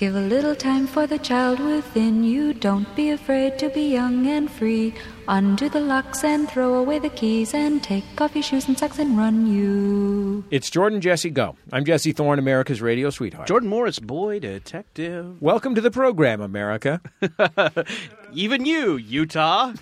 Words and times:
Give 0.00 0.16
a 0.16 0.20
little 0.22 0.56
time 0.56 0.86
for 0.86 1.06
the 1.06 1.18
child 1.18 1.60
within 1.60 2.24
you. 2.24 2.54
Don't 2.54 2.88
be 2.96 3.10
afraid 3.10 3.58
to 3.58 3.68
be 3.68 3.82
young 3.82 4.26
and 4.26 4.50
free. 4.50 4.94
Undo 5.28 5.68
the 5.68 5.78
locks 5.78 6.24
and 6.24 6.48
throw 6.48 6.72
away 6.76 6.98
the 6.98 7.10
keys 7.10 7.52
and 7.52 7.82
take 7.82 8.18
off 8.18 8.34
your 8.34 8.42
shoes 8.42 8.66
and 8.66 8.78
socks 8.78 8.98
and 8.98 9.18
run 9.18 9.46
you. 9.46 10.42
It's 10.50 10.70
Jordan 10.70 11.02
Jesse 11.02 11.28
Go. 11.28 11.54
I'm 11.70 11.84
Jesse 11.84 12.12
Thorne, 12.12 12.38
America's 12.38 12.80
radio 12.80 13.10
sweetheart. 13.10 13.46
Jordan 13.46 13.68
Morris, 13.68 13.98
boy 13.98 14.38
detective. 14.38 15.36
Welcome 15.42 15.74
to 15.74 15.82
the 15.82 15.90
program, 15.90 16.40
America. 16.40 17.02
Even 18.32 18.64
you, 18.64 18.96
Utah. 18.96 19.74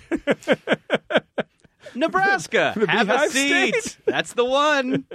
Nebraska. 1.95 2.73
Have 2.89 3.09
a 3.09 3.29
seat. 3.29 3.73
State. 3.73 3.97
That's 4.05 4.33
the 4.33 4.43
one. 4.43 5.05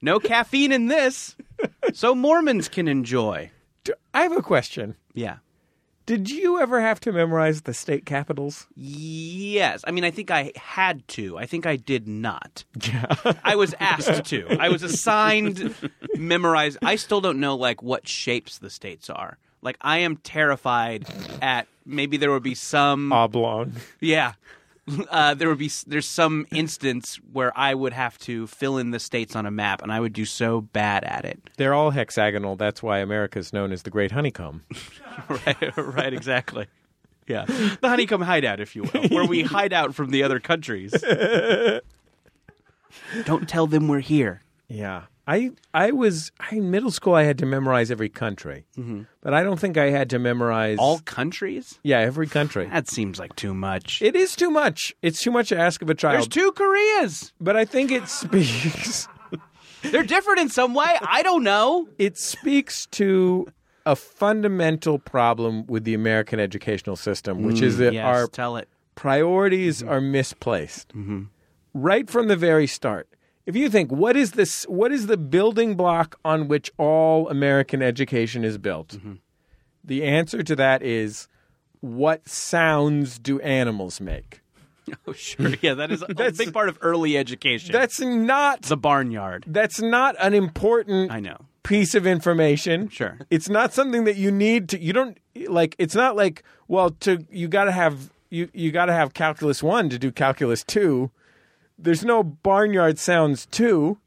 No 0.00 0.20
caffeine 0.20 0.70
in 0.70 0.86
this. 0.86 1.34
So 1.94 2.14
Mormons 2.14 2.68
can 2.68 2.86
enjoy. 2.86 3.50
I 4.12 4.22
have 4.22 4.36
a 4.36 4.42
question. 4.42 4.96
Yeah. 5.12 5.36
Did 6.06 6.30
you 6.30 6.60
ever 6.60 6.82
have 6.82 7.00
to 7.00 7.12
memorize 7.12 7.62
the 7.62 7.72
state 7.72 8.04
capitals? 8.04 8.66
Yes. 8.76 9.82
I 9.86 9.90
mean, 9.90 10.04
I 10.04 10.10
think 10.10 10.30
I 10.30 10.52
had 10.54 11.06
to. 11.08 11.38
I 11.38 11.46
think 11.46 11.64
I 11.64 11.76
did 11.76 12.06
not. 12.06 12.64
Yeah. 12.82 13.06
I 13.42 13.56
was 13.56 13.74
asked 13.80 14.26
to. 14.26 14.56
I 14.60 14.68
was 14.68 14.82
assigned 14.82 15.74
memorize. 16.14 16.76
I 16.82 16.96
still 16.96 17.22
don't 17.22 17.40
know 17.40 17.56
like 17.56 17.82
what 17.82 18.06
shapes 18.06 18.58
the 18.58 18.68
states 18.68 19.08
are. 19.08 19.38
Like 19.62 19.78
I 19.80 19.98
am 19.98 20.18
terrified 20.18 21.06
at 21.40 21.68
maybe 21.86 22.18
there 22.18 22.30
would 22.32 22.42
be 22.42 22.54
some 22.54 23.10
Oblong. 23.10 23.72
Yeah. 24.00 24.34
Uh, 25.08 25.32
there 25.32 25.48
would 25.48 25.58
be 25.58 25.70
there's 25.86 26.06
some 26.06 26.46
instance 26.52 27.16
where 27.32 27.56
I 27.56 27.74
would 27.74 27.94
have 27.94 28.18
to 28.18 28.46
fill 28.46 28.76
in 28.76 28.90
the 28.90 28.98
states 28.98 29.34
on 29.34 29.46
a 29.46 29.50
map, 29.50 29.80
and 29.80 29.90
I 29.90 29.98
would 29.98 30.12
do 30.12 30.26
so 30.26 30.60
bad 30.60 31.04
at 31.04 31.24
it. 31.24 31.40
They're 31.56 31.72
all 31.72 31.90
hexagonal. 31.90 32.56
That's 32.56 32.82
why 32.82 32.98
America's 32.98 33.52
known 33.52 33.72
as 33.72 33.82
the 33.84 33.90
Great 33.90 34.10
Honeycomb. 34.10 34.62
right, 35.28 35.76
right, 35.76 36.12
exactly. 36.12 36.66
Yeah, 37.26 37.44
the 37.46 37.78
honeycomb 37.88 38.20
hideout, 38.20 38.60
if 38.60 38.76
you 38.76 38.82
will, 38.82 39.08
where 39.08 39.24
we 39.24 39.42
hide 39.42 39.72
out 39.72 39.94
from 39.94 40.10
the 40.10 40.22
other 40.22 40.38
countries. 40.38 40.92
Don't 43.24 43.48
tell 43.48 43.66
them 43.66 43.88
we're 43.88 44.00
here. 44.00 44.42
Yeah. 44.68 45.04
I 45.26 45.52
I 45.72 45.90
was 45.90 46.32
I, 46.38 46.56
in 46.56 46.70
middle 46.70 46.90
school. 46.90 47.14
I 47.14 47.22
had 47.24 47.38
to 47.38 47.46
memorize 47.46 47.90
every 47.90 48.08
country, 48.08 48.66
mm-hmm. 48.76 49.02
but 49.22 49.34
I 49.34 49.42
don't 49.42 49.58
think 49.58 49.76
I 49.76 49.90
had 49.90 50.10
to 50.10 50.18
memorize 50.18 50.78
All 50.78 50.98
countries? 51.00 51.78
Yeah, 51.82 52.00
every 52.00 52.26
country. 52.26 52.66
That 52.66 52.88
seems 52.88 53.18
like 53.18 53.34
too 53.36 53.54
much. 53.54 54.02
It 54.02 54.16
is 54.16 54.36
too 54.36 54.50
much. 54.50 54.94
It's 55.02 55.22
too 55.22 55.30
much 55.30 55.48
to 55.48 55.58
ask 55.58 55.80
of 55.82 55.90
a 55.90 55.94
child. 55.94 56.14
There's 56.14 56.28
two 56.28 56.52
Koreas. 56.52 57.32
but 57.40 57.56
I 57.56 57.64
think 57.64 57.90
it 57.90 58.08
speaks. 58.08 59.08
They're 59.82 60.02
different 60.02 60.40
in 60.40 60.48
some 60.48 60.74
way. 60.74 60.96
I 61.02 61.22
don't 61.22 61.42
know. 61.42 61.88
it 61.98 62.16
speaks 62.18 62.86
to 62.92 63.46
a 63.86 63.96
fundamental 63.96 64.98
problem 64.98 65.66
with 65.66 65.84
the 65.84 65.94
American 65.94 66.40
educational 66.40 66.96
system, 66.96 67.42
which 67.42 67.60
is 67.60 67.74
mm, 67.74 67.78
that 67.78 67.92
Mm, 67.92 67.96
yes, 67.96 68.04
our 68.04 68.64
priorities 68.94 69.82
mm-hmm. 69.82 69.92
are 69.92 70.00
misplaced 70.00 70.88
mm-hmm. 70.96 71.24
right 71.74 72.08
from 72.08 72.28
the 72.28 72.36
very 72.36 72.66
start. 72.66 73.08
If 73.46 73.56
you 73.56 73.68
think 73.68 73.90
what 73.92 74.16
is 74.16 74.32
this, 74.32 74.64
what 74.64 74.90
is 74.92 75.06
the 75.06 75.16
building 75.16 75.74
block 75.76 76.18
on 76.24 76.48
which 76.48 76.70
all 76.78 77.28
American 77.28 77.82
education 77.82 78.44
is 78.44 78.56
built? 78.58 78.88
Mm-hmm. 78.88 79.14
The 79.84 80.02
answer 80.04 80.42
to 80.42 80.56
that 80.56 80.82
is 80.82 81.28
what 81.80 82.26
sounds 82.28 83.18
do 83.18 83.40
animals 83.40 84.00
make? 84.00 84.40
Oh, 85.06 85.14
sure. 85.14 85.54
Yeah, 85.62 85.72
that 85.74 85.90
is 85.90 86.02
a 86.06 86.14
big 86.36 86.52
part 86.52 86.68
of 86.68 86.76
early 86.82 87.16
education. 87.16 87.72
That's 87.72 88.00
not 88.00 88.60
the 88.62 88.76
barnyard. 88.76 89.44
that's 89.46 89.80
not 89.80 90.14
an 90.20 90.34
important 90.34 91.10
I 91.10 91.20
know. 91.20 91.38
piece 91.62 91.94
of 91.94 92.06
information. 92.06 92.90
Sure. 92.90 93.18
It's 93.30 93.48
not 93.48 93.72
something 93.72 94.04
that 94.04 94.16
you 94.16 94.30
need 94.30 94.68
to 94.68 94.78
you 94.78 94.92
don't 94.92 95.16
like 95.48 95.74
it's 95.78 95.94
not 95.94 96.16
like 96.16 96.42
well 96.68 96.90
to 97.00 97.24
you 97.30 97.48
got 97.48 97.64
to 97.64 97.72
have 97.72 98.10
you 98.28 98.50
you 98.52 98.70
got 98.72 98.86
to 98.86 98.92
have 98.92 99.14
calculus 99.14 99.62
1 99.62 99.88
to 99.88 99.98
do 99.98 100.12
calculus 100.12 100.62
2. 100.64 101.10
There's 101.78 102.04
no 102.04 102.22
barnyard 102.22 102.98
sounds 102.98 103.46
2. 103.46 103.98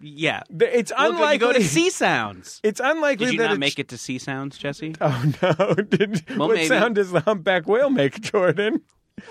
Yeah. 0.00 0.42
It's 0.60 0.92
Well, 0.96 1.12
unlikely 1.12 1.32
you 1.48 1.52
go 1.52 1.58
to 1.58 1.64
C 1.64 1.90
sounds. 1.90 2.60
It's 2.62 2.80
unlikely 2.82 3.26
Did 3.26 3.32
you 3.32 3.38
that 3.40 3.48
not 3.50 3.58
make 3.58 3.78
it 3.78 3.88
to 3.88 3.98
C 3.98 4.18
sounds, 4.18 4.56
Jesse? 4.58 4.94
Oh 5.00 5.32
no. 5.42 5.74
Did, 5.74 6.22
Well, 6.30 6.48
what 6.48 6.54
maybe. 6.54 6.68
sound 6.68 6.94
does 6.94 7.10
the 7.10 7.20
humpback 7.20 7.66
whale 7.66 7.90
make, 7.90 8.20
Jordan? 8.20 8.82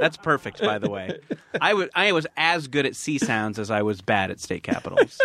That's 0.00 0.16
perfect, 0.16 0.60
by 0.60 0.78
the 0.78 0.90
way. 0.90 1.18
I 1.60 1.74
would. 1.74 1.90
I 1.94 2.12
was 2.12 2.26
as 2.36 2.66
good 2.68 2.86
at 2.86 2.96
C 2.96 3.18
sounds 3.18 3.58
as 3.58 3.70
I 3.70 3.82
was 3.82 4.00
bad 4.00 4.30
at 4.30 4.40
state 4.40 4.62
capitals. 4.62 5.18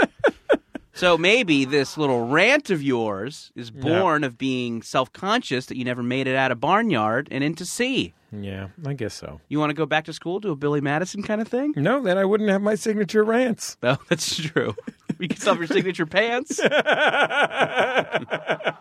So 0.97 1.17
maybe 1.17 1.63
this 1.65 1.97
little 1.97 2.27
rant 2.27 2.69
of 2.69 2.83
yours 2.83 3.51
is 3.55 3.71
born 3.71 4.23
of 4.23 4.37
being 4.37 4.81
self-conscious 4.81 5.67
that 5.67 5.77
you 5.77 5.85
never 5.85 6.03
made 6.03 6.27
it 6.27 6.35
out 6.35 6.51
of 6.51 6.59
barnyard 6.59 7.27
and 7.31 7.43
into 7.43 7.65
sea. 7.65 8.13
Yeah, 8.31 8.67
I 8.85 8.93
guess 8.93 9.13
so. 9.13 9.39
You 9.47 9.59
want 9.59 9.69
to 9.69 9.73
go 9.73 9.85
back 9.85 10.03
to 10.05 10.13
school, 10.13 10.39
do 10.39 10.51
a 10.51 10.55
Billy 10.55 10.81
Madison 10.81 11.23
kind 11.23 11.39
of 11.41 11.47
thing? 11.47 11.73
No, 11.77 12.01
then 12.01 12.17
I 12.17 12.25
wouldn't 12.25 12.49
have 12.49 12.61
my 12.61 12.75
signature 12.75 13.23
rants. 13.23 13.77
No, 13.81 13.91
oh, 13.99 14.03
that's 14.09 14.35
true. 14.35 14.75
You 15.19 15.29
can 15.29 15.37
sell 15.37 15.55
your 15.55 15.67
signature 15.67 16.05
pants 16.05 16.59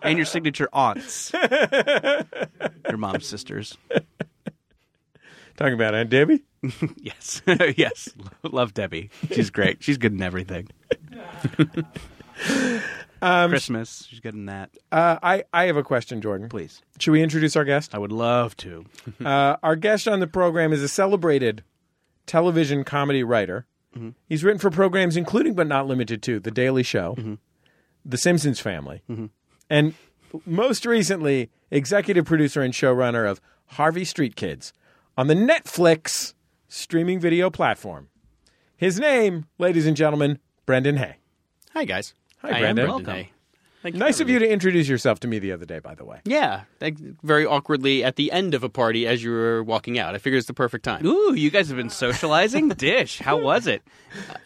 and 0.02 0.16
your 0.16 0.24
signature 0.26 0.68
aunts, 0.72 1.32
your 1.32 2.98
mom's 2.98 3.26
sisters. 3.26 3.78
Talking 5.56 5.74
about 5.74 5.94
Aunt 5.94 6.10
Debbie? 6.10 6.42
Yes, 6.96 7.42
yes. 7.76 8.08
Love 8.42 8.74
Debbie. 8.74 9.10
She's 9.30 9.50
great. 9.50 9.84
She's 9.84 9.98
good 9.98 10.12
in 10.12 10.20
everything. 10.20 10.68
Christmas. 13.20 14.06
She's 14.08 14.20
getting 14.20 14.46
that. 14.46 14.70
Uh, 14.92 15.16
I, 15.22 15.44
I 15.52 15.64
have 15.64 15.76
a 15.76 15.82
question, 15.82 16.20
Jordan. 16.20 16.48
Please. 16.48 16.82
Should 17.00 17.12
we 17.12 17.22
introduce 17.22 17.56
our 17.56 17.64
guest? 17.64 17.94
I 17.94 17.98
would 17.98 18.12
love 18.12 18.56
to. 18.58 18.84
Uh, 19.24 19.56
our 19.62 19.76
guest 19.76 20.06
on 20.06 20.20
the 20.20 20.26
program 20.26 20.72
is 20.72 20.82
a 20.82 20.88
celebrated 20.88 21.64
television 22.26 22.84
comedy 22.84 23.22
writer. 23.24 23.66
He's 24.28 24.44
written 24.44 24.58
for 24.58 24.70
programs 24.70 25.16
including 25.16 25.54
but 25.54 25.66
not 25.66 25.86
limited 25.86 26.22
to 26.24 26.38
The 26.38 26.50
Daily 26.50 26.82
Show, 26.82 27.38
The 28.04 28.18
Simpsons 28.18 28.60
Family, 28.60 29.00
and 29.70 29.94
most 30.44 30.84
recently, 30.84 31.50
executive 31.70 32.26
producer 32.26 32.60
and 32.60 32.74
showrunner 32.74 33.26
of 33.28 33.40
Harvey 33.68 34.04
Street 34.04 34.36
Kids 34.36 34.74
on 35.16 35.28
the 35.28 35.34
Netflix 35.34 36.34
streaming 36.68 37.18
video 37.20 37.48
platform. 37.48 38.10
His 38.76 39.00
name, 39.00 39.46
ladies 39.58 39.86
and 39.86 39.96
gentlemen, 39.96 40.38
Brendan 40.66 40.98
Hay. 40.98 41.16
Hi, 41.76 41.84
guys. 41.84 42.14
Hi, 42.38 42.56
I 42.56 42.60
Brendan. 42.60 42.86
Am 42.86 42.90
Welcome. 42.90 43.12
Hay. 43.12 43.30
Thank 43.82 43.96
Nice 43.96 44.20
of 44.20 44.30
you 44.30 44.38
to 44.38 44.48
introduce 44.48 44.88
yourself 44.88 45.20
to 45.20 45.28
me 45.28 45.38
the 45.38 45.52
other 45.52 45.66
day, 45.66 45.78
by 45.78 45.94
the 45.94 46.06
way. 46.06 46.20
Yeah, 46.24 46.62
like, 46.80 46.96
very 47.22 47.44
awkwardly 47.44 48.02
at 48.02 48.16
the 48.16 48.32
end 48.32 48.54
of 48.54 48.64
a 48.64 48.70
party 48.70 49.06
as 49.06 49.22
you 49.22 49.30
were 49.30 49.62
walking 49.62 49.98
out. 49.98 50.14
I 50.14 50.18
figure 50.18 50.38
it's 50.38 50.46
the 50.46 50.54
perfect 50.54 50.86
time. 50.86 51.04
Ooh, 51.04 51.34
you 51.34 51.50
guys 51.50 51.68
have 51.68 51.76
been 51.76 51.90
socializing? 51.90 52.68
Dish. 52.78 53.18
How 53.18 53.38
was 53.38 53.66
it? 53.66 53.82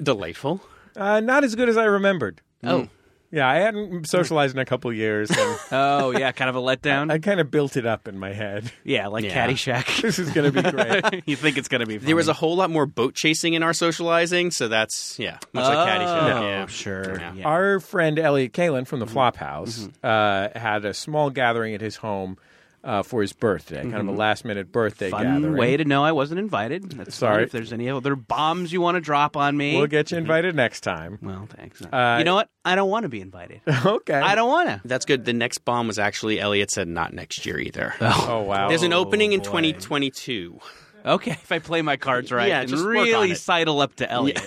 Delightful. 0.02 0.60
Uh, 0.96 1.20
not 1.20 1.44
as 1.44 1.54
good 1.54 1.68
as 1.68 1.76
I 1.76 1.84
remembered. 1.84 2.40
Oh. 2.64 2.88
Yeah, 3.32 3.48
I 3.48 3.56
hadn't 3.58 4.08
socialized 4.08 4.56
in 4.56 4.60
a 4.60 4.64
couple 4.64 4.92
years, 4.92 5.30
and 5.30 5.58
Oh, 5.72 6.10
yeah, 6.10 6.32
kind 6.32 6.50
of 6.50 6.56
a 6.56 6.60
letdown? 6.60 7.12
I 7.12 7.18
kind 7.20 7.38
of 7.38 7.50
built 7.50 7.76
it 7.76 7.86
up 7.86 8.08
in 8.08 8.18
my 8.18 8.32
head. 8.32 8.72
yeah, 8.84 9.06
like 9.06 9.24
Yeah. 9.24 9.46
Caddyshack. 9.46 10.02
This 10.10 10.18
is 10.18 10.30
going 10.30 10.52
to 10.52 10.62
be 10.62 10.68
great. 10.70 11.22
you 11.26 11.36
think 11.36 11.56
it's 11.56 11.68
going 11.68 11.80
to 11.80 11.86
be 11.86 11.98
funny. 11.98 12.06
There 12.06 12.16
was 12.16 12.26
a 12.28 12.32
whole 12.32 12.56
lot 12.56 12.70
more 12.70 12.86
boat 12.86 13.14
chasing 13.14 13.54
in 13.54 13.62
our 13.62 13.72
socializing, 13.72 14.50
so 14.50 14.66
that's 14.68 15.16
yeah, 15.18 15.38
much 15.52 15.64
like 15.64 15.88
Caddyshack. 15.88 16.34
Oh, 16.34 16.42
Yeah, 16.42 16.66
sure. 16.66 17.18
Yeah. 17.18 17.34
Yeah. 17.34 17.46
Our 17.48 17.80
friend 17.80 18.18
Elliott 18.18 18.52
Kalan 18.52 18.86
from 18.86 18.98
the 19.00 19.06
Flophouse 19.06 19.90
uh, 20.02 20.48
had 20.58 20.84
a 20.84 20.92
small 20.94 21.30
gathering 21.30 21.74
at 21.74 21.80
his 21.80 21.96
home 21.96 22.36
uh, 22.82 23.02
for 23.02 23.20
his 23.22 23.32
birthday, 23.32 23.82
kind 23.82 23.96
of 23.96 24.08
a 24.08 24.12
last 24.12 24.44
minute 24.44 24.72
birthday 24.72 25.10
Fun 25.10 25.22
gathering. 25.22 25.56
way 25.56 25.76
to 25.76 25.84
know 25.84 26.02
I 26.04 26.12
wasn't 26.12 26.40
invited. 26.40 26.90
That's 26.92 27.14
Sorry. 27.14 27.42
If 27.44 27.52
there's 27.52 27.72
any 27.72 27.90
other 27.90 28.16
bombs 28.16 28.72
you 28.72 28.80
want 28.80 28.96
to 28.96 29.00
drop 29.00 29.36
on 29.36 29.56
me, 29.56 29.76
We'll 29.76 29.86
get 29.86 30.10
you 30.10 30.18
invited 30.18 30.54
next 30.54 30.80
time. 30.80 31.18
well, 31.22 31.46
thanks. 31.54 31.82
Uh, 31.82 32.16
you 32.18 32.24
know 32.24 32.34
what? 32.34 32.48
I 32.64 32.74
don't 32.74 32.88
want 32.90 33.04
to 33.04 33.08
be 33.08 33.20
invited. 33.20 33.60
Okay. 33.84 34.14
I 34.14 34.34
don't 34.34 34.48
want 34.48 34.68
to. 34.68 34.80
That's 34.84 35.04
good. 35.04 35.24
The 35.24 35.32
next 35.32 35.58
bomb 35.64 35.86
was 35.86 35.98
actually 35.98 36.38
Elliott 36.40 36.70
said 36.70 36.88
not 36.88 37.12
next 37.12 37.44
year 37.46 37.58
either. 37.58 37.94
Oh 38.00 38.42
wow. 38.42 38.68
There's 38.68 38.82
an 38.82 38.92
opening 38.92 39.32
in 39.32 39.40
2022. 39.40 40.58
Okay, 41.04 41.30
if 41.32 41.50
I 41.50 41.58
play 41.60 41.82
my 41.82 41.96
cards 41.96 42.30
right 42.30 42.48
Yeah, 42.48 42.60
and 42.60 42.68
just 42.68 42.84
really 42.84 43.34
sidle 43.34 43.80
up 43.80 43.94
to 43.96 44.10
Elliott. 44.10 44.40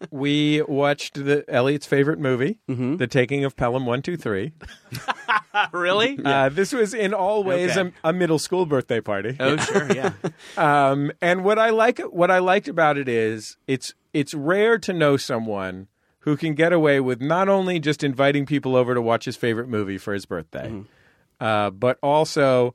we 0.10 0.62
watched 0.62 1.14
the 1.14 1.44
Elliott's 1.48 1.86
favorite 1.86 2.18
movie, 2.18 2.58
The 2.68 3.06
Taking 3.10 3.44
of 3.44 3.56
Pelham 3.56 3.86
One 3.86 4.02
Two 4.02 4.16
Three. 4.16 4.52
really? 5.72 6.18
Uh, 6.24 6.48
this 6.48 6.72
was 6.72 6.94
in 6.94 7.14
all 7.14 7.42
ways 7.44 7.76
Okay. 7.76 7.92
a, 8.04 8.10
a 8.10 8.12
middle 8.12 8.38
school 8.38 8.66
birthday 8.66 9.00
party. 9.00 9.36
Oh, 9.40 9.56
sure, 9.56 9.92
yeah. 9.92 10.12
Um, 10.56 11.12
and 11.20 11.44
what 11.44 11.58
I 11.58 11.70
like, 11.70 11.98
what 12.00 12.30
I 12.30 12.38
liked 12.38 12.68
about 12.68 12.96
it 12.98 13.08
is 13.08 13.56
it's 13.66 13.94
it's 14.12 14.32
rare 14.34 14.78
to 14.78 14.92
know 14.92 15.16
someone 15.16 15.88
who 16.20 16.36
can 16.36 16.54
get 16.54 16.72
away 16.72 17.00
with 17.00 17.20
not 17.20 17.48
only 17.48 17.78
just 17.78 18.02
inviting 18.02 18.46
people 18.46 18.74
over 18.76 18.94
to 18.94 19.02
watch 19.02 19.24
his 19.26 19.36
favorite 19.36 19.68
movie 19.68 19.98
for 19.98 20.12
his 20.14 20.24
birthday, 20.26 20.82
uh, 21.40 21.70
but 21.70 21.98
also 22.02 22.72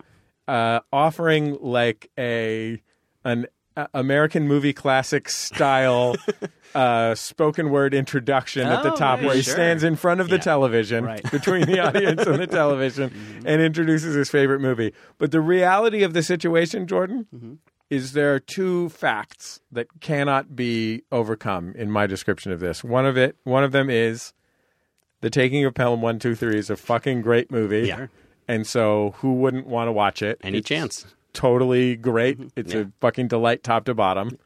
uh, 0.48 0.80
offering 0.94 1.58
like 1.62 2.10
a 2.18 2.82
an 3.24 3.48
uh, 3.78 3.88
American 3.94 4.48
movie 4.48 4.74
classic 4.74 5.30
style 5.30 6.16
uh, 6.76 7.16
spoken 7.16 7.70
word 7.70 7.94
introduction 7.94 8.68
at 8.68 8.84
the 8.84 8.92
Oh, 8.92 8.96
top 8.98 9.22
yeah, 9.22 9.28
where 9.28 9.36
he 9.36 9.42
sure. 9.42 9.54
stands 9.54 9.84
in 9.84 9.96
front 9.96 10.20
of 10.22 10.28
the 10.30 10.36
Yeah. 10.36 10.42
television 10.42 11.06
Right. 11.06 11.24
between 11.32 11.66
the 11.66 11.80
audience 11.80 12.22
and 12.26 12.40
the 12.40 12.48
television 12.62 13.42
and 13.46 13.62
introduces 13.62 14.14
his 14.16 14.30
favorite 14.30 14.60
movie. 14.60 14.94
But 15.18 15.32
the 15.32 15.40
reality 15.42 16.04
of 16.04 16.14
the 16.14 16.22
situation, 16.24 16.86
Jordan, 16.88 17.60
is 17.90 18.12
there 18.14 18.34
are 18.36 18.40
two 18.40 18.90
facts 18.90 19.62
that 19.72 19.88
cannot 20.02 20.56
be 20.56 21.04
overcome 21.12 21.74
in 21.78 21.90
my 21.92 22.08
description 22.08 22.52
of 22.52 22.60
this. 22.60 22.84
One 22.84 23.06
of 23.06 23.18
it, 23.18 23.36
one 23.44 23.64
of 23.64 23.72
them 23.72 23.90
is 23.90 24.34
the 25.22 25.30
Taking 25.30 25.64
of 25.66 25.74
Pelham 25.74 26.02
One 26.02 26.20
Two 26.20 26.36
Three 26.36 26.58
is 26.58 26.70
a 26.70 26.76
fucking 26.76 27.22
great 27.22 27.52
movie. 27.52 27.88
Yeah. 27.88 28.08
And 28.48 28.66
so, 28.68 29.14
who 29.18 29.34
wouldn't 29.36 29.68
want 29.68 29.88
to 29.88 29.92
watch 29.94 30.22
it? 30.22 30.40
Any 30.44 30.58
It's 30.58 30.68
chance? 30.68 31.06
Totally 31.34 31.96
great. 31.96 32.38
Mm-hmm. 32.40 32.60
It's 32.60 32.74
Yeah. 32.74 32.82
a 32.82 32.86
fucking 33.00 33.28
delight, 33.30 33.64
top 33.64 33.86
to 33.86 33.94
bottom. 33.94 34.38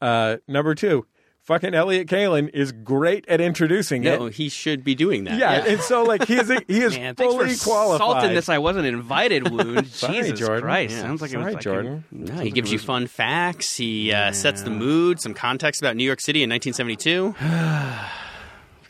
Uh, 0.00 0.38
number 0.48 0.74
two, 0.74 1.06
fucking 1.42 1.74
Elliott 1.74 2.08
Kalan 2.08 2.48
is 2.52 2.72
great 2.72 3.24
at 3.28 3.40
introducing 3.40 4.02
No, 4.02 4.26
it. 4.26 4.34
he 4.34 4.48
should 4.48 4.82
be 4.82 4.94
doing 4.94 5.24
that. 5.24 5.38
Yeah, 5.38 5.64
and 5.64 5.80
so 5.80 6.02
like 6.02 6.26
he 6.26 6.34
is 6.36 6.48
he 6.66 6.80
is 6.80 6.96
Man, 6.98 7.14
fully 7.14 7.54
qualified. 7.56 7.98
salting 7.98 8.34
this. 8.34 8.48
I 8.48 8.58
wasn't 8.58 8.86
invited. 8.86 9.50
Wound. 9.50 9.86
Sorry, 9.88 10.14
Jesus 10.22 10.38
Jordan. 10.40 10.62
Christ! 10.62 10.94
Yeah. 10.94 11.02
Sounds 11.02 11.22
like 11.22 11.32
it 11.32 11.36
was 11.36 11.44
Sorry, 11.44 11.54
like 11.54 11.62
Jordan. 11.62 12.04
No, 12.10 12.34
he 12.34 12.50
gives 12.50 12.72
you 12.72 12.78
fun 12.78 13.06
facts. 13.06 13.76
He 13.76 14.12
uh, 14.12 14.32
sets 14.32 14.62
the 14.62 14.70
mood, 14.70 15.20
some 15.20 15.34
context 15.34 15.80
about 15.82 15.96
New 15.96 16.04
York 16.04 16.20
City 16.20 16.42
in 16.42 16.50
1972. 16.50 17.34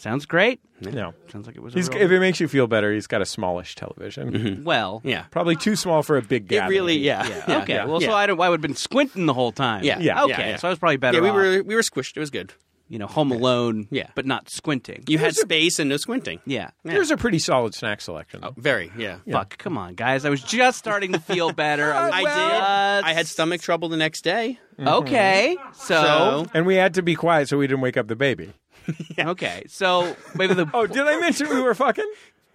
Sounds 0.03 0.27
great. 0.27 0.59
No, 0.81 1.15
Sounds 1.31 1.47
like 1.47 1.55
it 1.55 1.63
was. 1.63 1.75
A 1.75 1.79
he's 1.79 1.89
real- 1.89 2.03
if 2.03 2.11
it 2.11 2.19
makes 2.19 2.41
you 2.41 2.49
feel 2.49 2.67
better, 2.67 2.93
he's 2.93 3.07
got 3.07 3.23
a 3.23 3.25
smallish 3.25 3.77
television. 3.77 4.33
Mm-hmm. 4.33 4.47
Mm-hmm. 4.49 4.65
well. 4.65 5.01
Yeah. 5.05 5.27
Probably 5.31 5.55
too 5.55 5.77
small 5.77 6.03
for 6.03 6.17
a 6.17 6.23
big 6.23 6.53
It 6.53 6.59
really, 6.67 6.99
yeah. 6.99 7.25
yeah. 7.47 7.59
Okay. 7.63 7.75
yeah, 7.75 7.85
Well, 7.85 8.01
so. 8.01 8.13
I, 8.13 8.27
don't, 8.27 8.41
I 8.41 8.49
would 8.49 8.57
have 8.59 8.63
been 8.63 8.75
squinting 8.75 9.27
the 9.27 9.35
whole 9.35 9.53
time. 9.53 9.85
Yeah. 9.85 10.01
Yeah. 10.01 10.25
Okay. 10.25 10.51
yeah. 10.51 10.57
So 10.57 10.67
I 10.67 10.71
was 10.71 10.81
probably 10.81 10.97
better. 10.97 11.19
Yeah, 11.19 11.23
we 11.23 11.29
off, 11.29 11.37
were 11.37 11.63
we 11.63 11.77
were 11.77 11.83
squished. 11.83 12.17
It 12.17 12.21
was 12.21 12.31
good. 12.31 12.53
you 12.89 12.99
know, 12.99 13.07
Home 13.07 13.31
Alone. 13.31 13.87
Yeah. 13.93 14.09
But 14.17 14.27
not 14.27 14.51
squinting. 14.51 15.05
You 15.07 15.19
had 15.19 15.37
space 15.37 15.79
and 15.79 15.89
no 15.89 15.97
squinting. 15.99 16.41
yeah. 16.47 16.71
There's 16.83 17.13
a 17.13 17.17
pretty 17.17 17.39
solid 17.39 17.73
snack 17.73 18.01
selection. 18.01 18.41
though. 18.41 18.55
Very, 18.57 18.91
yeah. 18.99 19.19
Fuck. 19.31 19.57
Come 19.59 19.79
on, 19.79 19.95
guys. 19.95 20.25
I 20.25 20.31
was 20.31 20.43
just 20.43 20.79
starting 20.79 21.13
to 21.13 21.21
feel 21.21 21.53
better. 21.65 21.93
I, 21.95 22.09
I 22.11 22.23
just- 22.25 22.37
did. 22.37 23.09
I 23.09 23.13
had 23.15 23.27
stomach 23.29 23.61
trouble 23.61 23.89
the 23.89 23.97
next 23.97 24.23
day. 24.25 24.59
Mm-hmm. 24.81 24.89
Okay. 24.89 25.57
So. 25.75 26.03
So 26.03 26.47
And 26.55 26.67
we 26.67 26.75
had 26.75 26.95
to 26.95 27.03
be 27.03 27.15
quiet 27.15 27.49
so 27.49 27.57
we 27.57 27.69
didn't 27.69 27.83
wake 27.83 27.97
up 27.97 28.09
the 28.09 28.17
baby. 28.17 28.53
Okay. 29.19 29.65
So 29.69 30.17
maybe 30.35 30.55
the. 30.55 30.69
Oh, 30.75 30.87
did 30.87 31.07
I 31.07 31.19
mention 31.21 31.49
we 31.49 31.61
were 31.61 31.75
fucking? 31.75 32.11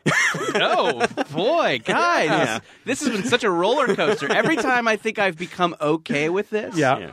Oh 0.55 1.05
boy, 1.33 1.79
guys, 1.83 2.29
Yeah. 2.29 2.59
this 2.85 3.01
has 3.01 3.09
been 3.09 3.23
such 3.25 3.43
a 3.43 3.49
roller 3.51 3.93
coaster. 3.95 4.31
Every 4.31 4.55
time 4.55 4.87
I 4.87 4.95
think 4.95 5.19
I've 5.19 5.37
become 5.37 5.75
okay 5.81 6.29
with 6.29 6.49
this, 6.49 6.77
Yeah. 6.77 6.97
Yeah. 6.97 7.11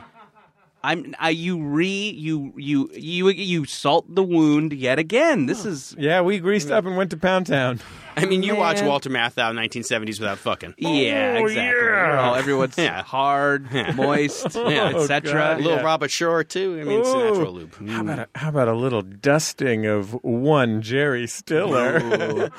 I'm. 0.83 1.15
I, 1.19 1.31
you 1.31 1.61
re 1.61 1.87
you 2.11 2.53
you 2.55 2.89
you 2.93 3.29
you 3.29 3.65
salt 3.65 4.05
the 4.13 4.23
wound 4.23 4.71
yet 4.71 4.99
again. 4.99 5.45
This 5.47 5.65
is 5.65 5.95
Yeah, 5.97 6.21
we 6.21 6.37
greased 6.39 6.69
up 6.71 6.85
and 6.85 6.95
went 6.95 7.09
to 7.09 7.17
Pound 7.17 7.47
Town. 7.47 7.79
I 8.17 8.25
mean, 8.25 8.43
you 8.43 8.55
watch 8.55 8.77
Man. 8.77 8.87
Walter 8.87 9.09
Matthau 9.09 9.51
1970s 9.53 10.19
without 10.19 10.37
fucking. 10.37 10.75
Oh, 10.83 10.93
yeah, 10.93 11.37
Oh, 11.39 11.45
exactly. 11.45 11.55
yeah. 11.81 12.29
Oh, 12.31 12.33
everyone's 12.35 12.77
Yeah. 12.77 13.03
hard, 13.03 13.71
moist, 13.95 14.47
Yeah. 14.55 14.91
Oh, 14.95 15.01
etc. 15.03 15.33
God, 15.33 15.57
Little 15.61 15.77
Yeah. 15.79 15.83
Robert 15.83 16.11
Shaw 16.11 16.43
too. 16.43 16.79
I 16.79 16.83
mean, 16.83 16.99
it's 16.99 17.09
a 17.09 17.11
Ooh. 17.17 17.23
natural 17.31 17.53
loop. 17.53 17.75
How 17.89 18.01
about 18.01 18.19
mm. 18.19 18.27
a, 18.35 18.39
how 18.39 18.49
about 18.49 18.67
a 18.67 18.73
little 18.73 19.01
dusting 19.01 19.85
of 19.85 20.13
one 20.23 20.81
Jerry 20.81 21.27
Stiller? 21.27 21.97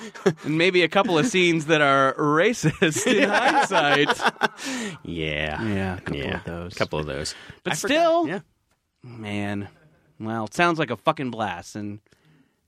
and 0.44 0.58
maybe 0.58 0.82
a 0.82 0.88
couple 0.88 1.18
of 1.18 1.26
scenes 1.26 1.66
that 1.66 1.80
are 1.80 2.14
racist 2.14 3.06
in 3.06 3.28
hindsight. 3.28 4.08
Yeah, 5.04 5.62
Yeah, 5.62 5.96
a 5.96 6.00
couple 6.00 6.16
yeah, 6.16 6.36
of 6.38 6.44
those. 6.44 6.74
couple 6.74 6.98
of 6.98 7.06
those. 7.06 7.34
But 7.64 7.72
I 7.72 7.76
forgot- 7.76 7.94
still- 7.94 8.28
yeah, 8.28 8.40
Man, 9.02 9.68
well, 10.18 10.46
it 10.46 10.54
sounds 10.54 10.78
like 10.80 10.90
a 10.90 10.96
fucking 10.96 11.30
blast, 11.30 11.76
and 11.76 12.00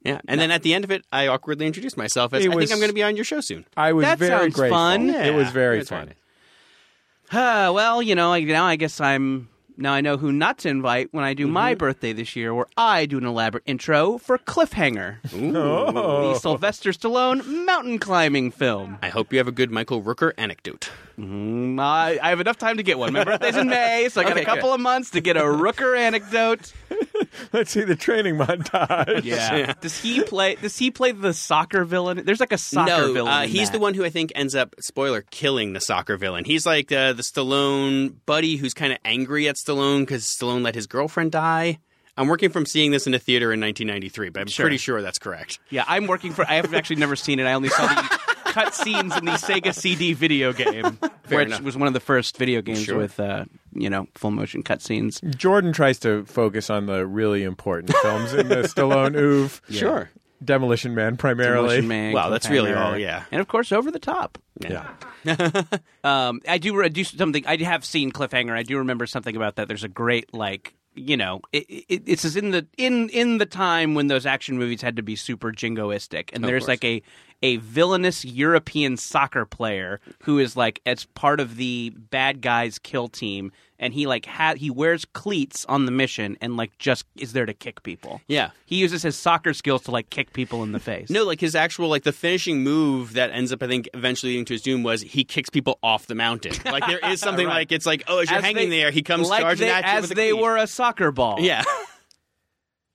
yeah. 0.05 0.21
And 0.29 0.41
then 0.41 0.51
at 0.51 0.63
the 0.63 0.75
end 0.75 0.85
of 0.85 0.91
it, 0.91 1.05
I 1.13 1.27
awkwardly 1.29 1.67
introduced 1.67 1.97
myself 1.97 2.33
as 2.35 2.45
It 2.45 2.51
I 2.51 2.55
was- 2.55 2.65
think 2.65 2.73
I'm 2.73 2.79
going 2.79 2.91
to 2.91 2.95
be 2.95 3.03
on 3.03 3.17
your 3.17 3.25
show 3.25 3.41
soon. 3.41 3.67
I 3.77 3.93
was 3.93 4.05
That 4.05 4.19
very 4.19 4.51
grateful. 4.51 4.77
fun. 4.79 5.11
It 5.11 5.35
was 5.35 5.47
Yeah, 5.49 5.53
very 5.53 5.83
fun. 5.85 6.07
right. 6.09 7.69
Uh, 7.69 7.73
well, 7.73 8.01
you 8.01 8.15
know, 8.15 8.33
I, 8.33 8.41
now 8.41 8.65
I 8.65 8.77
guess 8.77 9.01
I'm 9.01 9.49
now 9.77 9.93
I 9.93 10.01
know 10.01 10.17
who 10.17 10.33
not 10.33 10.59
to 10.59 10.69
invite 10.69 11.09
when 11.13 11.25
I 11.25 11.35
do 11.35 11.47
my 11.47 11.75
birthday 11.75 12.13
this 12.13 12.35
year, 12.35 12.53
where 12.55 12.67
I 12.77 13.07
do 13.07 13.19
an 13.19 13.25
elaborate 13.27 13.63
intro 13.67 14.19
for 14.19 14.39
Cliffhanger, 14.39 15.19
Oh. 15.55 16.33
the 16.33 16.39
Sylvester 16.41 16.91
Stallone 16.91 17.65
mountain 17.67 17.99
climbing 17.99 18.51
film. 18.51 18.99
I 19.03 19.09
hope 19.11 19.31
you 19.33 19.39
have 19.39 19.47
a 19.47 19.53
good 19.53 19.71
Michael 19.71 20.03
Rooker 20.03 20.33
anecdote. 20.39 20.91
Mm, 21.19 21.81
I, 21.81 22.19
I 22.23 22.29
have 22.31 22.41
enough 22.41 22.59
time 22.59 22.77
to 22.77 22.83
get 22.85 22.97
one. 22.99 23.13
My 23.13 23.25
birthday's 23.25 23.57
in 23.57 23.69
May, 23.69 24.09
so 24.09 24.21
I 24.21 24.25
got 24.25 24.33
Okay, 24.33 24.43
a 24.43 24.45
couple 24.45 24.69
good. 24.71 24.75
of 24.77 24.81
months 24.81 25.11
to 25.11 25.21
get 25.21 25.37
a 25.37 25.41
Rooker 25.43 25.99
anecdote. 25.99 26.73
Let's 27.53 27.73
see 27.73 27.83
the 27.83 27.97
training 27.97 28.37
montage. 28.37 29.25
Yeah. 29.25 29.73
Does 29.81 30.01
he 30.01 30.23
play? 30.23 30.55
Does 30.55 30.79
he 30.79 30.91
play 30.93 31.11
the 31.13 31.35
soccer 31.35 31.85
villain? 31.85 32.23
There's 32.25 32.39
like 32.41 32.53
a 32.53 32.59
soccer 32.59 32.87
no, 32.91 33.13
villain. 33.13 33.33
uh, 33.33 33.43
in 33.43 33.49
he's 33.49 33.69
that. 33.71 33.73
the 33.79 33.81
one 33.81 33.95
who 33.95 34.05
I 34.05 34.11
think 34.11 34.31
ends 34.37 34.55
up 34.55 34.77
spoiler 34.79 35.23
killing 35.31 35.73
the 35.73 35.81
soccer 35.81 36.17
villain. 36.17 36.45
He's 36.45 36.65
like 36.65 36.93
uh, 36.93 37.15
the 37.15 37.23
Stallone 37.23 38.15
buddy 38.25 38.57
who's 38.57 38.73
kind 38.75 38.93
of 38.93 38.99
angry 39.05 39.49
at 39.49 39.57
Stallone 39.57 40.01
because 40.01 40.25
Stallone 40.25 40.63
let 40.63 40.75
his 40.77 40.87
girlfriend 40.87 41.33
die. 41.33 41.79
I'm 42.17 42.29
working 42.29 42.51
from 42.51 42.67
seeing 42.67 42.91
this 42.91 43.07
in 43.07 43.15
a 43.15 43.19
theater 43.19 43.53
in 43.53 43.61
1993, 43.61 44.31
but 44.31 44.41
I'm 44.41 44.47
Sure. 44.49 44.65
pretty 44.65 44.77
sure 44.79 45.03
that's 45.03 45.19
correct. 45.21 45.59
Yeah, 45.71 45.85
I'm 45.87 46.07
working 46.07 46.33
for. 46.33 46.45
I 46.49 46.55
have 46.55 46.75
actually 46.75 46.97
never 46.97 47.15
seen 47.17 47.39
it. 47.41 47.45
I 47.47 47.53
only 47.53 47.69
saw 47.69 47.87
the 47.87 48.19
cut 48.65 48.75
scenes 48.75 49.17
in 49.17 49.25
the 49.25 49.33
Sega 49.33 49.75
CD 49.75 50.13
video 50.13 50.53
game, 50.53 50.85
which 51.29 51.47
enough. 51.49 51.61
was 51.63 51.77
one 51.77 51.87
of 51.89 51.95
the 51.95 52.01
first 52.01 52.37
video 52.37 52.61
games 52.63 52.85
Sure. 52.85 52.97
with 52.99 53.19
uh, 53.21 53.45
you 53.73 53.89
know 53.91 54.07
full 54.15 54.31
motion 54.31 54.63
cut 54.63 54.83
scenes. 54.83 55.21
Jordan 55.37 55.73
tries 55.73 55.99
to 56.01 56.25
focus 56.25 56.71
on 56.71 56.87
the 56.87 57.07
really 57.07 57.43
important 57.45 57.95
films 58.03 58.33
in 58.35 58.49
the 58.49 58.63
Stallone 58.63 59.15
oeuvre. 59.17 59.61
Sure. 59.73 60.11
Demolition 60.45 60.95
Man 60.95 61.17
primarily. 61.17 61.57
Demolition 61.81 61.89
Man, 61.89 62.13
Wow, 62.13 62.29
that's 62.31 62.49
really 62.49 62.73
all, 62.73 62.97
yeah. 62.97 63.25
and 63.33 63.41
of 63.41 63.49
course 63.49 63.73
Over 63.73 63.91
the 63.91 63.99
Top. 63.99 64.39
Yeah. 64.61 64.87
Um, 66.05 66.41
I 66.49 66.59
do 66.59 66.81
I 66.83 66.89
do 66.89 67.03
something. 67.05 67.45
I 67.47 67.57
have 67.57 67.85
seen 67.85 68.13
Cliffhanger. 68.13 68.53
I 68.53 68.63
do 68.63 68.79
remember 68.79 69.07
something 69.07 69.35
about 69.37 69.57
that. 69.57 69.67
There's 69.69 69.85
a 69.85 69.89
great 69.89 70.33
like 70.33 70.75
you 70.95 71.17
know 71.17 71.41
it, 71.53 71.67
it, 71.89 72.03
it's 72.07 72.37
in 72.37 72.51
the 72.53 72.67
in 72.77 73.09
in 73.11 73.39
the 73.39 73.47
time 73.47 73.95
when 73.95 74.07
those 74.07 74.27
action 74.27 74.59
movies 74.59 74.81
had 74.81 74.97
to 74.97 75.03
be 75.03 75.17
super 75.17 75.53
jingoistic, 75.53 76.31
and 76.33 76.45
there's 76.45 76.63
course. 76.63 76.69
like 76.69 76.85
a 76.85 77.03
a 77.43 77.57
villainous 77.59 78.25
European 78.25 78.97
soccer 78.97 79.45
player 79.45 80.01
who 80.25 80.39
is 80.39 80.57
like 80.57 80.81
as 80.87 81.05
part 81.05 81.41
of 81.41 81.57
the 81.57 81.91
bad 82.11 82.41
guys 82.41 82.79
kill 82.79 83.09
team, 83.09 83.53
and 83.79 83.95
he 83.95 84.07
like 84.09 84.27
ha- 84.27 84.55
he 84.57 84.71
wears 84.71 85.05
cleats 85.05 85.65
on 85.67 85.85
the 85.87 85.93
mission 85.93 86.37
and 86.41 86.57
like 86.57 86.77
just 86.79 87.05
is 87.17 87.33
there 87.33 87.47
to 87.47 87.55
kick 87.55 87.83
people. 87.85 88.21
Yeah. 88.27 88.51
He 88.67 88.77
uses 88.77 89.03
his 89.03 89.15
soccer 89.17 89.55
skills 89.55 89.83
to 89.83 89.93
like 89.93 90.11
kick 90.11 90.33
people 90.33 90.65
in 90.65 90.73
the 90.73 90.81
face. 90.81 91.11
No, 91.11 91.23
like 91.25 91.41
his 91.41 91.55
actual 91.55 91.89
like 91.89 92.03
the 92.03 92.13
finishing 92.13 92.65
move 92.65 93.13
that 93.13 93.31
ends 93.31 93.53
up 93.53 93.63
I 93.63 93.69
think 93.69 93.89
eventually 93.95 94.33
leading 94.33 94.45
to 94.47 94.55
his 94.55 94.63
doom 94.63 94.83
was 94.83 95.03
he 95.03 95.23
kicks 95.25 95.49
people 95.49 95.79
off 95.83 96.07
the 96.09 96.17
mountain. 96.17 96.55
Like 96.65 96.87
there 96.89 96.99
is 97.13 97.21
something 97.21 97.47
Right. 97.47 97.55
like 97.55 97.73
it's 97.73 97.87
like 97.87 98.03
oh 98.09 98.19
as 98.19 98.29
you're 98.31 98.39
As 98.41 98.45
hanging 98.45 98.69
they- 98.71 98.81
there 98.81 98.91
he 98.91 99.03
comes 99.03 99.29
like 99.29 99.43
charging 99.43 99.69
they, 99.69 99.73
at 99.73 99.85
you 99.85 99.91
as 99.91 100.03
with 100.03 100.11
a 100.11 100.15
they 100.15 100.31
cleat. 100.33 100.43
were 100.43 100.57
a 100.57 100.67
soccer 100.67 101.13
ball. 101.13 101.37
Yeah. 101.41 101.63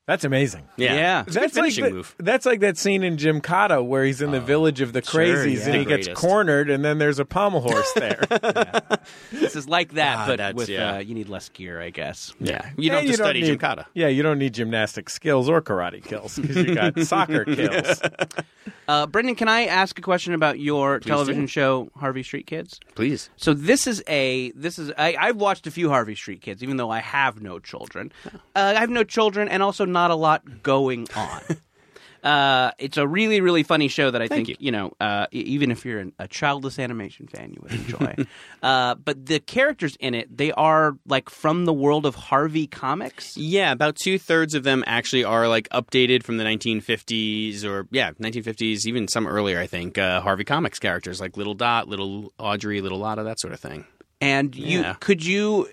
That's 0.05 0.25
amazing. 0.25 0.67
Yeah. 0.75 0.95
Yeah. 0.95 1.24
It's 1.25 1.36
a 1.36 1.39
good 1.39 1.51
That's 1.51 1.57
like, 1.57 1.75
the- 1.75 1.89
move. 1.91 2.15
that's 2.19 2.45
like 2.45 2.60
that 2.60 2.77
scene 2.77 3.03
in 3.03 3.15
Gymkata 3.15 3.86
where 3.86 4.03
he's 4.03 4.22
in 4.22 4.31
the 4.31 4.41
village 4.41 4.81
of 4.81 4.91
the 4.91 5.01
sure, 5.01 5.22
crazies 5.22 5.60
yeah. 5.60 5.65
and 5.67 5.75
he 5.75 5.83
The 5.86 5.98
gets 6.03 6.19
cornered 6.19 6.69
and 6.69 6.83
then 6.83 6.98
there's 6.98 7.19
a 7.19 7.25
pommel 7.25 7.62
horse 7.62 7.91
there. 7.95 8.22
This 9.31 9.55
is 9.55 9.67
like 9.67 9.93
that, 9.93 10.17
Ah, 10.17 10.36
but 10.36 10.55
with 10.55 10.69
yeah. 10.69 10.95
uh, 10.95 11.00
you 11.00 11.13
need 11.13 11.27
less 11.27 11.50
gear, 11.50 11.81
I 11.81 11.89
guess. 11.89 12.33
Yeah. 12.39 12.69
You 12.77 12.89
don't 12.89 13.00
And 13.00 13.07
have 13.10 13.17
to 13.17 13.24
study 13.24 13.41
need, 13.41 13.60
Gymkata. 13.60 13.86
Yeah, 13.93 14.07
you 14.07 14.24
don't 14.24 14.39
need 14.39 14.53
gymnastic 14.53 15.10
skills 15.10 15.50
or 15.50 15.62
karate 15.62 16.03
kills 16.03 16.38
because 16.38 16.55
you 16.57 16.74
got 16.75 16.98
soccer 17.05 17.45
kills. 17.45 18.01
Uh, 18.86 19.05
Brendan, 19.07 19.36
can 19.36 19.48
I 19.48 19.65
ask 19.67 19.98
a 19.98 20.01
question 20.01 20.33
about 20.33 20.60
your 20.60 21.00
television 21.00 21.43
do. 21.43 21.48
show, 21.48 21.89
Harvey 21.95 22.22
Street 22.22 22.45
Kids? 22.48 22.81
Please. 22.95 23.29
So 23.38 23.53
this 23.53 23.88
is 23.88 24.03
a 24.10 24.51
this 24.51 24.77
is 24.77 24.91
I, 24.98 25.15
I've 25.17 25.38
watched 25.38 25.65
a 25.67 25.72
few 25.72 25.88
Harvey 25.88 26.15
Street 26.15 26.41
Kids, 26.41 26.62
even 26.62 26.75
though 26.75 26.89
I 26.89 27.00
have 27.00 27.41
no 27.41 27.60
children. 27.60 28.12
Uh, 28.25 28.29
I 28.75 28.79
have 28.81 28.89
no 28.89 29.05
children, 29.05 29.48
and 29.48 29.63
also 29.63 29.86
not 29.93 30.12
a 30.12 30.15
lot 30.15 30.63
going 30.63 31.07
on. 31.15 31.41
Uh, 32.23 32.71
it's 32.77 32.95
a 32.95 33.05
really, 33.05 33.41
really 33.41 33.63
funny 33.63 33.89
show 33.89 34.09
that 34.09 34.21
I 34.21 34.29
think 34.29 34.47
you. 34.47 34.55
you 34.57 34.71
know, 34.71 34.93
uh, 35.01 35.27
e- 35.33 35.39
even 35.41 35.71
if 35.71 35.83
you're 35.85 36.00
an, 36.00 36.13
a 36.19 36.25
childless 36.25 36.79
animation 36.79 37.27
fan, 37.27 37.51
you 37.51 37.59
would 37.62 37.73
enjoy. 37.73 38.15
uh, 38.63 38.95
but 38.95 39.25
the 39.25 39.41
characters 39.41 39.97
in 40.00 40.13
it, 40.15 40.38
they 40.38 40.53
are 40.53 40.93
like 41.05 41.29
from 41.29 41.65
the 41.65 41.73
world 41.73 42.05
of 42.05 42.15
Harvey 42.15 42.65
comics. 42.65 43.35
Yeah, 43.35 43.73
about 43.73 43.97
two 43.97 44.17
thirds 44.17 44.55
of 44.55 44.63
them 44.63 44.85
actually 44.88 45.25
are 45.25 45.50
like 45.50 45.67
updated 45.71 46.23
from 46.23 46.38
the 46.38 46.45
1950s 46.45 47.65
or 47.65 47.88
yeah, 47.91 48.12
1950s, 48.13 48.85
even 48.85 49.09
some 49.09 49.27
earlier. 49.27 49.59
I 49.59 49.67
think 49.67 49.97
uh, 49.97 50.21
Harvey 50.21 50.45
Comics 50.45 50.79
characters 50.79 51.19
like 51.19 51.35
Little 51.35 51.55
Dot, 51.55 51.89
Little 51.89 52.31
Audrey, 52.39 52.79
Little 52.79 53.00
Lotta, 53.00 53.23
that 53.23 53.41
sort 53.41 53.53
of 53.53 53.59
thing. 53.59 53.85
And 54.21 54.55
you 54.55 54.79
Yeah. 54.79 54.95
could 55.01 55.25
you 55.25 55.67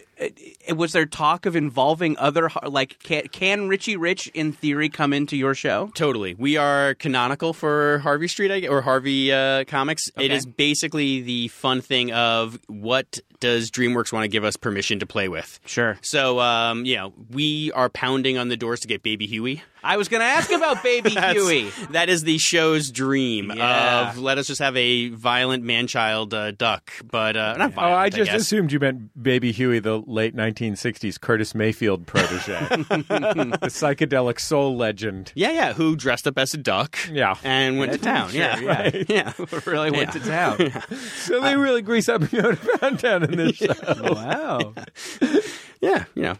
was 0.74 0.92
there 0.92 1.06
talk 1.06 1.46
of 1.46 1.56
involving 1.56 2.16
other 2.18 2.50
like 2.66 2.98
can, 3.02 3.26
can 3.28 3.68
Richie 3.68 3.96
Rich 3.96 4.28
in 4.34 4.52
theory 4.52 4.88
come 4.88 5.12
into 5.12 5.36
your 5.36 5.54
show? 5.54 5.90
Totally. 5.94 6.34
We 6.34 6.56
are 6.56 6.94
canonical 6.94 7.52
for 7.52 7.98
Harvey 8.00 8.28
Street 8.28 8.50
I 8.50 8.68
or 8.68 8.82
Harvey 8.82 9.32
uh, 9.32 9.64
Comics. 9.64 10.08
It 10.16 10.24
Okay. 10.30 10.34
is 10.34 10.46
basically 10.46 11.22
the 11.22 11.48
fun 11.48 11.80
thing 11.80 12.12
of 12.12 12.58
what 12.68 13.18
does 13.40 13.70
DreamWorks 13.70 14.12
want 14.12 14.24
to 14.24 14.28
give 14.28 14.44
us 14.44 14.56
permission 14.56 14.98
to 14.98 15.06
play 15.06 15.26
with. 15.28 15.58
Sure. 15.64 15.96
So, 16.02 16.40
um, 16.40 16.84
you 16.84 16.96
know, 16.96 17.14
we 17.30 17.72
are 17.72 17.88
pounding 17.88 18.36
on 18.36 18.48
the 18.48 18.56
doors 18.56 18.80
to 18.80 18.88
get 18.88 19.02
Baby 19.02 19.26
Huey. 19.26 19.62
I 19.82 19.96
was 19.96 20.08
going 20.08 20.20
to 20.20 20.26
ask 20.26 20.50
about 20.52 20.82
Baby 20.82 21.08
Huey. 21.32 21.70
That 21.92 22.10
is 22.10 22.22
the 22.22 22.36
show's 22.36 22.90
dream 22.90 23.50
Yeah. 23.56 24.10
of 24.10 24.18
let 24.18 24.36
us 24.36 24.46
just 24.46 24.60
have 24.60 24.76
a 24.76 25.08
violent 25.08 25.64
man-child 25.64 26.34
uh, 26.34 26.50
duck, 26.50 26.92
but 27.02 27.34
uh, 27.34 27.54
not 27.56 27.70
Oh, 27.70 27.74
violent. 27.76 27.98
I 28.02 28.08
just 28.10 28.30
guess. 28.30 28.42
assumed 28.42 28.72
you 28.72 28.78
meant 28.78 29.22
Baby 29.22 29.52
Huey, 29.52 29.78
the 29.78 30.02
late 30.10 30.34
1960s 30.34 31.20
Curtis 31.20 31.54
Mayfield 31.54 32.06
protege, 32.06 32.58
the 32.68 33.58
psychedelic 33.64 34.40
soul 34.40 34.76
legend. 34.76 35.32
Yeah, 35.34 35.52
yeah. 35.52 35.72
Who 35.72 35.96
dressed 35.96 36.26
up 36.26 36.38
as 36.38 36.52
a 36.54 36.58
duck? 36.58 36.98
Yeah. 37.10 37.36
and 37.44 37.78
went 37.78 37.92
to 37.92 37.98
town. 37.98 38.30
Sure, 38.30 38.40
yeah, 38.40 38.58
yeah. 38.58 39.02
yeah. 39.08 39.32
really 39.66 39.90
went 39.90 40.12
to 40.12 40.20
town. 40.20 40.72
So 41.20 41.40
they 41.40 41.56
really 41.56 41.82
grease 41.82 42.08
up 42.08 42.22
and 42.22 42.30
go 42.30 42.54
to 42.54 42.78
Pound 42.78 42.98
Town 42.98 43.22
in 43.22 43.36
this 43.36 43.56
show. 43.56 43.74
wow. 44.00 44.74
yeah, 45.80 46.04
you 46.14 46.22
know. 46.22 46.36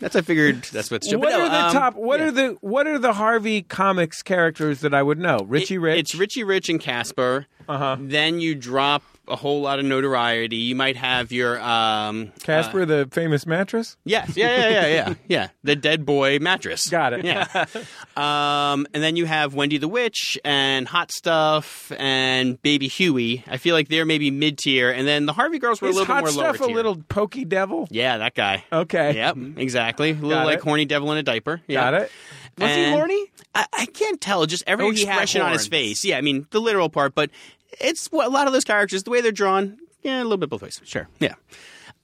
That's 0.00 0.16
I 0.16 0.22
figured 0.22 0.64
that's 0.64 0.90
what's 0.90 1.12
What 1.14 1.32
are 1.32 1.48
the 1.48 1.66
um, 1.66 1.72
top? 1.72 1.94
What 1.94 2.20
yeah. 2.20 2.26
are 2.26 2.30
the 2.32 2.56
what 2.60 2.86
are 2.86 2.98
the 2.98 3.12
Harvey 3.12 3.62
comics 3.62 4.22
characters 4.22 4.80
that 4.80 4.92
I 4.92 5.02
would 5.02 5.18
know? 5.18 5.38
Richie 5.46 5.76
It- 5.76 5.78
Rich. 5.78 5.98
It's 6.00 6.14
Richie 6.14 6.44
Rich 6.44 6.68
and 6.68 6.80
Casper. 6.80 7.46
Uh-huh. 7.68 7.96
Then 8.00 8.40
you 8.40 8.54
drop 8.54 9.02
a 9.26 9.36
whole 9.36 9.62
lot 9.62 9.78
of 9.78 9.84
notoriety. 9.86 10.56
You 10.56 10.74
might 10.74 10.96
have 10.96 11.32
your 11.32 11.60
um 11.60 12.32
Casper, 12.42 12.84
the 12.84 13.08
famous 13.10 13.46
mattress. 13.46 13.96
Yes, 14.04 14.36
yeah, 14.36 14.56
yeah, 14.56 14.68
yeah, 14.68 14.86
yeah, 14.86 15.14
yeah. 15.28 15.48
The 15.62 15.76
dead 15.76 16.04
boy 16.04 16.38
mattress. 16.40 16.88
Got 16.88 17.14
it. 17.14 17.24
Yeah. 17.24 17.46
um, 18.16 18.86
and 18.92 19.02
then 19.02 19.16
you 19.16 19.26
have 19.26 19.54
Wendy 19.54 19.78
the 19.78 19.88
Witch 19.88 20.38
and 20.44 20.86
Hot 20.88 21.10
Stuff 21.10 21.90
and 21.98 22.60
Baby 22.62 22.88
Huey. 22.88 23.44
I 23.46 23.56
feel 23.56 23.74
like 23.74 23.88
they're 23.88 24.04
maybe 24.06 24.30
mid 24.30 24.58
tier, 24.58 24.90
and 24.90 25.06
then 25.06 25.26
the 25.26 25.32
Harvey 25.32 25.58
Girls 25.58 25.80
were 25.80 25.88
Is 25.88 25.96
a 25.96 26.00
little 26.00 26.14
hot 26.14 26.24
bit 26.24 26.34
more 26.34 26.42
stuff 26.44 26.60
lower 26.60 26.64
a 26.64 26.68
tier. 26.68 26.76
little 26.76 26.96
pokey 27.08 27.44
devil? 27.44 27.88
Yeah, 27.90 28.18
that 28.18 28.34
guy. 28.34 28.64
Okay. 28.72 29.14
Yep, 29.16 29.36
exactly. 29.56 30.10
A 30.10 30.14
little 30.14 30.30
Got 30.30 30.46
like 30.46 30.58
it. 30.58 30.64
horny 30.64 30.84
devil 30.84 31.10
in 31.12 31.18
a 31.18 31.22
diaper. 31.22 31.60
Yeah. 31.66 31.80
Got 31.90 31.94
it. 32.02 32.10
Was 32.58 32.70
he 32.70 32.90
horny? 32.90 33.32
I, 33.54 33.66
I 33.72 33.86
can't 33.86 34.20
tell. 34.20 34.46
Just 34.46 34.62
every 34.66 34.86
Oh, 34.86 34.90
expression 34.90 35.40
on 35.42 35.52
his 35.52 35.66
face. 35.66 36.04
Yeah, 36.04 36.18
I 36.18 36.20
mean 36.20 36.46
the 36.50 36.60
literal 36.60 36.88
part, 36.88 37.14
but 37.14 37.30
it's 37.80 38.08
what 38.12 38.26
a 38.26 38.30
lot 38.30 38.46
of 38.46 38.52
those 38.52 38.64
characters, 38.64 39.02
the 39.02 39.10
way 39.10 39.20
they're 39.20 39.32
drawn. 39.32 39.78
Yeah, 40.02 40.20
a 40.20 40.24
little 40.24 40.36
bit 40.36 40.50
both 40.50 40.62
ways. 40.62 40.80
Sure. 40.84 41.08
Yeah. 41.20 41.34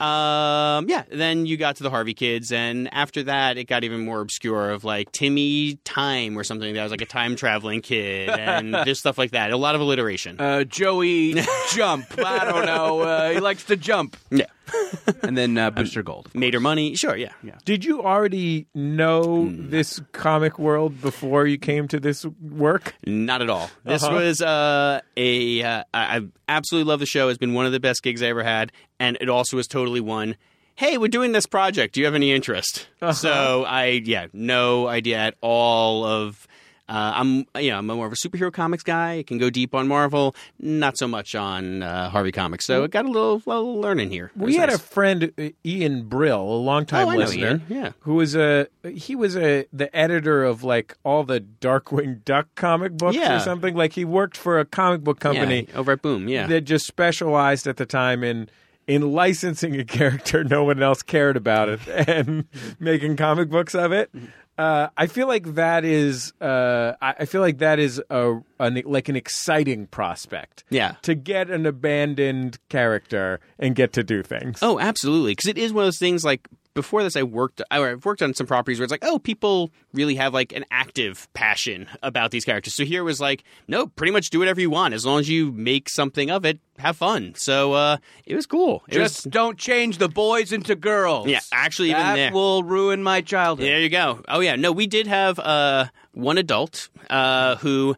Um, 0.00 0.88
yeah. 0.88 1.02
Then 1.12 1.44
you 1.44 1.58
got 1.58 1.76
to 1.76 1.82
the 1.82 1.90
Harvey 1.90 2.14
kids, 2.14 2.52
and 2.52 2.92
after 2.94 3.22
that, 3.24 3.58
it 3.58 3.64
got 3.64 3.84
even 3.84 4.04
more 4.04 4.20
obscure 4.22 4.70
of 4.70 4.82
like 4.82 5.12
Timmy 5.12 5.74
Time 5.84 6.38
or 6.38 6.44
something 6.44 6.72
that 6.72 6.82
was 6.82 6.90
like 6.90 7.02
a 7.02 7.06
time 7.06 7.36
traveling 7.36 7.82
kid, 7.82 8.28
and 8.38 8.74
just 8.86 9.00
stuff 9.00 9.18
like 9.18 9.32
that. 9.32 9.50
A 9.50 9.56
lot 9.58 9.74
of 9.74 9.82
alliteration. 9.82 10.40
Uh, 10.40 10.64
Joey 10.64 11.34
Jump. 11.74 12.06
I 12.18 12.44
don't 12.46 12.64
know. 12.64 13.00
Uh, 13.00 13.30
he 13.32 13.40
likes 13.40 13.64
to 13.64 13.76
jump. 13.76 14.16
yeah. 14.30 14.46
And 15.22 15.36
then 15.36 15.56
uh, 15.58 15.70
Booster 15.70 16.02
Gold. 16.02 16.28
Made 16.34 16.54
her 16.54 16.60
money. 16.60 16.94
Sure. 16.96 17.16
Yeah. 17.16 17.32
Yeah. 17.42 17.56
Did 17.64 17.84
you 17.84 18.02
already 18.02 18.66
know 18.74 19.44
Hmm. 19.46 19.70
this 19.70 20.00
comic 20.12 20.58
world 20.58 21.00
before 21.00 21.46
you 21.46 21.58
came 21.58 21.86
to 21.88 22.00
this 22.00 22.24
work? 22.40 22.94
Not 23.06 23.42
at 23.42 23.50
all. 23.50 23.70
This 23.84 24.02
Uh-huh. 24.02 24.14
was 24.16 24.40
uh, 24.42 25.00
a. 25.16 25.62
Uh, 25.62 25.84
I 25.94 26.16
I 26.16 26.20
absolutely 26.48 26.88
love 26.88 27.00
the 27.00 27.06
show. 27.06 27.28
It's 27.28 27.38
been 27.38 27.54
one 27.54 27.66
of 27.66 27.72
the 27.72 27.80
best 27.80 28.02
gigs 28.02 28.22
I 28.22 28.26
ever 28.26 28.42
had, 28.42 28.72
and 28.98 29.16
it 29.20 29.28
also 29.28 29.56
was 29.56 29.66
totally 29.68 30.00
one. 30.00 30.36
Hey, 30.76 30.96
we're 30.96 31.08
doing 31.08 31.32
this 31.32 31.44
project. 31.46 31.94
Do 31.94 32.00
you 32.00 32.06
have 32.06 32.14
any 32.14 32.32
interest? 32.32 32.88
Uh-huh. 33.02 33.12
So 33.12 33.64
I, 33.66 34.00
yeah, 34.04 34.26
no 34.32 34.86
idea 34.88 35.18
at 35.18 35.34
all 35.42 36.04
of. 36.04 36.46
Uh, 36.90 37.12
I'm, 37.14 37.46
you 37.62 37.70
know, 37.70 37.78
I'm 37.78 37.86
more 37.86 38.06
of 38.06 38.12
a 38.12 38.16
superhero 38.16 38.52
comics 38.52 38.82
guy. 38.82 39.18
I 39.18 39.22
can 39.22 39.38
go 39.38 39.48
deep 39.48 39.76
on 39.76 39.86
Marvel, 39.86 40.34
not 40.58 40.98
so 40.98 41.06
much 41.06 41.36
on 41.36 41.84
uh, 41.84 42.10
Harvey 42.10 42.32
comics. 42.32 42.66
So 42.66 42.82
it 42.82 42.90
got 42.90 43.04
a 43.04 43.08
little, 43.08 43.40
little 43.46 43.80
learning 43.80 44.10
here. 44.10 44.32
We 44.34 44.56
had 44.56 44.70
nice. 44.70 44.78
a 44.78 44.82
friend, 44.82 45.32
uh, 45.38 45.50
Ian 45.64 46.08
Brill, 46.08 46.42
a 46.42 46.58
longtime 46.58 47.06
Oh, 47.06 47.16
listener, 47.16 47.62
yeah. 47.68 47.92
who 48.00 48.14
was 48.14 48.34
a 48.34 48.66
he 48.92 49.14
was 49.14 49.36
a 49.36 49.66
the 49.72 49.94
editor 49.96 50.42
of 50.42 50.64
like 50.64 50.96
all 51.04 51.22
the 51.22 51.40
Darkwing 51.40 52.24
Duck 52.24 52.48
comic 52.56 52.94
books 52.94 53.14
Yeah. 53.16 53.36
or 53.36 53.40
something. 53.40 53.76
Like 53.76 53.92
he 53.92 54.04
worked 54.04 54.36
for 54.36 54.58
a 54.58 54.64
comic 54.64 55.02
book 55.02 55.20
company 55.20 55.68
yeah, 55.70 55.78
over 55.78 55.92
at 55.92 56.02
Boom. 56.02 56.26
Yeah, 56.28 56.48
that 56.48 56.62
just 56.62 56.86
specialized 56.88 57.68
at 57.68 57.76
the 57.76 57.86
time 57.86 58.24
in 58.24 58.48
in 58.88 59.12
licensing 59.12 59.78
a 59.78 59.84
character 59.84 60.42
no 60.56 60.64
one 60.64 60.82
else 60.82 61.02
cared 61.02 61.36
about 61.36 61.68
it 61.68 61.80
and 62.08 62.46
making 62.80 63.16
comic 63.16 63.48
books 63.48 63.76
of 63.76 63.92
it. 63.92 64.10
Uh, 64.60 64.90
I 64.94 65.06
feel 65.06 65.26
like 65.26 65.54
that 65.54 65.86
is 65.86 66.34
uh, 66.38 66.92
I 67.00 67.14
I 67.20 67.24
feel 67.24 67.40
like 67.40 67.58
that 67.58 67.78
is 67.78 68.02
a 68.10 68.40
an, 68.58 68.82
like 68.84 69.08
an 69.08 69.16
exciting 69.16 69.86
prospect. 69.86 70.64
Yeah. 70.68 70.96
to 71.02 71.14
get 71.14 71.48
an 71.50 71.64
abandoned 71.64 72.58
character 72.68 73.40
and 73.58 73.74
get 73.74 73.94
to 73.94 74.02
do 74.04 74.22
things. 74.22 74.58
Oh, 74.60 74.78
absolutely. 74.78 75.32
Because 75.32 75.48
it 75.48 75.56
is 75.56 75.72
one 75.72 75.84
of 75.84 75.86
those 75.86 75.98
things 75.98 76.24
like 76.24 76.46
before 76.74 77.02
this, 77.02 77.16
I 77.16 77.22
worked. 77.22 77.60
I- 77.70 77.80
I've 77.82 78.04
worked 78.04 78.22
on 78.22 78.32
some 78.34 78.46
properties 78.46 78.78
where 78.78 78.84
it's 78.84 78.90
like, 78.90 79.04
oh, 79.04 79.18
people 79.18 79.70
really 79.92 80.14
have 80.16 80.32
like 80.34 80.52
an 80.52 80.64
active 80.70 81.28
passion 81.34 81.88
about 82.02 82.30
these 82.30 82.44
characters. 82.44 82.74
So 82.74 82.84
here 82.84 83.02
was 83.04 83.20
like, 83.20 83.42
no, 83.68 83.86
pretty 83.88 84.12
much 84.12 84.30
do 84.30 84.38
whatever 84.38 84.60
you 84.60 84.70
want 84.70 84.94
as 84.94 85.04
long 85.04 85.20
as 85.20 85.28
you 85.28 85.52
make 85.52 85.88
something 85.88 86.30
of 86.30 86.44
it. 86.44 86.60
Have 86.78 86.96
fun. 86.96 87.34
So 87.36 87.72
uh, 87.74 87.96
it 88.24 88.34
was 88.34 88.46
cool. 88.46 88.82
It 88.88 88.94
Just 88.94 89.24
was, 89.26 89.32
don't 89.32 89.58
change 89.58 89.98
the 89.98 90.08
boys 90.08 90.52
into 90.52 90.74
girls. 90.76 91.26
Yeah, 91.26 91.40
actually, 91.52 91.90
even 91.90 92.00
that 92.02 92.14
there. 92.16 92.32
will 92.32 92.62
ruin 92.62 93.02
my 93.02 93.20
childhood. 93.20 93.66
there 93.66 93.80
you 93.80 93.90
go. 93.90 94.22
Oh 94.28 94.40
yeah, 94.40 94.56
no, 94.56 94.72
we 94.72 94.86
did 94.86 95.06
have 95.06 95.38
uh, 95.38 95.86
one 96.12 96.38
adult 96.38 96.88
uh, 97.10 97.56
who 97.56 97.96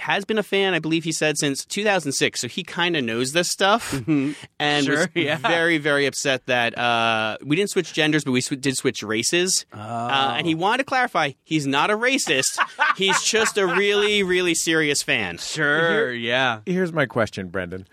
has 0.00 0.24
been 0.24 0.38
a 0.38 0.42
fan. 0.42 0.74
I 0.74 0.78
believe 0.78 1.04
he 1.04 1.12
said 1.12 1.38
since 1.38 1.64
2006, 1.64 2.40
so 2.40 2.48
he 2.48 2.62
kind 2.62 2.96
of 2.96 3.04
knows 3.04 3.32
this 3.32 3.48
stuff, 3.50 3.92
and 3.92 4.06
Mm-hmm. 4.06 4.82
Sure, 4.84 4.96
was 4.98 5.08
yeah. 5.14 5.36
very, 5.36 5.78
very 5.78 6.06
upset 6.06 6.46
that 6.46 6.76
uh, 6.76 7.36
we 7.44 7.56
didn't 7.56 7.70
switch 7.70 7.92
genders, 7.92 8.24
but 8.24 8.32
we 8.32 8.40
sw- 8.40 8.50
did 8.60 8.76
switch 8.76 9.02
races. 9.02 9.64
Oh. 9.72 9.78
Uh, 9.78 10.34
and 10.36 10.46
he 10.46 10.54
wanted 10.54 10.78
to 10.78 10.84
clarify: 10.84 11.32
he's 11.44 11.66
not 11.66 11.90
a 11.90 11.96
racist. 11.96 12.58
he's 12.96 13.22
just 13.22 13.56
a 13.58 13.66
really, 13.66 14.22
really 14.22 14.54
serious 14.54 15.02
fan. 15.02 15.38
Sure, 15.38 16.12
yeah. 16.12 16.60
Here's 16.66 16.92
my 16.92 17.06
question, 17.06 17.48
Brendan. 17.48 17.86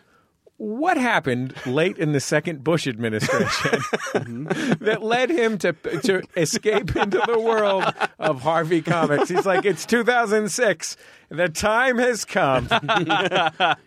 What 0.59 0.97
happened 0.97 1.53
late 1.67 1.99
in 1.99 2.13
the 2.13 2.19
second 2.19 2.63
Bush 2.63 2.87
administration 2.87 4.45
that 4.81 4.99
led 5.03 5.29
him 5.29 5.59
to 5.59 5.73
to 5.73 6.23
escape 6.35 6.95
into 6.95 7.21
the 7.27 7.39
world 7.39 7.83
of 8.17 8.41
Harvey 8.41 8.81
Comics? 8.81 9.29
He's 9.29 9.45
like, 9.45 9.65
it's 9.65 9.85
2006. 9.85 10.97
The 11.29 11.49
time 11.49 11.99
has 11.99 12.25
come. 12.25 12.67
I 12.71 13.77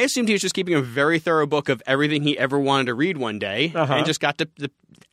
assumed 0.00 0.28
he 0.28 0.34
was 0.34 0.42
just 0.42 0.54
keeping 0.54 0.74
a 0.74 0.82
very 0.82 1.18
thorough 1.20 1.46
book 1.46 1.68
of 1.70 1.82
everything 1.86 2.22
he 2.22 2.36
ever 2.38 2.58
wanted 2.58 2.86
to 2.86 2.94
read 2.94 3.16
one 3.16 3.38
day, 3.38 3.72
Uh-huh. 3.74 3.94
and 3.94 4.04
just 4.04 4.20
got 4.20 4.36
to 4.38 4.48
the 4.58 4.70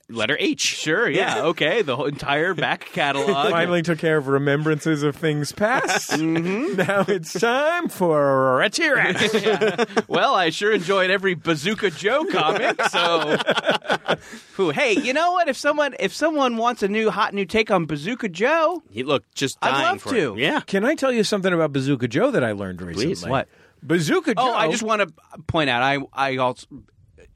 letter 0.09 0.37
H. 0.39 0.61
Sure, 0.61 1.09
yeah. 1.09 1.41
Okay, 1.47 1.81
the 1.81 1.95
whole 1.95 2.05
entire 2.05 2.53
back 2.53 2.85
catalog. 2.93 3.27
Finally 3.51 3.81
took 3.83 3.99
care 3.99 4.17
of 4.17 4.27
remembrances 4.27 5.03
of 5.03 5.15
things 5.15 5.51
past. 5.51 6.11
Mm-hmm. 6.11 6.75
Now 6.77 7.03
it's 7.07 7.33
time 7.33 7.89
for 7.89 8.57
Richie 8.57 8.87
Rich. 8.89 10.07
well, 10.07 10.33
I 10.35 10.49
sure 10.49 10.71
enjoyed 10.71 11.09
every 11.11 11.33
Bazooka 11.35 11.91
Joe 11.91 12.25
comic. 12.31 12.81
So, 12.83 13.37
Whew, 14.55 14.69
hey, 14.71 14.93
you 14.93 15.13
know 15.13 15.31
what? 15.33 15.47
If 15.49 15.57
someone 15.57 15.95
if 15.99 16.13
someone 16.13 16.57
wants 16.57 16.83
a 16.83 16.87
new 16.87 17.09
hot 17.11 17.33
new 17.33 17.45
take 17.45 17.69
on 17.71 17.85
Bazooka 17.85 18.29
Joe, 18.29 18.81
He 18.89 19.03
looked 19.03 19.35
just 19.35 19.57
I'd 19.61 19.71
dying 19.71 19.83
love 19.83 20.01
for 20.01 20.09
to. 20.11 20.33
it. 20.35 20.39
Yeah. 20.39 20.61
Can 20.61 20.85
I 20.85 20.95
tell 20.95 21.11
you 21.11 21.23
something 21.23 21.51
about 21.53 21.73
Bazooka 21.73 22.07
Joe 22.07 22.31
that 22.31 22.43
I 22.43 22.53
learned 22.53 22.81
recently? 22.81 23.07
Please. 23.07 23.25
What? 23.27 23.47
Bazooka 23.83 24.35
Joe. 24.35 24.41
oh, 24.41 24.53
I 24.53 24.69
just 24.71 24.83
want 24.83 25.01
to 25.01 25.13
point 25.47 25.69
out, 25.69 25.83
I 25.83 25.99
I 26.13 26.37
also 26.37 26.65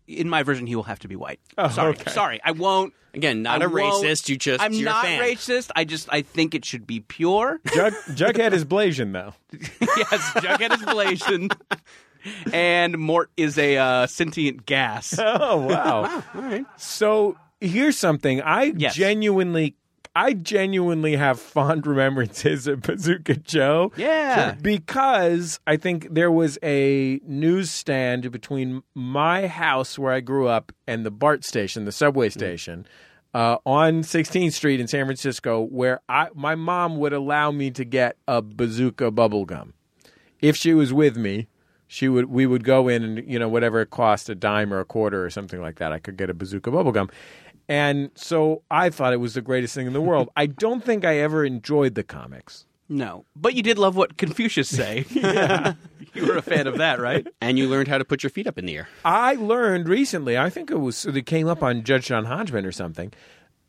in 0.07 0.29
my 0.29 0.43
version 0.43 0.67
he 0.67 0.75
will 0.75 0.83
have 0.83 0.99
to 0.99 1.07
be 1.07 1.15
white. 1.15 1.39
Oh, 1.57 1.69
sorry, 1.69 1.91
okay. 1.91 2.11
sorry, 2.11 2.39
I 2.43 2.51
won't. 2.51 2.93
Again, 3.13 3.41
not 3.41 3.61
I 3.61 3.65
a 3.65 3.69
won't- 3.69 4.05
racist. 4.05 4.29
You 4.29 4.37
just 4.37 4.61
I'm 4.63 4.71
you're 4.73 4.87
a 4.87 4.91
not 4.93 5.03
fan. 5.05 5.21
racist. 5.21 5.69
I 5.75 5.83
just 5.83 6.07
I 6.11 6.21
think 6.21 6.55
it 6.55 6.63
should 6.63 6.87
be 6.87 7.01
pure. 7.01 7.59
Jug, 7.73 7.93
Jughead 8.11 8.53
is 8.53 8.63
Blasian, 8.65 9.11
though. 9.11 9.33
yes, 9.81 10.21
Jughead 10.35 10.73
is 10.73 10.81
Blasian, 10.81 11.51
and 12.53 12.97
Mort 12.97 13.29
is 13.35 13.57
a 13.57 13.77
uh, 13.77 14.07
sentient 14.07 14.65
gas. 14.65 15.17
Oh 15.19 15.57
wow! 15.67 16.23
All 16.33 16.41
right. 16.41 16.65
So 16.77 17.35
here's 17.59 17.97
something 17.97 18.41
I 18.41 18.73
Yes. 18.77 18.95
genuinely, 18.95 19.75
I 20.15 20.33
genuinely 20.33 21.15
have 21.15 21.39
fond 21.39 21.87
remembrances 21.87 22.67
of 22.67 22.81
Bazooka 22.81 23.35
Joe. 23.37 23.91
Yeah. 23.95 24.55
because 24.61 25.59
I 25.65 25.77
think 25.77 26.07
there 26.13 26.31
was 26.31 26.57
a 26.61 27.21
newsstand 27.25 28.31
between 28.31 28.83
my 28.93 29.47
house 29.47 29.97
where 29.97 30.11
I 30.13 30.19
grew 30.19 30.47
up 30.47 30.71
and 30.87 31.05
the 31.05 31.11
BART 31.11 31.45
station, 31.45 31.85
the 31.85 31.91
subway 31.91 32.29
station. 32.29 32.85
Uh, 33.33 33.57
on 33.65 34.01
16th 34.01 34.51
Street 34.51 34.81
in 34.81 34.87
San 34.87 35.05
Francisco, 35.05 35.61
where 35.61 36.01
I 36.09 36.27
my 36.35 36.55
mom 36.55 36.97
would 36.97 37.13
allow 37.13 37.49
me 37.51 37.71
to 37.71 37.85
get 37.85 38.17
a 38.27 38.41
bazooka 38.41 39.09
bubble 39.09 39.45
gum 39.45 39.73
if 40.41 40.55
she 40.55 40.73
was 40.73 40.91
with 40.91 41.15
me, 41.17 41.47
she 41.87 42.07
would 42.09 42.25
we 42.25 42.45
would 42.45 42.63
go 42.63 42.87
in 42.87 43.03
and 43.03 43.29
you 43.31 43.37
know 43.37 43.49
whatever 43.49 43.81
it 43.81 43.89
cost 43.89 44.29
a 44.29 44.35
dime 44.35 44.73
or 44.73 44.79
a 44.79 44.85
quarter 44.85 45.23
or 45.23 45.29
something 45.29 45.61
like 45.61 45.77
that. 45.77 45.91
I 45.91 45.99
could 45.99 46.17
get 46.17 46.29
a 46.29 46.33
bazooka 46.33 46.71
bubble 46.71 46.91
gum. 46.91 47.09
And 47.71 48.11
so 48.15 48.63
I 48.69 48.89
thought 48.89 49.13
it 49.13 49.21
was 49.21 49.35
the 49.35 49.41
greatest 49.41 49.73
thing 49.73 49.87
in 49.87 49.93
the 49.93 50.01
world. 50.01 50.29
I 50.35 50.45
don't 50.45 50.83
think 50.83 51.05
I 51.05 51.19
ever 51.19 51.45
enjoyed 51.45 51.95
the 51.95 52.03
comics. 52.03 52.65
No, 52.89 53.23
but 53.33 53.53
you 53.53 53.63
did 53.63 53.77
love 53.77 53.95
what 53.95 54.17
Confucius 54.17 54.67
say. 54.67 55.05
you 56.13 56.27
were 56.27 56.35
a 56.35 56.41
fan 56.41 56.67
of 56.67 56.79
that, 56.79 56.99
right? 56.99 57.25
And 57.39 57.57
you 57.57 57.69
learned 57.69 57.87
how 57.87 57.97
to 57.97 58.03
put 58.03 58.23
your 58.23 58.29
feet 58.29 58.45
up 58.45 58.57
in 58.57 58.65
the 58.65 58.75
air. 58.75 58.89
I 59.05 59.35
learned 59.35 59.87
recently, 59.87 60.37
I 60.37 60.49
think 60.49 60.69
it 60.69 60.81
was 60.81 61.05
it 61.05 61.25
came 61.25 61.47
up 61.47 61.63
on 61.63 61.83
Judge 61.83 62.07
John 62.07 62.25
Hodgman 62.25 62.65
or 62.65 62.73
something. 62.73 63.13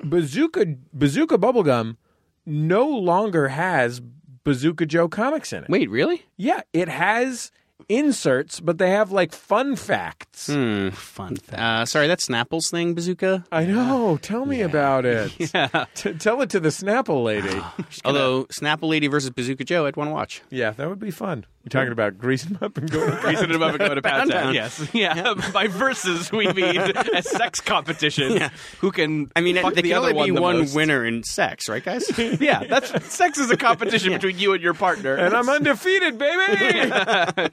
Bazooka 0.01 0.75
Bazooka 0.93 1.39
Bubblegum 1.39 1.97
no 2.45 2.89
longer 2.89 3.51
has 3.51 4.03
Bazooka 4.43 4.85
Joe 4.87 5.07
comics 5.07 5.53
in 5.53 5.63
it. 5.63 5.71
Wait, 5.71 5.89
really? 5.89 6.27
Yeah, 6.37 6.63
it 6.73 6.89
has 6.89 7.53
inserts, 7.89 8.61
but 8.61 8.79
they 8.79 8.91
have 8.91 9.13
like 9.13 9.33
fun 9.33 9.77
facts. 9.77 10.47
Hmm. 10.47 10.91
Fun 10.91 11.37
fact. 11.37 11.61
Uh, 11.61 11.85
sorry, 11.87 12.07
that's 12.09 12.27
Snapple's 12.27 12.69
thing, 12.71 12.95
Bazooka. 12.95 13.45
I 13.53 13.65
know. 13.65 14.19
Tell 14.21 14.47
me 14.47 14.61
about 14.63 15.05
it. 15.05 15.31
T- 15.95 16.15
tell 16.15 16.41
it 16.43 16.51
to 16.51 16.61
the 16.61 16.69
Snapple 16.71 17.23
lady. 17.25 17.61
Although 18.05 18.45
Snapple 18.47 18.89
Lady 18.89 19.07
versus 19.07 19.31
Bazooka 19.31 19.65
Joe, 19.65 19.87
I'd 19.87 19.97
want 19.97 20.09
to 20.09 20.15
watch. 20.15 20.43
yeah, 20.51 20.71
that 20.73 20.89
would 20.89 20.99
be 21.01 21.11
fun. 21.11 21.45
You're 21.65 21.71
talking 21.71 21.93
about 21.93 22.19
greasing 22.19 22.55
them 22.55 22.59
up 22.63 22.77
and 22.77 22.91
going. 22.91 23.09
Reason 23.23 23.49
to 23.49 23.55
above 23.55 23.71
and 23.71 23.79
going 23.79 23.95
to 23.95 24.03
Pound 24.03 24.33
Town. 24.33 24.43
Town. 24.47 24.55
Yes. 24.55 24.85
Yeah. 24.93 25.35
By 25.53 25.69
versus, 25.69 26.33
we 26.33 26.49
mean 26.53 26.77
a 26.81 27.23
sex 27.23 27.61
competition. 27.61 28.51
Who 28.81 28.91
can 28.91 29.31
I 29.37 29.43
mean, 29.43 29.55
fuck 29.63 29.75
there 29.75 29.83
the 29.85 29.91
can 29.91 29.99
other 29.99 30.09
only 30.11 30.25
be 30.25 30.31
one 30.33 30.35
the 30.35 30.41
one 30.43 30.59
most. 30.59 30.75
winner 30.75 31.05
in 31.05 31.23
sex, 31.23 31.69
right, 31.69 31.85
guys? 31.85 32.11
Yeah, 32.19 32.65
that's 32.65 33.15
sex 33.15 33.39
is 33.39 33.49
a 33.53 33.57
competition 33.57 34.13
between 34.13 34.41
you 34.41 34.55
and 34.55 34.61
your 34.63 34.75
partner. 34.75 35.15
and 35.15 35.37
I'm 35.37 35.49
undefeated, 35.49 36.19
baby. 36.19 36.91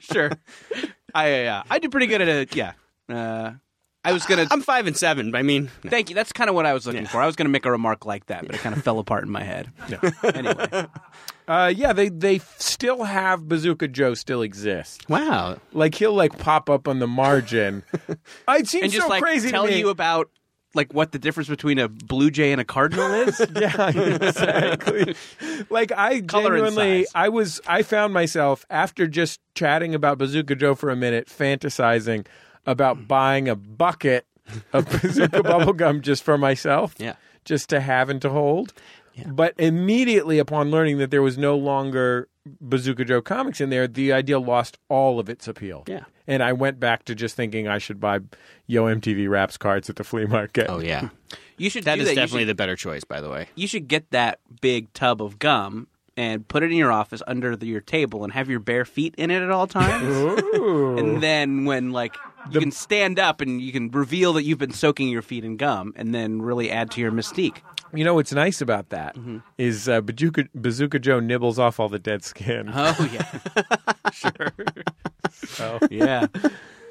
sure. 0.00 0.19
I 1.14 1.44
uh, 1.46 1.62
I 1.70 1.78
did 1.78 1.90
pretty 1.90 2.06
good 2.06 2.20
at 2.20 2.28
it. 2.28 2.54
Yeah. 2.56 2.72
Uh, 3.08 3.52
I 4.02 4.12
was 4.12 4.24
gonna. 4.24 4.46
I'm 4.50 4.62
five 4.62 4.86
and 4.86 4.96
seven. 4.96 5.34
I 5.34 5.42
mean, 5.42 5.70
Thank 5.86 6.08
you. 6.08 6.14
That's 6.14 6.32
kind 6.32 6.48
of 6.48 6.56
what 6.56 6.64
I 6.64 6.72
was 6.72 6.86
looking 6.86 7.04
for. 7.06 7.20
I 7.20 7.26
was 7.26 7.36
going 7.36 7.44
to 7.46 7.50
make 7.50 7.66
a 7.66 7.70
remark 7.70 8.06
like 8.06 8.26
that, 8.26 8.46
but 8.46 8.54
it 8.54 8.60
kind 8.62 8.74
of 8.74 8.82
fell 8.82 8.98
apart 8.98 9.24
in 9.24 9.30
my 9.30 9.42
head. 9.42 9.70
Anyway, 10.34 10.86
uh, 11.48 11.72
yeah, 11.74 11.92
they 11.92 12.08
they 12.08 12.38
still 12.56 13.02
have 13.04 13.46
Bazooka 13.48 13.88
Joe 13.88 14.14
still 14.14 14.40
exists. 14.42 15.06
wow. 15.08 15.58
Like 15.72 15.94
he'll 15.96 16.14
like 16.14 16.38
pop 16.38 16.70
up 16.70 16.88
on 16.88 16.98
the 16.98 17.06
margin. 17.08 17.82
it 18.48 18.66
seems 18.68 18.84
and 18.84 18.92
just 18.92 19.06
so 19.06 19.10
like 19.10 19.22
crazy 19.22 19.50
tell 19.50 19.66
to 19.66 19.70
me. 19.72 19.78
you 19.80 19.88
about 19.90 20.30
like 20.74 20.92
what 20.92 21.12
the 21.12 21.18
difference 21.18 21.48
between 21.48 21.78
a 21.78 21.88
blue 21.88 22.30
jay 22.30 22.52
and 22.52 22.60
a 22.60 22.64
cardinal 22.64 23.12
is. 23.12 23.40
yeah, 23.56 23.88
exactly. 23.96 25.14
like 25.68 25.92
I 25.92 26.20
Color 26.26 26.54
and 26.54 26.64
genuinely, 26.66 27.04
size. 27.04 27.12
I 27.14 27.28
was, 27.28 27.60
I 27.66 27.82
found 27.82 28.14
myself 28.14 28.64
after 28.70 29.06
just 29.06 29.40
chatting 29.54 29.94
about 29.94 30.18
Bazooka 30.18 30.54
Joe 30.54 30.74
for 30.74 30.90
a 30.90 30.96
minute, 30.96 31.28
fantasizing 31.28 32.26
about 32.66 32.96
hmm. 32.96 33.04
buying 33.04 33.48
a 33.48 33.56
bucket 33.56 34.26
of 34.72 34.88
Bazooka 35.00 35.42
bubble 35.42 35.72
gum 35.72 36.00
just 36.00 36.22
for 36.22 36.36
myself. 36.38 36.94
Yeah. 36.98 37.14
just 37.44 37.68
to 37.70 37.80
have 37.80 38.08
and 38.10 38.20
to 38.22 38.30
hold. 38.30 38.72
But 39.28 39.54
immediately 39.58 40.38
upon 40.38 40.70
learning 40.70 40.98
that 40.98 41.10
there 41.10 41.22
was 41.22 41.36
no 41.38 41.56
longer 41.56 42.28
Bazooka 42.60 43.04
Joe 43.04 43.20
comics 43.22 43.60
in 43.60 43.70
there, 43.70 43.86
the 43.86 44.12
idea 44.12 44.38
lost 44.38 44.78
all 44.88 45.18
of 45.20 45.28
its 45.28 45.46
appeal. 45.48 45.84
Yeah. 45.86 46.04
And 46.26 46.42
I 46.42 46.52
went 46.52 46.78
back 46.80 47.04
to 47.06 47.14
just 47.14 47.36
thinking 47.36 47.68
I 47.68 47.78
should 47.78 48.00
buy 48.00 48.20
Yo 48.66 48.84
MTV 48.84 49.28
Raps 49.28 49.56
cards 49.56 49.90
at 49.90 49.96
the 49.96 50.04
flea 50.04 50.26
market. 50.26 50.66
Oh 50.68 50.78
yeah. 50.80 51.08
You 51.58 51.68
should 51.68 51.84
That 51.84 51.96
do 51.96 52.00
is 52.00 52.06
that. 52.06 52.12
You 52.12 52.16
definitely 52.16 52.40
should- 52.42 52.48
the 52.48 52.54
better 52.54 52.74
choice, 52.76 53.04
by 53.04 53.20
the 53.20 53.28
way. 53.28 53.48
you 53.54 53.66
should 53.68 53.86
get 53.86 54.10
that 54.12 54.40
big 54.62 54.90
tub 54.94 55.20
of 55.20 55.38
gum 55.38 55.88
and 56.16 56.48
put 56.48 56.62
it 56.62 56.70
in 56.70 56.76
your 56.78 56.90
office 56.90 57.22
under 57.26 57.54
the, 57.54 57.66
your 57.66 57.82
table 57.82 58.24
and 58.24 58.32
have 58.32 58.48
your 58.48 58.60
bare 58.60 58.86
feet 58.86 59.14
in 59.18 59.30
it 59.30 59.42
at 59.42 59.50
all 59.50 59.66
times. 59.66 60.02
Ooh. 60.56 60.96
and 60.96 61.22
then 61.22 61.66
when 61.66 61.90
like 61.92 62.16
you 62.50 62.60
can 62.60 62.70
stand 62.70 63.18
up 63.18 63.40
and 63.40 63.60
you 63.60 63.72
can 63.72 63.90
reveal 63.90 64.32
that 64.34 64.44
you've 64.44 64.58
been 64.58 64.72
soaking 64.72 65.08
your 65.08 65.22
feet 65.22 65.44
in 65.44 65.56
gum 65.56 65.92
and 65.96 66.14
then 66.14 66.40
really 66.42 66.70
add 66.70 66.90
to 66.92 67.00
your 67.00 67.12
mystique. 67.12 67.58
You 67.92 68.04
know 68.04 68.14
what's 68.14 68.32
nice 68.32 68.60
about 68.60 68.90
that 68.90 69.16
is 69.58 69.86
Mm-hmm. 69.86 69.90
uh, 69.90 70.00
Bazooka, 70.00 70.44
Bazooka 70.54 70.98
Joe 71.00 71.18
nibbles 71.20 71.58
off 71.58 71.80
all 71.80 71.88
the 71.88 71.98
dead 71.98 72.22
skin. 72.24 72.70
Oh 72.72 73.10
yeah. 73.12 73.72
sure. 74.12 74.52
So 75.32 75.78
Yeah. 75.90 76.26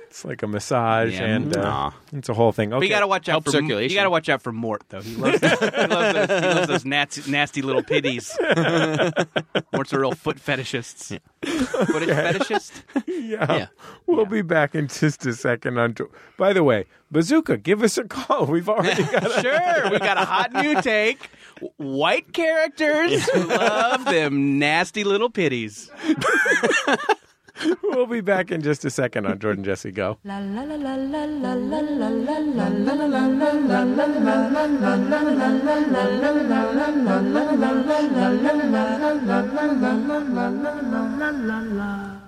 It's 0.09 0.25
like 0.25 0.41
a 0.41 0.47
massage, 0.47 1.13
Yeah. 1.13 1.25
and 1.25 1.55
uh, 1.55 1.61
Aw. 1.63 1.93
it's 2.13 2.29
a 2.29 2.33
whole 2.33 2.51
thing. 2.51 2.73
Okay. 2.73 2.79
But 2.79 2.83
you 2.87 2.89
got 2.89 3.01
to 3.01 3.07
watch 3.07 3.29
out 3.29 3.33
Help 3.33 3.45
for 3.45 3.51
circulation. 3.51 3.91
You 3.91 3.95
got 3.95 4.05
to 4.05 4.09
watch 4.09 4.27
out 4.27 4.41
for 4.41 4.51
Mort 4.51 4.81
though. 4.89 5.01
He 5.01 5.15
loves 5.15 5.39
those, 5.39 5.59
he 5.59 5.65
loves 5.65 6.13
those, 6.27 6.27
he 6.41 6.47
loves 6.47 6.67
those 6.67 6.85
nasty, 6.85 7.31
nasty 7.31 7.61
little 7.61 7.83
pitties. 7.83 8.35
Mort's 9.73 9.93
a 9.93 9.99
real 9.99 10.13
foot 10.13 10.37
fetishist. 10.37 11.19
Footage 11.45 12.09
fetishist. 12.09 12.71
yeah. 13.07 13.53
Yeah. 13.57 13.67
We'll 14.07 14.25
be 14.25 14.41
back 14.41 14.73
in 14.73 14.87
just 14.87 15.25
a 15.27 15.33
second. 15.33 15.77
On 15.77 15.93
to- 15.93 16.09
By 16.37 16.53
the 16.53 16.63
way, 16.63 16.85
Bazooka, 17.11 17.57
give 17.57 17.83
us 17.83 17.97
a 17.99 18.03
call. 18.03 18.45
We've 18.50 18.67
already 18.67 19.03
got 19.03 19.25
a 19.25 19.41
Sure, 19.41 19.89
we 19.91 20.00
got 20.00 20.17
a 20.17 20.25
hot 20.25 20.53
new 20.53 20.81
take. 20.81 21.29
W- 21.61 21.74
White 21.77 22.33
characters 22.33 23.29
who 23.29 23.43
love 23.45 24.05
them 24.05 24.57
nasty 24.59 25.03
little 25.03 25.29
pitties 25.29 25.91
we'll 27.83 28.05
be 28.05 28.22
back 28.22 28.51
in 28.51 28.61
just 28.61 28.85
a 28.85 28.89
second 28.89 29.25
on 29.25 29.39
Jordan 29.39 29.63
Jesse 29.63 29.91
Go. 29.91 30.17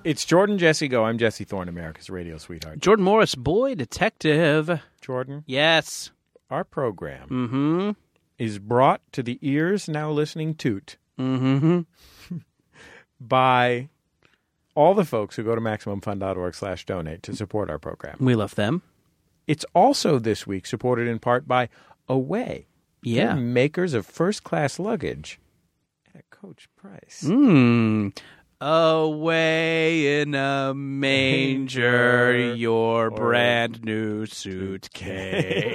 It's 0.03 0.25
Jordan 0.25 0.57
Jesse 0.57 0.87
Go. 0.87 1.05
I'm 1.05 1.17
Jesse 1.17 1.43
Thorne, 1.45 1.69
America's 1.69 2.09
radio 2.09 2.37
sweetheart. 2.37 2.79
Jordan 2.79 3.05
Morris, 3.05 3.35
boy 3.35 3.75
detective. 3.75 4.81
Jordan, 5.01 5.43
Yes. 5.47 6.11
our 6.49 6.63
program 6.65 7.29
Mm-hmm. 7.29 7.91
is 8.37 8.59
brought 8.59 9.01
to 9.13 9.23
the 9.23 9.37
ears 9.41 9.87
now 9.87 10.11
listening 10.11 10.55
toot 10.55 10.97
Mm-hmm. 11.19 11.81
by 13.19 13.87
all 14.75 14.93
the 14.93 15.05
folks 15.05 15.35
who 15.35 15.43
go 15.43 15.55
to 15.55 15.61
MaximumFun.org 15.61 16.55
slash 16.55 16.85
donate 16.85 17.23
to 17.23 17.35
support 17.35 17.69
our 17.69 17.79
program. 17.79 18.17
We 18.19 18.35
love 18.35 18.55
them. 18.55 18.81
It's 19.47 19.65
also 19.73 20.19
this 20.19 20.45
week 20.47 20.65
supported 20.65 21.07
in 21.07 21.19
part 21.19 21.47
by 21.47 21.69
Away. 22.07 22.67
Yeah. 23.03 23.27
They're 23.27 23.35
makers 23.37 23.93
of 23.93 24.05
first 24.05 24.43
class 24.43 24.77
luggage 24.79 25.39
at 26.13 26.21
a 26.21 26.23
coach 26.35 26.67
price. 26.75 27.23
Mm. 27.25 28.17
Away 28.59 30.21
in 30.21 30.35
a 30.35 30.73
manger, 30.75 32.53
your 32.53 33.09
brand 33.09 33.83
new 33.83 34.25
suitcase. 34.27 35.71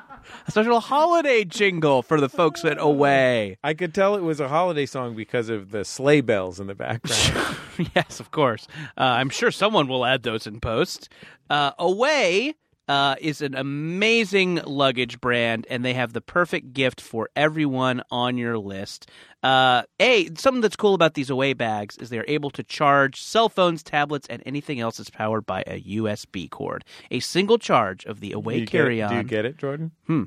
a 0.46 0.50
special 0.50 0.80
holiday 0.80 1.44
jingle 1.44 2.02
for 2.02 2.20
the 2.20 2.28
folks 2.28 2.64
at 2.64 2.78
Away. 2.78 3.58
I 3.62 3.74
could 3.74 3.94
tell 3.94 4.14
it 4.16 4.22
was 4.22 4.40
a 4.40 4.48
holiday 4.48 4.86
song 4.86 5.14
because 5.14 5.48
of 5.48 5.70
the 5.70 5.84
sleigh 5.84 6.20
bells 6.20 6.60
in 6.60 6.66
the 6.66 6.74
background. 6.74 7.56
yes, 7.94 8.20
of 8.20 8.30
course. 8.30 8.66
Uh, 8.96 9.02
I'm 9.02 9.30
sure 9.30 9.50
someone 9.50 9.88
will 9.88 10.04
add 10.04 10.22
those 10.22 10.46
in 10.46 10.60
post. 10.60 11.08
Uh, 11.50 11.72
Away 11.78 12.54
uh, 12.92 13.14
is 13.22 13.40
an 13.40 13.54
amazing 13.54 14.56
luggage 14.66 15.18
brand, 15.18 15.66
and 15.70 15.82
they 15.82 15.94
have 15.94 16.12
the 16.12 16.20
perfect 16.20 16.74
gift 16.74 17.00
for 17.00 17.30
everyone 17.34 18.02
on 18.10 18.36
your 18.36 18.58
list. 18.58 19.08
Uh, 19.42 19.84
a 19.98 20.26
something 20.36 20.60
that's 20.60 20.76
cool 20.76 20.92
about 20.92 21.14
these 21.14 21.30
Away 21.30 21.54
bags 21.54 21.96
is 21.96 22.10
they're 22.10 22.26
able 22.28 22.50
to 22.50 22.62
charge 22.62 23.18
cell 23.22 23.48
phones, 23.48 23.82
tablets, 23.82 24.26
and 24.28 24.42
anything 24.44 24.78
else 24.78 24.98
that's 24.98 25.08
powered 25.08 25.46
by 25.46 25.62
a 25.66 25.80
USB 25.80 26.50
cord. 26.50 26.84
A 27.10 27.20
single 27.20 27.56
charge 27.56 28.04
of 28.04 28.20
the 28.20 28.32
Away 28.32 28.58
you 28.58 28.66
carry-on. 28.66 29.08
Do 29.08 29.16
you 29.16 29.22
get 29.22 29.46
it, 29.46 29.56
Jordan? 29.56 29.92
Hmm. 30.06 30.24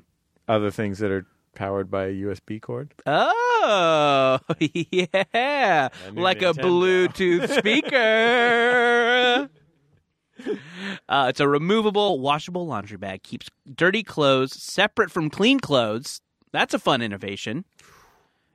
Other 0.47 0.71
things 0.71 0.97
that 0.99 1.12
are 1.12 1.28
powered 1.54 1.91
by 1.91 2.06
a 2.06 2.13
USB 2.13 2.60
cord? 2.60 2.95
Oh, 3.06 4.39
yeah. 4.60 5.89
Like 6.13 6.41
a 6.41 6.54
Bluetooth 6.54 7.47
speaker. 7.60 9.49
Uh, 11.07 11.27
it's 11.29 11.39
a 11.39 11.47
removable, 11.47 12.19
washable 12.19 12.65
laundry 12.67 12.97
bag. 12.97 13.23
Keeps 13.23 13.49
dirty 13.73 14.03
clothes 14.03 14.53
separate 14.61 15.11
from 15.11 15.29
clean 15.29 15.59
clothes. 15.59 16.21
That's 16.51 16.73
a 16.73 16.79
fun 16.79 17.01
innovation. 17.01 17.65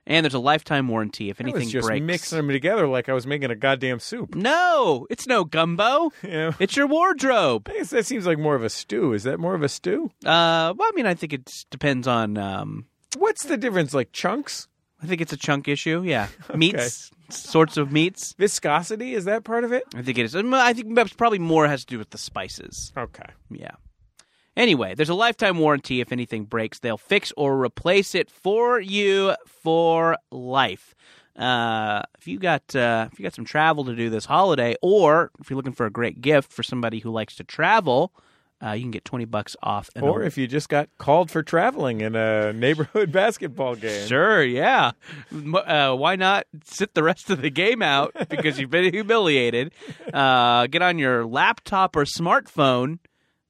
And 0.07 0.25
there's 0.25 0.33
a 0.33 0.39
lifetime 0.39 0.87
warranty 0.87 1.29
if 1.29 1.39
I 1.39 1.43
anything 1.43 1.65
was 1.65 1.71
just 1.71 1.87
breaks. 1.87 2.03
mixing 2.03 2.37
them 2.37 2.49
together 2.49 2.87
like 2.87 3.07
I 3.07 3.13
was 3.13 3.27
making 3.27 3.51
a 3.51 3.55
goddamn 3.55 3.99
soup. 3.99 4.33
No, 4.35 5.05
it's 5.09 5.27
no 5.27 5.43
gumbo. 5.43 6.11
Know? 6.23 6.53
It's 6.59 6.75
your 6.75 6.87
wardrobe. 6.87 7.67
I 7.69 7.77
guess 7.77 7.91
that 7.91 8.05
seems 8.05 8.25
like 8.25 8.39
more 8.39 8.55
of 8.55 8.63
a 8.63 8.69
stew. 8.69 9.13
Is 9.13 9.23
that 9.23 9.39
more 9.39 9.53
of 9.53 9.61
a 9.61 9.69
stew? 9.69 10.11
Uh, 10.25 10.73
well, 10.75 10.87
I 10.87 10.91
mean, 10.95 11.05
I 11.05 11.13
think 11.13 11.33
it 11.33 11.49
depends 11.69 12.07
on. 12.07 12.37
Um, 12.37 12.85
What's 13.17 13.45
the 13.45 13.57
difference? 13.57 13.93
Like 13.93 14.11
chunks? 14.11 14.67
I 15.01 15.07
think 15.07 15.21
it's 15.21 15.33
a 15.33 15.37
chunk 15.37 15.67
issue. 15.67 16.03
Yeah, 16.03 16.27
meats, 16.55 17.11
sorts 17.29 17.77
of 17.77 17.91
meats. 17.91 18.33
Viscosity? 18.37 19.13
Is 19.13 19.25
that 19.25 19.43
part 19.43 19.63
of 19.63 19.71
it? 19.71 19.83
I 19.95 20.01
think 20.01 20.17
it 20.17 20.25
is. 20.25 20.35
I 20.35 20.73
think 20.73 20.95
that's 20.95 21.13
probably 21.13 21.39
more 21.39 21.67
has 21.67 21.85
to 21.85 21.87
do 21.87 21.97
with 21.97 22.11
the 22.11 22.17
spices. 22.17 22.93
Okay. 22.97 23.29
Yeah. 23.49 23.71
Anyway, 24.57 24.93
there's 24.95 25.09
a 25.09 25.15
lifetime 25.15 25.57
warranty. 25.57 26.01
If 26.01 26.11
anything 26.11 26.43
breaks, 26.43 26.79
they'll 26.79 26.97
fix 26.97 27.31
or 27.37 27.57
replace 27.63 28.13
it 28.13 28.29
for 28.29 28.79
you 28.79 29.33
for 29.47 30.17
life. 30.29 30.93
Uh, 31.37 32.01
if 32.17 32.27
you 32.27 32.37
got 32.37 32.75
uh, 32.75 33.07
if 33.11 33.17
you 33.17 33.23
got 33.23 33.33
some 33.33 33.45
travel 33.45 33.85
to 33.85 33.95
do 33.95 34.09
this 34.09 34.25
holiday, 34.25 34.75
or 34.81 35.31
if 35.39 35.49
you're 35.49 35.55
looking 35.57 35.71
for 35.71 35.85
a 35.85 35.91
great 35.91 36.21
gift 36.21 36.51
for 36.51 36.63
somebody 36.63 36.99
who 36.99 37.09
likes 37.09 37.35
to 37.37 37.43
travel, 37.43 38.13
uh, 38.63 38.71
you 38.71 38.81
can 38.81 38.91
get 38.91 39.05
twenty 39.05 39.25
bucks 39.25 39.55
off. 39.63 39.89
an 39.95 40.03
Or 40.03 40.23
if 40.23 40.37
you 40.37 40.47
just 40.47 40.69
got 40.69 40.89
called 40.97 41.31
for 41.31 41.43
traveling 41.43 42.01
in 42.01 42.15
a 42.15 42.53
neighborhood 42.55 43.11
basketball 43.11 43.75
game. 43.75 44.07
Sure, 44.07 44.43
yeah. 44.43 44.91
Uh, 45.31 45.95
why 45.95 46.15
not 46.15 46.45
sit 46.63 46.93
the 46.93 47.03
rest 47.03 47.29
of 47.29 47.41
the 47.41 47.49
game 47.49 47.81
out 47.81 48.13
because 48.29 48.59
you've 48.59 48.69
been 48.69 48.93
humiliated? 48.93 49.73
Uh, 50.13 50.67
get 50.67 50.81
on 50.81 50.99
your 50.99 51.25
laptop 51.25 51.95
or 51.95 52.05
smartphone. 52.05 52.99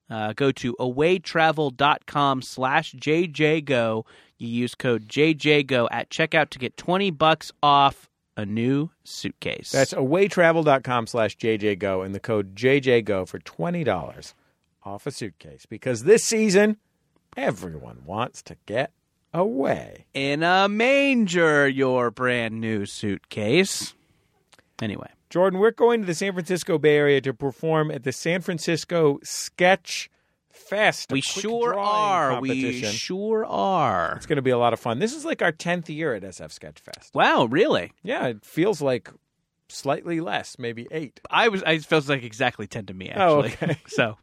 Uh, 0.10 0.34
go 0.34 0.52
to 0.52 0.76
awaytravel.com 0.80 2.42
slash 2.42 2.94
jjgo. 2.94 4.06
You 4.38 4.48
use 4.48 4.76
code 4.76 5.08
jjgo 5.08 5.88
at 5.92 6.10
checkout 6.10 6.50
to 6.50 6.60
get 6.60 6.76
20 6.76 7.12
bucks 7.12 7.52
off 7.64 8.10
a 8.38 8.46
new 8.46 8.90
suitcase. 9.04 9.72
That's 9.72 9.94
awaytravel.com 9.94 11.08
slash 11.08 11.38
JJGo 11.38 12.06
and 12.06 12.16
the 12.16 12.20
code 12.20 12.56
JJGo 12.56 13.28
for 13.28 13.40
$20 13.40 14.34
off 14.84 15.06
a 15.08 15.12
suitcase. 15.12 15.66
Because 15.66 16.04
this 16.04 16.24
season, 16.24 16.78
everyone 17.38 18.00
wants 18.06 18.42
to 18.44 18.56
get 18.66 18.92
away. 19.34 20.06
in 20.14 20.44
a 20.44 20.68
manger, 20.68 21.68
your 21.68 22.12
brand 22.12 22.60
new 22.60 22.86
suitcase. 22.86 23.94
Anyway. 24.82 25.10
Jordan, 25.30 25.60
we're 25.62 25.72
going 25.72 26.02
to 26.02 26.06
the 26.08 26.14
San 26.14 26.34
Francisco 26.34 26.78
Bay 26.78 26.98
Area 26.98 27.22
to 27.22 27.34
perform 27.34 27.90
at 27.90 28.04
the 28.04 28.12
San 28.12 28.42
Francisco 28.42 29.18
Sketch 29.24 30.10
Fest. 30.50 31.10
We 31.10 31.22
sure 31.22 31.78
are. 31.80 32.42
We 32.42 32.82
sure 32.84 33.46
are. 33.46 34.16
It's 34.18 34.26
going 34.26 34.36
to 34.36 34.42
be 34.42 34.50
a 34.50 34.58
lot 34.58 34.74
of 34.74 34.80
fun. 34.82 35.00
This 35.00 35.14
is 35.16 35.24
like 35.24 35.42
our 35.42 35.54
10th 35.54 35.88
year 35.88 36.14
at 36.16 36.24
SF 36.24 36.52
Sketch 36.52 36.80
Fest. 36.82 37.16
Wow, 37.16 37.46
really? 37.46 37.94
Yeah, 38.04 38.28
it 38.28 38.44
feels 38.44 38.82
like 38.82 39.10
slightly 39.70 40.20
less, 40.20 40.60
maybe 40.60 40.86
eight. 40.92 41.22
I 41.30 41.48
was. 41.48 41.64
I 41.64 41.78
feels 41.78 42.10
like 42.10 42.24
exactly 42.24 42.68
ten 42.68 42.86
to 42.88 42.94
me 42.94 43.10
Oh, 43.16 43.44
actually. 43.46 43.70
okay. 43.70 43.80
so 43.88 44.18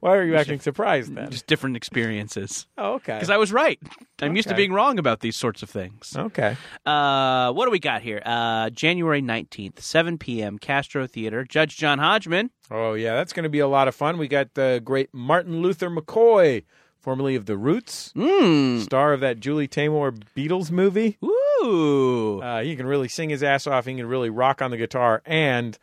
Why 0.00 0.16
are 0.16 0.24
you 0.24 0.36
acting 0.36 0.60
surprised 0.60 1.14
then? 1.14 1.30
just 1.30 1.46
different 1.46 1.76
experiences. 1.76 2.66
Oh, 2.78 2.94
okay. 2.94 3.14
Because 3.14 3.30
I 3.30 3.36
was 3.36 3.52
right. 3.52 3.78
I'm 4.20 4.36
used 4.36 4.48
to 4.48 4.54
being 4.54 4.72
wrong 4.72 4.98
about 4.98 5.20
these 5.20 5.36
sorts 5.36 5.62
of 5.62 5.70
things. 5.70 6.14
Okay. 6.16 6.56
Uh, 6.86 7.52
what 7.52 7.64
do 7.66 7.70
we 7.70 7.78
got 7.80 8.02
here? 8.02 8.22
Uh, 8.24 8.70
January 8.70 9.20
19th, 9.22 9.80
7 9.80 10.18
p.m., 10.18 10.58
Castro 10.58 11.06
Theater. 11.06 11.44
Judge 11.44 11.76
John 11.76 11.98
Hodgman. 11.98 12.50
Oh, 12.70 12.94
yeah, 12.94 13.14
that's 13.14 13.32
going 13.32 13.44
to 13.44 13.48
be 13.50 13.58
a 13.58 13.66
lot 13.68 13.88
of 13.88 13.94
fun. 13.94 14.18
We 14.18 14.28
got 14.28 14.54
the 14.54 14.80
great 14.84 15.12
Martin 15.12 15.60
Luther 15.60 15.90
McCoy, 15.90 16.64
formerly 17.00 17.34
of 17.34 17.46
The 17.46 17.56
Roots, 17.56 18.12
Mm. 18.16 18.80
star 18.82 19.12
of 19.12 19.20
that 19.20 19.40
Julie 19.40 19.68
Taymor 19.68 20.22
Beatles 20.36 20.70
movie. 20.70 21.18
Ooh. 21.24 22.40
Uh, 22.42 22.62
he 22.62 22.76
can 22.76 22.86
really 22.86 23.08
sing 23.08 23.30
his 23.30 23.42
ass 23.42 23.66
off. 23.66 23.86
He 23.86 23.94
can 23.94 24.06
really 24.06 24.30
rock 24.30 24.62
on 24.62 24.70
the 24.70 24.76
guitar. 24.76 25.22
And 25.26 25.76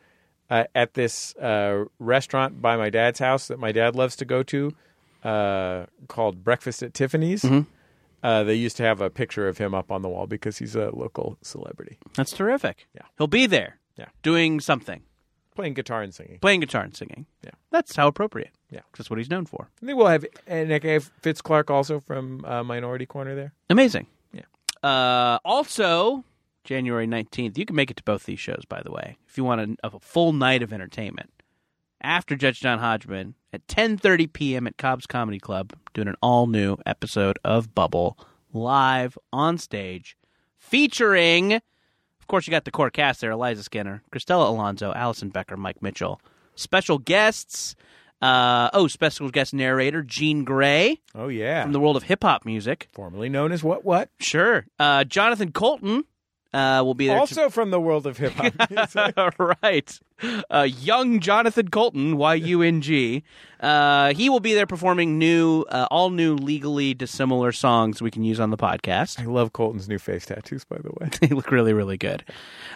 uh, 0.50 0.64
at 0.74 0.94
this 0.94 1.34
uh, 1.36 1.84
restaurant 1.98 2.60
by 2.60 2.76
my 2.76 2.90
dad's 2.90 3.18
house 3.20 3.48
that 3.48 3.58
my 3.58 3.72
dad 3.72 3.94
loves 3.96 4.16
to 4.16 4.24
go 4.24 4.42
to, 4.42 4.74
uh, 5.24 5.86
called 6.08 6.42
Breakfast 6.44 6.82
at 6.82 6.92
Tiffany's, 6.94 7.44
uh, 8.22 8.44
they 8.44 8.54
used 8.54 8.76
to 8.76 8.82
have 8.82 9.00
a 9.00 9.08
picture 9.10 9.48
of 9.48 9.58
him 9.58 9.74
up 9.74 9.90
on 9.90 10.02
the 10.02 10.08
wall 10.08 10.26
because 10.26 10.58
he's 10.58 10.74
a 10.76 10.90
local 10.90 11.38
celebrity, 11.42 11.96
That's 12.14 12.32
terrific. 12.32 12.86
Yeah. 12.94 13.02
He'll 13.16 13.26
be 13.28 13.46
there. 13.46 13.78
Yeah. 13.96 14.06
Doing 14.22 14.60
something. 14.60 15.02
playing 15.54 15.74
guitar 15.74 16.02
and 16.02 16.14
singing. 16.14 16.38
Playing 16.40 16.60
guitar 16.60 16.82
and 16.82 16.96
singing. 16.96 17.26
Yeah. 17.44 17.50
That's 17.70 17.94
how 17.96 18.08
appropriate. 18.08 18.50
Yeah. 18.70 18.80
That's 18.96 19.10
what 19.10 19.18
he's 19.18 19.28
known 19.30 19.46
for. 19.46 19.68
I 19.82 19.86
think 19.86 19.98
we'll 19.98 20.06
have 20.06 20.24
and 20.46 20.68
Nick 20.68 20.84
Fitz 21.22 21.40
Clark 21.42 21.70
also 21.70 22.00
from 22.00 22.44
uh, 22.44 22.62
Minority 22.62 23.04
Corner 23.06 23.34
there. 23.34 23.52
Amazing. 23.68 24.06
Yeah. 24.32 24.42
Uh, 24.82 25.38
also, 25.44 26.24
January 26.64 27.06
19th, 27.06 27.56
you 27.58 27.64
can 27.66 27.76
make 27.76 27.90
it 27.90 27.96
to 27.96 28.02
both 28.02 28.24
these 28.24 28.40
shows, 28.40 28.64
by 28.68 28.82
the 28.82 28.90
way, 28.92 29.16
if 29.28 29.36
you 29.36 29.44
want 29.44 29.78
a, 29.82 29.86
a 29.86 29.98
full 30.00 30.32
night 30.32 30.62
of 30.62 30.72
entertainment. 30.72 31.30
After 32.02 32.34
Judge 32.36 32.60
John 32.60 32.78
Hodgman 32.78 33.34
at 33.52 33.66
10.30 33.66 34.32
p.m. 34.32 34.66
at 34.66 34.78
Cobb's 34.78 35.06
Comedy 35.06 35.38
Club, 35.38 35.74
doing 35.92 36.08
an 36.08 36.16
all-new 36.22 36.78
episode 36.86 37.38
of 37.44 37.74
Bubble 37.74 38.16
live 38.52 39.18
on 39.32 39.58
stage, 39.58 40.16
featuring, 40.56 41.54
of 41.54 42.26
course, 42.28 42.46
you 42.46 42.50
got 42.50 42.64
the 42.64 42.70
core 42.70 42.90
cast 42.90 43.20
there, 43.20 43.32
Eliza 43.32 43.62
Skinner, 43.62 44.02
Cristela 44.12 44.48
Alonzo, 44.48 44.92
Alison 44.94 45.28
Becker, 45.30 45.56
Mike 45.56 45.82
Mitchell. 45.82 46.20
Special 46.54 46.98
guests, 46.98 47.74
uh, 48.22 48.70
oh, 48.72 48.86
special 48.86 49.28
guest 49.30 49.52
narrator, 49.52 50.02
Gene 50.02 50.44
Grey 50.44 51.00
Oh 51.14 51.28
yeah, 51.28 51.62
from 51.62 51.72
the 51.72 51.80
world 51.80 51.96
of 51.96 52.02
hip-hop 52.04 52.44
music. 52.44 52.88
formerly 52.92 53.28
known 53.28 53.50
as 53.52 53.64
what 53.64 53.84
what. 53.84 54.10
Sure. 54.18 54.66
Uh, 54.78 55.04
Jonathan 55.04 55.52
Coulton 55.52 56.04
uh, 56.52 56.82
will 56.84 56.94
be 56.94 57.06
there. 57.06 57.18
Also 57.18 57.48
from 57.48 57.70
the 57.70 57.80
world 57.80 58.06
of 58.06 58.16
hip 58.18 58.32
hop. 58.32 59.34
right. 59.62 60.00
Uh, 60.50 60.68
young 60.68 61.20
Jonathan 61.20 61.68
Coulton, 61.68 62.16
Y 62.16 62.34
U 62.34 62.62
N 62.62 62.80
G. 62.80 63.22
Uh, 63.60 64.12
he 64.14 64.28
will 64.28 64.40
be 64.40 64.54
there 64.54 64.66
performing 64.66 65.18
new, 65.18 65.62
uh, 65.70 65.86
all 65.90 66.10
new, 66.10 66.34
legally 66.34 66.94
dissimilar 66.94 67.52
songs 67.52 68.00
we 68.02 68.10
can 68.10 68.24
use 68.24 68.40
on 68.40 68.50
the 68.50 68.56
podcast. 68.56 69.20
I 69.20 69.24
love 69.24 69.52
Coulton's 69.52 69.88
new 69.88 69.98
face 69.98 70.26
tattoos, 70.26 70.64
by 70.64 70.78
the 70.78 70.90
way. 70.98 71.10
they 71.20 71.28
look 71.28 71.50
really, 71.50 71.72
really 71.72 71.96
good. 71.98 72.24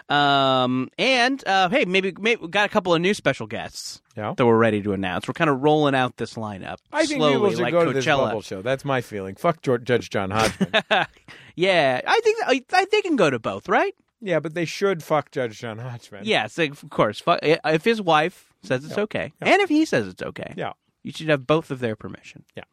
Um, 0.09 0.89
and 0.97 1.45
uh, 1.47 1.69
hey, 1.69 1.85
maybe, 1.85 2.13
maybe 2.19 2.41
we 2.41 2.47
got 2.47 2.65
a 2.65 2.69
couple 2.69 2.93
of 2.93 3.01
new 3.01 3.13
special 3.13 3.47
guests 3.47 4.01
Yeah. 4.15 4.33
that 4.37 4.45
we're 4.45 4.57
ready 4.57 4.81
to 4.83 4.93
announce. 4.93 5.27
We're 5.27 5.33
kind 5.33 5.49
of 5.49 5.61
rolling 5.63 5.95
out 5.95 6.17
this 6.17 6.35
lineup 6.35 6.77
I 6.93 7.05
think 7.05 7.19
slowly, 7.19 7.33
people 7.33 7.49
should 7.51 7.59
like 7.59 7.71
go 7.71 7.85
to 7.85 7.93
this 7.93 8.05
bubble 8.05 8.41
show. 8.41 8.61
That's 8.61 8.85
my 8.85 9.01
feeling. 9.01 9.35
Fuck 9.35 9.61
George, 9.61 9.83
Judge 9.83 10.09
John 10.09 10.31
Hodgman. 10.31 11.07
Yeah, 11.55 12.01
I 12.05 12.19
think 12.21 12.37
I, 12.45 12.63
I, 12.73 12.85
they 12.91 13.01
can 13.01 13.15
go 13.15 13.29
to 13.29 13.39
both, 13.39 13.67
right? 13.69 13.93
yeah, 14.21 14.39
but 14.39 14.53
they 14.55 14.65
should 14.65 15.03
fuck 15.03 15.29
Judge 15.31 15.59
John 15.59 15.77
Hodgman. 15.77 16.21
Yes, 16.25 16.57
of 16.57 16.83
course. 16.89 17.21
If 17.43 17.83
his 17.83 18.01
wife 18.01 18.53
says 18.63 18.83
it's 18.85 18.97
okay, 18.97 19.31
and 19.41 19.61
if 19.61 19.69
he 19.69 19.85
says 19.85 20.07
it's 20.07 20.21
okay, 20.23 20.53
Yeah. 20.57 20.73
you 21.03 21.11
should 21.11 21.29
have 21.29 21.45
both 21.45 21.69
of 21.71 21.79
their 21.79 21.95
permission. 21.95 22.43
Yeah. 22.55 22.63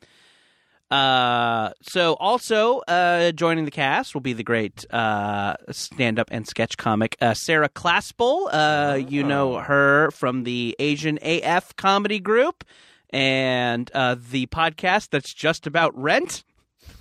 Uh, 0.91 1.73
so 1.83 2.15
also 2.15 2.81
uh, 2.81 3.33
joining 3.33 3.65
the 3.65 3.71
cast 3.71 4.13
will 4.15 4.21
be 4.21 4.35
the 4.35 4.43
great 4.45 4.85
uh, 4.93 5.55
stand-up 5.71 6.29
and 6.31 6.47
sketch 6.47 6.77
comic 6.77 7.17
uh, 7.23 7.33
Sarah 7.35 7.69
Claspell. 7.71 8.49
Uh, 8.53 8.97
You 8.97 9.23
know 9.25 9.57
her 9.59 10.11
from 10.11 10.45
the 10.45 10.77
Asian 10.79 11.19
AF 11.23 11.75
comedy 11.77 12.19
group 12.21 12.63
and 13.11 13.91
uh, 13.95 14.17
the 14.31 14.47
podcast 14.47 15.09
that's 15.11 15.33
just 15.33 15.67
about 15.67 15.97
rent. 15.99 16.45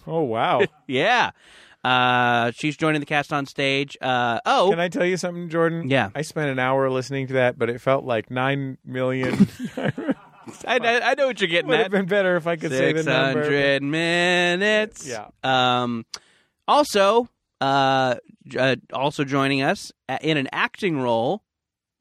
Oh 0.07 0.21
wow. 0.23 0.61
Yeah. 0.87 1.31
Uh, 1.83 2.51
she's 2.51 2.77
joining 2.77 2.99
the 2.99 3.05
cast 3.05 3.33
on 3.33 3.45
stage. 3.45 3.97
Uh, 4.01 4.39
oh, 4.45 4.67
Can 4.69 4.79
I 4.79 4.87
tell 4.87 5.05
you 5.05 5.17
something, 5.17 5.49
Jordan? 5.49 5.89
Yeah. 5.89 6.09
I 6.13 6.21
spent 6.21 6.49
an 6.49 6.59
hour 6.59 6.89
listening 6.89 7.27
to 7.27 7.33
that, 7.33 7.57
but 7.57 7.69
it 7.69 7.81
felt 7.81 8.03
like 8.05 8.29
nine 8.29 8.77
million. 8.85 9.47
I, 9.77 10.77
I, 10.77 11.11
I 11.11 11.13
know 11.15 11.27
what 11.27 11.39
you're 11.41 11.47
getting 11.47 11.69
Would 11.69 11.79
at. 11.79 11.83
have 11.83 11.91
been 11.91 12.05
better 12.07 12.35
if 12.35 12.45
I 12.47 12.55
could 12.55 12.71
say 12.71 12.93
the 12.93 12.99
Six 12.99 13.07
number. 13.07 13.41
hundred 13.43 13.83
minutes. 13.83 15.07
Yeah. 15.07 15.27
Um. 15.43 16.05
Also, 16.67 17.27
uh, 17.59 18.15
uh, 18.57 18.75
also 18.93 19.23
joining 19.23 19.61
us 19.61 19.91
uh, 20.07 20.17
in 20.21 20.37
an 20.37 20.47
acting 20.51 20.99
role, 20.99 21.43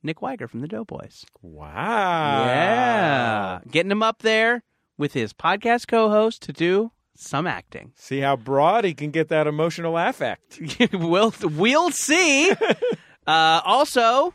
Nick 0.02 0.20
Wiger 0.22 0.46
from 0.48 0.60
the 0.60 0.68
Doughboys. 0.68 1.24
Wow. 1.42 2.44
Yeah, 2.46 3.60
getting 3.70 3.90
him 3.90 4.02
up 4.02 4.22
there 4.22 4.62
with 4.98 5.12
his 5.14 5.32
podcast 5.32 5.88
co-host 5.88 6.42
to 6.42 6.52
do 6.52 6.92
some 7.20 7.46
acting. 7.46 7.92
See 7.96 8.20
how 8.20 8.36
broad 8.36 8.84
he 8.84 8.94
can 8.94 9.10
get 9.10 9.28
that 9.28 9.46
emotional 9.46 9.96
affect. 9.98 10.60
we'll 10.92 11.34
we'll 11.42 11.90
see. 11.90 12.50
uh, 13.26 13.60
also, 13.64 14.34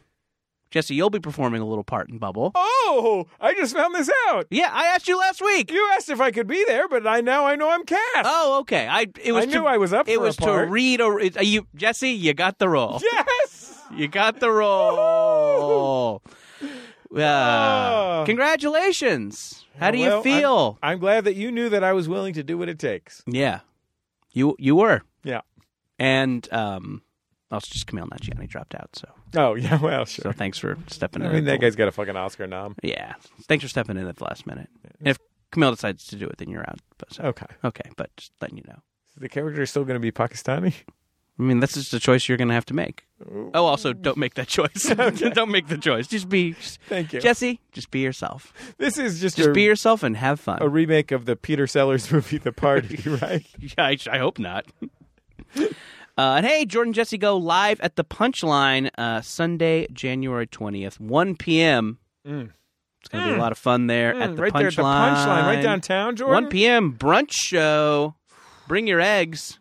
Jesse, 0.71 0.93
you'll 0.95 1.09
be 1.09 1.19
performing 1.19 1.61
a 1.61 1.65
little 1.65 1.83
part 1.83 2.09
in 2.09 2.17
Bubble. 2.17 2.51
Oh, 2.55 3.27
I 3.39 3.53
just 3.53 3.75
found 3.75 3.95
this 3.95 4.09
out. 4.27 4.47
Yeah, 4.49 4.69
I 4.71 4.85
asked 4.87 5.07
you 5.07 5.17
last 5.17 5.41
week. 5.41 5.71
You 5.71 5.89
asked 5.93 6.09
if 6.09 6.19
I 6.21 6.31
could 6.31 6.47
be 6.47 6.63
there, 6.65 6.87
but 6.87 7.07
I 7.07 7.21
now 7.21 7.45
I 7.45 7.55
know 7.55 7.69
I'm 7.69 7.85
cast. 7.85 8.01
Oh, 8.25 8.59
okay. 8.61 8.87
I 8.87 9.07
it 9.23 9.31
was 9.31 9.43
I 9.43 9.47
knew 9.47 9.61
to, 9.61 9.65
I 9.67 9.77
was 9.77 9.93
up 9.93 10.07
It 10.07 10.15
for 10.15 10.21
a 10.21 10.25
was 10.25 10.35
to 10.37 10.51
read 10.51 11.01
a. 11.01 11.17
It, 11.17 11.43
you 11.43 11.67
Jesse, 11.75 12.09
you 12.09 12.33
got 12.33 12.59
the 12.59 12.69
role. 12.69 12.99
Yes. 13.01 13.81
You 13.95 14.07
got 14.07 14.39
the 14.39 14.51
role. 14.51 16.21
Uh, 17.15 17.17
Oh. 17.17 18.23
congratulations. 18.25 19.64
How 19.77 19.91
do 19.91 19.97
you 19.97 20.05
Well, 20.05 20.13
I'm- 20.15 20.23
feel? 20.23 20.77
I'm, 20.81 20.99
glad 20.99 21.25
that 21.25 21.35
you 21.35 21.51
knew 21.51 21.69
that 21.69 21.83
I 21.83 21.93
was 21.93 22.07
willing 22.07 22.33
to 22.35 22.43
do 22.43 22.57
what 22.57 22.69
it 22.69 22.79
takes. 22.79 23.23
yeah, 23.27 23.59
you 24.31 24.55
you 24.59 24.75
were, 24.75 25.01
Yeah. 25.23 25.41
and 25.99 26.47
um, 26.53 27.01
also 27.51 27.67
just 27.71 27.87
Kumail 27.87 28.07
Nanjiani 28.09 28.47
dropped 28.47 28.75
out. 28.75 28.89
So 28.95 29.09
Oh 29.35 29.55
yeah. 29.55 29.79
Well, 29.81 30.05
so 30.05 30.31
thanks 30.31 30.57
for 30.57 30.77
stepping 30.87 31.21
in. 31.21 31.29
I 31.29 31.33
mean, 31.33 31.45
that 31.45 31.59
guy's 31.61 31.75
got 31.75 31.87
a 31.87 31.91
fucking 31.91 32.15
Oscar 32.15 32.47
nom. 32.47 32.75
Yeah, 32.83 33.13
thanks 33.43 33.63
for 33.63 33.69
stepping 33.69 33.97
in 33.97 34.07
at 34.07 34.15
the 34.17 34.23
last 34.23 34.45
minute. 34.47 34.69
And 34.99 35.07
if 35.09 35.17
Kumail 35.51 35.71
decides 35.71 36.05
to 36.07 36.15
do 36.15 36.25
it, 36.27 36.37
then 36.37 36.49
you're 36.49 36.67
out. 36.69 36.79
But 36.97 37.13
so, 37.13 37.23
Okay. 37.23 37.45
okay, 37.63 37.89
but 37.97 38.09
just 38.17 38.31
letting 38.41 38.57
you 38.57 38.63
know. 38.67 38.79
The 39.17 39.29
character 39.29 39.61
is 39.61 39.69
still 39.69 39.85
going 39.85 39.95
to 39.95 39.99
be 40.01 40.11
Pakistani. 40.11 40.73
I 41.37 41.41
mean, 41.43 41.59
that's 41.59 41.73
just 41.73 41.93
a 41.93 41.99
choice 41.99 42.29
you're 42.29 42.37
going 42.37 42.47
to 42.47 42.53
have 42.53 42.65
to 42.67 42.73
make. 42.73 43.05
Oh, 43.53 43.65
also, 43.65 43.91
don't 43.91 44.15
make 44.17 44.35
that 44.35 44.47
choice. 44.47 44.83
don't 45.33 45.51
make 45.51 45.67
the 45.67 45.77
choice. 45.77 46.07
Just 46.07 46.29
be, 46.29 46.53
just- 46.53 46.79
Thank 46.87 47.11
you. 47.13 47.19
Jesse. 47.19 47.59
Just 47.73 47.91
be 47.91 47.99
yourself. 47.99 48.53
This 48.77 48.97
is 48.97 49.19
just, 49.19 49.35
Just 49.35 49.49
a, 49.49 49.51
be 49.53 49.63
yourself 49.63 50.01
and 50.03 50.15
have 50.15 50.39
fun. 50.39 50.59
a 50.61 50.69
remake 50.69 51.11
of 51.11 51.25
the 51.25 51.35
Peter 51.35 51.67
Sellers 51.67 52.09
movie, 52.11 52.37
The 52.37 52.53
Party, 52.53 52.97
right? 53.09 53.45
Yeah, 53.59 53.73
I, 53.85 53.97
I 54.09 54.17
hope 54.17 54.39
not. 54.39 54.65
uh, 55.57 55.65
and 56.17 56.45
hey, 56.45 56.65
Jordan 56.65 56.93
Jesse 56.93 57.17
go 57.17 57.35
live 57.37 57.79
at 57.81 57.95
the 57.97 58.03
Punchline 58.05 58.89
uh, 58.97 59.21
Sunday, 59.21 59.87
January 59.91 60.47
twentieth, 60.47 60.99
one 60.99 61.35
p.m. 61.35 61.99
Mm. 62.25 62.51
It's 63.01 63.09
going 63.09 63.23
to 63.25 63.31
be 63.33 63.37
a 63.37 63.41
lot 63.41 63.51
of 63.51 63.57
fun 63.59 63.85
there 63.87 64.15
at 64.15 64.35
the 64.35 64.41
right 64.41 64.51
there 64.53 64.67
at 64.67 64.75
the 64.75 64.81
punchline. 64.81 65.15
punchline, 65.15 65.43
right 65.45 65.61
downtown, 65.61 66.15
Jordan. 66.15 66.45
1 66.45 66.47
p.m. 66.49 66.93
brunch 66.93 67.33
show. 67.33 68.15
Bring 68.67 68.87
your 68.87 68.99
eggs. 68.99 69.59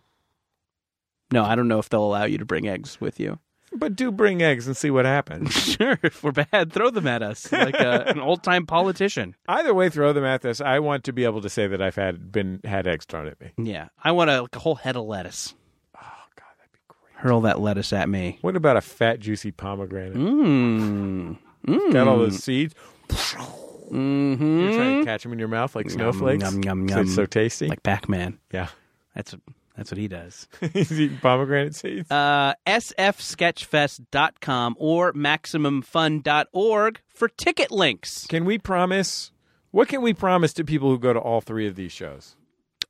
No, 1.35 1.45
I 1.45 1.55
don't 1.55 1.69
know 1.69 1.79
if 1.79 1.89
they'll 1.91 2.05
allow 2.05 2.25
you 2.25 2.39
to 2.39 2.45
bring 2.47 2.67
eggs 2.69 3.01
with 3.01 3.21
you. 3.21 3.39
But 3.77 3.97
do 3.97 4.13
bring 4.13 4.41
eggs 4.41 4.69
and 4.69 4.77
see 4.77 4.91
what 4.91 5.05
happens. 5.05 5.53
Sure, 5.75 5.99
if 6.05 6.23
we're 6.23 6.31
bad, 6.31 6.73
throw 6.73 6.91
them 6.91 7.09
at 7.09 7.21
us 7.23 7.51
like 7.51 7.75
a, 7.75 8.05
an 8.07 8.21
old 8.21 8.45
time 8.45 8.65
politician. 8.67 9.35
Either 9.49 9.75
way, 9.75 9.89
throw 9.91 10.13
them 10.13 10.25
at 10.25 10.45
us. 10.45 10.61
I 10.61 10.79
want 10.79 11.03
to 11.05 11.13
be 11.13 11.25
able 11.25 11.41
to 11.41 11.49
say 11.49 11.67
that 11.67 11.83
I've 11.83 11.97
had 11.97 12.31
been 12.31 12.61
had 12.65 12.87
eggs 12.87 13.05
thrown 13.05 13.27
at 13.27 13.41
me. 13.41 13.51
Yeah, 13.59 13.89
I 14.03 14.13
want 14.13 14.31
a, 14.31 14.43
like 14.43 14.55
a 14.55 14.61
whole 14.61 14.77
head 14.77 14.95
of 14.95 15.05
lettuce. 15.07 15.53
Oh 15.97 16.01
God, 16.37 16.47
that'd 16.59 16.73
be 16.73 16.79
great. 16.87 17.17
Hurl 17.17 17.41
that 17.41 17.59
lettuce 17.61 17.93
at 17.93 18.09
me. 18.09 18.39
What 18.43 18.55
about 18.55 18.77
a 18.77 18.81
fat, 18.81 19.19
juicy 19.19 19.51
pomegranate? 19.51 20.15
Mmm. 20.15 21.37
Mm. 21.67 21.93
Got 21.93 22.07
all 22.07 22.19
those 22.19 22.45
seeds. 22.45 22.75
Mm-hmm. 23.09 24.61
You're 24.61 24.73
trying 24.75 24.99
to 25.01 25.05
catch 25.05 25.23
them 25.25 25.33
in 25.33 25.39
your 25.41 25.49
mouth 25.49 25.75
like 25.75 25.91
snowflakes. 25.91 26.43
yum, 26.45 26.63
yum, 26.63 26.89
So 26.89 27.01
it's 27.01 27.09
yum. 27.09 27.15
so 27.17 27.27
tasty. 27.27 27.67
Like 27.69 27.83
Pac 27.83 28.09
Man. 28.09 28.39
yeah, 28.53 28.69
That's 29.17 29.35
that's 29.77 29.91
what 29.91 29.99
he 29.99 30.09
does. 30.09 30.49
he's 30.73 30.99
eating 30.99 31.19
pomegranate 31.19 31.75
seeds. 31.75 32.11
Uh, 32.11 32.55
sfsketchfest.com 32.67 34.77
or 34.79 35.13
maximumfun.org 35.13 37.01
for 37.09 37.29
ticket 37.29 37.71
links. 37.71 38.27
Can 38.27 38.45
we 38.45 38.59
promise? 38.59 39.31
What 39.71 39.89
can 39.89 40.03
we 40.03 40.15
promise 40.15 40.53
to 40.55 40.65
people 40.65 40.91
who 40.91 40.99
go 40.99 41.13
to 41.13 41.19
all 41.19 41.41
three 41.41 41.67
of 41.67 41.75
these 41.75 41.93
shows? 41.93 42.37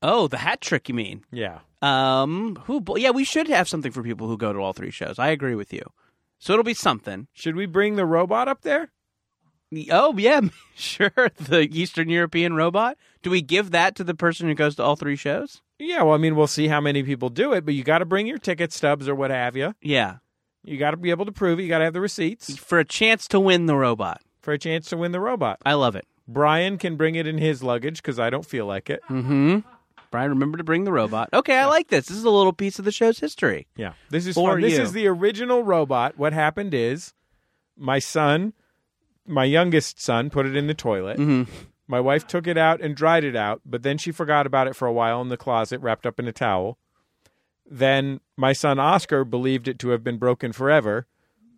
Oh, 0.02 0.28
the 0.28 0.36
hat 0.36 0.60
trick, 0.60 0.88
you 0.88 0.94
mean? 0.94 1.24
Yeah. 1.32 1.60
Um, 1.80 2.56
who? 2.64 2.84
Yeah, 2.96 3.10
we 3.10 3.24
should 3.24 3.48
have 3.48 3.68
something 3.68 3.90
for 3.90 4.02
people 4.02 4.28
who 4.28 4.36
go 4.36 4.52
to 4.52 4.58
all 4.58 4.74
three 4.74 4.90
shows. 4.90 5.18
I 5.18 5.28
agree 5.28 5.54
with 5.54 5.72
you. 5.72 5.82
So 6.38 6.52
it'll 6.52 6.64
be 6.64 6.74
something. 6.74 7.28
Should 7.32 7.56
we 7.56 7.64
bring 7.64 7.96
the 7.96 8.04
robot 8.04 8.48
up 8.48 8.62
there? 8.62 8.90
Oh 9.90 10.14
yeah, 10.18 10.42
sure. 10.74 11.30
The 11.40 11.68
Eastern 11.72 12.10
European 12.10 12.54
robot. 12.54 12.98
Do 13.22 13.30
we 13.30 13.40
give 13.40 13.70
that 13.70 13.94
to 13.96 14.04
the 14.04 14.14
person 14.14 14.48
who 14.48 14.54
goes 14.54 14.76
to 14.76 14.82
all 14.82 14.96
three 14.96 15.16
shows? 15.16 15.62
Yeah, 15.78 16.02
well, 16.02 16.14
I 16.14 16.18
mean, 16.18 16.36
we'll 16.36 16.46
see 16.46 16.68
how 16.68 16.80
many 16.80 17.02
people 17.02 17.28
do 17.30 17.52
it, 17.52 17.64
but 17.64 17.74
you 17.74 17.82
got 17.82 17.98
to 17.98 18.04
bring 18.04 18.26
your 18.26 18.38
ticket 18.38 18.72
stubs 18.72 19.08
or 19.08 19.14
what 19.14 19.30
have 19.30 19.56
you. 19.56 19.74
Yeah, 19.82 20.16
You 20.62 20.78
got 20.78 20.92
to 20.92 20.96
be 20.96 21.10
able 21.10 21.26
to 21.26 21.32
prove 21.32 21.58
it. 21.58 21.62
You 21.64 21.68
got 21.68 21.78
to 21.78 21.84
have 21.84 21.92
the 21.94 22.00
receipts 22.00 22.56
for 22.56 22.78
a 22.78 22.84
chance 22.84 23.26
to 23.28 23.40
win 23.40 23.66
the 23.66 23.76
robot. 23.76 24.20
for 24.40 24.52
a 24.52 24.58
chance 24.58 24.88
to 24.90 24.96
win 24.96 25.12
the 25.12 25.20
robot. 25.20 25.58
I 25.66 25.74
love 25.74 25.96
it. 25.96 26.06
Brian 26.28 26.78
can 26.78 26.96
bring 26.96 27.16
it 27.16 27.26
in 27.26 27.38
his 27.38 27.62
luggage 27.62 27.96
because 28.02 28.18
I 28.18 28.30
don't 28.30 28.46
feel 28.46 28.66
like 28.66 28.88
it. 28.90 29.00
Mm-hmm. 29.10 29.58
Brian, 30.10 30.30
remember 30.30 30.58
to 30.58 30.64
bring 30.64 30.84
the 30.84 30.92
robot. 30.92 31.28
Okay, 31.32 31.56
I 31.58 31.64
like 31.66 31.88
this. 31.88 32.06
This 32.06 32.16
is 32.16 32.24
a 32.24 32.30
little 32.30 32.52
piece 32.52 32.78
of 32.78 32.84
the 32.84 32.92
show's 32.92 33.18
history. 33.18 33.66
Yeah, 33.76 33.94
this 34.10 34.26
is 34.26 34.34
For 34.36 34.52
fun. 34.52 34.60
This 34.60 34.74
you. 34.76 34.82
is 34.82 34.92
the 34.92 35.06
original 35.08 35.64
robot. 35.64 36.16
What 36.16 36.32
happened 36.32 36.72
is, 36.72 37.12
my 37.76 37.98
son, 37.98 38.52
my 39.26 39.44
youngest 39.44 40.00
son, 40.00 40.30
put 40.30 40.46
it 40.46 40.54
in 40.54 40.66
the 40.68 40.74
toilet. 40.74 41.18
Mhm. 41.18 41.48
My 41.86 42.00
wife 42.00 42.26
took 42.26 42.46
it 42.46 42.56
out 42.56 42.80
and 42.80 42.96
dried 42.96 43.24
it 43.24 43.36
out, 43.36 43.60
but 43.66 43.82
then 43.82 43.98
she 43.98 44.10
forgot 44.10 44.46
about 44.46 44.66
it 44.66 44.74
for 44.76 44.86
a 44.86 44.92
while 44.92 45.20
in 45.20 45.28
the 45.28 45.36
closet, 45.36 45.80
wrapped 45.80 46.06
up 46.06 46.18
in 46.18 46.26
a 46.26 46.32
towel. 46.32 46.78
Then 47.68 48.20
my 48.36 48.52
son 48.52 48.78
Oscar 48.78 49.24
believed 49.24 49.68
it 49.68 49.78
to 49.80 49.90
have 49.90 50.02
been 50.04 50.16
broken 50.18 50.52
forever. 50.52 51.06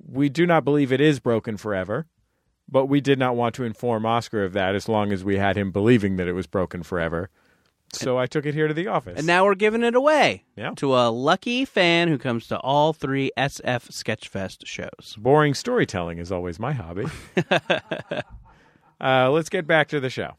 We 0.05 0.29
do 0.29 0.47
not 0.47 0.65
believe 0.65 0.93
it 0.93 1.01
is 1.01 1.21
broken 1.21 1.57
forever, 1.57 2.07
but 2.69 2.87
we 2.87 3.01
did 3.01 3.19
not 3.19 3.37
want 3.37 3.55
to 3.57 3.65
inform 3.65 4.05
Oscar 4.07 4.45
of 4.45 4.53
that 4.53 4.75
as 4.75 4.89
long 4.89 5.13
as 5.13 5.25
we 5.25 5.37
had 5.37 5.57
him 5.57 5.71
believing 5.71 6.17
that 6.17 6.29
it 6.29 6.33
was 6.33 6.47
broken 6.47 6.83
forever. 6.83 7.29
So 7.93 8.19
I 8.19 8.27
took 8.27 8.45
it 8.47 8.55
here 8.55 8.67
to 8.67 8.75
the 8.75 8.89
office. 8.89 9.17
And 9.17 9.27
now 9.29 9.45
we're 9.45 9.55
giving 9.55 9.85
it 9.85 9.95
away 9.95 10.45
Yeah. 10.57 10.73
to 10.77 10.95
a 10.97 11.09
lucky 11.09 11.65
fan 11.65 12.09
who 12.09 12.19
comes 12.19 12.49
to 12.49 12.59
all 12.59 12.93
three 12.93 13.31
SF 13.39 13.89
Sketchfest 13.91 14.67
shows. 14.67 15.15
Boring 15.19 15.55
storytelling 15.55 16.19
is 16.19 16.33
always 16.33 16.59
my 16.59 16.73
hobby. 16.73 17.07
uh, 19.01 19.31
let's 19.31 19.49
get 19.49 19.67
back 19.67 19.89
to 19.89 20.01
the 20.01 20.11
show. 20.11 20.33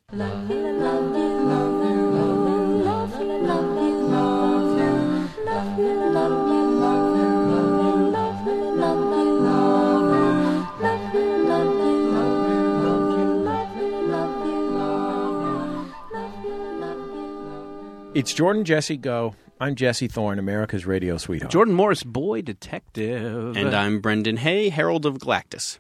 It's 18.17 18.33
Jordan 18.33 18.65
Jesse 18.65 18.97
Go. 18.97 19.35
I'm 19.59 19.75
Jesse 19.75 20.07
Thorne, 20.07 20.39
America's 20.39 20.87
radio 20.87 21.17
sweetheart. 21.17 21.51
Jordan 21.51 21.75
Morris, 21.75 22.01
boy 22.01 22.41
detective. 22.41 23.55
And 23.55 23.75
I'm 23.75 24.01
Brendan 24.01 24.37
Hay, 24.37 24.69
Herald 24.69 25.05
of 25.05 25.19
Galactus. 25.19 25.77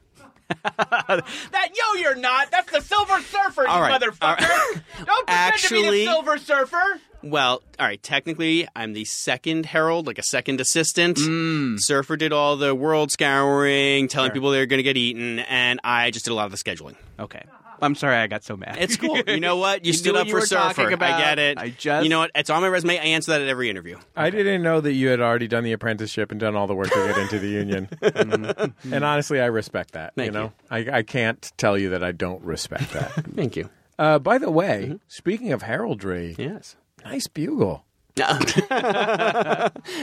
that 0.49 1.69
yo, 1.75 1.99
you're 2.01 2.15
not. 2.15 2.51
That's 2.51 2.71
the 2.71 2.81
Silver 2.81 3.19
Surfer, 3.21 3.63
you 3.63 3.67
right. 3.67 4.01
motherfucker. 4.01 4.39
Right. 4.39 4.73
Don't 5.05 5.05
pretend 5.05 5.27
to 5.27 5.31
Actually- 5.31 5.81
be 5.81 6.05
the 6.05 6.11
Silver 6.11 6.37
Surfer. 6.37 7.01
Well, 7.23 7.63
all 7.79 7.85
right. 7.85 8.01
Technically, 8.01 8.67
I'm 8.75 8.93
the 8.93 9.03
second 9.03 9.65
herald, 9.65 10.05
like 10.05 10.19
a 10.19 10.23
second 10.23 10.61
assistant. 10.61 11.17
Mm. 11.17 11.77
Surfer 11.79 12.15
did 12.15 12.31
all 12.31 12.57
the 12.57 12.75
world 12.75 13.11
scouring, 13.11 14.07
telling 14.07 14.31
people 14.31 14.51
they're 14.51 14.67
going 14.67 14.77
to 14.77 14.83
get 14.83 14.97
eaten, 14.97 15.39
and 15.39 15.79
I 15.83 16.11
just 16.11 16.25
did 16.25 16.31
a 16.31 16.35
lot 16.35 16.45
of 16.45 16.51
the 16.51 16.57
scheduling. 16.57 16.95
Okay, 17.19 17.41
I'm 17.81 17.95
sorry 17.95 18.15
I 18.17 18.27
got 18.27 18.43
so 18.43 18.57
mad. 18.57 18.77
It's 18.79 18.97
cool. 18.97 19.17
You 19.27 19.39
know 19.39 19.57
what? 19.57 19.85
You, 19.85 19.89
You 19.89 19.93
stood 19.93 20.15
up 20.15 20.25
you 20.27 20.31
for 20.33 20.39
were 20.39 20.45
Surfer. 20.45 20.73
talking 20.81 20.93
about. 20.93 21.13
I 21.13 21.19
get 21.19 21.39
it. 21.39 21.57
I 21.57 21.69
just- 21.69 22.03
You 22.03 22.09
know 22.09 22.19
what? 22.19 22.31
It's 22.35 22.49
on 22.49 22.61
my 22.61 22.67
resume. 22.67 22.97
I 22.99 23.03
answer 23.03 23.31
that 23.31 23.41
at 23.41 23.47
every 23.47 23.69
interview. 23.69 23.97
I 24.15 24.29
didn't 24.29 24.61
know 24.63 24.81
that 24.81 24.93
you 24.93 25.07
had 25.09 25.19
already 25.21 25.47
done 25.47 25.63
the 25.63 25.71
apprenticeship 25.73 26.31
and 26.31 26.39
done 26.39 26.55
all 26.55 26.67
the 26.67 26.75
work 26.75 26.89
to 26.89 26.95
get 27.07 27.17
into 27.17 27.39
the 27.39 27.47
union. 27.49 27.89
and 28.91 29.03
honestly, 29.03 29.39
I 29.41 29.45
respect 29.47 29.91
that. 29.93 30.13
Thank 30.15 30.27
you 30.27 30.31
know, 30.31 30.53
I, 30.71 30.87
I 30.99 31.03
can't 31.03 31.51
tell 31.57 31.77
you 31.77 31.89
that 31.89 32.03
I 32.03 32.11
don't 32.11 32.43
respect 32.43 32.91
that. 32.93 33.11
Thank 33.35 33.55
you. 33.55 33.69
uh, 33.99 34.19
by 34.19 34.37
the 34.37 34.51
way, 34.51 34.99
speaking 35.07 35.51
of 35.53 35.61
heraldry, 35.63 36.35
Yes. 36.37 36.75
nice 37.05 37.27
bugle. 37.27 37.83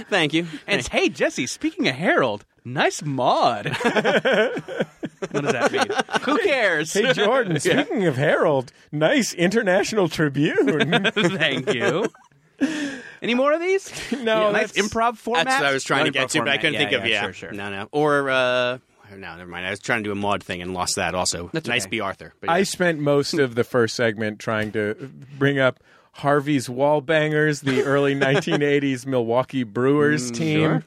Thank 0.09 0.33
you. 0.35 0.47
And 0.67 0.79
it's, 0.79 0.89
hey, 0.89 1.09
Jesse, 1.09 1.47
speaking 1.47 1.89
of 1.89 1.95
Harold, 1.95 2.45
nice 2.64 3.03
mod. 3.03 3.66
what 3.83 5.42
does 5.44 5.53
that 5.53 5.72
mean? 5.72 5.87
Who 6.22 6.38
cares? 6.38 6.92
Hey, 6.92 7.12
Jordan, 7.12 7.59
speaking 7.61 8.07
of 8.07 8.16
Herald, 8.16 8.72
nice 8.92 9.33
International 9.35 10.09
Tribune. 10.09 10.57
Thank 11.14 11.72
you. 11.74 12.07
Any 13.22 13.35
more 13.35 13.53
of 13.53 13.61
these? 13.61 13.90
no, 14.12 14.50
nice 14.53 14.72
that's- 14.72 14.88
improv 14.88 15.16
format. 15.16 15.46
That's 15.46 15.61
what 15.61 15.68
I 15.70 15.72
was 15.72 15.85
trying 15.85 16.05
to 16.07 16.11
get 16.11 16.31
to, 16.31 16.40
but 16.40 16.48
I 16.48 16.57
couldn't 16.57 16.74
Yeah, 16.74 16.79
think 16.81 16.92
of 16.92 17.03
yeah, 17.07 17.09
yeah. 17.14 17.22
Sure, 17.22 17.33
sure. 17.33 17.53
No, 17.53 17.70
no. 17.70 17.88
Or 17.92 18.29
uh 18.31 18.79
no, 19.11 19.37
never 19.37 19.46
mind. 19.50 19.66
I 19.66 19.70
was 19.70 19.81
trying 19.81 20.00
to 20.03 20.09
do 20.09 20.12
a 20.12 20.16
mod 20.16 20.42
thing 20.42 20.61
and 20.61 20.74
lost 20.74 20.96
that 20.96 21.14
also. 21.14 21.50
That's 21.53 21.68
nice 21.68 21.83
okay. 21.83 21.90
be 21.90 22.00
Arthur. 22.00 22.33
But 22.40 22.50
I 22.50 22.64
spent 22.64 22.98
most 22.98 23.35
of 23.35 23.55
the 23.55 23.62
first 23.62 23.94
segment 23.96 24.40
trying 24.40 24.72
to 24.72 24.94
bring 25.38 25.59
up 25.59 25.79
Harvey's 26.12 26.68
Wallbangers, 26.68 27.62
the 27.62 27.85
early 27.85 28.14
1980s 28.14 29.07
Milwaukee 29.07 29.62
Brewers 29.62 30.31
team. 30.31 30.61
sure. 30.61 30.85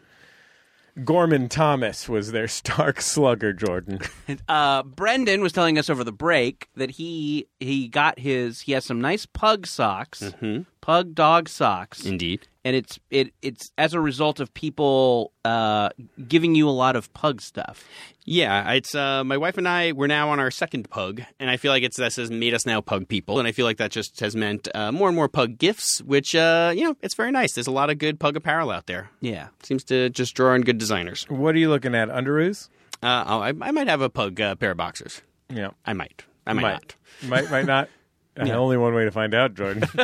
Gorman 1.03 1.49
Thomas 1.49 2.09
was 2.09 2.31
their 2.31 2.47
Stark 2.47 3.01
Slugger, 3.01 3.53
Jordan. 3.53 3.99
Uh, 4.47 4.83
Brendan 4.83 5.41
was 5.41 5.51
telling 5.51 5.77
us 5.77 5.89
over 5.89 6.03
the 6.03 6.11
break 6.11 6.69
that 6.75 6.91
he 6.91 7.47
he 7.59 7.87
got 7.87 8.19
his 8.19 8.61
he 8.61 8.71
has 8.71 8.85
some 8.85 9.01
nice 9.01 9.25
pug 9.25 9.65
socks, 9.67 10.33
pug 10.81 11.15
dog 11.15 11.49
socks, 11.49 12.05
Indeed. 12.05 12.47
And 12.67 12.75
it's 12.75 12.99
it 13.09 13.33
it's 13.41 13.71
as 13.77 13.93
a 13.93 14.01
result 14.01 14.41
of 14.41 14.53
people 14.53 15.31
uh, 15.45 15.87
giving 16.27 16.53
you 16.53 16.67
a 16.67 16.71
lot 16.71 16.97
of 16.97 17.13
pug 17.13 17.39
stuff. 17.41 17.87
Yeah, 18.25 18.73
it's 18.73 18.93
uh, 18.93 19.23
my 19.23 19.37
wife 19.37 19.57
and 19.57 19.65
I. 19.65 19.93
We're 19.93 20.07
now 20.07 20.31
on 20.31 20.41
our 20.41 20.51
second 20.51 20.89
pug, 20.89 21.21
and 21.39 21.49
I 21.49 21.55
feel 21.55 21.71
like 21.71 21.83
it's 21.83 21.95
this 21.95 22.17
has 22.17 22.29
made 22.29 22.53
us 22.53 22.65
now 22.65 22.81
pug 22.81 23.07
people, 23.07 23.39
and 23.39 23.47
I 23.47 23.53
feel 23.53 23.65
like 23.65 23.77
that 23.77 23.91
just 23.91 24.19
has 24.19 24.35
meant 24.35 24.67
uh, 24.75 24.91
more 24.91 25.07
and 25.07 25.15
more 25.15 25.29
pug 25.29 25.57
gifts, 25.57 26.01
which 26.01 26.35
uh, 26.35 26.73
you 26.75 26.83
know 26.83 26.97
it's 27.01 27.15
very 27.15 27.31
nice. 27.31 27.53
There's 27.53 27.67
a 27.67 27.71
lot 27.71 27.89
of 27.89 27.99
good 27.99 28.19
pug 28.19 28.35
apparel 28.35 28.69
out 28.69 28.87
there. 28.87 29.11
Yeah, 29.21 29.47
Seems 29.63 29.85
to 29.85 30.09
just 30.09 30.35
draw 30.35 30.53
in 30.53 30.63
good 30.63 30.77
designers. 30.77 31.23
What 31.29 31.55
are 31.55 31.59
you 31.59 31.69
looking 31.69 31.95
at? 31.95 32.09
Underoos? 32.09 32.67
Uh, 33.01 33.23
oh, 33.27 33.39
I, 33.39 33.53
I 33.61 33.71
might 33.71 33.87
have 33.87 34.01
a 34.01 34.09
pug 34.09 34.41
uh, 34.41 34.55
pair 34.55 34.71
of 34.71 34.77
boxers. 34.77 35.21
Yeah. 35.49 35.69
I 35.85 35.93
might. 35.93 36.25
I 36.45 36.51
might, 36.53 36.61
not. 36.63 36.95
Might, 37.23 37.49
might 37.49 37.65
not. 37.65 37.89
Uh, 38.39 38.49
Only 38.51 38.77
one 38.77 38.93
way 38.93 39.05
to 39.05 39.11
find 39.11 39.33
out, 39.33 39.55
Jordan. 39.55 39.83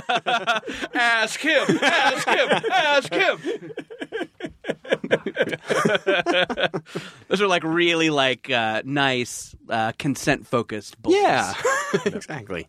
ask 0.95 1.39
him, 1.39 1.63
ask 1.81 2.27
him, 2.27 2.49
ask 2.71 3.13
him. 3.13 3.37
Those 7.27 7.41
are 7.41 7.47
like 7.47 7.63
really 7.63 8.09
like 8.09 8.49
uh, 8.49 8.81
nice 8.85 9.55
uh, 9.69 9.91
consent 9.97 10.47
focused. 10.47 10.95
Yeah, 11.07 11.53
exactly. 12.05 12.67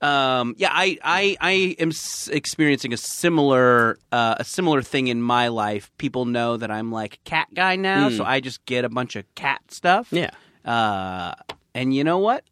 Um, 0.00 0.54
yeah, 0.58 0.70
I, 0.72 0.98
I, 1.02 1.36
I 1.40 1.52
am 1.78 1.90
s- 1.90 2.28
experiencing 2.32 2.92
a 2.92 2.96
similar, 2.96 3.98
uh, 4.10 4.36
a 4.38 4.44
similar 4.44 4.82
thing 4.82 5.06
in 5.08 5.22
my 5.22 5.48
life. 5.48 5.92
People 5.98 6.24
know 6.24 6.56
that 6.56 6.70
I'm 6.70 6.90
like 6.90 7.20
cat 7.24 7.48
guy 7.54 7.76
now, 7.76 8.10
so 8.10 8.24
I 8.24 8.40
just 8.40 8.64
get 8.66 8.84
a 8.84 8.88
bunch 8.88 9.14
of 9.16 9.32
cat 9.36 9.60
stuff. 9.68 10.08
Yeah. 10.10 10.30
Uh, 10.64 11.34
and 11.74 11.94
you 11.94 12.02
know 12.04 12.18
what? 12.18 12.44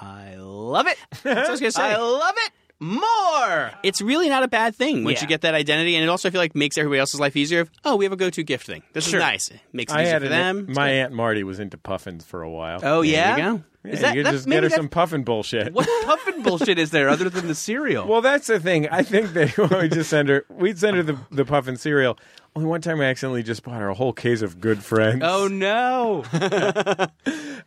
I 0.00 0.36
love 0.36 0.86
it. 0.86 0.96
That's 1.10 1.24
what 1.24 1.46
I 1.48 1.50
was 1.50 1.60
gonna 1.60 1.72
say. 1.72 1.82
I 1.82 1.96
love 1.96 2.34
it 2.36 2.52
more. 2.80 3.70
it's 3.82 4.00
really 4.00 4.28
not 4.28 4.44
a 4.44 4.48
bad 4.48 4.74
thing 4.76 5.02
once 5.04 5.16
Yeah. 5.18 5.22
you 5.22 5.28
get 5.28 5.40
that 5.40 5.54
identity, 5.54 5.96
and 5.96 6.04
it 6.04 6.08
also 6.08 6.28
I 6.28 6.30
feel 6.30 6.40
like 6.40 6.54
makes 6.54 6.78
everybody 6.78 7.00
else's 7.00 7.18
life 7.20 7.36
easier. 7.36 7.60
Of, 7.62 7.70
oh, 7.84 7.96
we 7.96 8.04
have 8.04 8.12
a 8.12 8.16
go-to 8.16 8.42
gift 8.44 8.66
thing. 8.66 8.82
This 8.92 9.08
Sure. 9.08 9.18
is 9.18 9.24
nice. 9.24 9.48
It 9.50 9.60
makes 9.72 9.92
it 9.92 9.96
I 9.96 10.02
easier 10.04 10.20
for 10.20 10.28
them. 10.28 10.66
It's 10.68 10.76
my 10.76 10.88
good. 10.88 10.92
aunt 11.00 11.12
Marty 11.12 11.42
was 11.42 11.58
into 11.58 11.76
puffins 11.78 12.24
for 12.24 12.42
a 12.42 12.50
while. 12.50 12.78
Oh 12.82 13.02
There 13.02 13.10
yeah. 13.10 13.58
You 13.88 13.92
go. 13.92 13.94
Is 13.96 14.00
Yeah, 14.02 14.08
that 14.08 14.16
you 14.16 14.24
could 14.24 14.32
just 14.32 14.48
get 14.48 14.62
her 14.62 14.70
some 14.70 14.88
puffin 14.88 15.22
bullshit. 15.24 15.72
What 15.72 15.88
puffin 16.04 16.42
bullshit 16.42 16.78
is 16.78 16.90
there 16.90 17.08
other 17.08 17.28
than 17.28 17.48
the 17.48 17.54
cereal? 17.54 18.06
Well, 18.06 18.20
that's 18.20 18.46
the 18.46 18.60
thing. 18.60 18.88
I 18.88 19.02
think 19.02 19.32
that 19.34 19.56
we 19.82 19.88
just 19.88 20.10
send 20.10 20.28
her. 20.28 20.44
We'd 20.48 20.78
send 20.78 20.96
her 20.96 21.02
the 21.02 21.18
the 21.30 21.44
puffin 21.44 21.76
cereal. 21.76 22.18
Only 22.56 22.68
one 22.70 22.80
time 22.80 23.00
I 23.00 23.04
accidentally 23.04 23.42
just 23.44 23.62
bought 23.62 23.78
her 23.80 23.88
a 23.88 23.94
whole 23.94 24.12
case 24.12 24.42
of 24.42 24.60
Good 24.60 24.82
Friends. 24.82 25.20
oh 25.24 25.46
no! 25.48 26.24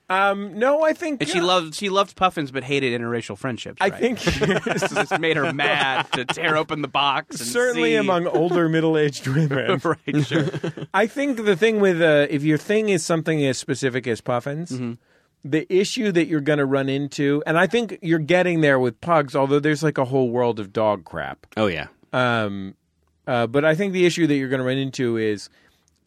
um, 0.09 0.57
no, 0.59 0.83
I 0.83 0.93
think 0.93 1.21
And 1.21 1.29
she 1.29 1.39
loved 1.39 1.75
she 1.75 1.89
loved 1.89 2.15
puffins 2.15 2.51
but 2.51 2.63
hated 2.63 2.99
interracial 2.99 3.37
friendships. 3.37 3.77
I 3.79 3.89
right? 3.89 3.99
think 3.99 4.19
this 4.63 5.17
made 5.19 5.37
her 5.37 5.53
mad 5.53 6.11
to 6.13 6.25
tear 6.25 6.57
open 6.57 6.81
the 6.81 6.87
box. 6.87 7.39
And 7.39 7.47
certainly 7.49 7.91
see- 7.91 7.95
among 7.97 8.27
older 8.27 8.67
middle 8.67 8.97
aged 8.97 9.27
women. 9.27 9.79
right, 9.83 10.25
sure. 10.25 10.47
I 10.93 11.07
think 11.07 11.45
the 11.45 11.55
thing 11.55 11.79
with 11.79 12.01
uh, 12.01 12.27
if 12.29 12.43
your 12.43 12.57
thing 12.57 12.89
is 12.89 13.05
something 13.05 13.45
as 13.45 13.57
specific 13.57 14.07
as 14.07 14.19
puffins, 14.21 14.71
Mm-hmm. 14.71 14.93
The 15.43 15.71
issue 15.73 16.11
that 16.11 16.27
you're 16.27 16.41
going 16.41 16.59
to 16.59 16.65
run 16.65 16.89
into, 16.89 17.41
and 17.45 17.57
I 17.57 17.67
think 17.67 17.97
you're 18.01 18.19
getting 18.19 18.61
there 18.61 18.79
with 18.79 18.99
pugs, 19.01 19.35
although 19.35 19.59
there's 19.59 19.83
like 19.83 19.97
a 19.97 20.05
whole 20.05 20.29
world 20.29 20.59
of 20.59 20.71
dog 20.71 21.05
crap. 21.05 21.47
Oh 21.57 21.67
yeah. 21.67 21.87
Um, 22.13 22.75
uh, 23.27 23.47
but 23.47 23.65
I 23.65 23.75
think 23.75 23.93
the 23.93 24.05
issue 24.05 24.27
that 24.27 24.35
you're 24.35 24.49
going 24.49 24.59
to 24.59 24.65
run 24.65 24.77
into 24.77 25.17
is 25.17 25.49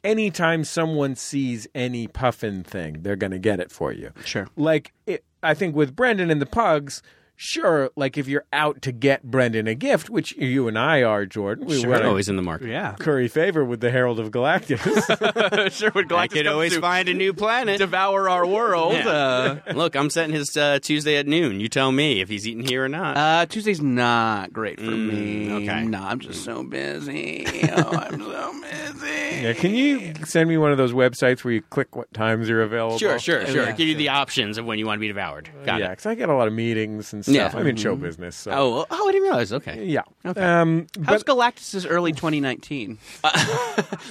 anytime 0.02 0.64
someone 0.64 1.16
sees 1.16 1.66
any 1.74 2.06
puffin 2.06 2.62
thing, 2.62 3.02
they're 3.02 3.16
going 3.16 3.32
to 3.32 3.38
get 3.38 3.60
it 3.60 3.70
for 3.70 3.92
you. 3.92 4.12
Sure. 4.24 4.46
Like 4.56 4.92
it, 5.06 5.24
I 5.42 5.54
think 5.54 5.74
with 5.74 5.96
Brendan 5.96 6.30
and 6.30 6.40
the 6.40 6.46
pugs. 6.46 7.02
Sure, 7.36 7.90
like 7.96 8.16
if 8.16 8.28
you're 8.28 8.44
out 8.52 8.80
to 8.82 8.92
get 8.92 9.24
Brendan 9.24 9.66
a 9.66 9.74
gift, 9.74 10.08
which 10.08 10.36
you 10.36 10.68
and 10.68 10.78
I 10.78 11.02
are, 11.02 11.26
Jordan, 11.26 11.66
we 11.66 11.80
Sure. 11.80 11.90
want 11.90 12.04
Always 12.04 12.28
in 12.28 12.36
the 12.36 12.42
market. 12.42 12.68
Yeah, 12.68 12.94
curry 12.98 13.26
favor 13.28 13.64
with 13.64 13.80
the 13.80 13.90
Herald 13.90 14.20
of 14.20 14.30
Galactus. 14.30 14.78
sure. 15.72 15.90
When 15.90 16.12
I 16.12 16.28
could 16.28 16.46
always 16.46 16.76
find 16.76 17.08
a 17.08 17.14
new 17.14 17.32
planet. 17.32 17.78
devour 17.78 18.28
our 18.28 18.46
world. 18.46 18.94
Yeah. 18.94 19.58
Look, 19.74 19.96
I'm 19.96 20.10
setting 20.10 20.34
his 20.34 20.56
uh, 20.56 20.78
Tuesday 20.80 21.16
at 21.16 21.26
noon. 21.26 21.60
You 21.60 21.68
tell 21.68 21.90
me 21.90 22.20
if 22.20 22.28
he's 22.28 22.46
eating 22.46 22.64
here 22.64 22.84
or 22.84 22.88
not. 22.88 23.16
Uh, 23.16 23.20
uh, 23.20 23.46
Tuesday's 23.46 23.80
not 23.80 24.52
great 24.52 24.78
for 24.78 24.90
me. 24.92 25.50
okay. 25.50 25.82
no, 25.84 26.00
I'm 26.02 26.20
just 26.20 26.44
so 26.44 26.62
busy. 26.62 27.46
Oh, 27.76 27.90
I'm 27.90 28.20
so 28.20 28.60
busy. 28.60 29.42
Yeah, 29.42 29.52
can 29.54 29.74
you 29.74 30.12
send 30.24 30.48
me 30.48 30.56
one 30.56 30.70
of 30.70 30.78
those 30.78 30.92
websites 30.92 31.42
where 31.42 31.52
you 31.52 31.60
click 31.62 31.96
what 31.96 32.12
times 32.14 32.48
you're 32.48 32.62
available? 32.62 32.98
sure, 32.98 33.18
sure, 33.18 33.44
sure. 33.46 33.64
yeah, 33.64 33.72
Give 33.72 33.88
you 33.88 33.96
the 33.96 34.10
options 34.10 34.58
of 34.58 34.64
when 34.64 34.78
you 34.78 34.86
want 34.86 34.98
to 34.98 35.00
be 35.00 35.08
devoured. 35.08 35.50
Got 35.64 35.80
yeah, 35.80 35.88
because 35.90 36.06
I 36.06 36.14
get 36.14 36.28
a 36.28 36.34
lot 36.34 36.46
of 36.46 36.52
meetings 36.54 37.12
and 37.12 37.23
stuff. 37.24 37.34
Yeah. 37.54 37.58
I'm 37.58 37.66
in 37.66 37.76
show 37.76 37.96
business. 37.96 38.36
So. 38.36 38.50
Oh, 38.52 38.86
oh, 38.90 39.08
I 39.08 39.12
didn't 39.12 39.22
realize. 39.24 39.52
Okay. 39.52 39.84
yeah. 39.84 40.02
Um, 40.24 40.86
How's 41.04 41.22
but 41.24 41.36
Galactus' 41.36 41.86
early 41.88 42.12
2019? 42.12 42.98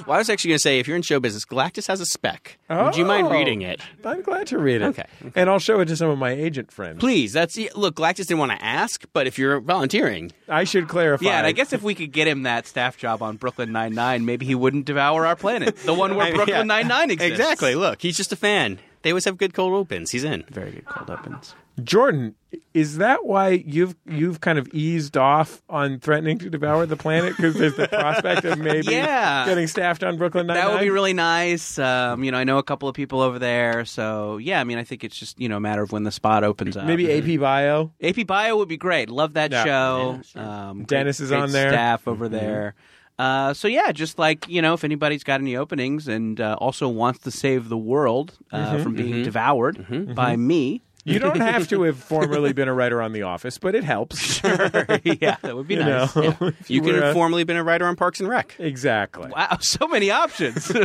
Well, 0.05 0.15
I 0.15 0.17
was 0.17 0.29
actually 0.29 0.49
going 0.49 0.55
to 0.57 0.61
say, 0.61 0.79
if 0.79 0.87
you're 0.87 0.97
in 0.97 1.03
show 1.03 1.19
business, 1.19 1.45
Galactus 1.45 1.87
has 1.87 2.01
a 2.01 2.05
spec. 2.05 2.57
Would 2.69 2.97
you 2.97 3.05
mind 3.05 3.27
Oh. 3.27 3.31
reading 3.31 3.61
it? 3.61 3.79
I'm 4.03 4.21
glad 4.21 4.47
to 4.47 4.57
read 4.57 4.81
it. 4.81 4.85
Okay, 4.85 5.05
and 5.35 5.49
I'll 5.49 5.59
show 5.59 5.79
it 5.79 5.85
to 5.85 5.95
some 5.95 6.09
of 6.09 6.17
my 6.17 6.31
agent 6.31 6.71
friends. 6.71 6.99
Please. 6.99 7.31
That's 7.31 7.57
look. 7.75 7.95
Galactus 7.95 8.27
didn't 8.27 8.39
want 8.39 8.51
to 8.51 8.63
ask, 8.63 9.05
but 9.13 9.27
if 9.27 9.37
you're 9.37 9.59
volunteering, 9.61 10.31
I 10.49 10.63
should 10.65 10.87
clarify. 10.89 11.25
Yeah, 11.25 11.37
and 11.37 11.47
I 11.47 11.51
guess 11.53 11.71
if 11.73 11.83
we 11.83 11.95
could 11.95 12.11
get 12.11 12.27
him 12.27 12.43
that 12.43 12.67
staff 12.67 12.97
job 12.97 13.21
on 13.21 13.37
Brooklyn 13.37 13.71
Nine 13.71 13.93
Nine, 13.93 14.25
maybe 14.25 14.45
he 14.45 14.55
wouldn't 14.55 14.85
devour 14.85 15.25
our 15.25 15.35
planet, 15.35 15.77
the 15.85 15.93
one 15.93 16.15
where 16.15 16.25
I- 16.31 16.31
Brooklyn 16.33 16.57
yeah. 16.57 16.63
Nine 16.63 16.87
Nine 16.87 17.11
exists. 17.11 17.39
exactly. 17.39 17.75
Look, 17.75 18.01
he's 18.01 18.17
just 18.17 18.33
a 18.33 18.37
fan. 18.37 18.79
They 19.03 19.11
always 19.11 19.25
have 19.25 19.37
good 19.37 19.53
cold 19.53 19.73
opens. 19.73 20.11
He's 20.11 20.23
in. 20.23 20.43
Very 20.49 20.71
good 20.71 20.85
cold 20.85 21.09
opens. 21.09 21.55
Jordan, 21.83 22.35
is 22.75 22.97
that 22.97 23.25
why 23.25 23.63
you've 23.65 23.95
you've 24.05 24.41
kind 24.41 24.59
of 24.59 24.67
eased 24.73 25.17
off 25.17 25.61
on 25.69 25.99
threatening 25.99 26.37
to 26.39 26.49
devour 26.49 26.85
the 26.85 26.95
planet 26.95 27.35
because 27.35 27.55
there's 27.55 27.75
the 27.75 27.87
prospect 27.87 28.45
of 28.45 28.59
maybe 28.59 28.87
Yeah. 28.91 29.45
getting 29.45 29.65
staffed 29.65 30.03
on 30.03 30.17
Brooklyn 30.17 30.45
Nine 30.45 30.57
That 30.57 30.69
would 30.71 30.81
be 30.81 30.91
really 30.91 31.13
nice. 31.13 31.79
Um, 31.79 32.23
you 32.23 32.31
know, 32.31 32.37
I 32.37 32.43
know 32.43 32.59
a 32.59 32.63
couple 32.63 32.87
of 32.87 32.93
people 32.95 33.21
over 33.21 33.39
there, 33.39 33.85
so 33.85 34.37
yeah. 34.37 34.59
I 34.61 34.65
mean, 34.65 34.77
I 34.77 34.83
think 34.83 35.03
it's 35.03 35.17
just 35.17 35.39
you 35.39 35.49
know 35.49 35.57
a 35.57 35.59
matter 35.59 35.81
of 35.81 35.91
when 35.91 36.03
the 36.03 36.11
spot 36.11 36.43
opens 36.43 36.77
up. 36.77 36.85
maybe 36.85 37.11
AP 37.11 37.39
Bio. 37.39 37.91
AP 38.03 38.27
Bio 38.27 38.57
would 38.57 38.69
be 38.69 38.77
great. 38.77 39.09
Love 39.09 39.33
that 39.33 39.51
Yeah. 39.51 39.63
show. 39.63 40.13
Yeah, 40.17 40.21
sure. 40.21 40.41
um, 40.43 40.77
great- 40.79 40.87
Dennis 40.89 41.19
is 41.19 41.31
on 41.31 41.51
there. 41.51 41.71
Staff 41.71 42.07
over 42.07 42.29
there. 42.29 42.75
Uh, 43.17 43.53
so 43.53 43.67
yeah, 43.67 43.91
just 43.91 44.17
like 44.19 44.47
you 44.47 44.61
know, 44.61 44.73
if 44.73 44.83
anybody's 44.83 45.23
got 45.23 45.39
any 45.39 45.55
openings 45.55 46.07
and 46.07 46.39
uh, 46.41 46.55
also 46.59 46.87
wants 46.87 47.19
to 47.19 47.31
save 47.31 47.69
the 47.69 47.77
world 47.77 48.37
uh, 48.51 48.77
from 48.81 48.93
being 48.95 49.23
devoured 49.23 50.13
by 50.15 50.35
me, 50.35 50.81
You 51.05 51.19
don't 51.19 51.39
have 51.39 51.67
to 51.69 51.83
have 51.83 51.97
formerly 52.03 52.53
been 52.53 52.67
a 52.67 52.73
writer 52.73 53.01
on 53.01 53.11
The 53.13 53.23
Office, 53.23 53.57
but 53.57 53.75
it 53.75 53.83
helps. 53.83 54.19
Sure. 54.43 54.69
yeah, 55.03 55.37
that 55.41 55.55
would 55.55 55.67
be 55.67 55.75
You 55.75 55.81
nice. 55.83 56.15
know, 56.15 56.23
Yeah. 56.23 56.49
If 56.59 56.69
You 56.69 56.81
could 56.81 56.95
have 56.95 57.03
a- 57.05 57.13
formerly 57.13 57.43
been 57.43 57.57
a 57.57 57.63
writer 57.63 57.85
on 57.85 57.95
Parks 57.95 58.19
and 58.19 58.27
Rec. 58.29 58.55
exactly. 58.59 59.29
Wow, 59.29 59.57
so 59.61 59.87
many 59.87 60.11
options. 60.11 60.67
These 60.67 60.83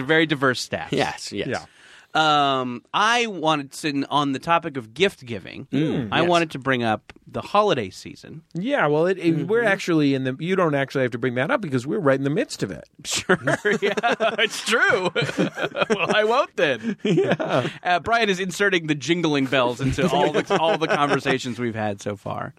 are 0.00 0.04
very 0.04 0.26
diverse 0.26 0.60
staff. 0.60 0.92
Yes. 0.92 1.32
Yes. 1.32 1.48
Yeah. 1.48 1.64
Um, 2.12 2.82
I 2.92 3.28
wanted 3.28 3.70
to, 3.72 4.04
on 4.10 4.32
the 4.32 4.38
topic 4.40 4.76
of 4.76 4.94
gift 4.94 5.24
giving, 5.24 5.68
I 5.72 6.20
yes. 6.20 6.28
wanted 6.28 6.50
to 6.52 6.58
bring 6.58 6.82
up 6.82 7.12
the 7.26 7.40
holiday 7.40 7.88
season. 7.90 8.42
Yeah, 8.52 8.86
well, 8.88 9.06
it, 9.06 9.18
it- 9.18 9.30
Mm-hmm. 9.36 9.46
we're 9.46 9.62
actually 9.62 10.14
in 10.14 10.24
the. 10.24 10.36
You 10.40 10.56
don't 10.56 10.74
actually 10.74 11.02
have 11.02 11.12
to 11.12 11.18
bring 11.18 11.36
that 11.36 11.52
up 11.52 11.60
because 11.60 11.86
we're 11.86 12.00
right 12.00 12.18
in 12.18 12.24
the 12.24 12.30
midst 12.30 12.62
of 12.64 12.70
it. 12.72 12.84
Sure, 13.04 13.38
yeah, 13.80 13.92
it's 14.38 14.60
true. 14.66 15.10
well, 15.94 16.14
I 16.16 16.24
won't 16.24 16.56
then. 16.56 16.96
Yeah. 17.04 17.68
Uh, 17.82 18.00
Brian 18.00 18.28
is 18.28 18.40
inserting 18.40 18.88
the 18.88 18.94
jingling 18.96 19.46
bells 19.46 19.80
into 19.80 20.08
all 20.10 20.32
the 20.32 20.58
all 20.58 20.78
the 20.78 20.88
conversations 20.88 21.58
we've 21.60 21.74
had 21.76 22.00
so 22.00 22.16
far. 22.16 22.54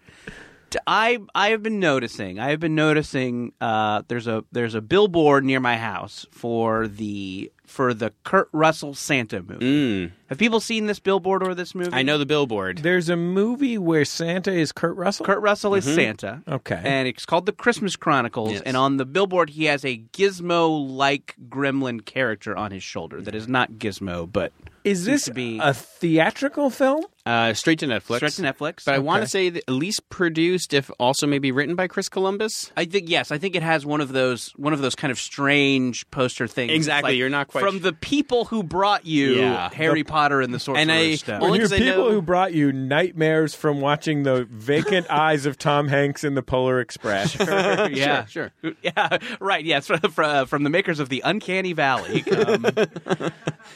I 0.87 1.19
I 1.35 1.49
have 1.49 1.61
been 1.61 1.79
noticing. 1.81 2.39
I 2.39 2.51
have 2.51 2.61
been 2.61 2.75
noticing. 2.75 3.51
Uh, 3.59 4.03
there's 4.07 4.27
a 4.27 4.45
there's 4.53 4.75
a 4.75 4.81
billboard 4.81 5.43
near 5.43 5.59
my 5.59 5.75
house 5.77 6.25
for 6.31 6.87
the 6.87 7.51
for 7.71 7.93
the 7.93 8.11
Kurt 8.23 8.49
Russell 8.51 8.93
Santa 8.93 9.41
movie. 9.41 9.65
Mm. 9.65 10.11
Have 10.27 10.37
people 10.37 10.59
seen 10.59 10.87
this 10.87 10.99
billboard 10.99 11.41
or 11.41 11.55
this 11.55 11.73
movie? 11.73 11.89
I 11.93 12.01
know 12.03 12.17
the 12.17 12.25
billboard. 12.25 12.79
There's 12.79 13.09
a 13.09 13.15
movie 13.15 13.77
where 13.77 14.03
Santa 14.05 14.51
is 14.51 14.71
Kurt 14.71 14.95
Russell. 14.97 15.25
Kurt 15.25 15.41
Russell 15.41 15.73
is 15.75 15.85
Santa. 15.85 16.43
Okay. 16.47 16.81
And 16.83 17.07
it's 17.07 17.25
called 17.25 17.45
The 17.45 17.53
Christmas 17.53 17.95
Chronicles. 17.95 18.51
Yes. 18.51 18.61
And 18.65 18.75
on 18.75 18.97
the 18.97 19.05
billboard, 19.05 19.51
he 19.51 19.65
has 19.65 19.85
a 19.85 19.97
Gizmo 20.13 20.89
like 20.89 21.35
gremlin 21.49 22.05
character 22.05 22.55
on 22.55 22.71
his 22.71 22.83
shoulder 22.83 23.21
that 23.21 23.33
is 23.33 23.47
not 23.47 23.73
Gizmo, 23.73 24.31
but 24.31 24.51
is 24.83 25.05
this 25.05 25.29
be- 25.29 25.59
a 25.61 25.73
theatrical 25.73 26.69
film? 26.69 27.05
Uh, 27.25 27.53
straight 27.53 27.77
to 27.79 27.85
Netflix. 27.85 28.15
straight 28.17 28.31
to 28.33 28.41
Netflix. 28.41 28.85
But 28.85 28.95
I 28.95 28.99
want 28.99 29.21
to 29.21 29.27
say 29.29 29.49
that 29.49 29.63
at 29.67 29.73
least 29.73 30.09
produced, 30.09 30.73
if 30.73 30.89
also 30.99 31.27
maybe 31.27 31.51
written 31.51 31.75
by 31.75 31.87
Chris 31.87 32.09
Columbus. 32.09 32.71
I 32.75 32.85
think 32.85 33.09
yes, 33.09 33.31
I 33.31 33.37
think 33.37 33.55
it 33.55 33.61
has 33.61 33.85
one 33.85 34.01
of 34.01 34.11
those 34.11 34.51
one 34.55 34.73
of 34.73 34.81
those 34.81 34.95
kind 34.95 35.11
of 35.11 35.19
strange 35.19 36.09
poster 36.09 36.47
things. 36.47 36.71
Exactly, 36.71 37.11
Like, 37.11 37.17
you're 37.19 37.29
not 37.29 37.47
quite 37.47 37.63
from 37.63 37.77
sh- 37.79 37.83
the 37.83 37.93
people 37.93 38.45
who 38.45 38.63
brought 38.63 39.05
you 39.05 39.35
Yeah. 39.35 39.69
Harry 39.71 40.03
Potter 40.03 40.41
and 40.41 40.51
the 40.53 40.59
Sorcerer's 40.59 40.81
And 40.81 40.91
I- 40.91 41.15
Stone. 41.15 41.35
Only 41.43 41.51
When 41.51 41.59
you 41.59 41.65
'cause 41.67 41.73
I 41.73 41.77
people 41.77 42.05
know- 42.05 42.11
who 42.11 42.21
brought 42.23 42.53
you 42.53 42.71
nightmares 42.73 43.53
from 43.53 43.81
watching 43.81 44.23
the 44.23 44.47
vacant 44.49 45.05
eyes 45.11 45.45
of 45.45 45.57
Tom 45.59 45.87
Hanks 45.89 46.23
in 46.23 46.33
the 46.33 46.41
Polar 46.41 46.79
Express. 46.79 47.35
yeah, 47.39 48.25
sure, 48.25 48.51
yeah, 48.81 49.17
right. 49.39 49.63
Yes, 49.63 49.85
from, 49.87 49.99
from, 49.99 50.47
from 50.47 50.63
the 50.63 50.69
makers 50.71 50.99
of 50.99 51.09
the 51.09 51.21
Uncanny 51.23 51.73
Valley. 51.73 52.23
Um, 52.31 52.65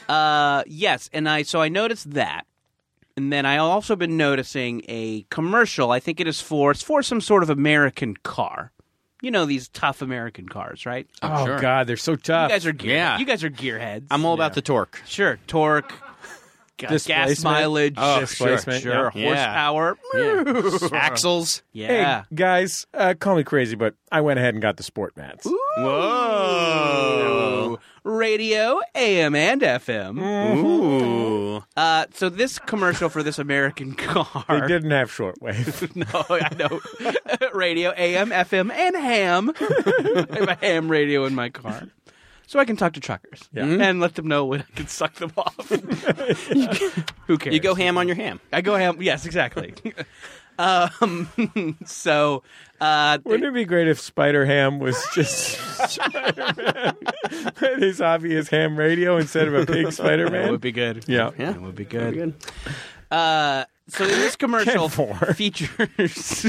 uh, 0.08 0.62
yes, 0.66 1.08
and 1.12 1.28
I 1.28 1.42
so 1.42 1.60
I 1.60 1.68
noticed 1.68 2.10
that, 2.12 2.44
and 3.16 3.32
then 3.32 3.46
I 3.46 3.56
also 3.56 3.96
been 3.96 4.16
noticing 4.16 4.82
a 4.88 5.22
commercial. 5.30 5.90
I 5.90 6.00
think 6.00 6.20
it 6.20 6.26
is 6.28 6.40
for 6.40 6.70
it's 6.70 6.82
for 6.82 7.02
some 7.02 7.20
sort 7.20 7.42
of 7.42 7.50
American 7.50 8.16
car. 8.22 8.72
You 9.22 9.30
know 9.30 9.46
these 9.46 9.68
tough 9.68 10.02
American 10.02 10.48
cars, 10.48 10.84
right? 10.84 11.08
oh, 11.22 11.30
oh 11.32 11.46
sure. 11.46 11.58
God, 11.58 11.86
they're 11.86 11.96
so 11.96 12.16
tough. 12.16 12.20
You 12.20 12.32
tough. 12.34 12.50
guys 12.50 12.66
are 12.66 12.72
gear. 12.72 12.94
Yeah. 12.94 13.18
You 13.18 13.24
guys 13.24 13.42
are 13.44 13.50
gearheads. 13.50 14.06
I'm 14.10 14.24
all 14.26 14.34
about 14.34 14.54
the 14.54 14.62
torque. 14.62 15.00
sure 15.06 15.38
torque, 15.46 15.88
ga- 15.88 15.96
gas 16.78 16.90
Displacement. 16.90 17.42
mileage, 17.44 17.94
Oh, 17.96 18.20
Displacement, 18.20 18.82
sure, 18.82 19.10
yeah. 19.14 19.70
horsepower. 19.72 19.98
Axles. 20.92 21.62
Yeah. 21.72 22.22
Hey 22.22 22.26
guys, 22.34 22.86
uh, 22.94 23.14
call 23.18 23.36
me 23.36 23.44
crazy, 23.44 23.76
but 23.76 23.94
I 24.12 24.20
went 24.20 24.38
ahead 24.38 24.54
and 24.54 24.62
got 24.62 24.76
the 24.76 24.82
sport 24.82 25.16
mats. 25.16 25.46
Whoa. 26.66 27.78
Radio, 28.04 28.80
AM, 28.94 29.34
and 29.34 29.60
FM. 29.62 30.20
Ooh. 30.56 31.64
Uh, 31.76 32.06
so 32.14 32.28
this 32.28 32.58
commercial 32.60 33.08
for 33.08 33.22
this 33.22 33.38
American 33.38 33.94
car. 33.96 34.44
They 34.60 34.66
didn't 34.68 34.90
have 34.92 35.10
shortwave. 35.10 35.66
No, 35.96 36.24
I 36.28 36.54
know. 36.54 36.80
radio, 37.54 37.90
AM, 37.96 38.30
FM, 38.30 38.70
and 38.70 38.94
ham. 38.96 39.50
I 39.58 40.26
have 40.38 40.48
a 40.48 40.54
ham 40.60 40.88
radio 40.90 41.24
in 41.24 41.34
my 41.34 41.48
car. 41.48 41.88
So 42.46 42.58
I 42.60 42.64
can 42.64 42.76
talk 42.76 42.92
to 42.92 43.00
truckers 43.00 43.48
Yeah. 43.52 43.64
and 43.64 44.00
let 44.00 44.14
them 44.14 44.28
know 44.28 44.44
when 44.44 44.60
I 44.60 44.76
can 44.76 44.86
suck 44.86 45.14
them 45.14 45.32
off. 45.36 45.68
Who 47.26 47.38
cares? 47.38 47.54
You 47.54 47.60
go 47.60 47.74
ham 47.74 47.98
on 47.98 48.06
your 48.06 48.16
ham. 48.16 48.40
I 48.52 48.60
go 48.60 48.76
ham. 48.76 48.98
Yes, 49.02 49.26
exactly. 49.26 49.74
um, 50.58 51.76
so 51.86 52.44
uh, 52.80 53.18
Wouldn't 53.24 53.44
it 53.48 53.52
be 53.54 53.64
great 53.64 53.88
if 53.88 53.98
Spider 54.00 54.46
Ham 54.46 54.78
was 54.78 54.96
just 55.14 55.58
Spider-Man 55.90 56.96
with 57.60 57.78
his 57.82 58.00
obvious 58.00 58.48
ham 58.48 58.78
radio 58.78 59.16
instead 59.16 59.48
of 59.48 59.54
a 59.54 59.66
pig 59.66 59.90
Spider 59.92 60.24
that 60.26 60.32
Man? 60.32 60.50
would 60.52 60.60
be 60.60 60.72
good. 60.72 61.04
Yeah. 61.08 61.30
Yeah. 61.38 61.52
That 61.52 61.62
would 61.62 61.74
be 61.74 61.84
good. 61.84 62.34
Uh, 63.10 63.64
so 63.88 64.04
in 64.04 64.10
this 64.10 64.36
commercial 64.36 64.88
Ken 64.88 65.16
Four. 65.16 65.34
features 65.34 66.46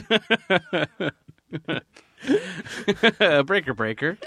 breaker 3.46 3.74
breaker. 3.74 4.18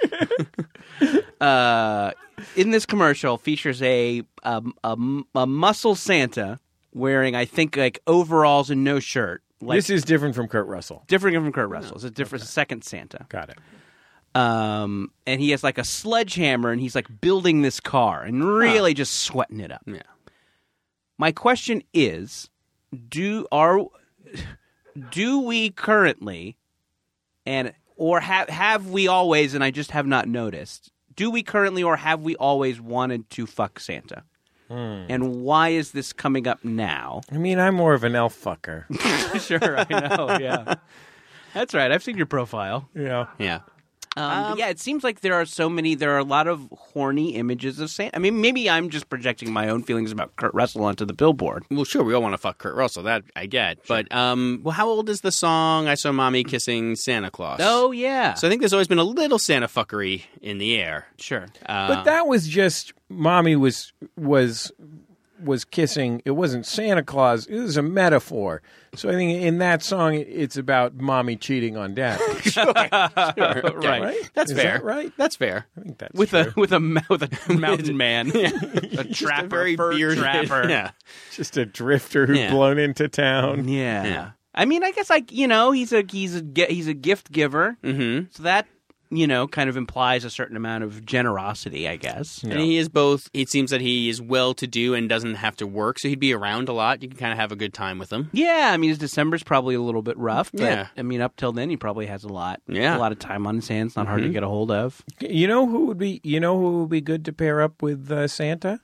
uh, 1.40 2.12
in 2.56 2.70
this 2.70 2.86
commercial 2.86 3.36
features 3.38 3.82
a, 3.82 4.22
um, 4.42 4.74
a 4.84 4.96
a 5.34 5.46
muscle 5.46 5.94
Santa 5.94 6.58
wearing, 6.92 7.34
I 7.34 7.44
think, 7.44 7.76
like 7.76 8.00
overalls 8.06 8.70
and 8.70 8.84
no 8.84 9.00
shirt. 9.00 9.42
Like 9.60 9.76
this 9.76 9.90
is 9.90 10.04
different 10.04 10.34
from 10.34 10.48
Kurt 10.48 10.66
Russell. 10.66 11.04
different 11.06 11.36
from 11.36 11.52
Kurt 11.52 11.68
Russell. 11.68 11.96
It's 11.96 12.04
a 12.04 12.10
different 12.10 12.44
second 12.44 12.82
Santa. 12.82 13.26
Got 13.28 13.50
it. 13.50 13.58
Um, 14.34 15.10
and 15.26 15.40
he 15.40 15.50
has 15.50 15.62
like 15.62 15.76
a 15.76 15.84
sledgehammer, 15.84 16.70
and 16.70 16.80
he's 16.80 16.94
like 16.94 17.20
building 17.20 17.62
this 17.62 17.80
car 17.80 18.22
and 18.22 18.44
really 18.44 18.94
just 18.94 19.14
sweating 19.14 19.60
it 19.60 19.72
up. 19.72 19.82
Yeah. 19.86 20.02
My 21.18 21.32
question 21.32 21.82
is, 21.92 22.48
do 23.08 23.46
are 23.52 23.80
do 25.10 25.40
we 25.40 25.70
currently 25.70 26.56
and 27.44 27.72
or 28.00 28.18
have 28.18 28.48
have 28.48 28.88
we 28.88 29.06
always 29.06 29.52
and 29.52 29.62
I 29.62 29.70
just 29.70 29.90
have 29.90 30.06
not 30.06 30.26
noticed. 30.26 30.90
Do 31.14 31.30
we 31.30 31.42
currently 31.42 31.82
or 31.82 31.96
have 31.96 32.22
we 32.22 32.34
always 32.36 32.80
wanted 32.80 33.28
to 33.30 33.46
fuck 33.46 33.78
Santa? 33.78 34.24
Hmm. 34.68 35.04
And 35.08 35.42
why 35.42 35.68
is 35.70 35.90
this 35.90 36.14
coming 36.14 36.46
up 36.46 36.64
now? 36.64 37.20
I 37.30 37.36
mean, 37.36 37.58
I'm 37.58 37.74
more 37.74 37.92
of 37.92 38.02
an 38.02 38.16
elf 38.16 38.34
fucker. 38.42 38.84
sure, 39.46 39.78
I 39.78 40.16
know. 40.16 40.38
Yeah. 40.40 40.76
That's 41.54 41.74
right. 41.74 41.92
I've 41.92 42.02
seen 42.02 42.16
your 42.16 42.26
profile. 42.26 42.88
yeah. 42.94 43.26
Yeah. 43.38 43.60
Um, 44.20 44.50
but 44.52 44.58
yeah, 44.58 44.68
it 44.68 44.78
seems 44.80 45.02
like 45.04 45.20
there 45.20 45.34
are 45.34 45.44
so 45.44 45.68
many. 45.68 45.94
There 45.94 46.10
are 46.12 46.18
a 46.18 46.24
lot 46.24 46.46
of 46.46 46.68
horny 46.76 47.34
images 47.36 47.78
of 47.80 47.90
Santa. 47.90 48.16
I 48.16 48.18
mean, 48.18 48.40
maybe 48.40 48.68
I'm 48.68 48.90
just 48.90 49.08
projecting 49.08 49.52
my 49.52 49.68
own 49.68 49.82
feelings 49.82 50.12
about 50.12 50.36
Kurt 50.36 50.52
Russell 50.54 50.84
onto 50.84 51.04
the 51.04 51.12
billboard. 51.14 51.64
Well, 51.70 51.84
sure, 51.84 52.04
we 52.04 52.14
all 52.14 52.22
want 52.22 52.34
to 52.34 52.38
fuck 52.38 52.58
Kurt 52.58 52.74
Russell. 52.74 53.02
That 53.04 53.24
I 53.36 53.46
get. 53.46 53.78
But 53.88 54.12
um, 54.14 54.60
well, 54.62 54.72
how 54.72 54.88
old 54.88 55.08
is 55.08 55.20
the 55.20 55.32
song 55.32 55.88
"I 55.88 55.94
Saw 55.94 56.12
Mommy 56.12 56.44
Kissing 56.44 56.96
Santa 56.96 57.30
Claus"? 57.30 57.60
Oh 57.62 57.90
yeah, 57.92 58.34
So 58.34 58.46
I 58.46 58.50
think 58.50 58.60
there's 58.60 58.72
always 58.72 58.88
been 58.88 58.98
a 58.98 59.04
little 59.04 59.38
Santa 59.38 59.66
fuckery 59.68 60.22
in 60.42 60.58
the 60.58 60.76
air. 60.76 61.06
sure. 61.18 61.46
Uh, 61.66 61.88
But 61.88 62.04
that 62.04 62.26
was 62.26 62.46
just 62.48 62.92
mommy 63.08 63.56
was 63.56 63.92
was 64.16 64.70
was 65.42 65.64
kissing. 65.64 66.22
It 66.24 66.32
wasn't 66.32 66.66
Santa 66.66 67.02
Claus. 67.02 67.46
It 67.46 67.58
was 67.58 67.76
a 67.76 67.82
metaphor. 67.82 68.62
So 68.94 69.08
I 69.08 69.12
think 69.12 69.42
in 69.42 69.58
that 69.58 69.82
song, 69.82 70.14
it's 70.14 70.56
about 70.56 70.94
mommy 70.96 71.36
cheating 71.36 71.76
on 71.76 71.94
dad. 71.94 72.20
Okay. 73.36 74.00
Right? 74.00 74.30
That's 74.34 74.50
Is 74.50 74.56
fair. 74.58 74.72
that 74.74 74.84
right? 74.84 75.12
That's 75.16 75.36
fair. 75.36 75.66
I 75.76 75.80
think 75.80 75.98
that's 75.98 76.14
with 76.14 76.30
true. 76.30 76.40
a 76.40 76.52
with 76.56 76.72
a 76.72 77.04
with 77.10 77.22
a 77.22 77.54
mountain 77.54 77.96
man, 77.96 78.30
a 78.34 79.04
trapper, 79.04 79.46
a 79.46 79.48
very 79.48 79.76
fur 79.76 79.92
bearded. 79.94 80.18
trapper. 80.18 80.68
Yeah. 80.68 80.90
just 81.32 81.56
a 81.56 81.64
drifter 81.66 82.26
who's 82.26 82.38
Yeah. 82.38 82.50
blown 82.50 82.78
into 82.78 83.08
town. 83.08 83.68
yeah. 83.68 84.04
Yeah. 84.04 84.30
I 84.54 84.64
mean, 84.64 84.82
I 84.82 84.90
guess 84.92 85.08
like 85.10 85.30
you 85.32 85.46
know, 85.46 85.70
he's 85.70 85.92
a 85.92 86.04
he's 86.10 86.36
a 86.36 86.42
he's 86.68 86.88
a 86.88 86.94
gift 86.94 87.30
giver, 87.30 87.76
Mm-hmm. 87.84 88.26
so 88.30 88.42
that 88.42 88.66
you 89.10 89.26
know 89.26 89.46
kind 89.48 89.68
of 89.68 89.76
implies 89.76 90.24
a 90.24 90.30
certain 90.30 90.56
amount 90.56 90.84
of 90.84 91.04
generosity, 91.04 91.88
I 91.88 91.96
guess. 91.96 92.42
And 92.42 92.58
he 92.60 92.76
is 92.78 92.88
both. 92.88 93.28
It 93.34 93.48
seems 93.48 93.70
that 93.70 93.80
he 93.80 94.08
is 94.08 94.20
well 94.22 94.54
to 94.54 94.66
do 94.66 94.94
and 94.94 95.08
doesn't 95.08 95.34
have 95.36 95.56
to 95.56 95.66
work, 95.66 95.98
so 95.98 96.08
he'd 96.08 96.20
be 96.20 96.32
around 96.32 96.68
a 96.68 96.72
lot. 96.72 97.02
You 97.02 97.08
can 97.08 97.18
kind 97.18 97.32
of 97.32 97.38
have 97.38 97.52
a 97.52 97.56
good 97.56 97.74
time 97.74 97.98
with 97.98 98.12
him. 98.12 98.30
Yeah, 98.32 98.70
I 98.72 98.76
mean, 98.76 98.90
his 98.90 98.98
December's 98.98 99.42
probably 99.42 99.74
a 99.74 99.80
little 99.80 100.02
bit 100.02 100.16
rough, 100.16 100.50
but 100.52 100.62
Yeah. 100.62 100.86
I 100.96 101.02
mean, 101.02 101.20
up 101.20 101.36
till 101.36 101.52
then, 101.52 101.70
he 101.70 101.76
probably 101.76 102.06
has 102.06 102.24
a 102.24 102.28
lot, 102.28 102.60
Yeah. 102.68 102.96
a 102.96 102.98
lot 102.98 103.12
of 103.12 103.18
time 103.18 103.46
on 103.46 103.56
his 103.56 103.68
hands. 103.68 103.96
Not 103.96 104.06
hard 104.06 104.22
to 104.22 104.28
get 104.28 104.42
a 104.42 104.48
hold 104.48 104.70
of. 104.70 105.02
You 105.20 105.46
know 105.48 105.66
who 105.66 105.86
would 105.86 105.98
be? 105.98 106.20
You 106.24 106.40
know 106.40 106.58
who 106.58 106.80
would 106.80 106.90
be 106.90 107.00
good 107.00 107.24
to 107.24 107.32
pair 107.32 107.60
up 107.62 107.82
with 107.82 108.10
uh, 108.10 108.28
Santa? 108.28 108.80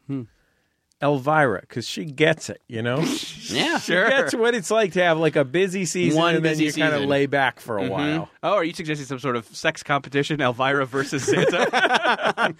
Elvira, 1.03 1.61
because 1.61 1.87
she 1.87 2.05
gets 2.07 2.49
it. 2.49 2.63
You 2.69 2.83
know, 2.83 2.99
Yeah, 3.49 3.79
she 3.79 3.93
gets 3.93 4.35
what 4.35 4.55
it's 4.55 4.71
like 4.71 4.93
to 4.95 5.03
have 5.03 5.19
like 5.19 5.37
a 5.37 5.45
busy 5.45 5.85
season, 5.85 6.19
One 6.19 6.35
and 6.37 6.45
then 6.45 6.53
busy 6.53 6.65
you 6.65 6.73
kind 6.73 6.95
of 6.95 7.01
season. 7.01 7.09
lay 7.11 7.27
back 7.27 7.61
for 7.61 7.77
a 7.79 7.87
while. 7.89 8.29
Oh, 8.43 8.55
are 8.55 8.65
you 8.65 8.73
suggesting 8.73 9.07
some 9.07 9.19
sort 9.19 9.37
of 9.37 9.47
sex 9.55 9.83
competition, 9.83 10.41
Elvira 10.41 10.87
versus 10.87 11.25
Santa? 11.25 12.55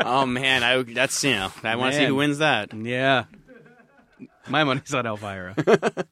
Oh 0.04 0.26
man, 0.26 0.62
I 0.62 0.82
that's 0.82 1.22
you 1.24 1.32
know 1.32 1.50
I 1.62 1.76
want 1.76 1.92
to 1.92 1.96
see 1.96 2.02
Man. 2.02 2.08
who 2.10 2.14
wins 2.16 2.38
that. 2.38 2.72
yeah, 2.74 3.24
my 4.48 4.64
money's 4.64 4.92
on 4.94 5.06
Elvira. 5.06 5.54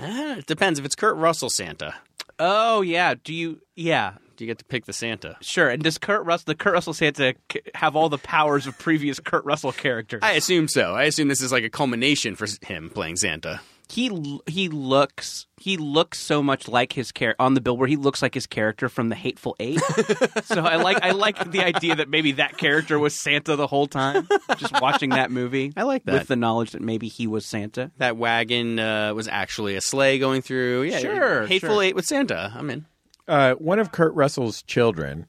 Ah, 0.00 0.36
it 0.36 0.46
depends 0.46 0.78
if 0.78 0.84
it's 0.84 0.94
Kurt 0.94 1.16
Russell 1.16 1.50
Santa. 1.50 1.94
oh 2.38 2.80
yeah, 2.80 3.14
do 3.24 3.34
you? 3.34 3.60
Yeah, 3.74 4.12
Do 4.12 4.18
you 4.40 4.46
get 4.46 4.58
to 4.58 4.64
pick 4.64 4.86
the 4.86 4.92
Santa? 4.92 5.36
sure. 5.40 5.68
And 5.68 5.82
does 5.82 5.98
Kurt 5.98 6.24
Russell, 6.24 6.44
the 6.46 6.54
Kurt 6.54 6.72
Russell 6.74 6.94
Santa, 6.94 7.34
have 7.74 7.96
all 7.96 8.08
the 8.08 8.18
powers 8.18 8.66
of 8.66 8.78
previous 8.78 9.20
Kurt 9.20 9.44
Russell 9.44 9.72
characters? 9.72 10.20
I 10.22 10.32
assume 10.32 10.68
so. 10.68 10.94
I 10.94 11.04
assume 11.04 11.28
this 11.28 11.42
is 11.42 11.52
like 11.52 11.64
a 11.64 11.70
culmination 11.70 12.34
for 12.36 12.46
him 12.62 12.90
playing 12.90 13.16
Santa. 13.16 13.60
he 13.88 14.08
he 14.46 14.68
looks 14.68 15.46
he 15.60 15.76
looks 15.76 16.18
so 16.20 16.42
much 16.42 16.68
like 16.68 16.92
his 16.92 17.10
character 17.12 17.42
on 17.42 17.54
the 17.54 17.60
billboard. 17.60 17.90
He 17.90 17.96
looks 17.96 18.22
like 18.22 18.34
his 18.34 18.46
character 18.46 18.88
from 18.88 19.08
the 19.08 19.14
Hateful 19.16 19.56
Eight. 19.60 19.80
so 20.44 20.62
I 20.62 20.76
like 20.76 21.02
I 21.02 21.10
like 21.10 21.50
the 21.50 21.60
idea 21.64 21.96
that 21.96 22.08
maybe 22.08 22.32
that 22.32 22.56
character 22.56 22.98
was 22.98 23.14
Santa 23.14 23.56
the 23.56 23.66
whole 23.66 23.86
time. 23.88 24.28
Just 24.58 24.80
watching 24.80 25.10
that 25.10 25.30
movie, 25.30 25.72
I 25.76 25.82
like 25.82 26.04
that. 26.04 26.12
with 26.12 26.28
the 26.28 26.36
knowledge 26.36 26.70
that 26.70 26.82
maybe 26.82 27.08
he 27.08 27.26
was 27.26 27.44
Santa. 27.44 27.90
That 27.98 28.16
wagon 28.16 28.78
uh, 28.78 29.12
was 29.14 29.26
actually 29.28 29.74
a 29.76 29.80
sleigh 29.80 30.18
going 30.18 30.42
through. 30.42 30.82
Yeah, 30.82 30.98
Sure, 31.00 31.46
Hateful 31.46 31.74
sure. 31.76 31.82
Eight 31.82 31.94
with 31.96 32.06
Santa. 32.06 32.52
I'm 32.56 32.70
in. 32.70 32.86
Uh, 33.30 33.54
one 33.54 33.78
of 33.78 33.92
Kurt 33.92 34.12
Russell's 34.14 34.60
children 34.62 35.26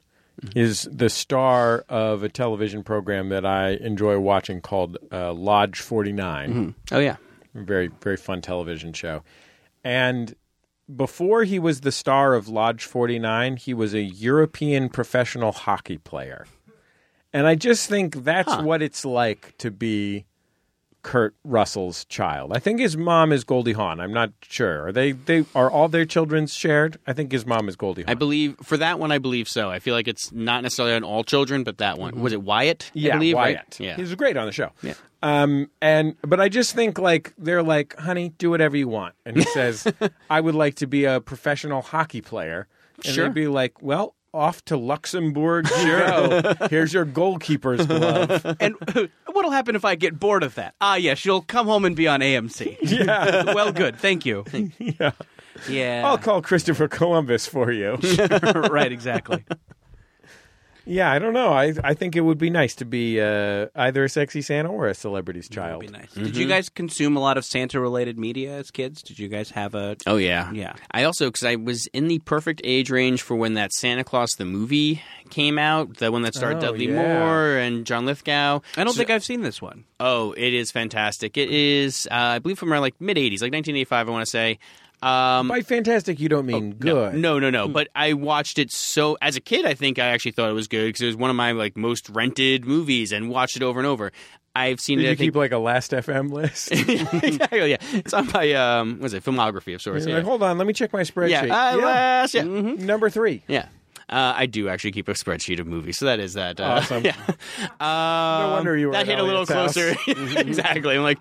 is 0.56 0.90
the 0.92 1.08
star 1.08 1.86
of 1.88 2.24
a 2.24 2.30
television 2.30 2.84
program 2.84 3.30
that 3.30 3.46
I 3.46 3.74
enjoy 3.74 4.18
watching 4.18 4.60
called 4.60 4.98
uh, 5.12 5.34
Lodge 5.34 5.80
Oh 6.92 6.98
yeah. 7.00 7.18
Very 7.54 7.92
very 8.02 8.18
fun 8.18 8.42
television 8.42 8.92
show, 8.94 9.22
and 9.84 10.34
before 10.96 11.44
he 11.44 11.60
was 11.60 11.82
the 11.82 11.92
star 11.92 12.34
of 12.34 12.48
Lodge 12.48 12.86
49, 12.86 13.58
he 13.58 13.74
was 13.74 13.94
a 13.94 14.02
European 14.02 14.90
professional 14.90 15.52
hockey 15.52 15.98
player. 15.98 16.46
And 17.34 17.48
I 17.48 17.56
just 17.56 17.88
think 17.88 18.24
that's 18.24 18.58
what 18.58 18.82
it's 18.82 19.06
like 19.06 19.58
to 19.60 19.72
be 19.72 20.26
Kurt 21.04 21.36
Russell's 21.44 22.06
child. 22.06 22.52
I 22.56 22.60
think 22.60 22.80
his 22.80 22.96
mom 22.98 23.32
is 23.32 23.44
Goldie 23.44 23.74
Hawn. 23.74 24.00
I'm 24.00 24.14
not 24.14 24.32
sure. 24.42 24.88
Are 24.88 24.92
they 24.92 25.12
they 25.14 25.46
are 25.56 25.70
all 25.72 25.88
their 25.88 26.06
children 26.06 26.48
shared? 26.48 26.98
I 27.08 27.14
think 27.14 27.32
his 27.32 27.46
mom 27.46 27.68
is 27.70 27.76
Goldie 27.76 28.04
Hawn. 28.04 28.10
I 28.12 28.14
believe 28.14 28.56
for 28.64 28.78
that 28.78 29.00
one. 29.00 29.12
I 29.12 29.18
believe 29.18 29.48
so. 29.50 29.70
I 29.70 29.80
feel 29.80 29.96
like 29.96 30.08
it's 30.08 30.32
not 30.32 30.64
necessarily 30.64 30.94
on 30.96 31.04
all 31.04 31.24
children, 31.24 31.64
but 31.64 31.78
that 31.80 31.98
one 31.98 32.20
was 32.22 32.34
it 32.34 32.42
Wyatt? 32.44 32.92
I 32.96 33.00
yeah, 33.00 33.14
believe, 33.18 33.36
right? 33.36 33.56
Wyatt. 33.56 33.80
Yeah. 33.80 33.96
He 33.96 34.02
was 34.02 34.14
great 34.16 34.38
on 34.38 34.46
the 34.46 34.52
show. 34.52 34.72
Yeah. 34.82 34.94
Um, 35.24 35.70
and 35.82 36.16
but 36.22 36.40
I 36.40 36.50
just 36.50 36.74
think 36.76 36.98
like 36.98 37.34
they're 37.38 37.64
like, 37.64 37.96
honey, 37.98 38.30
do 38.38 38.50
whatever 38.50 38.76
you 38.78 38.88
want. 38.88 39.16
And 39.26 39.38
he 39.38 39.44
says, 39.54 39.86
I 40.30 40.42
would 40.42 40.56
like 40.56 40.76
to 40.76 40.88
be 40.88 41.06
a 41.06 41.20
professional 41.22 41.82
hockey 41.82 42.22
player. 42.22 42.68
And 43.04 43.14
Sure. 43.16 43.26
they'd 43.26 43.34
be 43.34 43.48
like, 43.48 43.82
well, 43.82 44.14
off 44.34 44.64
to 44.66 44.78
Luxembourg. 44.78 45.68
Here's 46.70 46.94
your 46.94 47.06
goalkeeper's 47.06 47.86
glove. 47.86 48.46
And 48.60 48.76
what'll 49.32 49.52
happen 49.52 49.76
if 49.76 49.86
I 49.86 49.96
get 49.96 50.20
bored 50.20 50.44
of 50.44 50.56
that? 50.56 50.76
Ah, 50.82 50.96
yes, 50.96 51.26
you'll 51.26 51.42
come 51.42 51.68
home 51.68 51.86
and 51.86 51.96
be 51.96 52.08
on 52.08 52.20
AMC. 52.20 52.78
yeah. 52.82 53.54
well, 53.54 53.72
good, 53.72 53.98
thank 53.98 54.26
you. 54.26 54.46
yeah. 54.80 55.12
Yeah, 55.70 56.04
I'll 56.06 56.18
call 56.18 56.42
Christopher 56.42 56.88
Columbus 56.88 57.46
for 57.46 57.72
you. 57.72 57.96
right, 58.70 58.92
exactly. 58.92 59.44
Yeah, 60.92 61.12
I 61.12 61.20
don't 61.20 61.34
know. 61.34 61.54
I 61.54 61.74
I 61.84 61.94
think 61.94 62.16
it 62.16 62.22
would 62.22 62.38
be 62.38 62.50
nice 62.50 62.76
to 62.76 62.86
be 62.86 63.20
uh, 63.22 63.68
either 63.76 64.04
a 64.04 64.10
sexy 64.10 64.42
Santa 64.42 64.70
or 64.70 64.88
a 64.88 64.94
celebrity's 64.94 65.48
child. 65.50 65.82
That'd 65.84 65.94
be 65.94 65.98
nice. 66.00 66.14
Did 66.14 66.36
you 66.38 66.48
guys 66.48 66.70
consume 66.70 67.16
a 67.18 67.20
lot 67.20 67.38
of 67.38 67.46
Santa-related 67.46 68.20
media 68.20 68.58
as 68.58 68.72
kids? 68.72 69.02
Did 69.02 69.18
you 69.20 69.28
guys 69.28 69.52
have 69.52 69.74
a? 69.76 69.96
Oh 70.06 70.18
yeah, 70.18 70.52
Yeah. 70.52 70.74
I 70.92 71.04
also 71.04 71.28
because 71.30 71.44
I 71.46 71.56
was 71.56 71.88
in 71.88 72.08
the 72.08 72.20
perfect 72.20 72.62
age 72.64 72.92
range 72.92 73.22
for 73.22 73.36
when 73.36 73.54
that 73.56 73.72
Santa 73.74 74.04
Claus 74.04 74.32
the 74.38 74.46
movie 74.46 75.02
came 75.30 75.58
out, 75.58 75.98
the 75.98 76.12
one 76.12 76.24
that 76.24 76.36
starred 76.36 76.58
Oh, 76.58 76.62
Dudley 76.62 76.88
yeah. 76.90 76.96
Moore 77.20 77.58
and 77.58 77.86
John 77.86 78.06
Lithgow. 78.06 78.60
I 78.78 78.84
don't 78.84 78.94
So- 78.94 78.98
think 78.98 79.10
I've 79.10 79.24
seen 79.24 79.42
this 79.42 79.62
one. 79.62 79.86
Oh, 80.00 80.34
it 80.34 80.54
is 80.54 80.72
fantastic. 80.72 81.38
It 81.38 81.52
is, 81.52 82.08
uh, 82.12 82.16
I 82.16 82.40
believe, 82.40 82.58
from 82.60 82.74
around 82.74 82.82
like 82.82 83.00
mid 83.00 83.18
'80s, 83.18 83.42
like 83.42 83.54
1985. 83.54 84.08
I 84.08 84.12
want 84.12 84.26
to 84.26 84.30
say. 84.30 84.60
Um, 85.02 85.48
By 85.48 85.62
fantastic, 85.62 86.20
you 86.20 86.30
don't 86.30 86.46
mean 86.46 86.74
good. 86.74 87.16
No, 87.16 87.40
no, 87.40 87.50
no. 87.50 87.68
But 87.68 87.88
I 87.96 88.14
watched 88.14 88.60
it 88.60 88.72
so 88.72 89.18
as 89.22 89.36
a 89.36 89.42
kid. 89.42 89.66
I 89.66 89.74
think 89.74 89.98
I 90.00 90.06
actually 90.08 90.32
thought 90.34 90.50
it 90.50 90.54
was 90.54 90.68
good 90.68 90.86
because 90.88 91.02
it 91.02 91.08
was 91.08 91.16
one 91.16 91.30
of 91.30 91.36
my 91.36 91.54
like 91.54 91.76
most 91.76 92.08
rented 92.10 92.66
movies, 92.66 93.12
and 93.12 93.30
watched 93.30 93.56
it 93.56 93.64
over 93.64 93.80
and 93.80 93.88
over. 93.88 94.12
I've 94.56 94.80
seen 94.82 94.98
Did 94.98 95.04
it. 95.04 95.08
you 95.08 95.12
I 95.12 95.16
think, 95.16 95.28
keep 95.30 95.36
like 95.38 95.52
a 95.54 95.58
Last 95.58 95.92
FM 95.92 96.30
list? 96.30 96.72
exactly. 97.24 97.70
Yeah, 97.72 97.78
it's 97.94 98.14
on 98.14 98.28
my 98.34 98.52
um, 98.54 99.00
what 99.00 99.06
is 99.08 99.14
it 99.14 99.24
filmography 99.24 99.74
of 99.74 99.82
sorts. 99.82 100.02
You're 100.06 100.10
Yeah, 100.10 100.16
like, 100.18 100.26
hold 100.26 100.44
on, 100.44 100.58
let 100.58 100.68
me 100.68 100.74
check 100.74 100.92
my 100.94 101.02
spreadsheet. 101.02 101.48
yeah. 101.48 101.72
Uh, 101.72 101.78
last- 101.78 102.34
yeah. 102.34 102.44
Number 102.44 103.10
three. 103.10 103.44
Yeah. 103.48 103.68
Uh, 104.12 104.34
I 104.36 104.46
do 104.46 104.68
actually 104.68 104.92
keep 104.92 105.08
a 105.08 105.14
spreadsheet 105.14 105.60
of 105.60 105.68
movies, 105.68 105.98
so 105.98 106.06
that 106.06 106.20
is 106.20 106.34
that. 106.34 106.60
Uh, 106.60 106.64
Awesome. 106.82 107.04
Yeah. 107.12 107.16
Um, 107.80 108.52
wonder 108.52 108.78
you 108.78 108.88
were 108.88 108.94
That 108.94 109.02
at 109.02 109.08
hit 109.08 109.20
a 109.20 109.24
little 109.24 109.46
Elliott's 109.50 109.74
closer. 109.74 109.96
exactly. 110.40 110.96
I'm 110.96 111.04
like, 111.04 111.20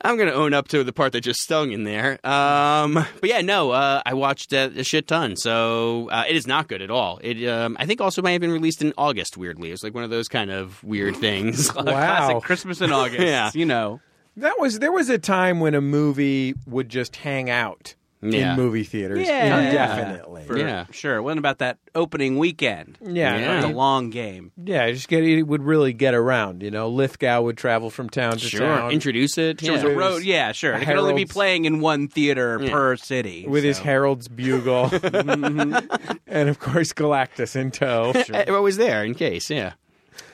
I'm 0.00 0.16
going 0.16 0.28
to 0.28 0.34
own 0.34 0.52
up 0.54 0.68
to 0.68 0.82
the 0.84 0.92
part 0.92 1.12
that 1.12 1.20
just 1.22 1.40
stung 1.40 1.72
in 1.72 1.84
there. 1.84 2.24
Um, 2.26 2.94
but 2.94 3.28
yeah, 3.30 3.40
no, 3.40 3.70
uh, 3.70 4.02
I 4.04 4.14
watched 4.14 4.52
uh, 4.52 4.70
a 4.76 4.82
shit 4.84 5.06
ton, 5.06 5.36
so 5.36 6.08
uh, 6.10 6.24
it 6.28 6.36
is 6.36 6.46
not 6.46 6.68
good 6.68 6.82
at 6.82 6.90
all. 6.90 7.18
It, 7.22 7.46
um, 7.48 7.76
I 7.78 7.86
think, 7.86 8.00
also 8.00 8.20
might 8.22 8.32
have 8.32 8.40
been 8.40 8.52
released 8.52 8.82
in 8.82 8.92
August. 8.98 9.36
Weirdly, 9.36 9.68
it 9.68 9.72
was 9.72 9.84
like 9.84 9.94
one 9.94 10.04
of 10.04 10.10
those 10.10 10.28
kind 10.28 10.50
of 10.50 10.82
weird 10.82 11.16
things. 11.16 11.70
Wow. 11.84 11.92
Classic 11.92 12.42
Christmas 12.42 12.80
in 12.80 12.92
August. 12.92 13.20
Yeah. 13.20 13.50
you 13.54 13.66
know. 13.66 14.00
That 14.36 14.58
was 14.58 14.78
there 14.78 14.90
was 14.90 15.10
a 15.10 15.18
time 15.18 15.60
when 15.60 15.74
a 15.74 15.80
movie 15.80 16.54
would 16.66 16.88
just 16.88 17.16
hang 17.16 17.50
out 17.50 17.94
Yeah. 18.32 18.52
in 18.54 18.56
movie 18.60 18.84
theaters. 18.84 19.26
Yeah. 19.26 19.60
Indefinitely. 19.68 20.42
Oh, 20.44 20.46
For- 20.46 20.58
Yeah. 20.58 20.86
sure. 20.90 21.22
What 21.22 21.38
about 21.38 21.58
that 21.58 21.78
opening 21.94 22.38
weekend? 22.38 22.98
Yeah. 23.02 23.36
Yeah. 23.38 23.60
the 23.62 23.68
long 23.68 24.10
game. 24.10 24.52
Yeah, 24.62 24.90
just 24.90 25.08
get 25.08 25.22
it 25.24 25.42
would 25.44 25.62
really 25.62 25.92
get 25.92 26.14
around. 26.14 26.62
You 26.62 26.70
know, 26.70 26.88
Lithgow 26.88 27.42
would 27.42 27.56
travel 27.56 27.90
from 27.90 28.08
town 28.08 28.32
to 28.32 28.38
Sure. 28.38 28.60
town 28.60 28.90
Introduce 28.92 29.38
it. 29.38 29.60
Sure, 29.60 29.70
yeah. 29.70 29.74
it's 29.76 29.84
a 29.84 29.90
road. 29.94 30.22
Yeah, 30.22 30.52
sure. 30.52 30.74
It 30.74 30.84
can 30.84 30.96
only 30.98 31.12
be 31.14 31.20
Harold's- 31.20 31.32
playing 31.32 31.64
in 31.64 31.80
one 31.80 32.08
theater 32.08 32.58
Yeah. 32.62 32.70
per 32.70 32.96
city 32.96 33.46
with 33.48 33.64
his 33.64 33.76
so. 33.78 33.82
Harold's 33.84 34.28
bugle, 34.28 34.86
mm-hmm. 34.90 36.16
and 36.26 36.48
of 36.48 36.58
course 36.58 36.92
Galactus 36.92 37.56
in 37.56 37.70
tow. 37.70 38.12
What 38.52 38.62
was 38.62 38.76
there 38.76 39.04
in 39.04 39.14
case? 39.14 39.50
Yeah. 39.50 39.72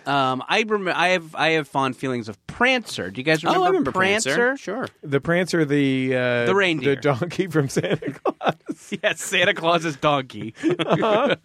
Um, 0.07 0.43
I 0.49 0.61
remember. 0.61 0.93
I 0.95 1.09
have. 1.09 1.35
I 1.35 1.51
have 1.51 1.68
fond 1.68 1.97
feelings 1.97 2.28
of 2.28 2.45
Prancer. 2.47 3.11
Do 3.11 3.20
you 3.20 3.24
guys 3.24 3.43
remember, 3.45 3.61
oh, 3.61 3.64
I 3.64 3.68
remember 3.68 3.93
Prancer? 3.93 4.57
Sure. 4.57 4.89
The 5.03 5.20
Prancer, 5.20 5.64
the 5.64 6.16
uh, 6.16 6.47
The 6.47 6.55
reindeer. 6.55 6.95
the 6.97 7.01
donkey 7.01 7.47
from 7.49 7.68
Santa 7.68 8.12
Claus. 8.12 8.55
Yes, 9.03 9.22
Santa 9.22 9.55
Claus's 9.55 9.95
donkey. 9.97 10.55
uh, 10.64 11.37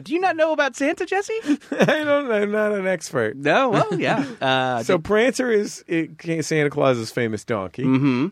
do 0.00 0.12
you 0.12 0.20
not 0.20 0.36
know 0.36 0.52
about 0.52 0.76
Santa, 0.76 1.06
Jesse? 1.06 1.32
I 1.70 1.84
don't 1.84 2.28
know, 2.28 2.32
I'm 2.32 2.52
not 2.52 2.72
an 2.72 2.86
expert. 2.86 3.36
No. 3.36 3.70
Well, 3.70 3.98
yeah. 3.98 4.24
Uh, 4.40 4.82
So 4.82 4.98
Prancer 4.98 5.50
is 5.50 5.84
it, 5.86 6.44
Santa 6.44 6.70
Claus's 6.70 7.10
famous 7.10 7.44
donkey, 7.44 7.84
hmm 7.84 8.28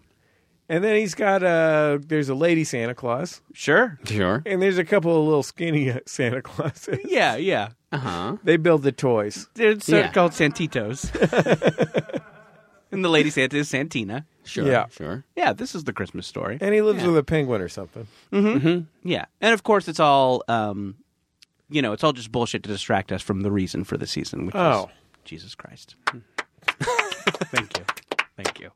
and 0.68 0.82
then 0.84 0.96
he's 0.96 1.14
got 1.14 1.42
a 1.42 2.00
there's 2.06 2.28
a 2.28 2.34
lady 2.34 2.64
Santa 2.64 2.94
Claus, 2.94 3.40
Sure. 3.52 3.98
Sure. 4.04 4.42
and 4.46 4.60
there's 4.62 4.78
a 4.78 4.84
couple 4.84 5.16
of 5.18 5.24
little 5.24 5.42
skinny 5.42 5.92
Santa 6.06 6.42
Clauses. 6.42 6.98
Yeah. 7.04 7.36
Yeah. 7.36 7.68
Uh 7.90 7.98
huh. 7.98 8.36
They 8.44 8.56
build 8.56 8.82
the 8.82 8.92
toys. 8.92 9.48
They're 9.54 9.76
Yeah. 9.86 10.10
called 10.12 10.32
Santitos. 10.34 11.10
and 12.90 13.04
the 13.04 13.08
lady 13.08 13.30
Santa 13.30 13.56
is 13.58 13.68
Santina. 13.68 14.26
Sure. 14.44 14.66
Yeah. 14.66 14.86
Sure. 14.90 15.24
Yeah, 15.36 15.52
this 15.52 15.74
is 15.74 15.84
the 15.84 15.92
Christmas 15.92 16.26
story. 16.26 16.58
And 16.60 16.74
he 16.74 16.82
lives 16.82 17.04
with 17.04 17.16
a 17.16 17.22
penguin 17.22 17.60
or 17.60 17.68
something. 17.68 18.06
Yeah, 19.04 19.26
and 19.40 19.54
of 19.54 19.62
course, 19.62 19.88
it's 19.88 20.00
all, 20.00 20.42
um, 20.48 20.96
you 21.70 21.80
know, 21.82 21.92
it's 21.92 22.02
all 22.04 22.12
just 22.12 22.32
bullshit 22.32 22.62
to 22.64 22.68
distract 22.68 23.12
us 23.12 23.22
from 23.22 23.42
the 23.42 23.50
reason 23.50 23.84
for 23.84 23.96
the 23.96 24.06
season, 24.06 24.46
which 24.46 24.54
Oh. 24.54 24.90
is 24.90 25.20
Jesus 25.24 25.54
Christ. 25.54 25.94
Thank 27.52 27.78
you, 27.78 27.84
thank 28.36 28.60
you, 28.60 28.70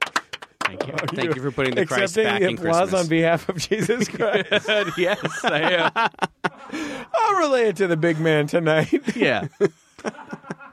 thank 0.67 0.87
you. 0.87 0.93
Thank 1.15 1.35
you 1.37 1.43
for 1.43 1.51
putting 1.51 1.75
the 1.75 1.87
Christ 1.87 2.17
back 2.17 2.41
the 2.41 2.49
in 2.49 2.55
applause 2.59 2.91
Christmas. 2.91 3.01
on 3.03 3.09
behalf 3.09 3.49
of 3.49 3.57
Jesus 3.57 4.09
Christ. 4.09 4.49
yes, 4.99 5.45
I 5.45 5.61
am. 5.95 7.07
I'll 7.15 7.35
relay 7.39 7.69
it 7.69 7.77
to 7.77 7.87
the 7.87 7.97
big 7.97 8.19
man 8.19 8.47
tonight. 8.47 9.17
Yeah. 9.17 9.49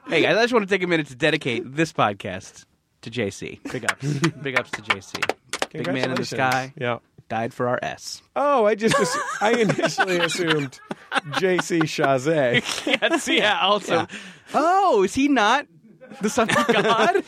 hey 0.08 0.22
guys, 0.22 0.38
I 0.38 0.41
just 0.44 0.54
want 0.54 0.68
to 0.68 0.74
take 0.74 0.84
a 0.84 0.88
minute 0.88 1.08
to 1.08 1.16
dedicate 1.16 1.64
this 1.76 1.94
podcast 1.94 2.66
to 3.02 3.12
JC. 3.12 3.62
Big 3.72 3.86
ups, 3.89 4.20
big 4.41 4.60
ups 4.60 4.72
to 4.72 4.82
JC. 4.82 5.34
Big 5.72 5.88
man 5.88 6.10
in 6.12 6.16
the 6.16 6.26
sky 6.26 6.74
Yeah. 6.78 7.00
died 7.30 7.54
for 7.54 7.68
our 7.68 7.80
S. 7.82 8.22
Oh, 8.36 8.66
I 8.66 8.76
just 8.76 8.96
assu- 8.96 9.41
I 9.41 9.52
initially 9.54 10.18
assumed 10.20 10.80
J.C. 11.39 11.80
Chasez. 11.80 13.28
Yeah. 13.28 13.60
Also, 13.62 14.08
oh, 14.54 15.04
is 15.04 15.14
he 15.16 15.28
not 15.28 15.66
the 16.22 16.30
son 16.30 16.50
of 16.50 16.68
God? 16.68 17.24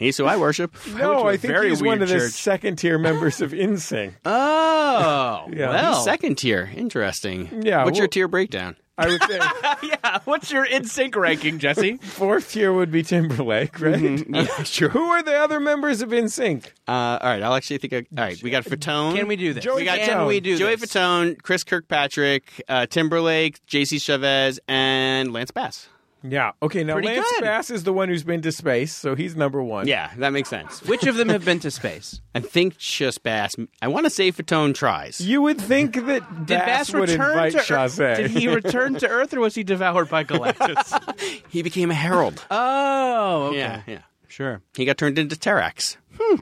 He's 0.00 0.16
who 0.16 0.24
I 0.26 0.36
worship. 0.36 0.74
No, 0.96 1.12
I, 1.22 1.32
a 1.32 1.34
I 1.34 1.36
think 1.36 1.52
very 1.54 1.68
he's 1.68 1.80
one 1.80 2.00
weird 2.00 2.02
of 2.02 2.08
the 2.08 2.14
church. 2.16 2.32
second 2.32 2.76
tier 2.76 2.98
members 2.98 3.40
of 3.40 3.52
NSYNC. 3.52 4.14
Oh, 4.24 5.48
Yeah. 5.52 5.68
well. 5.70 5.94
He's 5.94 6.04
second 6.04 6.36
tier. 6.38 6.70
Interesting. 6.74 7.62
Yeah, 7.64 7.84
What's 7.84 7.98
your 7.98 8.08
tier 8.08 8.26
breakdown? 8.26 8.76
I 8.98 9.06
would 9.08 9.22
say 9.22 9.38
yeah. 9.82 10.18
What's 10.24 10.50
your 10.50 10.66
NSYNC 10.66 11.16
ranking, 11.16 11.58
Jesse? 11.58 11.96
fourth 11.96 12.50
tier 12.52 12.70
would 12.72 12.90
be 12.90 13.02
Timberlake, 13.02 13.80
right? 13.80 13.94
Mm-hmm. 13.94 14.34
Yeah, 14.34 14.62
sure. 14.64 14.90
Who 14.90 15.04
are 15.04 15.22
the 15.22 15.36
other 15.36 15.58
members 15.58 16.02
of 16.02 16.10
NSYNC? 16.10 16.66
Uh, 16.86 16.90
all 16.92 17.18
right, 17.22 17.42
I'll 17.42 17.54
actually 17.54 17.78
think. 17.78 17.92
Of, 17.94 18.06
all 18.18 18.24
right, 18.24 18.42
we 18.42 18.50
got 18.50 18.64
Fatone. 18.64 19.16
Can 19.16 19.26
we 19.26 19.36
do 19.36 19.54
this? 19.54 19.64
Joey 19.64 19.76
We 19.76 19.84
got 19.86 20.00
Can 20.00 20.08
Fatone. 20.18 20.26
we 20.28 20.40
do 20.40 20.58
Joey 20.58 20.76
this? 20.76 20.92
Fatone, 20.92 21.40
Chris 21.42 21.64
Kirkpatrick, 21.64 22.62
uh, 22.68 22.84
Timberlake, 22.86 23.64
J.C. 23.66 23.98
Chavez, 23.98 24.60
and 24.68 25.32
Lance 25.32 25.50
Bass. 25.50 25.88
Yeah. 26.22 26.52
Okay. 26.62 26.84
Now 26.84 26.94
Pretty 26.94 27.08
Lance 27.08 27.26
good. 27.30 27.42
Bass 27.42 27.70
is 27.70 27.84
the 27.84 27.92
one 27.92 28.08
who's 28.08 28.22
been 28.24 28.42
to 28.42 28.52
space, 28.52 28.92
so 28.94 29.14
he's 29.14 29.36
number 29.36 29.62
one. 29.62 29.86
Yeah, 29.88 30.10
that 30.18 30.30
makes 30.30 30.48
sense. 30.48 30.82
Which 30.82 31.06
of 31.06 31.16
them 31.16 31.28
have 31.30 31.44
been 31.44 31.60
to 31.60 31.70
space? 31.70 32.20
I 32.34 32.40
think 32.40 32.76
just 32.78 33.22
Bass. 33.22 33.52
I 33.80 33.88
want 33.88 34.04
to 34.06 34.10
say 34.10 34.30
Fatone 34.30 34.74
tries. 34.74 35.20
You 35.20 35.40
would 35.42 35.60
think 35.60 35.94
that 35.94 36.46
Did 36.46 36.58
Bass, 36.58 36.92
would 36.92 37.08
return 37.08 37.30
invite 37.30 37.52
to 37.52 37.58
Earth? 37.58 37.66
Chasez. 37.66 38.16
Did 38.16 38.30
he 38.32 38.48
return 38.48 38.94
to 38.96 39.08
Earth, 39.08 39.32
or 39.32 39.40
was 39.40 39.54
he 39.54 39.62
devoured 39.64 40.08
by 40.10 40.24
Galactus? 40.24 41.40
He 41.48 41.62
became 41.62 41.90
a 41.90 41.94
herald. 41.94 42.44
oh, 42.50 43.48
okay. 43.48 43.58
Yeah, 43.58 43.82
yeah. 43.86 43.98
Sure. 44.28 44.62
He 44.76 44.84
got 44.84 44.96
turned 44.98 45.18
into 45.18 45.36
Terrax. 45.36 45.96
Hmm. 46.18 46.36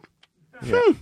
Hmm. 0.61 0.93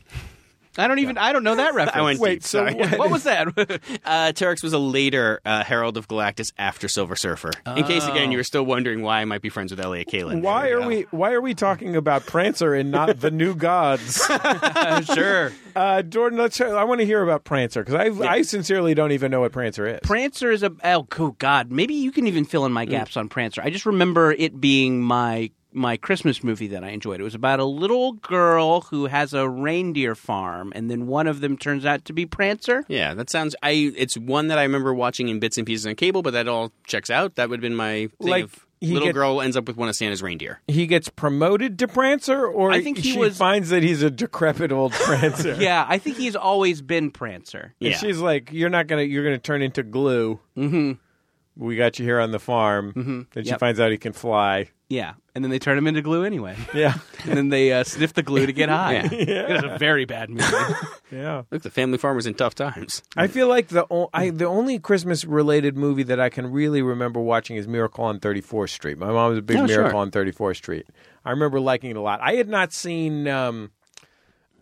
I 0.79 0.89
don't 0.89 0.99
even. 0.99 1.19
I 1.19 1.33
don't 1.33 1.45
know 1.45 1.55
that 1.57 1.75
reference. 1.75 1.97
I 1.97 2.03
went 2.03 2.21
Wait, 2.21 2.35
deep, 2.37 2.43
so 2.45 2.59
sorry. 2.59 2.75
what- 2.75 2.99
What 2.99 3.11
was 3.11 3.23
that? 3.25 3.47
Uh, 4.05 4.33
Terrax 4.33 4.63
was 4.63 4.73
a 4.73 4.79
later 4.79 5.41
uh, 5.45 5.65
Herald 5.65 5.97
of 5.97 6.07
Galactus 6.09 6.53
after 6.59 6.87
Silver 6.89 7.17
Surfer. 7.17 7.51
In 7.77 7.85
case 7.85 8.07
again 8.07 8.31
you 8.31 8.39
were 8.39 8.45
still 8.45 8.65
wondering 8.65 9.03
why 9.03 9.21
I 9.21 9.25
might 9.25 9.43
be 9.43 9.49
friends 9.49 9.71
with 9.73 9.81
Elliott 9.81 10.09
Kalan. 10.09 10.43
Why 10.43 10.71
are 10.71 10.87
we 10.87 11.03
Why 11.11 11.33
are 11.33 11.41
we 11.41 11.55
talking 11.55 11.97
about 11.97 12.25
Prancer 12.27 12.75
and 12.75 12.91
not 12.91 13.21
the 13.21 13.31
new 13.31 13.55
gods? 13.55 14.25
sure. 15.15 15.53
Uh, 15.75 16.03
Jordan, 16.03 16.39
let's. 16.39 16.61
I 16.61 16.85
want 16.85 17.01
to 17.01 17.07
hear 17.07 17.23
about 17.23 17.45
Prancer 17.45 17.83
because 17.85 17.95
I 17.95 18.29
I 18.29 18.43
sincerely 18.43 18.95
don't 18.95 19.13
even 19.13 19.31
know 19.31 19.41
what 19.41 19.53
Prancer 19.53 19.87
is. 19.87 20.01
Prancer 20.03 20.51
is 20.51 20.63
a 20.63 20.73
oh 20.85 21.05
cool 21.11 21.33
God. 21.39 21.71
Maybe 21.71 21.95
you 21.95 22.13
can 22.13 22.27
even 22.27 22.45
fill 22.45 22.65
in 22.67 22.73
my 22.73 22.85
gaps 22.85 23.17
on 23.17 23.29
Prancer. 23.29 23.63
I 23.63 23.71
just 23.71 23.87
remember 23.87 24.33
it 24.33 24.61
being 24.61 25.03
my 25.03 25.51
my 25.77 25.97
Christmas 25.97 26.43
movie 26.43 26.67
that 26.69 26.83
I 26.83 26.89
enjoyed. 26.89 27.21
It 27.21 27.25
was 27.25 27.35
about 27.35 27.61
a 27.61 27.65
little 27.65 28.13
girl 28.15 28.81
who 28.81 29.07
has 29.07 29.35
a 29.35 29.49
reindeer 29.49 30.15
farm, 30.15 30.73
and 30.75 30.91
then 30.91 31.07
one 31.07 31.27
of 31.27 31.41
them 31.41 31.57
turns 31.57 31.85
out 31.85 32.05
to 32.07 32.13
be 32.13 32.27
Prancer. 32.27 32.85
Yeah, 32.89 33.15
that 33.15 33.31
sounds. 33.31 33.55
I. 33.63 33.93
It's 33.97 34.17
one 34.17 34.49
that 34.49 34.59
I 34.59 34.63
remember 34.63 34.93
watching 34.95 35.29
in 35.29 35.39
bits 35.39 35.59
and 35.59 35.67
pieces 35.67 35.87
on 35.87 35.95
cable, 35.95 36.23
but 36.23 36.33
that 36.33 36.49
all 36.49 36.73
checks 36.87 37.11
out. 37.11 37.37
That 37.37 37.49
would 37.51 37.59
have 37.59 37.63
been 37.63 37.77
my 37.77 38.09
thing 38.21 38.29
Like, 38.31 38.45
of 38.45 38.67
he 38.81 38.93
little 38.93 39.09
get- 39.09 39.15
girl 39.15 39.41
ends 39.41 39.57
up 39.57 39.67
with 39.69 39.77
one 39.77 39.89
of 39.89 39.97
Santa's 39.97 40.23
reindeer. 40.23 40.61
he 40.69 40.87
gets 40.87 41.09
promoted 41.09 41.79
to 41.81 41.89
Prancer, 41.89 42.47
or 42.47 42.73
I 42.73 42.83
think 42.83 42.99
he 42.99 43.13
she 43.13 43.19
was- 43.19 43.37
finds 43.39 43.69
that 43.71 43.83
he's 43.83 44.03
a 44.03 44.11
decrepit 44.11 44.73
old 44.73 44.93
Prancer. 44.93 45.57
Yeah, 45.61 45.85
I 45.89 45.99
think 45.99 46.17
he's 46.17 46.37
always 46.37 46.83
been 46.83 47.11
Prancer. 47.11 47.75
And 47.81 47.91
Yeah. 47.91 47.97
she's 47.99 48.19
like, 48.19 48.51
"You're 48.53 48.71
not 48.71 48.87
gonna. 48.87 49.03
You're 49.03 49.25
gonna 49.25 49.39
turn 49.39 49.63
into 49.63 49.83
glue. 49.83 50.41
Mm-hmm. 50.57 50.93
We 51.57 51.77
got 51.77 51.99
you 51.99 52.05
here 52.05 52.21
on 52.21 52.33
the 52.33 52.39
farm." 52.39 52.93
Mm-hmm. 52.93 53.21
Then 53.33 53.45
she 53.45 53.51
Yep. 53.51 53.61
finds 53.61 53.81
out 53.81 53.91
he 53.91 53.99
can 53.99 54.13
fly. 54.13 54.71
Yeah, 54.89 55.15
and 55.35 55.43
then 55.43 55.51
they 55.51 55.59
turn 55.59 55.77
him 55.77 55.89
into 55.89 56.01
glue 56.01 56.23
anyway, 56.23 56.57
Yeah, 56.73 56.95
and 57.25 57.37
then 57.37 57.49
they 57.49 57.73
uh, 57.73 57.83
sniff 57.83 58.15
the 58.15 58.23
glue 58.23 58.47
to 58.47 58.53
get 58.53 58.69
high. 58.69 58.93
Yeah. 58.93 59.09
It 59.11 59.63
was 59.65 59.73
a 59.75 59.79
very 59.79 60.05
bad 60.05 60.31
movie. 60.31 60.45
yeah. 61.11 61.43
Look, 61.51 61.63
the 61.63 61.71
family 61.71 61.99
farm 61.99 62.15
was 62.15 62.25
in 62.27 62.35
tough 62.35 62.55
times. 62.55 63.03
I 63.17 63.27
feel 63.27 63.49
like 63.49 63.67
the 63.69 63.85
o- 63.91 64.11
I, 64.15 64.31
the 64.31 64.45
only 64.47 64.79
Christmas 64.79 65.25
related 65.25 65.77
movie 65.77 66.05
that 66.05 66.21
I 66.21 66.29
can 66.29 66.53
really 66.53 66.83
remember 66.83 67.19
watching 67.21 67.57
is 67.57 67.67
Miracle 67.67 68.05
on 68.05 68.21
34th 68.21 68.69
Street. 68.71 68.97
My 68.97 69.11
mom 69.11 69.31
was 69.31 69.39
a 69.41 69.43
big 69.43 69.57
Oh, 69.57 69.67
sure. 69.67 69.79
Miracle 69.79 69.99
on 69.99 70.13
34th 70.13 70.57
Street. 70.57 70.87
I 71.25 71.31
remember 71.31 71.59
liking 71.59 71.91
it 71.91 71.97
a 71.97 72.01
lot. 72.01 72.21
I 72.23 72.35
had 72.35 72.49
not 72.49 72.73
seen 72.73 73.27
um, 73.27 73.73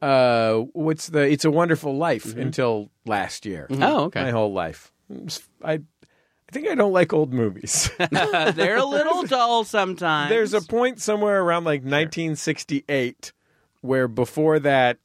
uh, 0.00 0.60
what's 0.72 1.08
the 1.08 1.20
It's 1.30 1.44
a 1.44 1.50
Wonderful 1.50 1.96
Life 1.98 2.34
until 2.34 2.90
last 3.04 3.44
year. 3.44 3.66
Oh, 3.70 4.04
okay. 4.04 4.22
My 4.22 4.30
whole 4.30 4.52
life. 4.54 4.90
It 5.10 5.24
was- 5.24 5.42
I 5.62 5.72
I 5.74 5.78
think 6.54 6.68
I 6.68 6.74
don't 6.74 6.92
like 6.92 7.12
old 7.12 7.32
movies. 7.34 7.90
They're 8.10 8.76
a 8.76 8.84
little 8.84 9.24
dull 9.24 9.64
sometimes. 9.64 10.30
There's 10.30 10.54
a 10.54 10.60
point 10.60 11.00
somewhere 11.00 11.42
around 11.42 11.64
like 11.64 11.80
1968 11.80 13.32
where 13.80 14.08
before 14.08 14.58
that 14.60 14.98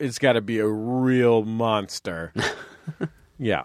it's 0.00 0.18
got 0.18 0.32
to 0.32 0.40
be 0.40 0.58
a 0.58 0.66
real 0.66 1.44
monster. 1.44 2.32
yeah. 3.38 3.64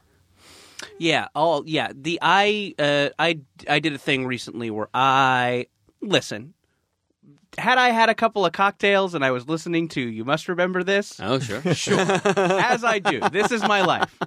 Yeah. 0.98 1.30
Oh, 1.34 1.64
yeah. 1.66 1.92
The 1.96 2.20
I 2.22 2.76
uh, 2.78 3.10
I 3.18 3.40
I 3.68 3.80
did 3.80 3.94
a 3.94 3.98
thing 3.98 4.28
recently 4.28 4.70
where 4.70 4.90
I 4.94 5.68
listen. 6.02 6.54
Had 7.58 7.78
I 7.80 7.90
had 7.90 8.10
a 8.10 8.16
couple 8.16 8.46
of 8.46 8.52
cocktails 8.54 9.16
and 9.16 9.26
I 9.26 9.32
was 9.32 9.50
listening 9.50 9.88
to 9.90 10.02
You 10.02 10.24
Must 10.24 10.48
Remember 10.48 10.84
This, 10.84 11.20
Oh, 11.20 11.40
sure. 11.40 11.62
Sure. 11.74 12.00
As 12.00 12.84
I 12.84 13.00
do. 13.00 13.22
This 13.32 13.52
is 13.52 13.64
my 13.64 13.82
life. 13.82 14.18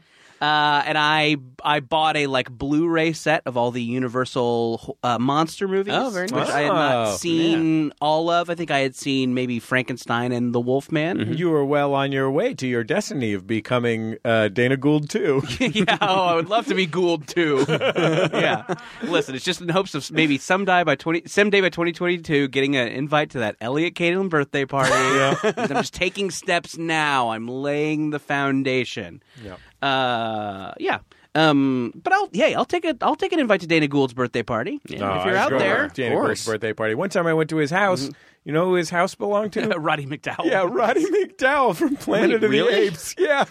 Uh, 0.43 0.83
and 0.87 0.99
I 0.99 1.37
I 1.63 1.79
bought 1.79 2.17
a 2.17 2.27
like 2.27 2.51
Blu-ray 2.51 3.13
set 3.13 3.43
of 3.47 3.57
all 3.57 3.71
the 3.71 3.81
Universal 3.81 4.99
uh, 5.05 5.17
monster 5.17 5.69
movies, 5.69 5.95
Oh, 5.97 6.11
very 6.11 6.25
which 6.25 6.33
nice. 6.33 6.51
I 6.51 6.61
had 6.63 6.69
not 6.69 7.19
seen 7.19 7.93
all 8.01 8.29
of. 8.29 8.51
I 8.51 8.57
think 8.57 8.73
I 8.73 8.81
had 8.81 8.97
seen 8.97 9.35
maybe 9.35 9.61
Frankenstein 9.61 10.33
and 10.33 10.53
the 10.53 10.61
Wolfman. 10.61 11.39
You 11.39 11.51
were 11.51 11.65
well 11.65 11.95
on 11.95 12.11
your 12.11 12.29
way 12.29 12.55
to 12.55 12.67
your 12.67 12.83
destiny 12.83 13.35
of 13.35 13.47
becoming 13.47 14.17
uh, 14.25 14.49
Dana 14.49 14.77
Gould 14.77 15.09
too. 15.09 15.43
yeah, 15.61 15.97
oh, 16.01 16.25
I 16.27 16.35
would 16.35 16.49
love 16.49 16.67
to 16.67 16.75
be 16.75 16.87
Gould 16.87 17.29
too. 17.29 17.65
yeah, 17.69 18.65
listen, 19.05 19.37
it's 19.37 19.45
just 19.45 19.61
in 19.61 19.69
hopes 19.69 19.95
of 19.95 20.11
maybe 20.11 20.39
someday 20.39 20.83
by 20.83 20.97
twenty, 20.97 21.23
someday 21.27 21.61
by 21.61 21.69
twenty 21.69 21.93
twenty 21.93 22.19
two, 22.19 22.49
getting 22.49 22.75
an 22.75 22.89
invite 22.89 23.31
to 23.31 23.39
that 23.39 23.55
Elliott 23.61 23.95
Kalan 23.95 24.29
birthday 24.29 24.65
party. 24.65 24.91
I'm 25.57 25.69
just 25.69 25.95
taking 25.95 26.33
steps 26.33 26.77
now. 26.77 27.31
I'm 27.31 27.47
laying 27.47 28.11
the 28.11 28.19
foundation. 28.19 29.23
Yeah. 29.45 29.55
Uh, 29.83 30.73
yeah. 30.79 30.99
Um, 31.35 31.93
but 32.03 32.13
I'll 32.13 32.29
yeah, 32.33 32.47
I'll 32.59 32.67
take 32.67 32.85
a 32.85 32.95
I'll 33.01 33.17
take 33.17 33.33
an 33.33 33.41
invite 33.41 33.63
to 33.63 33.67
Dana 33.67 33.89
Gould's 33.89 34.13
birthday 34.13 34.43
party. 34.43 34.81
Oh, 34.91 34.93
if 34.93 34.99
you're 34.99 35.37
out 35.37 35.51
there, 35.51 35.89
Dana 35.89 36.15
Gould's 36.17 36.45
birthday 36.45 36.73
party. 36.75 36.95
One 36.95 37.09
time 37.09 37.27
I 37.27 37.33
went 37.35 37.49
to 37.51 37.57
his 37.57 37.71
house. 37.71 38.11
You 38.45 38.53
know 38.53 38.67
who 38.67 38.75
his 38.75 38.91
house 38.91 39.15
belonged 39.15 39.53
to? 39.55 39.67
Roddy 39.79 40.05
McDowall. 40.05 40.45
yeah, 40.45 40.67
Roddy 40.69 41.05
McDowall 41.25 41.75
from 41.75 41.97
Planet 41.97 42.43
Wait, 42.43 42.45
of 42.45 42.51
really? 42.51 42.73
the 42.73 42.81
Apes. 42.89 43.15
Yeah. 43.17 43.45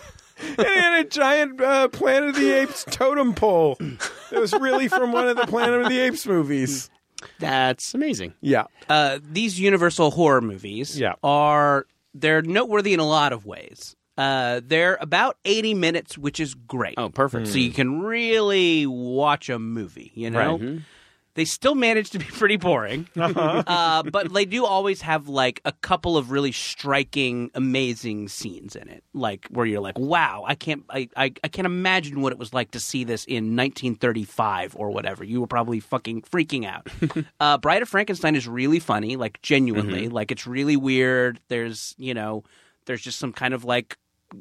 and 0.57 0.67
he 0.67 0.75
had 0.75 1.05
a 1.05 1.09
giant 1.09 1.59
uh, 1.61 1.87
Planet 1.87 2.29
of 2.29 2.35
the 2.35 2.51
Apes 2.51 2.85
totem 2.89 3.33
pole. 3.33 3.77
It 4.31 4.37
was 4.39 4.53
really 4.53 4.87
from 4.87 5.11
one 5.11 5.27
of 5.27 5.37
the 5.37 5.47
Planet 5.47 5.81
of 5.81 5.89
the 5.89 5.99
Apes 5.99 6.27
movies. 6.27 6.89
That's 7.39 7.93
amazing. 7.93 8.33
Yeah. 8.41 8.65
uh, 8.89 9.19
these 9.23 9.59
Universal 9.59 10.11
horror 10.11 10.41
movies 10.41 10.99
Yeah. 10.99 11.13
are 11.23 11.85
they're 12.13 12.41
noteworthy 12.41 12.93
in 12.93 12.99
a 12.99 13.07
lot 13.07 13.31
of 13.33 13.45
ways. 13.45 13.95
Uh, 14.17 14.61
they're 14.63 14.97
about 15.01 15.37
80 15.45 15.73
minutes, 15.73 16.17
which 16.17 16.39
is 16.39 16.53
great. 16.53 16.95
Oh, 16.97 17.09
perfect. 17.09 17.47
So 17.47 17.57
you 17.57 17.71
can 17.71 18.01
really 18.01 18.85
watch 18.85 19.49
a 19.49 19.57
movie, 19.57 20.11
you 20.13 20.29
know? 20.29 20.57
Right. 20.57 20.79
They 21.33 21.45
still 21.45 21.75
manage 21.75 22.09
to 22.09 22.19
be 22.19 22.25
pretty 22.25 22.57
boring, 22.57 23.07
uh, 23.15 24.03
but 24.03 24.33
they 24.33 24.43
do 24.43 24.65
always 24.65 24.99
have 25.01 25.29
like 25.29 25.61
a 25.63 25.71
couple 25.71 26.17
of 26.17 26.29
really 26.29 26.51
striking, 26.51 27.51
amazing 27.53 28.27
scenes 28.27 28.75
in 28.75 28.89
it, 28.89 29.05
like 29.13 29.47
where 29.49 29.65
you're 29.65 29.79
like, 29.79 29.97
"Wow, 29.97 30.43
I 30.45 30.55
can't, 30.55 30.83
I, 30.89 31.07
I, 31.15 31.31
I 31.41 31.47
can't 31.47 31.65
imagine 31.65 32.19
what 32.19 32.33
it 32.33 32.37
was 32.37 32.53
like 32.53 32.71
to 32.71 32.81
see 32.81 33.05
this 33.05 33.23
in 33.23 33.55
1935 33.55 34.75
or 34.75 34.91
whatever." 34.91 35.23
You 35.23 35.39
were 35.39 35.47
probably 35.47 35.79
fucking 35.79 36.23
freaking 36.23 36.65
out. 36.65 36.87
uh, 37.39 37.57
Bride 37.59 37.81
of 37.81 37.87
Frankenstein 37.87 38.35
is 38.35 38.45
really 38.45 38.79
funny, 38.79 39.15
like 39.15 39.41
genuinely, 39.41 40.09
like 40.09 40.31
it's 40.31 40.45
really 40.45 40.75
weird. 40.75 41.39
There's, 41.47 41.95
you 41.97 42.13
know, 42.13 42.43
there's 42.85 43.01
just 43.01 43.19
some 43.19 43.33
kind 43.33 43.53
of 43.53 43.63
like 43.63 43.97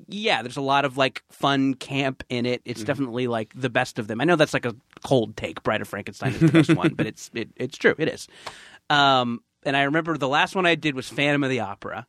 yeah, 0.07 0.43
there's 0.43 0.57
a 0.57 0.61
lot 0.61 0.85
of 0.85 0.97
like 0.97 1.23
fun 1.31 1.75
camp 1.75 2.23
in 2.29 2.47
it. 2.47 2.63
It's 2.65 2.85
definitely 2.85 3.27
like 3.27 3.53
the 3.57 3.69
best 3.71 3.99
of 3.99 4.07
them. 4.07 4.21
I 4.21 4.25
know 4.25 4.37
that's 4.37 4.55
like 4.55 4.65
a 4.65 4.77
cold 5.05 5.37
take. 5.37 5.63
Bride 5.65 5.81
of 5.81 5.89
Frankenstein 5.89 6.33
is 6.35 6.41
the 6.41 6.49
best 6.53 6.75
one, 6.77 6.95
but 6.95 7.07
it's 7.07 7.29
it, 7.35 7.49
it's 7.57 7.77
true. 7.77 7.95
It 7.99 8.09
is. 8.09 8.29
Um, 8.89 9.43
and 9.65 9.77
I 9.77 9.83
remember 9.83 10.17
the 10.17 10.29
last 10.29 10.55
one 10.55 10.65
I 10.65 10.77
did 10.77 10.95
was 10.95 11.09
Phantom 11.09 11.43
of 11.43 11.51
the 11.51 11.59
Opera. 11.61 12.07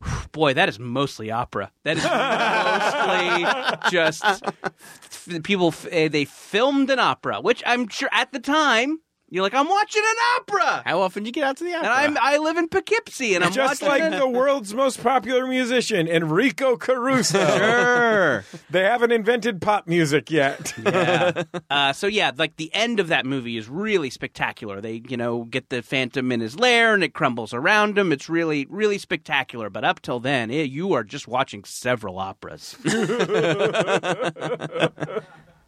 Boy, 0.32 0.54
that 0.54 0.68
is 0.68 0.78
mostly 0.78 1.30
opera. 1.30 1.70
That 1.84 1.96
is 1.96 2.04
mostly 2.04 3.90
just 3.90 4.24
f- 4.24 5.42
people. 5.42 5.68
f- 5.68 5.86
eh, 5.90 6.08
They 6.08 6.24
filmed 6.24 6.90
an 6.90 6.98
opera, 6.98 7.40
which 7.40 7.62
I'm 7.64 7.88
sure 7.88 8.08
at 8.12 8.32
the 8.32 8.40
time 8.40 8.98
you're 9.28 9.42
like, 9.42 9.54
I'm 9.54 9.68
watching 9.68 10.02
an 10.04 10.16
opera, 10.36 10.82
How 10.86 11.00
often 11.00 11.24
do 11.24 11.28
you 11.28 11.32
get 11.32 11.42
out 11.44 11.56
to 11.56 11.64
the 11.64 11.74
opera? 11.74 11.88
and 11.88 12.16
I'm 12.18 12.18
I 12.22 12.38
live 12.38 12.56
in 12.56 12.68
Poughkeepsie, 12.68 13.34
and 13.34 13.42
I'm 13.44 13.52
Just 13.52 13.82
watching 13.82 13.88
like 14.04 14.12
an- 14.12 14.18
the 14.18 14.28
world's 14.28 14.72
most 14.72 15.02
popular 15.02 15.46
musician, 15.46 16.06
Enrico 16.08 16.76
Caruso. 16.76 17.38
Sure. 17.56 18.44
They 18.70 18.82
haven't 18.84 19.12
invented 19.12 19.60
pop 19.60 19.86
music 19.88 20.30
yet. 20.30 20.72
yeah. 20.84 21.42
Uh, 21.70 21.92
so 21.92 22.06
yeah, 22.06 22.30
like 22.36 22.56
the 22.56 22.72
end 22.74 23.00
of 23.00 23.08
that 23.08 23.26
movie 23.26 23.56
is 23.56 23.68
really 23.68 24.10
spectacular. 24.10 24.80
They, 24.80 25.02
you 25.08 25.16
know, 25.16 25.44
get 25.44 25.68
the 25.70 25.82
Phantom 25.82 26.30
in 26.32 26.40
his 26.40 26.58
lair 26.58 26.94
and 26.94 27.02
it 27.04 27.12
crumbles 27.14 27.52
around 27.52 27.98
him. 27.98 28.12
It's 28.12 28.28
really, 28.28 28.66
really 28.70 28.98
spectacular. 28.98 29.70
But 29.70 29.84
up 29.84 30.00
till 30.02 30.20
then, 30.20 30.50
eh, 30.50 30.62
you 30.62 30.92
are 30.92 31.02
just 31.04 31.26
watching 31.28 31.64
several 31.64 32.18
operas. 32.18 32.76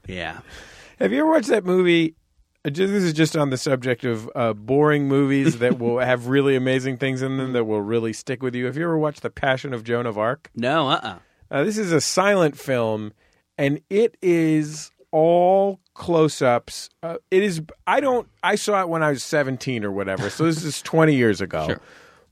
yeah. 0.07 0.41
Have 0.99 1.13
you 1.13 1.21
ever 1.21 1.31
watched 1.31 1.49
that 1.49 1.65
movie? 1.65 2.15
This 2.65 2.91
is 2.91 3.13
just 3.13 3.37
on 3.37 3.51
the 3.51 3.57
subject 3.57 4.05
of 4.05 4.31
uh, 4.35 4.53
boring 4.53 5.09
movies 5.09 5.59
that 5.59 5.79
will 5.81 5.99
have 5.99 6.27
really 6.27 6.57
amazing 6.57 6.97
things 6.97 7.23
in 7.23 7.37
them 7.37 7.53
that 7.53 7.65
will 7.65 7.81
really 7.81 8.13
stick 8.13 8.43
with 8.43 8.55
you. 8.55 8.67
Have 8.67 8.77
you 8.77 8.83
ever 8.85 8.99
watched 8.99 9.23
The 9.23 9.31
Passion 9.31 9.73
of 9.73 9.85
Joan 9.85 10.07
of 10.07 10.19
Arc? 10.19 10.51
No. 10.55 10.89
Uh. 10.89 11.01
uh 11.03 11.19
Uh, 11.51 11.65
this 11.65 11.79
is 11.79 11.93
a 11.93 12.01
silent 12.01 12.59
film, 12.59 13.13
and 13.57 13.81
it 13.89 14.17
is 14.21 14.91
all 15.13 15.81
close-ups. 15.95 16.91
Uh, 17.03 17.17
it 17.31 17.43
is. 17.43 17.63
I 17.87 18.01
don't. 18.01 18.29
I 18.43 18.57
saw 18.57 18.83
it 18.83 18.89
when 18.89 19.03
I 19.03 19.11
was 19.11 19.25
seventeen 19.25 19.85
or 19.85 19.93
whatever. 19.93 20.29
So 20.29 20.45
this 20.45 20.65
is 20.65 20.83
twenty 20.93 21.15
years 21.15 21.41
ago. 21.41 21.67
Sure. 21.67 21.81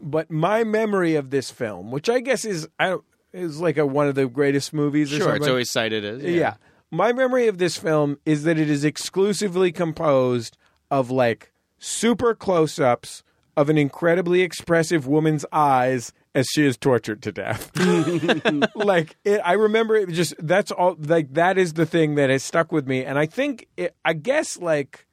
But 0.01 0.31
my 0.31 0.65
memory 0.65 1.15
of 1.15 1.31
this 1.31 1.51
film, 1.51 1.91
which 1.91 2.11
I 2.11 2.21
guess 2.21 2.45
is 2.45 2.69
I 2.79 2.89
don't, 2.91 3.05
is 3.33 3.61
like 3.61 3.79
a, 3.79 3.87
one 3.87 4.09
of 4.09 4.15
the 4.15 4.27
greatest 4.27 4.75
movies. 4.75 5.13
or 5.13 5.17
sure, 5.19 5.37
it's 5.37 5.49
always 5.49 5.71
cited 5.71 6.05
as. 6.05 6.23
Yeah. 6.23 6.57
My 6.91 7.13
memory 7.13 7.49
of 7.49 7.59
this 7.59 7.77
film 7.77 8.19
is 8.25 8.45
that 8.45 8.59
it 8.59 8.71
is 8.71 8.85
exclusively 8.85 9.73
composed 9.73 10.57
of 10.91 11.11
like 11.11 11.53
super 11.79 12.35
close 12.35 12.79
ups 12.79 13.23
of 13.57 13.71
an 13.71 13.79
incredibly 13.79 14.43
expressive 14.43 15.07
woman's 15.07 15.45
eyes 15.51 16.13
as 16.35 16.47
she 16.53 16.67
is 16.67 16.77
tortured 16.77 17.23
to 17.23 17.33
death. 17.33 17.73
like 18.77 19.17
it, 19.25 19.41
I 19.45 19.55
remember 19.55 19.97
it 19.97 20.11
just 20.11 20.35
that's 20.39 20.71
all 20.71 20.97
like 20.99 21.33
that 21.33 21.57
is 21.57 21.73
the 21.73 21.87
thing 21.87 22.17
that 22.17 22.31
has 22.31 22.45
stuck 22.45 22.71
with 22.71 22.87
me 22.87 23.05
and 23.05 23.19
I 23.19 23.27
think 23.27 23.67
it, 23.77 23.97
I 24.05 24.13
guess 24.13 24.59
like 24.59 25.07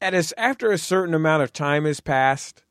at 0.00 0.14
a, 0.14 0.32
after 0.38 0.70
a 0.70 0.78
certain 0.78 1.14
amount 1.14 1.42
of 1.42 1.52
time 1.52 1.84
has 1.84 2.00
passed 2.00 2.62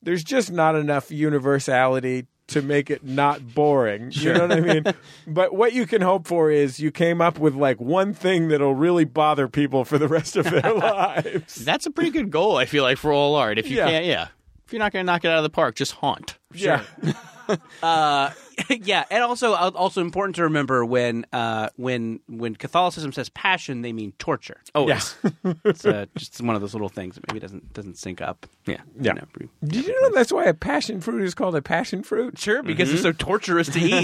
there's 0.00 0.22
just 0.22 0.52
not 0.52 0.76
enough 0.76 1.10
universality 1.10 2.26
to 2.48 2.62
make 2.62 2.90
it 2.90 3.04
not 3.04 3.54
boring. 3.54 4.10
You 4.12 4.32
know 4.34 4.40
what 4.46 4.52
I 4.52 4.60
mean? 4.60 4.84
but 5.26 5.54
what 5.54 5.72
you 5.72 5.86
can 5.86 6.02
hope 6.02 6.26
for 6.26 6.50
is 6.50 6.80
you 6.80 6.90
came 6.90 7.20
up 7.20 7.38
with 7.38 7.54
like 7.54 7.80
one 7.80 8.12
thing 8.14 8.48
that'll 8.48 8.74
really 8.74 9.04
bother 9.04 9.48
people 9.48 9.84
for 9.84 9.98
the 9.98 10.08
rest 10.08 10.36
of 10.36 10.44
their 10.50 10.72
lives. 10.74 11.54
That's 11.56 11.86
a 11.86 11.90
pretty 11.90 12.10
good 12.10 12.30
goal, 12.30 12.56
I 12.56 12.64
feel 12.66 12.82
like, 12.82 12.98
for 12.98 13.12
all 13.12 13.34
art. 13.36 13.58
If 13.58 13.68
you 13.70 13.76
Yeah. 13.76 13.88
can't, 13.90 14.04
yeah. 14.06 14.28
If 14.66 14.72
you're 14.72 14.80
not 14.80 14.92
going 14.92 15.04
to 15.06 15.10
knock 15.10 15.24
it 15.24 15.28
out 15.28 15.38
of 15.38 15.42
the 15.44 15.50
park, 15.50 15.76
just 15.76 15.92
haunt. 15.92 16.36
Yeah. 16.52 16.82
Uh, 17.82 18.30
yeah, 18.70 19.04
and 19.10 19.22
also 19.22 19.52
uh, 19.52 19.70
also 19.74 20.00
important 20.00 20.34
to 20.36 20.42
remember 20.42 20.84
when 20.84 21.24
uh, 21.32 21.68
when 21.76 22.18
when 22.28 22.56
Catholicism 22.56 23.12
says 23.12 23.28
passion, 23.28 23.82
they 23.82 23.92
mean 23.92 24.12
torture. 24.18 24.60
Always. 24.74 25.14
It's 25.64 25.84
uh, 25.86 26.06
just 26.16 26.40
one 26.42 26.54
of 26.56 26.60
those 26.60 26.74
little 26.74 26.88
things 26.88 27.14
that 27.14 27.24
maybe 27.28 27.38
doesn't 27.40 27.72
doesn't 27.72 27.96
sync 27.98 28.20
up. 28.20 28.46
Yeah. 28.66 28.80
Yeah. 29.00 29.12
You 29.14 29.20
know, 29.20 29.26
pre- 29.32 29.48
Did 29.64 29.86
you 29.86 30.02
know 30.02 30.10
that's 30.14 30.32
why 30.32 30.44
a 30.44 30.54
passion 30.54 31.00
fruit 31.00 31.22
is 31.22 31.34
called 31.34 31.54
a 31.54 31.62
passion 31.62 32.02
fruit? 32.02 32.38
Sure, 32.38 32.62
because 32.62 32.92
it's 32.92 33.02
so 33.02 33.12
torturous 33.12 33.68
to 33.68 33.78
eat. 33.80 34.02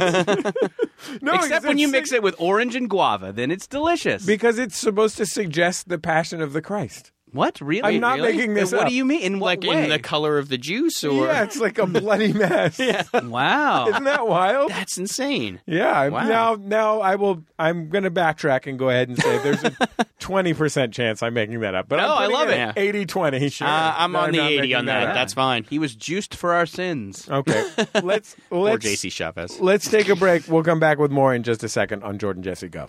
No, 1.20 1.34
Except 1.34 1.66
when 1.66 1.78
you 1.78 1.88
it's- 1.88 1.92
mix 1.92 2.12
it 2.12 2.22
with 2.22 2.34
orange 2.38 2.74
and 2.76 2.88
guava, 2.88 3.32
then 3.32 3.50
it's 3.50 3.66
delicious. 3.66 4.24
because 4.24 4.58
it's 4.58 4.76
supposed 4.76 5.16
to 5.18 5.26
suggest 5.26 5.88
the 5.88 5.98
passion 5.98 6.40
of 6.40 6.52
the 6.52 6.62
Christ. 6.62 7.10
What? 7.34 7.60
Really? 7.60 7.96
I'm 7.96 8.00
not 8.00 8.16
Really? 8.16 8.32
making 8.32 8.54
this 8.54 8.72
What 8.72 8.82
up. 8.82 8.88
do 8.88 8.94
you 8.94 9.04
mean? 9.04 9.20
In 9.22 9.38
what 9.40 9.62
like 9.62 9.70
way? 9.70 9.82
in 9.84 9.90
the 9.90 9.98
color 9.98 10.38
of 10.38 10.48
the 10.48 10.56
juice, 10.56 11.04
or 11.04 11.26
yeah, 11.26 11.42
it's 11.42 11.58
like 11.58 11.76
a 11.78 11.86
bloody 11.86 12.32
mess. 12.32 12.78
yeah. 12.78 13.02
wow. 13.22 13.88
Isn't 13.88 14.04
that 14.04 14.26
wild? 14.26 14.70
that's 14.70 14.96
insane. 14.96 15.60
Yeah. 15.66 16.08
Wow. 16.08 16.26
Now, 16.28 16.56
now 16.58 17.00
I 17.00 17.16
will. 17.16 17.44
I'm 17.58 17.88
going 17.90 18.04
to 18.04 18.10
backtrack 18.10 18.66
and 18.66 18.78
go 18.78 18.88
ahead 18.88 19.08
and 19.08 19.18
say 19.18 19.38
there's 19.38 19.62
a 19.64 19.76
twenty 20.18 20.54
percent 20.54 20.94
chance 20.94 21.22
I'm 21.22 21.34
making 21.34 21.60
that 21.60 21.74
up. 21.74 21.88
But 21.88 21.96
No, 21.96 22.14
I 22.14 22.24
I'm 22.26 22.32
love 22.32 22.48
it. 22.48 22.74
80-20, 22.76 23.52
Sure. 23.52 23.66
Uh, 23.68 23.94
I'm 23.98 24.12
No, 24.12 24.20
on 24.20 24.30
the 24.32 24.38
not 24.38 24.50
80 24.50 24.74
on 24.74 24.86
that. 24.86 25.08
up. 25.08 25.14
That's 25.14 25.34
fine. 25.34 25.64
he 25.64 25.78
was 25.78 25.94
juiced 25.94 26.34
for 26.34 26.52
our 26.54 26.66
sins. 26.66 27.28
okay. 27.28 27.68
Let's 28.02 28.36
Or 28.50 28.62
let's 28.64 28.84
or 28.86 28.88
JC 28.88 29.10
Chavez. 29.12 29.60
let's 29.60 29.90
take 29.90 30.08
a 30.08 30.16
break. 30.16 30.46
We'll 30.48 30.62
come 30.62 30.80
back 30.80 30.98
with 30.98 31.10
more 31.10 31.34
in 31.34 31.42
just 31.42 31.62
a 31.64 31.68
second 31.68 32.02
on 32.04 32.18
Jordan 32.18 32.42
Jesse 32.42 32.68
Go. 32.68 32.88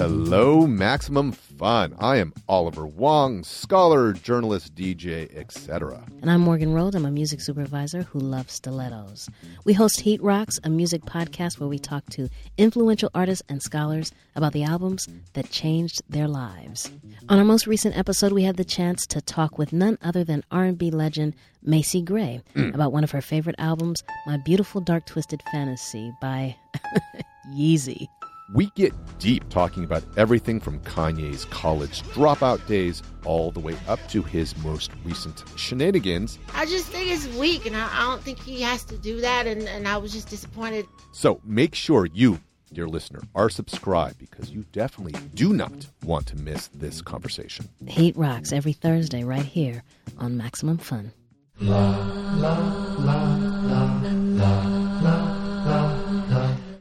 Hello, 0.00 0.66
Maximum 0.66 1.30
Fun. 1.30 1.94
I 1.98 2.16
am 2.16 2.32
Oliver 2.48 2.86
Wang, 2.86 3.44
scholar, 3.44 4.14
journalist, 4.14 4.74
DJ, 4.74 5.28
etc. 5.36 6.06
And 6.22 6.30
I'm 6.30 6.40
Morgan 6.40 6.72
Rhodes. 6.72 6.96
I'm 6.96 7.04
a 7.04 7.10
music 7.10 7.42
supervisor 7.42 8.04
who 8.04 8.18
loves 8.18 8.54
stilettos. 8.54 9.28
We 9.66 9.74
host 9.74 10.00
Heat 10.00 10.22
Rocks, 10.22 10.58
a 10.64 10.70
music 10.70 11.02
podcast 11.02 11.60
where 11.60 11.68
we 11.68 11.78
talk 11.78 12.06
to 12.12 12.30
influential 12.56 13.10
artists 13.14 13.42
and 13.50 13.62
scholars 13.62 14.10
about 14.34 14.54
the 14.54 14.62
albums 14.62 15.06
that 15.34 15.50
changed 15.50 16.00
their 16.08 16.28
lives. 16.28 16.90
On 17.28 17.38
our 17.38 17.44
most 17.44 17.66
recent 17.66 17.94
episode, 17.94 18.32
we 18.32 18.44
had 18.44 18.56
the 18.56 18.64
chance 18.64 19.04
to 19.08 19.20
talk 19.20 19.58
with 19.58 19.70
none 19.70 19.98
other 20.00 20.24
than 20.24 20.44
R&B 20.50 20.90
legend 20.90 21.34
Macy 21.62 22.00
Gray 22.00 22.40
mm. 22.56 22.74
about 22.74 22.94
one 22.94 23.04
of 23.04 23.10
her 23.10 23.20
favorite 23.20 23.56
albums, 23.58 24.02
My 24.26 24.38
Beautiful 24.38 24.80
Dark 24.80 25.04
Twisted 25.04 25.42
Fantasy 25.52 26.10
by 26.22 26.56
Yeezy. 27.54 28.08
We 28.52 28.66
get 28.74 28.92
deep 29.20 29.48
talking 29.48 29.84
about 29.84 30.02
everything 30.16 30.58
from 30.58 30.80
Kanye's 30.80 31.44
college 31.46 32.02
dropout 32.02 32.66
days 32.66 33.00
all 33.24 33.52
the 33.52 33.60
way 33.60 33.76
up 33.86 34.00
to 34.08 34.22
his 34.22 34.56
most 34.58 34.90
recent 35.04 35.44
shenanigans. 35.54 36.36
I 36.52 36.66
just 36.66 36.86
think 36.86 37.12
it's 37.12 37.28
weak, 37.38 37.64
and 37.66 37.76
I, 37.76 37.88
I 37.92 38.00
don't 38.00 38.20
think 38.22 38.40
he 38.42 38.60
has 38.62 38.82
to 38.84 38.98
do 38.98 39.20
that. 39.20 39.46
And, 39.46 39.68
and 39.68 39.86
I 39.86 39.98
was 39.98 40.12
just 40.12 40.28
disappointed. 40.28 40.86
So 41.12 41.40
make 41.44 41.76
sure 41.76 42.06
you, 42.06 42.40
dear 42.72 42.88
listener, 42.88 43.20
are 43.36 43.50
subscribed 43.50 44.18
because 44.18 44.50
you 44.50 44.64
definitely 44.72 45.14
do 45.34 45.52
not 45.52 45.86
want 46.04 46.26
to 46.28 46.36
miss 46.36 46.66
this 46.74 47.02
conversation. 47.02 47.68
Heat 47.86 48.16
Rocks 48.16 48.52
every 48.52 48.72
Thursday 48.72 49.22
right 49.22 49.44
here 49.44 49.84
on 50.18 50.36
Maximum 50.36 50.78
Fun. 50.78 51.12
La, 51.60 51.90
la, 52.34 52.58
la, 52.98 53.50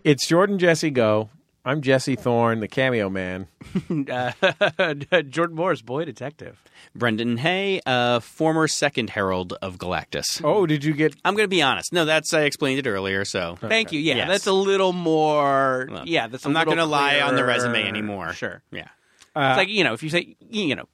It's 0.03 0.25
Jordan 0.25 0.57
Jesse 0.57 0.89
Go. 0.89 1.29
I'm 1.65 1.81
Jesse 1.81 2.15
Thorne, 2.15 2.61
the 2.61 2.67
cameo 2.67 3.09
man. 3.09 3.47
Uh, 4.09 4.31
Jordan 5.29 5.55
Morris, 5.55 5.81
boy 5.81 6.05
detective. 6.05 6.63
Brendan 6.95 7.37
Hay, 7.37 7.81
uh, 7.85 8.19
former 8.19 8.67
second 8.67 9.09
herald 9.11 9.53
of 9.61 9.77
Galactus. 9.77 10.41
Oh, 10.43 10.65
did 10.65 10.83
you 10.83 10.93
get? 10.93 11.15
I'm 11.25 11.35
going 11.35 11.43
to 11.43 11.49
be 11.49 11.61
honest. 11.61 11.91
No, 11.93 12.05
that's 12.05 12.33
I 12.33 12.41
explained 12.43 12.79
it 12.79 12.87
earlier. 12.89 13.25
So 13.25 13.57
Thank 13.61 13.91
you. 13.91 13.99
Yeah, 13.99 14.15
Yes. 14.15 14.27
that's 14.29 14.47
a 14.47 14.53
little 14.53 14.93
more. 14.93 15.87
Well, 15.91 16.03
yeah, 16.07 16.27
that's. 16.27 16.45
I'm 16.45 16.53
not 16.53 16.65
going 16.65 16.77
to 16.77 16.85
lie 16.85 17.19
on 17.21 17.35
the 17.35 17.43
resume 17.43 17.83
anymore. 17.87 18.33
Sure. 18.33 18.61
Yeah. 18.71 18.87
it's 19.35 19.57
like 19.57 19.69
you 19.69 19.83
know, 19.83 19.93
if 19.93 20.01
you 20.03 20.09
say 20.09 20.35
you 20.49 20.75
know, 20.75 20.87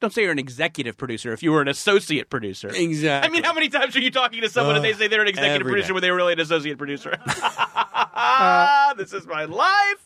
don't 0.00 0.12
say 0.12 0.22
you're 0.22 0.32
an 0.32 0.38
executive 0.38 0.96
producer 0.96 1.32
if 1.32 1.42
you 1.42 1.52
were 1.52 1.62
an 1.62 1.68
associate 1.68 2.28
producer. 2.30 2.68
Exactly. 2.68 3.28
I 3.28 3.32
mean, 3.32 3.42
how 3.44 3.54
many 3.54 3.68
times 3.68 3.96
are 3.96 4.00
you 4.00 4.10
talking 4.10 4.42
to 4.42 4.48
someone 4.50 4.76
and 4.76 4.84
they 4.84 4.92
say 4.92 5.08
they're 5.08 5.22
an 5.22 5.28
executive 5.28 5.66
producer 5.66 5.88
day. 5.88 5.92
when 5.94 6.02
they 6.02 6.10
were 6.10 6.16
really 6.16 6.34
an 6.34 6.40
associate 6.40 6.76
producer? 6.78 7.16
this 8.96 9.12
is 9.12 9.26
my 9.26 9.44
life. 9.44 10.04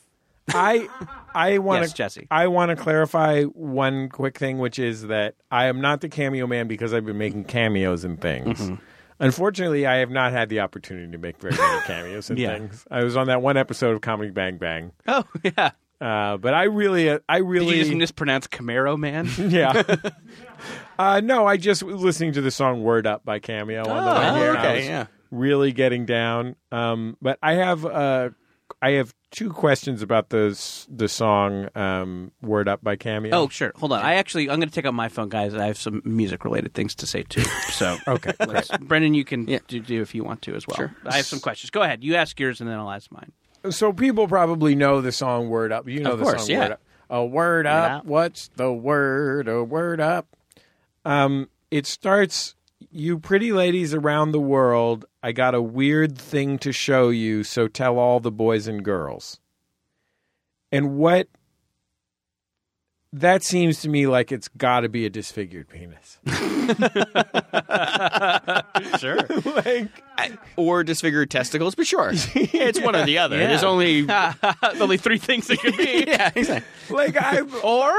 I 0.54 0.88
I 1.34 1.58
want 1.58 1.82
Yes, 1.82 1.90
to 1.90 1.96
Jesse. 1.96 2.26
I 2.30 2.46
want 2.46 2.70
to 2.70 2.76
clarify 2.76 3.42
one 3.44 4.08
quick 4.08 4.38
thing, 4.38 4.58
which 4.58 4.78
is 4.78 5.08
that 5.08 5.34
I 5.50 5.66
am 5.66 5.80
not 5.80 6.00
the 6.00 6.08
cameo 6.08 6.46
man 6.46 6.68
because 6.68 6.94
I've 6.94 7.04
been 7.04 7.18
making 7.18 7.44
cameos 7.44 8.04
and 8.04 8.20
things. 8.20 8.58
Mm-hmm. 8.60 8.74
Unfortunately, 9.20 9.84
I 9.84 9.96
have 9.96 10.10
not 10.10 10.32
had 10.32 10.48
the 10.48 10.60
opportunity 10.60 11.10
to 11.12 11.18
make 11.18 11.38
very 11.40 11.54
many 11.56 11.80
cameos 11.86 12.30
and 12.30 12.38
Yeah. 12.38 12.56
things. 12.56 12.86
I 12.90 13.04
was 13.04 13.16
on 13.16 13.26
that 13.26 13.42
one 13.42 13.56
episode 13.56 13.94
of 13.94 14.00
Comedy 14.00 14.30
Bang 14.30 14.56
Bang, 14.58 14.92
Oh 15.06 15.24
yeah. 15.42 15.72
Uh, 16.00 16.36
but 16.36 16.54
I 16.54 16.64
really, 16.64 17.10
uh, 17.10 17.18
I 17.28 17.38
Did 17.38 17.46
really, 17.46 17.78
you 17.78 17.84
just 17.84 17.96
mispronounce 17.96 18.46
Camaro 18.46 18.96
Man? 18.98 19.28
yeah. 19.50 19.82
uh, 20.98 21.20
no, 21.20 21.46
I 21.46 21.56
just 21.56 21.82
listening 21.82 22.32
to 22.34 22.40
the 22.40 22.50
song 22.50 22.82
"Word 22.82 23.06
Up" 23.06 23.24
by 23.24 23.38
Cameo 23.38 23.80
on 23.88 24.04
the 24.04 24.12
way 24.20 24.28
Oh, 24.28 24.34
here. 24.36 24.48
and 24.50 24.58
I 24.58 24.60
okay, 24.66 24.76
was 24.76 24.86
yeah. 24.86 25.06
really 25.30 25.72
getting 25.72 26.06
down. 26.06 26.56
Um, 26.72 27.16
but 27.20 27.38
I 27.42 27.54
have 27.54 27.84
uh, 27.84 28.30
I 28.82 28.90
have 28.92 29.14
two 29.30 29.50
questions 29.50 30.02
about 30.02 30.30
the 30.30 30.48
s- 30.52 30.86
the 30.90 31.08
song 31.08 31.68
um, 31.74 32.32
"Word 32.42 32.68
Up" 32.68 32.82
by 32.82 32.96
Cameo. 32.96 33.34
oh 33.34 33.48
sure. 33.48 33.72
Hold 33.76 33.92
on. 33.92 34.00
I 34.04 34.14
actually 34.14 34.48
I'm 34.50 34.58
going 34.60 34.68
to 34.68 34.74
take 34.74 34.86
out 34.86 34.94
my 34.94 35.08
phone, 35.08 35.28
guys. 35.28 35.54
I 35.54 35.66
have 35.66 35.78
some 35.78 36.02
music 36.04 36.44
related 36.44 36.74
things 36.74 36.94
to 36.96 37.06
say 37.06 37.22
too. 37.24 37.42
So 37.70 37.96
okay. 38.08 38.32
let's- 38.40 38.70
Brendan, 38.80 39.14
you 39.14 39.24
can 39.24 39.46
Yeah. 39.48 39.58
do, 39.68 39.80
do 39.80 40.00
if 40.02 40.14
you 40.14 40.24
want 40.24 40.42
to 40.42 40.54
as 40.54 40.66
well. 40.66 40.76
Sure. 40.76 40.94
I 41.06 41.16
have 41.16 41.26
some 41.26 41.40
questions. 41.40 41.70
Go 41.70 41.82
ahead. 41.82 42.02
You 42.04 42.14
ask 42.16 42.38
yours 42.38 42.60
and 42.60 42.68
then 42.70 42.78
I'll 42.78 42.90
ask 42.90 43.10
mine. 43.10 43.32
So 43.70 43.92
people 43.92 44.28
probably 44.28 44.74
know 44.74 45.00
the 45.00 45.12
song 45.12 45.48
"Word 45.48 45.72
Up." 45.72 45.88
You 45.88 46.00
know 46.00 46.12
Of 46.12 46.18
the 46.18 46.24
course, 46.24 46.42
song 46.42 46.50
yeah. 46.50 46.58
"Word 46.60 46.72
Up." 46.72 46.80
A 47.10 47.24
word 47.24 47.66
up. 47.66 47.90
up. 47.90 48.04
What's 48.04 48.48
the 48.56 48.70
word? 48.72 49.48
A 49.48 49.64
word 49.64 50.00
up. 50.00 50.26
Um, 51.04 51.48
it 51.70 51.86
starts. 51.86 52.54
You 52.90 53.18
pretty 53.18 53.52
ladies 53.52 53.92
around 53.94 54.32
the 54.32 54.40
world, 54.40 55.04
I 55.22 55.32
got 55.32 55.54
a 55.54 55.62
weird 55.62 56.16
thing 56.18 56.58
to 56.58 56.72
show 56.72 57.08
you. 57.08 57.44
So 57.44 57.66
tell 57.66 57.98
all 57.98 58.20
the 58.20 58.30
boys 58.30 58.66
and 58.66 58.84
girls. 58.84 59.40
And 60.70 60.96
what? 60.96 61.28
That 63.12 63.42
seems 63.42 63.80
to 63.82 63.88
me 63.88 64.06
like 64.06 64.30
it's 64.32 64.48
got 64.48 64.80
to 64.80 64.88
be 64.88 65.06
a 65.06 65.10
disfigured 65.10 65.68
penis. 65.68 66.18
Sure. 68.98 69.18
like, 69.44 69.88
or 70.56 70.82
disfigured 70.84 71.30
testicles, 71.30 71.74
but 71.74 71.86
sure. 71.86 72.12
It's 72.34 72.80
one 72.80 72.96
or 72.96 73.04
the 73.04 73.18
other. 73.18 73.36
There's 73.38 73.64
only. 73.64 74.06
Only 74.80 74.96
three 74.96 75.18
things 75.18 75.48
it 75.50 75.60
could 75.60 75.76
be. 75.76 76.04
yeah, 76.06 76.30
exactly. 76.34 76.94
like 76.96 77.16
I. 77.16 77.40
Or 77.62 77.92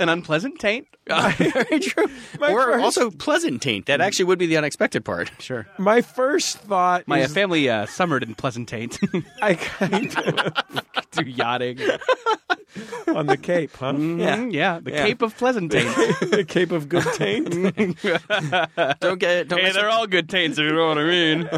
an 0.00 0.08
unpleasant 0.08 0.58
taint. 0.58 0.86
Very 1.06 1.80
true. 1.80 2.06
My 2.38 2.52
or 2.52 2.62
first- 2.72 2.84
also 2.84 3.10
pleasant 3.10 3.62
taint. 3.62 3.86
That 3.86 4.00
actually 4.00 4.26
would 4.26 4.38
be 4.38 4.46
the 4.46 4.56
unexpected 4.56 5.04
part. 5.04 5.30
Sure. 5.40 5.66
My 5.78 6.02
first 6.02 6.58
thought 6.58 7.06
My 7.08 7.20
uh, 7.20 7.24
is 7.24 7.32
family 7.34 7.68
uh, 7.68 7.86
summered 7.86 8.22
in 8.22 8.34
Pleasant 8.34 8.68
Taint. 8.68 8.98
I 9.42 9.54
kind 9.54 10.16
of 10.16 10.54
do 11.12 11.22
yachting. 11.24 11.80
on 13.08 13.26
the 13.26 13.36
Cape, 13.36 13.74
huh? 13.76 13.94
Yeah, 13.96 14.44
yeah. 14.46 14.78
The 14.80 14.92
Yeah. 14.92 15.04
Cape 15.06 15.22
of 15.22 15.36
Pleasant 15.36 15.72
Taint. 15.72 15.88
the 16.30 16.44
Cape 16.46 16.70
of 16.70 16.88
Good 16.88 17.04
Taint. 17.14 17.50
Don't 19.00 19.18
get. 19.18 19.48
Don't, 19.48 19.58
hey, 19.58 19.64
mess 19.64 19.74
they're 19.74 19.88
up- 19.88 19.94
all 19.98 20.06
good 20.06 20.28
taints, 20.28 20.58
if 20.58 20.64
you 20.64 20.72
know 20.72 20.88
what 20.88 20.98
I 20.98 21.04
mean. 21.04 21.48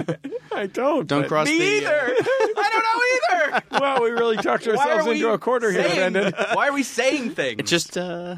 I 0.52 0.66
don't. 0.66 1.06
don't 1.06 1.22
but- 1.22 1.28
cross 1.28 1.46
the. 1.48 1.58
Me 1.58 1.78
either. 1.78 1.90
I 1.90 2.70
don't 2.70 2.82
know 2.82 3.50
either. 3.58 3.62
Well, 3.82 4.02
we 4.02 4.10
really 4.10 4.36
talked 4.36 4.66
ourselves 4.66 5.06
into 5.06 5.28
a 5.30 5.38
quarter 5.38 5.70
here, 5.70 5.82
saying- 5.82 6.12
Brendan. 6.12 6.32
Why 6.54 6.68
are 6.68 6.72
we 6.72 6.82
saying 6.82 7.30
things? 7.32 7.56
It's 7.58 7.70
just 7.70 7.98
uh, 7.98 8.31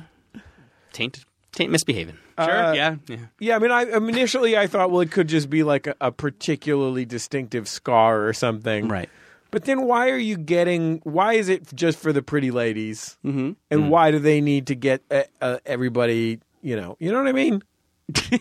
taint. 0.94 1.24
Taint 1.52 1.70
misbehaving. 1.70 2.16
sure. 2.38 2.50
Uh, 2.50 2.72
yeah. 2.72 2.96
Yeah, 3.38 3.56
I 3.56 3.58
mean, 3.60 3.70
I 3.70 3.82
initially 3.82 4.56
I 4.56 4.66
thought, 4.66 4.90
well, 4.90 5.02
it 5.02 5.12
could 5.12 5.28
just 5.28 5.50
be 5.50 5.62
like 5.62 5.86
a, 5.86 5.94
a 6.00 6.10
particularly 6.10 7.04
distinctive 7.04 7.68
scar 7.68 8.26
or 8.26 8.32
something, 8.32 8.88
Right. 8.88 9.10
But 9.50 9.66
then, 9.66 9.82
why 9.82 10.10
are 10.10 10.18
you 10.18 10.36
getting? 10.36 11.00
Why 11.04 11.34
is 11.34 11.48
it 11.48 11.72
just 11.76 11.96
for 12.00 12.12
the 12.12 12.22
pretty 12.22 12.50
ladies? 12.50 13.16
Mm-hmm. 13.24 13.38
Mm. 13.40 13.56
And 13.70 13.88
why 13.88 14.10
do 14.10 14.18
they 14.18 14.40
need 14.40 14.66
to 14.66 14.74
get 14.74 15.04
uh, 15.12 15.22
uh, 15.40 15.58
everybody? 15.64 16.40
You 16.60 16.74
know, 16.74 16.96
you 16.98 17.12
know 17.12 17.18
what 17.18 17.28
I 17.28 17.32
mean? 17.32 17.62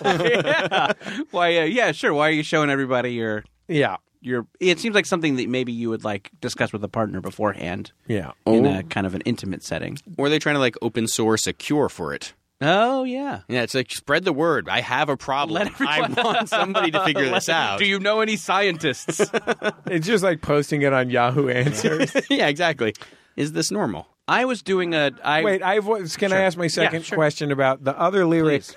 yeah. 0.00 0.92
Why? 1.30 1.58
Uh, 1.58 1.64
yeah. 1.64 1.92
Sure. 1.92 2.12
Why 2.12 2.26
are 2.28 2.32
you 2.32 2.42
showing 2.42 2.70
everybody 2.70 3.12
your 3.12 3.44
Yeah, 3.68 3.98
your? 4.20 4.46
It 4.60 4.78
seems 4.78 4.94
like 4.94 5.06
something 5.06 5.36
that 5.36 5.48
maybe 5.48 5.72
you 5.72 5.90
would 5.90 6.04
like 6.04 6.30
discuss 6.40 6.72
with 6.72 6.82
a 6.84 6.88
partner 6.88 7.20
beforehand 7.20 7.92
yeah. 8.06 8.32
in 8.46 8.66
a 8.66 8.80
oh. 8.80 8.82
kind 8.82 9.06
of 9.06 9.14
an 9.14 9.22
intimate 9.22 9.62
setting. 9.62 9.98
Or 10.16 10.26
are 10.26 10.28
they 10.28 10.38
trying 10.38 10.56
to 10.56 10.60
like 10.60 10.76
open 10.82 11.06
source 11.06 11.46
a 11.46 11.52
cure 11.52 11.88
for 11.88 12.14
it? 12.14 12.34
Oh 12.60 13.04
yeah. 13.04 13.40
Yeah, 13.48 13.62
it's 13.62 13.74
like 13.74 13.92
spread 13.92 14.24
the 14.24 14.32
word. 14.32 14.68
I 14.68 14.80
have 14.80 15.08
a 15.08 15.16
problem. 15.16 15.54
Let 15.54 15.68
everyone- 15.68 16.18
I 16.18 16.22
want 16.22 16.48
somebody 16.48 16.90
to 16.90 17.04
figure 17.04 17.28
this 17.30 17.48
out. 17.48 17.78
Do 17.78 17.86
you 17.86 18.00
know 18.00 18.20
any 18.20 18.36
scientists? 18.36 19.20
It's 19.86 20.06
just 20.06 20.22
like 20.22 20.42
posting 20.42 20.82
it 20.82 20.92
on 20.92 21.08
Yahoo 21.08 21.48
Answers. 21.48 22.14
yeah, 22.30 22.48
exactly. 22.48 22.94
Is 23.36 23.52
this 23.52 23.70
normal? 23.70 24.06
I 24.26 24.44
was 24.44 24.62
doing 24.62 24.94
a. 24.94 25.12
I 25.24 25.42
Wait, 25.42 25.62
I 25.62 25.74
have, 25.74 25.86
can 26.18 26.32
I 26.32 26.42
ask 26.42 26.58
my 26.58 26.66
second 26.66 27.04
sure. 27.04 27.16
question 27.16 27.50
about 27.50 27.84
the 27.84 27.98
other 27.98 28.26
lyrics? 28.26 28.76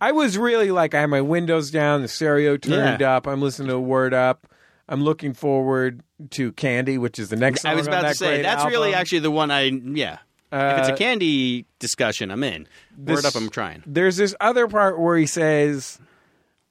I 0.00 0.12
was 0.12 0.36
really 0.36 0.70
like, 0.70 0.94
I 0.94 1.02
have 1.02 1.10
my 1.10 1.20
windows 1.20 1.70
down, 1.70 2.02
the 2.02 2.08
stereo 2.08 2.56
turned 2.56 3.00
Yeah. 3.00 3.16
up. 3.16 3.26
I'm 3.26 3.40
listening 3.40 3.68
to 3.68 3.78
Word 3.78 4.12
Up. 4.14 4.46
I'm 4.90 5.04
looking 5.04 5.34
forward 5.34 6.02
to 6.30 6.50
Candy, 6.52 6.98
which 6.98 7.20
is 7.20 7.28
the 7.28 7.36
next. 7.36 7.64
I 7.64 7.74
was 7.74 7.86
about 7.86 8.08
to 8.08 8.14
say 8.14 8.42
that's 8.42 8.64
really 8.64 8.92
actually 8.92 9.20
the 9.20 9.30
one 9.30 9.50
I 9.52 9.62
yeah. 9.62 10.18
if 10.52 10.80
it's 10.80 10.88
a 10.88 10.96
candy 10.96 11.64
discussion, 11.78 12.32
I'm 12.32 12.42
in. 12.42 12.66
Word 12.98 13.24
up, 13.24 13.36
I'm 13.36 13.50
trying. 13.50 13.84
There's 13.86 14.16
this 14.16 14.34
other 14.40 14.66
part 14.66 14.98
where 14.98 15.16
he 15.16 15.26
says, 15.26 16.00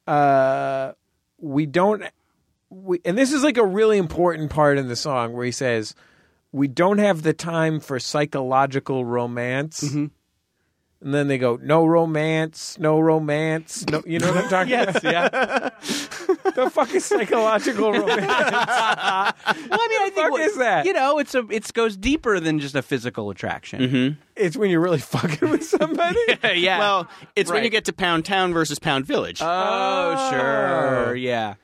uh, 0.05 0.91
"We 1.39 1.65
don't," 1.65 2.03
we, 2.69 2.99
and 3.05 3.17
this 3.17 3.31
is 3.31 3.41
like 3.41 3.57
a 3.57 3.65
really 3.65 3.97
important 3.97 4.51
part 4.51 4.77
in 4.77 4.89
the 4.89 4.97
song 4.97 5.31
where 5.31 5.45
he 5.45 5.53
says, 5.53 5.95
"We 6.51 6.67
don't 6.67 6.97
have 6.97 7.21
the 7.21 7.33
time 7.33 7.79
for 7.79 7.99
psychological 7.99 9.05
romance." 9.05 9.81
Mm-hmm. 9.81 10.07
And 11.01 11.13
then 11.13 11.29
they 11.29 11.37
go, 11.37 11.57
"No 11.61 11.85
romance, 11.85 12.77
no 12.77 12.99
romance, 12.99 13.85
no." 13.89 14.03
You 14.05 14.19
know 14.19 14.27
what 14.33 14.43
I'm 14.43 14.49
talking 14.49 14.71
yes, 14.71 14.97
about? 14.97 15.03
yeah. 15.13 15.69
The 16.55 16.69
fuck 16.69 16.93
is 16.93 17.05
psychological 17.05 17.91
romance? 17.93 18.19
Well, 18.27 18.27
I 18.27 19.33
mean, 19.89 20.01
I 20.01 20.09
think 20.13 20.15
fuck 20.15 20.31
what- 20.31 20.41
is 20.41 20.57
that? 20.57 20.85
You 20.85 20.91
know, 20.93 21.17
it's 21.19 21.33
a 21.35 21.45
it 21.49 21.71
goes 21.73 21.95
deeper 21.95 22.39
than 22.41 22.59
just 22.59 22.75
a 22.75 22.81
physical 22.81 23.29
attraction. 23.29 24.17
it's 24.35 24.57
when 24.57 24.69
you're 24.69 24.81
really 24.81 24.99
fucking 24.99 25.49
with 25.49 25.63
somebody. 25.79 26.19
yeah. 26.55 26.79
Well, 26.79 27.07
it's 27.35 27.49
when 27.51 27.63
you 27.63 27.69
get 27.69 27.85
to 27.85 27.93
Pound 27.93 28.25
Town 28.25 28.51
versus 28.53 28.77
Pound 28.77 29.05
Village. 29.05 29.39
oh, 29.41 30.29
sure. 30.31 31.15
Yeah. 31.15 31.55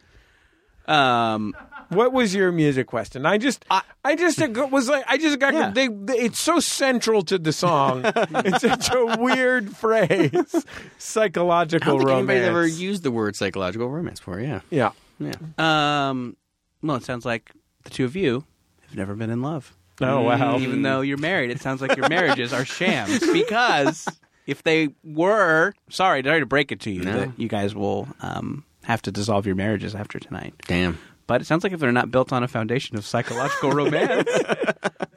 Um. 0.88 1.54
What 1.96 2.14
was 2.14 2.34
your 2.36 2.52
music 2.52 2.88
question? 2.88 3.26
I 3.26 3.38
just, 3.38 3.64
I, 3.70 4.16
just 4.16 4.40
was 4.72 4.90
like, 4.90 5.04
I 5.08 5.18
just 5.18 5.40
got. 5.40 5.54
Yeah. 5.54 5.72
They, 5.72 5.88
they- 5.88 6.18
it's 6.20 6.40
so 6.40 6.60
central 6.60 7.22
to 7.24 7.38
the 7.38 7.54
song. 7.54 8.02
it's 8.16 8.62
such 8.62 8.90
a 8.94 9.18
weird 9.20 9.76
phrase. 9.76 10.32
I 10.54 10.62
Psychological 10.98 11.98
don't 11.98 12.00
think 12.00 12.10
romance. 12.10 12.30
anybody's 12.30 12.48
ever 12.48 12.68
used 12.68 13.04
the 13.04 13.12
word 13.12 13.36
psychological 13.36 13.90
romance 13.90 14.20
before. 14.20 14.40
Yeah, 14.40 14.62
yeah. 14.70 14.92
yeah. 15.20 15.34
Um. 15.58 16.36
Well, 16.82 16.98
it 16.98 17.04
sounds 17.04 17.26
like 17.26 17.52
the 17.84 17.90
two 17.90 18.06
of 18.06 18.16
you 18.16 18.44
have 18.82 18.96
never 18.96 19.16
been 19.16 19.30
in 19.30 19.42
love. 19.42 19.74
Oh 20.02 20.22
wow. 20.22 20.58
Even 20.60 20.82
though 20.82 21.02
you're 21.02 21.18
married, 21.18 21.52
it 21.52 21.62
sounds 21.62 21.82
like 21.82 21.96
your 21.96 22.10
marriages 22.10 22.52
are 22.54 22.66
shams. 22.66 23.24
Because 23.34 24.08
if 24.46 24.62
they 24.64 24.90
were, 25.04 25.74
sorry, 25.90 26.22
sorry 26.24 26.40
to 26.42 26.46
break 26.46 26.72
it 26.72 26.82
to 26.82 26.92
you, 26.92 27.02
No. 27.04 27.20
that 27.20 27.40
you 27.40 27.48
guys 27.48 27.74
will 27.74 28.08
um, 28.22 28.64
have 28.84 29.02
to 29.04 29.12
dissolve 29.12 29.46
your 29.46 29.56
marriages 29.56 29.96
after 29.96 30.20
tonight. 30.20 30.54
Damn. 30.68 30.98
But 31.28 31.42
it 31.42 31.46
sounds 31.46 31.64
like 31.64 31.74
if 31.74 31.80
they're 31.80 31.92
not 31.92 32.12
built 32.12 32.32
on 32.32 32.44
a 32.44 32.48
foundation 32.48 32.98
of 32.98 33.06
psychological 33.06 33.72
romance, 33.72 34.30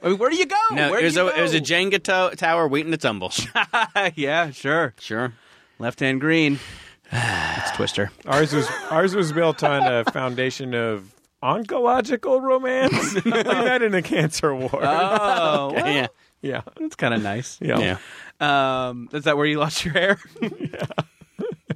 I 0.01 0.09
mean, 0.09 0.17
where 0.17 0.29
do 0.29 0.35
you 0.37 0.47
go? 0.47 0.55
No, 0.71 0.89
where 0.91 0.99
it 0.99 1.03
was, 1.03 1.13
do 1.13 1.27
a, 1.27 1.31
you 1.31 1.37
it 1.37 1.41
was 1.41 1.53
a? 1.53 1.61
Jenga 1.61 2.03
to- 2.31 2.35
tower 2.35 2.67
waiting 2.67 2.91
to 2.91 2.97
tumble. 2.97 3.31
yeah, 4.15 4.51
sure. 4.51 4.93
sure. 4.99 5.33
Left 5.77 5.99
hand 5.99 6.19
green. 6.19 6.59
it's 7.11 7.71
Twister. 7.71 8.11
Ours 8.25 8.53
was 8.53 8.67
ours 8.91 9.15
was 9.15 9.31
built 9.31 9.63
on 9.63 9.85
a 9.85 10.03
foundation 10.11 10.73
of 10.73 11.13
oncological 11.41 12.41
romance. 12.41 13.15
I 13.25 13.29
learned 13.29 13.47
that 13.67 13.81
in 13.81 13.93
a 13.95 14.01
cancer 14.01 14.53
ward. 14.53 14.73
Oh, 14.73 15.71
well, 15.75 15.87
yeah. 15.87 16.07
yeah. 16.41 16.61
that's 16.79 16.95
kind 16.95 17.13
of 17.13 17.21
nice. 17.23 17.57
Yeah. 17.61 17.97
Yeah. 18.39 18.89
Um, 18.89 19.09
is 19.13 19.23
that 19.23 19.37
where 19.37 19.45
you 19.45 19.59
lost 19.59 19.85
your 19.85 19.93
hair? 19.93 20.19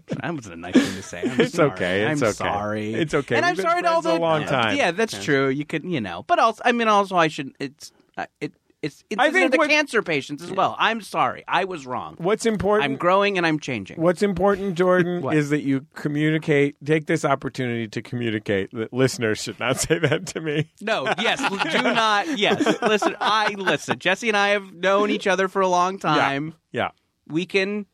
That 0.08 0.34
wasn't 0.34 0.56
a 0.56 0.58
nice 0.58 0.74
thing 0.74 0.96
to 0.96 1.04
say. 1.04 1.22
I'm 1.24 1.40
It's 1.42 1.56
sorry. 1.56 1.72
okay. 1.72 2.02
It's 2.04 2.22
I'm 2.22 2.28
okay. 2.28 2.34
sorry. 2.34 2.94
It's 2.94 3.14
okay. 3.14 3.36
And 3.36 3.44
We've 3.46 3.50
I'm 3.52 3.56
been 3.56 3.64
sorry 3.66 3.82
to 3.84 3.90
all 3.90 4.02
the 4.02 4.18
a 4.18 4.20
long 4.20 4.46
time. 4.46 4.76
Yeah, 4.78 4.92
that's 4.92 5.24
true. 5.24 5.48
You 5.50 5.66
could, 5.66 5.84
you 5.86 6.02
know, 6.02 6.24
but 6.28 6.40
also, 6.40 6.62
I 6.66 6.72
mean, 6.72 6.88
also, 6.88 7.16
I 7.16 7.28
should. 7.30 7.52
It's 7.60 7.92
uh, 8.18 8.26
it. 8.42 8.54
It's, 8.82 9.02
it's 9.10 9.18
I 9.18 9.32
think 9.32 9.54
the 9.54 9.60
what- 9.60 9.70
cancer 9.70 10.02
patients 10.02 10.44
as 10.44 10.52
well. 10.52 10.76
I'm 10.78 11.00
sorry, 11.00 11.46
I 11.48 11.64
was 11.64 11.88
wrong. 11.88 12.16
What's 12.18 12.46
important? 12.46 12.84
I'm 12.84 12.98
growing 12.98 13.38
and 13.38 13.48
I'm 13.48 13.58
changing. 13.58 13.96
What's 14.02 14.22
important, 14.22 14.76
Jordan, 14.78 15.22
What? 15.22 15.38
is 15.38 15.52
that 15.52 15.62
you 15.64 15.86
communicate. 15.96 16.76
Take 16.84 17.06
this 17.06 17.24
opportunity 17.24 17.88
to 17.88 18.02
communicate 18.02 18.72
that 18.72 18.92
listeners 18.92 19.42
should 19.42 19.58
not 19.58 19.80
say 19.80 20.00
that 20.00 20.28
to 20.28 20.42
me. 20.42 20.70
No, 20.82 21.06
yes, 21.18 21.40
do 21.72 21.82
not. 21.82 22.38
Yes, 22.38 22.82
listen. 22.82 23.16
I 23.22 23.54
listen. 23.58 24.00
Jesse 24.00 24.28
and 24.28 24.36
I 24.36 24.50
have 24.50 24.74
known 24.74 25.12
each 25.12 25.28
other 25.28 25.48
for 25.48 25.62
a 25.62 25.68
long 25.70 25.98
time. 25.98 26.54
Yeah, 26.74 26.90
We 27.26 27.46
can 27.46 27.86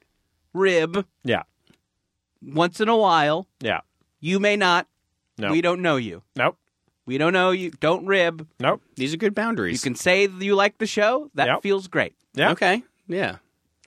rib 0.53 1.05
yeah, 1.24 1.43
once 2.41 2.79
in 2.81 2.89
a 2.89 2.97
while. 2.97 3.47
yeah. 3.59 3.81
You 4.21 4.39
may 4.39 4.55
not. 4.57 4.87
No, 5.37 5.51
We 5.51 5.61
don't 5.61 5.81
know 5.81 5.95
you. 5.95 6.23
Nope, 6.35 6.57
We 7.05 7.17
don't 7.17 7.31
know 7.31 7.51
you. 7.51 7.71
Don't 7.79 8.05
rib. 8.05 8.45
nope. 8.59 8.81
These 8.97 9.13
are 9.13 9.17
good 9.17 9.33
boundaries. 9.33 9.73
You 9.83 9.89
can 9.89 9.95
say 9.95 10.25
that 10.27 10.43
you 10.43 10.55
like 10.55 10.77
the 10.77 10.85
show. 10.85 11.31
That 11.35 11.47
Yep. 11.47 11.61
feels 11.63 11.87
great. 11.87 12.13
Yeah, 12.33 12.51
Okay. 12.51 12.83
Yeah. 13.07 13.37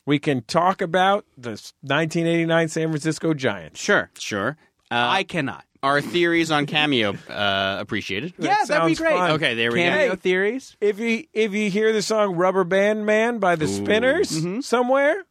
We 0.06 0.18
can 0.18 0.42
talk 0.42 0.80
about 0.80 1.26
the 1.36 1.50
1989 1.82 2.68
San 2.68 2.88
Francisco 2.88 3.34
Giants. 3.34 3.78
Sure. 3.80 4.10
Sure. 4.18 4.56
Uh, 4.90 4.94
I 5.08 5.22
cannot. 5.22 5.64
our 5.82 6.00
theories 6.00 6.50
on 6.50 6.64
Cameo 6.66 7.14
uh, 7.28 7.76
appreciated. 7.80 8.32
yeah, 8.38 8.54
that'd 8.54 8.66
be 8.68 8.94
sounds 8.94 8.98
great. 8.98 9.12
fun. 9.16 9.30
Okay, 9.32 9.54
there 9.54 9.70
we 9.72 9.78
Cameo 9.80 10.08
go. 10.10 10.16
theories. 10.16 10.76
If 10.80 10.98
you 10.98 11.24
if 11.32 11.52
you 11.52 11.70
hear 11.70 11.92
the 11.92 12.02
song 12.02 12.36
"Rubber 12.36 12.64
Band 12.64 13.04
Man" 13.06 13.38
by 13.38 13.56
the 13.56 13.66
Spinners 13.68 14.30
Mm-hmm. 14.30 14.60
somewhere, 14.60 15.24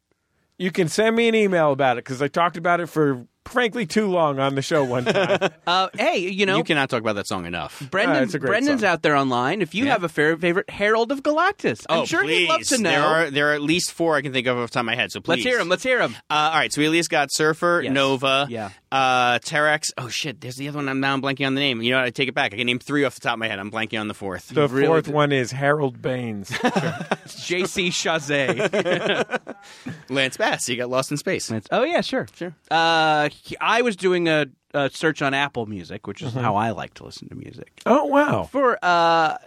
you 0.61 0.71
can 0.71 0.87
send 0.87 1.15
me 1.15 1.27
an 1.27 1.33
email 1.33 1.71
about 1.71 1.97
it 1.97 2.05
because 2.05 2.21
I 2.21 2.27
talked 2.27 2.55
about 2.55 2.79
it 2.79 2.87
for 2.87 3.25
frankly 3.45 3.85
too 3.85 4.07
long 4.07 4.39
on 4.39 4.55
the 4.55 4.61
show 4.61 4.83
one 4.83 5.05
time. 5.05 5.49
Uh, 5.67 5.87
hey, 5.97 6.17
you 6.17 6.45
know, 6.45 6.57
You 6.57 6.63
cannot 6.63 6.89
talk 6.89 6.99
about 7.01 7.13
that 7.15 7.27
song 7.27 7.45
enough. 7.45 7.81
Brendan, 7.91 8.23
it's 8.23 8.33
a 8.33 8.39
great 8.39 8.49
Brendan's 8.49 8.81
song. 8.81 8.89
out 8.89 9.01
there 9.03 9.15
online. 9.15 9.61
If 9.61 9.73
you 9.75 9.85
have 9.87 10.03
a 10.03 10.09
fair, 10.09 10.35
favorite 10.35 10.69
Herald 10.69 11.11
of 11.11 11.21
Galactus, 11.23 11.85
I'm 11.87 11.99
oh, 11.99 12.05
sure 12.05 12.23
please. 12.23 12.39
he'd 12.39 12.49
love 12.49 12.61
to 12.63 12.77
know. 12.79 12.89
There 12.89 13.01
are 13.03 13.31
there 13.31 13.51
are 13.51 13.53
at 13.53 13.61
least 13.61 13.91
four 13.93 14.15
I 14.15 14.21
can 14.21 14.33
think 14.33 14.47
of 14.47 14.57
off 14.57 14.69
the 14.71 14.73
top 14.73 14.81
of 14.81 14.85
my 14.87 14.95
head. 14.95 15.11
So 15.11 15.21
please, 15.21 15.37
Let's 15.37 15.43
hear 15.43 15.59
him. 15.59 15.69
Let's 15.69 15.83
hear 15.83 16.01
him. 16.01 16.15
Uh, 16.29 16.33
all 16.33 16.53
right, 16.53 16.73
so 16.73 16.81
we 16.81 16.85
at 16.87 16.91
least 16.91 17.09
got 17.09 17.29
Surfer, 17.31 17.81
Yes. 17.83 17.93
Nova, 17.93 18.47
Yeah. 18.49 18.69
uh, 18.91 19.39
Terrax. 19.39 19.91
Oh 19.97 20.09
shit, 20.09 20.41
there's 20.41 20.55
the 20.55 20.67
other 20.67 20.79
one. 20.79 20.89
I'm 20.89 20.99
now 20.99 21.13
I'm 21.13 21.21
blanking 21.21 21.45
on 21.47 21.53
the 21.55 21.61
name. 21.61 21.81
You 21.81 21.91
know 21.91 21.97
what? 21.99 22.05
I 22.07 22.09
take 22.09 22.27
it 22.27 22.35
back. 22.35 22.53
I 22.53 22.57
can 22.57 22.65
name 22.65 22.79
three 22.79 23.05
off 23.05 23.15
the 23.15 23.21
top 23.21 23.33
of 23.33 23.39
my 23.39 23.47
head. 23.47 23.59
I'm 23.59 23.71
blanking 23.71 23.99
on 23.99 24.07
the 24.07 24.13
fourth. 24.15 24.49
the 24.49 24.67
really 24.67 24.87
fourth 24.87 25.05
did. 25.05 25.13
one 25.13 25.31
is 25.31 25.51
Harold 25.51 26.01
Baines. 26.01 26.49
J.C. 27.45 27.89
Chasez. 27.89 29.53
Lance 30.09 30.37
Bass. 30.37 30.67
You 30.67 30.75
got 30.77 30.89
lost 30.89 31.11
in 31.11 31.17
space. 31.17 31.51
oh 31.71 31.83
yeah, 31.83 32.01
sure, 32.01 32.27
Sure. 32.35 32.53
Uh, 32.69 33.29
he- 33.33 33.57
I 33.59 33.81
was 33.81 33.95
doing 33.95 34.27
a, 34.27 34.47
a 34.73 34.89
search 34.89 35.21
on 35.21 35.33
Apple 35.33 35.65
Music, 35.65 36.07
which 36.07 36.21
is 36.21 36.33
how 36.33 36.55
I 36.55 36.71
like 36.71 36.93
to 36.95 37.03
listen 37.05 37.29
to 37.29 37.35
music 37.35 37.81
oh 37.85 38.05
wow! 38.05 38.43
for 38.43 38.77
uh 38.83 39.37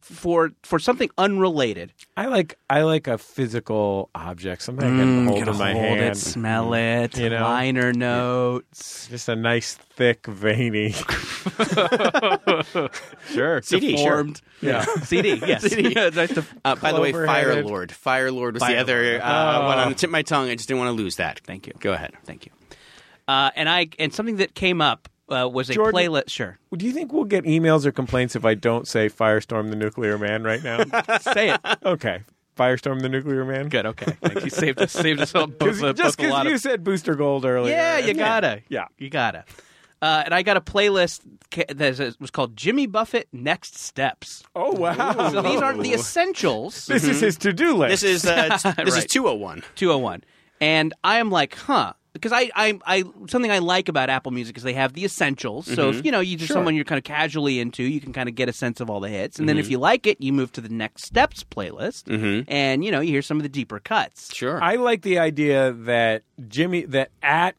for 0.00 0.50
for 0.62 0.78
something 0.78 1.10
unrelated. 1.18 1.92
I 2.16 2.26
like 2.26 2.56
I 2.70 2.82
like 2.82 3.06
a 3.06 3.18
physical 3.18 4.08
object, 4.14 4.62
something 4.62 4.86
I 4.86 4.96
can 4.98 5.26
hold 5.26 5.38
Gotta 5.40 5.50
in 5.52 5.58
my 5.58 5.72
hold 5.72 5.84
hand. 5.98 6.00
it, 6.00 6.16
smell 6.16 6.72
it, 6.74 7.18
You 7.18 7.28
know? 7.30 7.42
liner 7.42 7.92
notes. 7.92 9.08
Just 9.10 9.28
a 9.28 9.36
nice, 9.36 9.74
thick, 9.74 10.26
veiny. 10.26 10.94
Sure, 13.32 13.60
CD, 13.62 13.96
sure. 13.96 14.26
Yeah. 14.60 14.84
CD, 15.02 15.34
yes. 15.46 15.62
CD. 15.70 15.92
Yeah, 15.94 16.08
nice 16.10 16.32
to- 16.34 16.44
Uh, 16.64 16.74
by 16.76 16.92
the 16.92 17.00
way, 17.00 17.12
Fire 17.12 17.26
Clover-headed. 17.26 17.66
Lord. 17.66 17.92
Fire 17.92 18.30
Lord 18.30 18.54
was 18.54 18.62
Fire 18.62 18.74
the 18.76 18.80
other 18.80 19.02
Lord. 19.10 19.20
uh, 19.20 19.62
one 19.64 19.78
on 19.78 19.88
the 19.90 19.94
tip 19.94 20.08
of 20.08 20.12
my 20.12 20.22
tongue. 20.22 20.48
I 20.48 20.54
just 20.54 20.68
didn't 20.68 20.80
want 20.80 20.96
to 20.96 21.02
lose 21.02 21.16
that. 21.16 21.40
Thank 21.44 21.66
you. 21.66 21.72
Go 21.80 21.92
ahead. 21.92 22.12
Thank 22.24 22.46
you. 22.46 22.52
Uh, 23.28 23.50
and 23.56 23.68
I 23.68 23.88
and 23.98 24.12
something 24.12 24.36
that 24.36 24.54
came 24.54 24.80
up 24.80 25.08
uh, 25.28 25.48
was 25.50 25.70
a 25.70 25.74
Jordan- 25.74 25.94
playlist. 26.00 26.30
Sure, 26.30 26.58
Do 26.76 26.84
you 26.86 26.92
think 26.92 27.12
we'll 27.12 27.24
get 27.24 27.44
emails 27.44 27.86
or 27.86 27.92
complaints 27.92 28.36
if 28.36 28.44
I 28.44 28.54
don't 28.54 28.86
say 28.86 29.08
Firestorm 29.08 29.70
the 29.70 29.76
Nuclear 29.76 30.18
Man 30.18 30.42
right 30.44 30.62
now? 30.62 30.84
say 31.20 31.50
it. 31.54 31.60
okay. 31.84 32.22
Firestorm 32.56 33.00
the 33.02 33.08
Nuclear 33.08 33.44
Man? 33.44 33.68
Good. 33.68 33.84
Okay. 33.86 34.12
Thank 34.22 34.44
you. 34.44 34.50
Saved 34.50 34.80
us. 34.80 34.92
Saved 34.92 35.20
us 35.20 35.34
all 35.34 35.48
both, 35.48 35.58
Cause, 35.80 35.82
uh, 35.82 35.92
just 35.92 36.18
both 36.18 36.26
a 36.26 36.30
lot 36.30 36.44
because 36.44 36.50
you 36.50 36.54
of. 36.54 36.60
said 36.60 36.84
Booster 36.84 37.14
Gold 37.16 37.44
earlier. 37.44 37.74
Yeah, 37.74 37.98
you 37.98 38.14
gotta. 38.14 38.62
Yeah. 38.68 38.86
you 38.98 39.10
gotta. 39.10 39.44
Uh, 40.00 40.22
and 40.26 40.34
I 40.34 40.42
got 40.42 40.56
a 40.58 40.60
playlist 40.60 41.22
that 41.50 42.16
was 42.20 42.30
called 42.30 42.56
Jimmy 42.56 42.86
Buffett 42.86 43.26
Next 43.32 43.78
Steps. 43.78 44.44
Oh, 44.54 44.72
wow. 44.72 45.30
So 45.32 45.40
these 45.42 45.60
aren't 45.62 45.82
the 45.82 45.94
essentials. 45.94 46.86
This 46.86 47.04
is 47.04 47.20
his 47.20 47.38
to 47.38 47.52
do 47.54 47.74
list. 47.74 48.02
This 48.02 48.02
is 48.02 48.26
uh, 48.26 48.58
t- 48.58 48.70
this 48.84 48.96
is 48.98 49.06
201. 49.06 49.62
201. 49.76 50.22
And 50.60 50.92
I 51.02 51.18
am 51.18 51.30
like, 51.30 51.54
huh. 51.56 51.94
Because 52.14 52.32
I, 52.32 52.50
I, 52.54 52.78
I, 52.86 53.04
something 53.28 53.50
I 53.50 53.58
like 53.58 53.88
about 53.88 54.08
Apple 54.08 54.32
Music 54.32 54.56
is 54.56 54.62
they 54.62 54.72
have 54.72 54.92
the 54.92 55.04
essentials. 55.04 55.66
So 55.66 55.90
if 55.90 55.96
mm-hmm. 55.96 56.06
you 56.06 56.12
know 56.12 56.20
you 56.20 56.36
just 56.36 56.48
Sure. 56.48 56.54
someone 56.54 56.76
you're 56.76 56.84
kind 56.84 56.98
of 56.98 57.04
casually 57.04 57.58
into, 57.60 57.82
you 57.82 58.00
can 58.00 58.12
kind 58.12 58.28
of 58.28 58.36
get 58.36 58.48
a 58.48 58.52
sense 58.52 58.80
of 58.80 58.88
all 58.88 59.00
the 59.00 59.08
hits. 59.08 59.38
And 59.38 59.48
then 59.48 59.58
if 59.58 59.66
mm-hmm. 59.66 59.72
you 59.72 59.78
like 59.78 60.06
it, 60.06 60.20
you 60.20 60.32
move 60.32 60.52
to 60.52 60.60
the 60.60 60.68
next 60.68 61.04
steps 61.04 61.44
playlist, 61.44 62.04
mm-hmm. 62.04 62.50
and 62.50 62.84
you 62.84 62.92
know 62.92 63.00
you 63.00 63.10
hear 63.10 63.22
some 63.22 63.36
of 63.36 63.42
the 63.42 63.48
deeper 63.48 63.80
cuts. 63.80 64.34
Sure. 64.34 64.62
I 64.62 64.76
like 64.76 65.02
the 65.02 65.18
idea 65.18 65.72
that 65.72 66.22
Jimmy, 66.48 66.84
that 66.86 67.10
at 67.22 67.56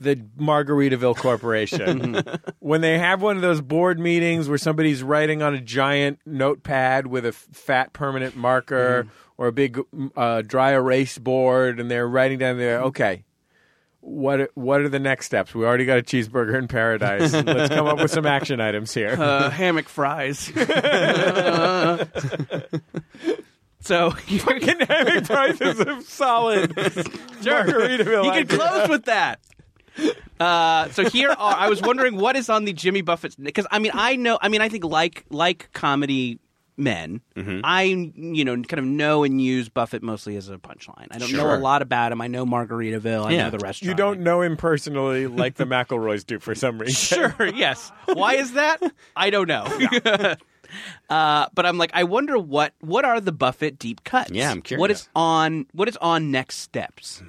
the 0.00 0.16
Margaritaville 0.16 1.16
Corporation, 1.16 2.22
when 2.60 2.80
they 2.80 2.98
have 2.98 3.20
one 3.20 3.36
of 3.36 3.42
those 3.42 3.60
board 3.60 3.98
meetings 3.98 4.48
where 4.48 4.58
somebody's 4.58 5.02
writing 5.02 5.42
on 5.42 5.54
a 5.54 5.60
giant 5.60 6.20
notepad 6.24 7.06
with 7.06 7.24
a 7.24 7.28
f- 7.28 7.48
fat 7.52 7.92
permanent 7.92 8.36
marker 8.36 9.08
or 9.36 9.48
a 9.48 9.52
big 9.52 9.80
uh, 10.16 10.42
dry 10.42 10.72
erase 10.72 11.18
board, 11.18 11.78
and 11.80 11.90
they're 11.90 12.08
writing 12.08 12.38
down 12.38 12.58
there, 12.58 12.80
okay. 12.82 13.24
What 14.08 14.40
are, 14.40 14.48
what 14.54 14.80
are 14.80 14.88
the 14.88 14.98
next 14.98 15.26
steps? 15.26 15.54
We 15.54 15.64
already 15.64 15.84
got 15.84 15.98
a 15.98 16.02
cheeseburger 16.02 16.58
in 16.58 16.66
paradise. 16.66 17.32
Let's 17.46 17.74
come 17.74 17.86
up 17.86 17.98
with 17.98 18.10
some 18.10 18.24
action 18.26 18.60
items 18.60 18.94
here. 18.94 19.10
Uh, 19.10 19.50
hammock 19.50 19.88
fries. 19.88 20.38
so 23.80 24.14
you 24.26 24.38
Fucking 24.38 24.80
having 24.80 25.24
prices 25.24 25.80
of 25.80 26.02
solid 26.04 26.70
Margaritaville. 26.74 28.24
You 28.24 28.30
can 28.30 28.42
idea. 28.44 28.58
close 28.58 28.88
with 28.88 29.04
that. 29.04 29.40
Uh, 30.40 30.88
so 30.90 31.08
here 31.08 31.30
are. 31.30 31.56
I 31.56 31.68
was 31.68 31.82
wondering 31.82 32.16
what 32.16 32.34
is 32.36 32.48
on 32.48 32.64
the 32.64 32.72
Jimmy 32.72 33.02
Buffett's 33.02 33.36
because 33.36 33.66
I 33.70 33.78
mean 33.78 33.92
I 33.94 34.16
know 34.16 34.38
I 34.40 34.48
mean 34.48 34.62
I 34.62 34.68
think 34.68 34.84
like 34.84 35.24
like 35.30 35.68
comedy 35.72 36.38
men 36.78 37.20
mm-hmm. 37.34 37.60
I 37.64 37.82
you 37.82 38.44
know 38.44 38.54
kind 38.62 38.78
of 38.78 38.84
know 38.84 39.24
and 39.24 39.40
use 39.40 39.68
Buffett 39.68 40.02
mostly 40.02 40.36
as 40.36 40.48
a 40.48 40.58
punchline. 40.58 41.08
I 41.10 41.18
don't 41.18 41.32
know 41.32 41.54
a 41.54 41.58
lot 41.58 41.82
about 41.82 42.12
him. 42.12 42.20
I 42.20 42.28
know 42.28 42.46
Margaritaville. 42.46 43.26
I 43.26 43.32
Yeah. 43.32 43.44
know 43.44 43.50
the 43.50 43.58
restaurant. 43.58 43.88
You 43.88 43.94
don't 43.94 44.20
know 44.20 44.42
him 44.42 44.56
personally 44.56 45.26
like 45.26 45.56
the 45.56 45.64
McElroys 45.66 46.24
do 46.24 46.38
for 46.38 46.54
some 46.54 46.78
reason. 46.78 46.94
Sure. 47.18 47.46
Yes. 47.46 47.90
Why 48.06 48.34
is 48.34 48.52
that? 48.52 48.80
I 49.16 49.30
don't 49.30 49.48
know. 49.48 49.64
Uh, 51.10 51.46
but 51.54 51.66
I'm 51.66 51.78
like, 51.78 51.90
I 51.94 52.04
wonder 52.04 52.38
what 52.38 52.74
what 52.80 53.04
are 53.04 53.20
the 53.20 53.32
Buffett 53.32 53.78
deep 53.78 54.04
cuts? 54.04 54.30
Yeah, 54.30 54.50
I'm 54.50 54.62
curious. 54.62 54.80
What 54.80 54.90
is 54.90 55.08
on 55.14 55.66
what 55.72 55.88
is 55.88 55.96
on 55.98 56.30
next 56.30 56.58
steps? 56.58 57.22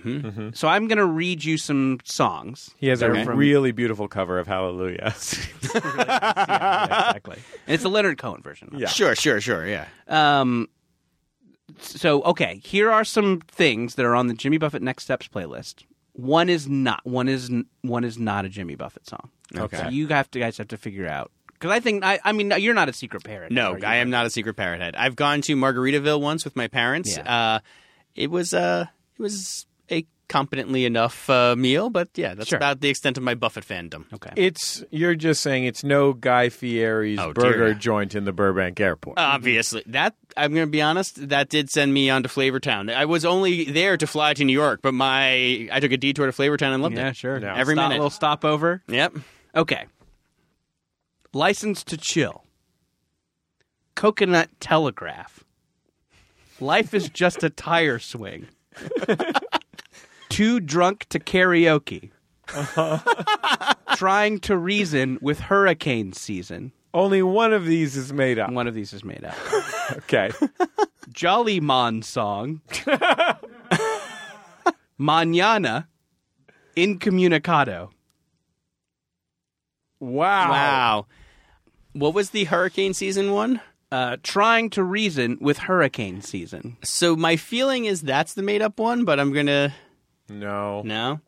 So 0.53 0.67
I'm 0.67 0.87
going 0.87 0.97
to 0.97 1.05
read 1.05 1.43
you 1.43 1.57
some 1.57 1.99
songs. 2.03 2.71
He 2.77 2.87
has 2.87 3.01
a 3.01 3.11
are 3.11 3.23
from- 3.25 3.37
really 3.37 3.71
beautiful 3.71 4.07
cover 4.07 4.39
of 4.39 4.47
Hallelujah. 4.47 5.13
yeah, 5.75 7.09
exactly, 7.09 7.37
and 7.67 7.73
it's 7.73 7.83
the 7.83 7.89
Leonard 7.89 8.17
Cohen 8.17 8.41
version. 8.41 8.69
Yeah. 8.75 8.87
Sure, 8.87 9.15
sure, 9.15 9.41
sure. 9.41 9.65
Yeah. 9.67 9.85
Um. 10.07 10.67
So 11.79 12.23
okay, 12.23 12.59
here 12.63 12.91
are 12.91 13.03
some 13.03 13.41
things 13.47 13.95
that 13.95 14.05
are 14.05 14.15
on 14.15 14.27
the 14.27 14.33
Jimmy 14.33 14.57
Buffett 14.57 14.81
Next 14.81 15.03
Steps 15.03 15.27
playlist. 15.27 15.85
One 16.13 16.49
is 16.49 16.67
not. 16.67 17.05
One 17.05 17.27
is 17.29 17.49
n- 17.49 17.65
one 17.81 18.03
is 18.03 18.17
not 18.17 18.43
a 18.45 18.49
Jimmy 18.49 18.75
Buffett 18.75 19.07
song. 19.07 19.29
Okay. 19.55 19.77
So 19.77 19.87
you 19.89 20.07
have 20.07 20.29
to 20.31 20.39
guys 20.39 20.57
have 20.57 20.67
to 20.69 20.77
figure 20.77 21.07
out 21.07 21.31
because 21.60 21.72
I 21.76 21.80
think 21.80 22.03
I. 22.03 22.20
I 22.24 22.32
mean, 22.32 22.53
you're 22.57 22.74
not 22.74 22.89
a 22.89 22.93
secret 22.93 23.24
parent. 23.24 23.51
No. 23.51 23.78
I 23.84 23.97
am 23.97 24.10
not 24.10 24.26
a 24.26 24.30
secret 24.30 24.55
parrot 24.55 24.82
head. 24.82 24.95
I've 24.95 25.16
gone 25.16 25.41
to 25.41 25.55
Margaritaville 25.55 26.22
once 26.22 26.45
with 26.45 26.55
my 26.55 26.68
parents. 26.68 27.18
Yeah. 27.18 27.55
Uh, 27.55 27.60
it 28.16 28.32
was 28.32 28.53
uh, 28.53 28.86
it 29.18 29.22
was 29.22 29.66
a 29.91 30.05
competently 30.28 30.86
enough 30.86 31.28
uh, 31.30 31.55
meal, 31.57 31.89
but 31.89 32.07
yeah, 32.14 32.36
that's 32.36 32.49
Sure. 32.49 32.57
about 32.57 32.82
the 32.82 32.89
extent 32.89 33.18
of 33.18 33.24
my 33.24 33.34
Buffett 33.34 33.66
fandom. 33.68 34.05
Okay. 34.14 34.30
it's 34.36 34.84
you're 34.91 35.16
just 35.16 35.41
saying 35.41 35.64
it's 35.66 35.84
no 35.84 36.14
Guy 36.14 36.49
Fieri's 36.49 37.18
Oh, 37.20 37.34
dear. 37.34 37.51
burger 37.51 37.74
joint 37.74 38.14
in 38.14 38.26
the 38.26 38.32
Burbank 38.32 38.80
airport. 38.80 39.18
Obviously, 39.18 39.82
that 39.88 40.14
I'm 40.38 40.53
going 40.53 40.68
to 40.68 40.72
be 40.72 40.84
honest. 40.84 41.30
That 41.30 41.49
did 41.49 41.70
send 41.72 41.91
me 41.93 42.10
on 42.12 42.22
to 42.24 42.30
Flavortown. 42.30 42.93
I 42.93 43.05
was 43.05 43.26
only 43.26 43.66
there 43.66 43.97
to 43.97 44.05
fly 44.05 44.34
to 44.36 44.45
New 44.45 44.53
York, 44.53 44.82
but 44.84 44.93
my 44.93 45.68
I 45.72 45.80
took 45.80 45.91
a 45.91 45.97
detour 45.97 46.28
to 46.28 46.32
Flavortown 46.32 46.74
and 46.74 46.84
loved 46.84 46.95
Yeah, 46.95 47.10
it. 47.10 47.16
sure. 47.18 47.39
Yeah. 47.39 47.55
Every 47.55 47.74
Stop, 47.74 47.86
minute. 47.89 47.95
little 47.95 48.10
stopover. 48.12 48.84
Yep. 48.88 49.14
Okay. 49.55 49.86
License 51.34 51.84
to 51.86 51.97
chill. 51.97 52.43
Coconut 53.95 54.49
telegraph. 54.59 55.43
Life 56.59 56.93
is 56.93 57.09
just 57.09 57.43
a 57.43 57.49
tire 57.49 57.99
swing. 57.99 58.47
Too 60.30 60.59
drunk 60.59 61.05
to 61.09 61.19
karaoke. 61.19 62.11
Uh-huh. 62.53 63.73
Trying 63.95 64.39
to 64.39 64.57
reason 64.57 65.19
with 65.21 65.39
hurricane 65.39 66.13
season. 66.13 66.71
Only 66.93 67.21
one 67.21 67.53
of 67.53 67.65
these 67.65 67.95
is 67.95 68.11
made 68.11 68.39
up. 68.39 68.51
One 68.51 68.67
of 68.67 68.73
these 68.73 68.93
is 68.93 69.03
made 69.03 69.23
up. 69.23 69.36
Okay. 69.91 70.30
Jolly 71.11 71.59
Mon 71.59 72.03
song. 72.03 72.61
Mañana. 74.99 75.88
Incommunicado. 76.75 77.89
Wow. 79.99 80.51
Wow. 80.51 81.05
What 81.93 82.13
was 82.13 82.29
the 82.31 82.45
hurricane 82.45 82.93
season 82.93 83.31
one? 83.31 83.61
uh, 83.91 84.17
trying 84.21 84.69
to 84.69 84.83
reason 84.83 85.37
with 85.41 85.57
hurricane 85.57 86.21
season. 86.21 86.77
So 86.83 87.15
my 87.15 87.35
feeling 87.37 87.85
is 87.85 88.01
that's 88.01 88.35
the 88.35 88.43
made 88.43 88.61
up 88.61 88.79
one, 88.79 89.03
but 89.03 89.19
I'm 89.19 89.33
gonna 89.33 89.73
No. 90.29 90.83
no. 90.83 91.21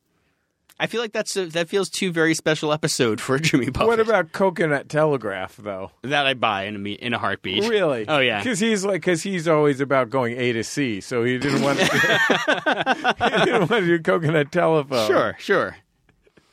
I 0.79 0.87
feel 0.87 1.01
like 1.01 1.11
that's 1.11 1.35
a, 1.37 1.45
that 1.47 1.69
feels 1.69 1.89
too 1.89 2.11
very 2.11 2.33
special 2.35 2.71
episode 2.73 3.19
for 3.21 3.37
Jimmy 3.39 3.69
Buffett. 3.71 3.87
What 3.87 3.99
about 3.99 4.31
Coconut 4.31 4.89
Telegraph 4.89 5.57
though? 5.57 5.89
that? 6.03 6.25
I 6.27 6.35
buy 6.35 6.65
in 6.65 6.75
a 6.75 6.79
me- 6.79 6.93
in 6.93 7.13
a 7.15 7.17
heartbeat. 7.17 7.67
Really? 7.67 8.05
Oh 8.07 8.19
yeah. 8.19 8.39
Because 8.43 8.59
he's 8.59 8.85
like, 8.85 9.01
because 9.01 9.23
he's 9.23 9.47
always 9.47 9.79
about 9.81 10.11
going 10.11 10.37
A 10.37 10.53
to 10.53 10.63
C, 10.63 11.01
so 11.01 11.23
he 11.23 11.39
didn't 11.39 11.63
want 11.63 11.79
to. 11.79 11.85
he 13.39 13.45
didn't 13.45 13.69
want 13.71 13.83
to 13.83 13.85
do 13.85 13.99
Coconut 13.99 14.51
Telephone. 14.51 15.07
Sure, 15.07 15.35
sure. 15.39 15.75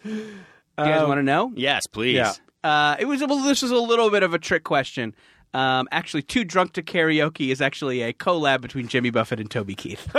Do 0.04 0.10
you 0.10 0.34
guys 0.76 1.06
want 1.06 1.18
to 1.18 1.22
know? 1.22 1.52
Yes, 1.54 1.86
please. 1.86 2.14
Yeah. 2.16 2.32
Uh, 2.64 2.96
it 2.98 3.04
was 3.06 3.20
well, 3.20 3.42
this 3.42 3.62
was 3.62 3.70
a 3.70 3.76
little 3.76 4.10
bit 4.10 4.22
of 4.22 4.34
a 4.34 4.38
trick 4.38 4.64
question. 4.64 5.14
Um, 5.54 5.88
actually, 5.90 6.22
Too 6.22 6.44
Drunk 6.44 6.74
to 6.74 6.82
Karaoke 6.82 7.50
is 7.50 7.60
actually 7.62 8.02
a 8.02 8.12
collab 8.12 8.60
between 8.60 8.86
Jimmy 8.88 9.10
Buffett 9.10 9.40
and 9.40 9.50
Toby 9.50 9.74
Keith. 9.74 10.06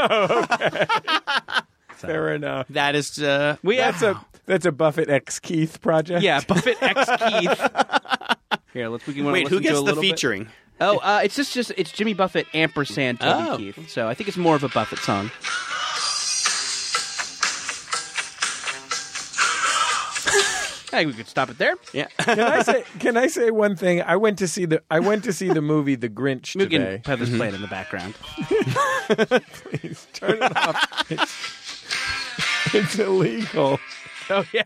Fair 1.96 2.34
enough. 2.34 2.68
That 2.70 2.96
is 2.96 3.22
uh, 3.22 3.58
We 3.62 3.78
That's 3.78 4.02
a 4.02 4.20
that's 4.46 4.66
a 4.66 4.72
Buffett 4.72 5.10
X 5.10 5.40
Keith 5.40 5.82
project. 5.82 6.24
yeah, 6.24 6.40
Buffett 6.48 6.82
X 6.82 7.10
Keith. 7.30 7.62
Here, 8.74 8.88
let's 8.90 9.06
we 9.06 9.14
can 9.14 9.26
wanna 9.26 9.34
wait. 9.34 9.48
Who 9.50 9.58
listen 9.58 9.64
to 9.64 9.70
gets 9.70 9.72
a 9.74 9.76
the 9.76 9.82
little 9.82 10.02
bit? 10.02 10.10
featuring? 10.12 10.48
Oh, 10.82 10.98
uh, 11.00 11.20
it's 11.24 11.36
just 11.36 11.54
just 11.54 11.72
it's 11.78 11.92
Jimmy 11.92 12.14
Buffett 12.14 12.48
ampersand 12.54 13.20
Toby 13.20 13.50
Oh. 13.50 13.58
Keith. 13.58 13.90
So 13.90 14.08
I 14.08 14.14
think 14.14 14.30
it's 14.30 14.38
more 14.38 14.56
of 14.56 14.64
a 14.64 14.70
Buffett 14.70 15.00
song. 15.00 15.30
I 20.92 20.98
think 21.04 21.08
we 21.08 21.14
could 21.14 21.28
stop 21.28 21.50
it 21.50 21.58
there. 21.58 21.76
Yeah. 21.94 22.08
Can 22.20 22.40
I 22.40 22.62
say 22.64 22.84
can 23.00 23.16
I 23.18 23.28
say 23.28 23.52
one 23.52 23.76
thing? 23.76 24.02
I 24.02 24.16
went 24.16 24.38
to 24.40 24.48
see 24.48 24.66
the 24.66 24.82
I 24.90 25.00
went 25.00 25.24
to 25.26 25.34
see 25.34 25.50
the 25.50 25.62
movie 25.62 25.96
The 25.96 26.10
Grinch 26.10 26.56
We 26.56 26.68
can 26.68 26.82
today. 26.82 27.02
have 27.06 27.20
this 27.20 27.30
playing 27.30 27.56
in 27.56 27.62
the 27.62 27.68
background. 27.68 28.14
Please 29.54 30.08
turn 30.14 30.42
it 30.42 30.58
off. 30.58 31.12
It's, 31.12 32.76
it's 32.76 33.00
illegal. 33.00 33.80
Oh 34.32 34.46
yeah. 34.54 34.62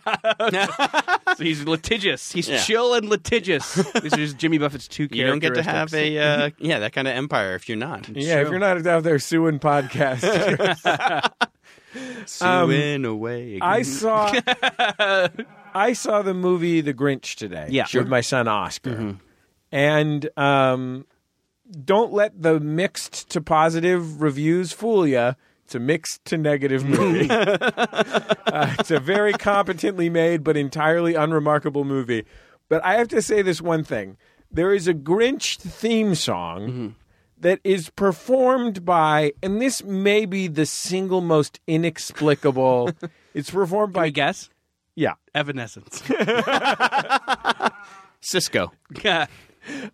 so 1.37 1.41
he's 1.41 1.63
litigious. 1.63 2.33
He's 2.33 2.49
Yeah. 2.49 2.57
chill 2.57 2.95
and 2.95 3.07
litigious. 3.07 3.75
These 3.75 4.11
are 4.13 4.17
just 4.17 4.37
Jimmy 4.37 4.57
Buffett's 4.57 4.89
two 4.89 5.07
You 5.09 5.25
don't 5.25 5.39
get 5.39 5.53
to 5.53 5.63
have 5.63 5.89
characteristics. 5.89 6.17
a 6.19 6.19
uh, 6.19 6.49
yeah 6.59 6.79
that 6.79 6.91
kind 6.91 7.07
of 7.07 7.15
empire 7.15 7.55
if 7.55 7.69
you're 7.69 7.77
not. 7.77 8.09
Yeah, 8.09 8.41
if 8.41 8.49
you're 8.49 8.59
not 8.59 8.85
out 8.85 9.03
there 9.03 9.19
suing 9.19 9.59
podcasters. 9.59 11.31
Suing 12.25 13.05
away. 13.05 13.59
Um, 13.59 13.69
I 13.69 13.81
saw 13.81 14.31
I 15.73 15.93
saw 15.93 16.21
the 16.21 16.33
movie 16.33 16.81
The 16.81 16.93
Grinch 16.93 17.35
today. 17.35 17.67
Yeah. 17.69 17.85
with 17.93 18.07
my 18.07 18.21
son 18.21 18.47
Oscar, 18.47 19.17
and 19.71 20.29
um, 20.37 21.05
don't 21.83 22.13
let 22.13 22.41
the 22.41 22.59
mixed 22.59 23.29
to 23.31 23.41
positive 23.41 24.21
reviews 24.21 24.71
fool 24.71 25.07
you. 25.07 25.35
It's 25.65 25.75
a 25.75 25.79
mixed 25.79 26.25
to 26.25 26.37
negative 26.37 26.83
movie. 26.83 27.27
uh, 27.29 28.75
it's 28.79 28.91
a 28.91 28.99
very 28.99 29.33
competently 29.33 30.09
made 30.09 30.43
but 30.43 30.57
entirely 30.57 31.15
unremarkable 31.15 31.85
movie. 31.85 32.25
But 32.67 32.83
I 32.83 32.95
have 32.95 33.07
to 33.09 33.21
say 33.21 33.41
this 33.41 33.61
one 33.61 33.83
thing: 33.83 34.17
there 34.51 34.73
is 34.73 34.87
a 34.87 34.93
Grinch 34.93 35.57
theme 35.57 36.15
song. 36.15 36.95
That 37.43 37.59
is 37.63 37.89
performed 37.89 38.85
by, 38.85 39.33
and 39.43 39.61
this 39.61 39.83
may 39.83 40.25
be 40.25 40.47
the 40.47 40.65
single 40.65 41.21
most 41.21 41.59
inexplicable. 41.67 42.91
it's 43.33 43.51
performed 43.51 43.93
Can 43.93 44.01
by 44.01 44.05
we 44.05 44.11
guess? 44.11 44.49
yeah, 44.95 45.13
Evanescence. 45.35 46.01
Cisco. 48.21 48.71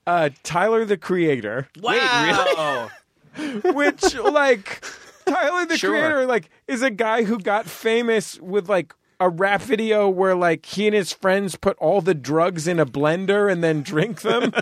uh, 0.05 0.29
Tyler 0.43 0.85
the 0.85 0.97
Creator, 0.97 1.67
wow. 1.81 2.89
which 3.73 4.15
like 4.15 4.83
Tyler 5.25 5.65
the 5.65 5.77
Sure. 5.77 5.91
Creator 5.91 6.25
like 6.25 6.49
is 6.67 6.81
a 6.81 6.91
guy 6.91 7.23
who 7.23 7.39
got 7.39 7.65
famous 7.65 8.39
with 8.39 8.69
like 8.69 8.93
a 9.19 9.29
rap 9.29 9.61
video 9.61 10.07
where 10.07 10.35
like 10.35 10.65
he 10.65 10.87
and 10.87 10.95
his 10.95 11.11
friends 11.11 11.55
put 11.55 11.77
all 11.79 12.01
the 12.01 12.13
drugs 12.13 12.67
in 12.67 12.79
a 12.79 12.85
blender 12.85 13.51
and 13.51 13.63
then 13.63 13.81
drink 13.81 14.21
them. 14.21 14.53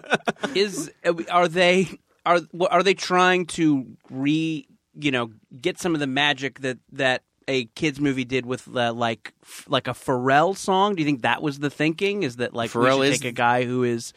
Is 0.56 0.92
are 1.30 1.48
they 1.48 2.00
are 2.28 2.42
are 2.70 2.84
they 2.84 2.94
trying 2.94 3.46
to 3.48 3.86
re 4.10 4.68
you 5.00 5.12
know 5.12 5.32
get 5.62 5.80
some 5.80 5.94
of 5.94 6.00
the 6.00 6.08
magic 6.08 6.60
that 6.62 6.78
that 6.92 7.24
a 7.48 7.66
kids 7.76 8.00
movie 8.02 8.26
did 8.26 8.46
with 8.46 8.68
uh, 8.76 8.92
like 8.94 9.34
f- 9.44 9.66
like 9.70 9.88
a 9.88 9.92
Pharrell 9.94 10.56
song? 10.58 10.96
Do 10.96 11.02
you 11.02 11.06
think 11.06 11.22
that 11.22 11.42
was 11.42 11.60
the 11.60 11.70
thinking? 11.70 12.24
Is 12.24 12.36
that 12.38 12.54
like 12.54 12.72
Pharrell 12.72 13.00
we 13.00 13.06
should 13.08 13.14
is- 13.14 13.20
take 13.22 13.30
a 13.30 13.34
guy 13.34 13.64
who 13.64 13.84
is 13.84 14.14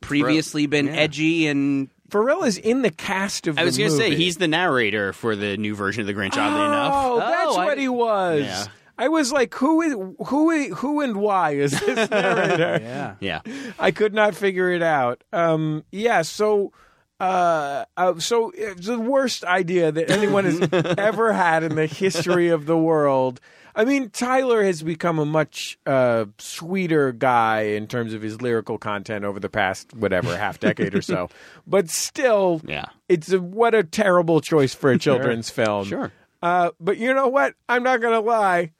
previously 0.00 0.66
been 0.66 0.88
edgy 0.88 1.46
and 1.46 1.88
Pharrell 2.10 2.46
is 2.46 2.58
in 2.58 2.82
the 2.82 2.90
cast 2.90 3.46
of 3.46 3.56
the 3.56 3.60
I 3.62 3.64
was 3.64 3.76
gonna 3.78 3.90
say 3.90 4.14
he's 4.14 4.36
the 4.36 4.48
narrator 4.48 5.12
for 5.12 5.34
the 5.34 5.56
new 5.56 5.74
version 5.74 6.02
of 6.02 6.06
the 6.06 6.14
Grinch. 6.14 6.36
Oddly 6.36 6.64
enough. 6.66 6.92
Oh, 6.94 7.18
that's 7.18 7.46
Oh, 7.56 7.60
I- 7.60 7.64
what 7.64 7.78
he 7.78 7.88
was. 7.88 8.42
Yeah. 8.44 8.64
I 8.98 9.08
was 9.08 9.30
like, 9.30 9.52
who 9.54 9.82
is 9.82 9.92
who? 10.28 10.74
Who 10.74 11.00
and 11.02 11.16
why 11.18 11.50
is 11.52 11.72
this 11.78 12.08
narrator? 12.10 12.78
yeah. 12.82 13.14
Yeah. 13.20 13.40
I 13.78 13.90
could 13.90 14.14
not 14.14 14.34
figure 14.34 14.70
it 14.70 14.82
out. 14.82 15.22
Um, 15.34 15.84
yeah, 15.92 16.22
so 16.22 16.72
uh, 17.20 17.84
uh, 17.96 18.18
so 18.18 18.52
it's 18.54 18.86
the 18.86 18.98
worst 18.98 19.44
idea 19.44 19.90
that 19.92 20.10
anyone 20.10 20.44
has 20.44 20.68
ever 20.98 21.32
had 21.32 21.62
in 21.62 21.74
the 21.74 21.86
history 21.86 22.48
of 22.48 22.66
the 22.66 22.76
world. 22.76 23.40
I 23.74 23.84
mean, 23.84 24.08
Tyler 24.08 24.62
has 24.64 24.82
become 24.82 25.18
a 25.18 25.26
much 25.26 25.78
uh, 25.84 26.26
sweeter 26.38 27.12
guy 27.12 27.60
in 27.62 27.86
terms 27.86 28.14
of 28.14 28.22
his 28.22 28.40
lyrical 28.40 28.78
content 28.78 29.24
over 29.24 29.38
the 29.38 29.50
past 29.50 29.92
whatever 29.94 30.34
half 30.36 30.58
decade 30.60 30.94
or 30.94 31.02
so, 31.02 31.28
but 31.66 31.90
still, 31.90 32.62
Yeah. 32.66 32.86
it's 33.08 33.30
a, 33.32 33.40
what 33.40 33.74
a 33.74 33.82
terrible 33.84 34.40
choice 34.40 34.74
for 34.74 34.90
a 34.90 34.98
children's 34.98 35.50
film. 35.50 35.84
Sure. 35.86 36.10
Uh, 36.42 36.70
but 36.80 36.96
you 36.96 37.12
know 37.12 37.28
what? 37.28 37.54
I'm 37.68 37.82
not 37.82 38.00
gonna 38.00 38.20
lie. 38.20 38.72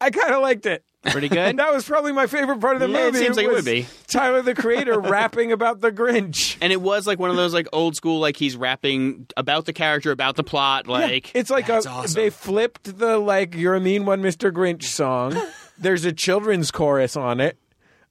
I 0.00 0.10
kind 0.10 0.32
of 0.34 0.42
liked 0.42 0.66
it. 0.66 0.84
Pretty 1.02 1.28
good. 1.28 1.38
And 1.38 1.58
that 1.60 1.72
was 1.72 1.84
probably 1.86 2.12
my 2.12 2.26
favorite 2.26 2.60
part 2.60 2.74
of 2.76 2.80
the 2.80 2.88
Yeah, 2.88 3.06
it 3.08 3.12
movie. 3.12 3.24
seems 3.24 3.36
like 3.36 3.46
it 3.46 3.52
would 3.52 3.64
be. 3.64 3.86
Tyler 4.06 4.42
the 4.42 4.54
Creator 4.54 4.98
rapping 5.00 5.50
about 5.52 5.80
the 5.80 5.90
Grinch. 5.90 6.56
And 6.60 6.72
it 6.72 6.80
was 6.80 7.06
like 7.06 7.18
one 7.18 7.30
of 7.30 7.36
those 7.36 7.54
like 7.54 7.68
old 7.72 7.96
school 7.96 8.20
like 8.20 8.36
he's 8.36 8.54
rapping 8.56 9.26
about 9.36 9.64
the 9.64 9.72
character, 9.72 10.10
about 10.10 10.36
the 10.36 10.44
plot. 10.44 10.86
Like 10.86 11.30
It's 11.34 11.48
like 11.50 11.68
a, 11.68 11.76
awesome. 11.88 12.12
they 12.12 12.28
flipped 12.30 12.98
the 12.98 13.16
like 13.18 13.54
"You're 13.54 13.74
a 13.76 13.80
Mean 13.80 14.04
One, 14.04 14.22
Mr. 14.22 14.52
Grinch" 14.52 14.82
song. 14.84 15.40
There's 15.78 16.04
a 16.04 16.12
children's 16.12 16.70
chorus 16.70 17.16
on 17.16 17.40
it, 17.40 17.56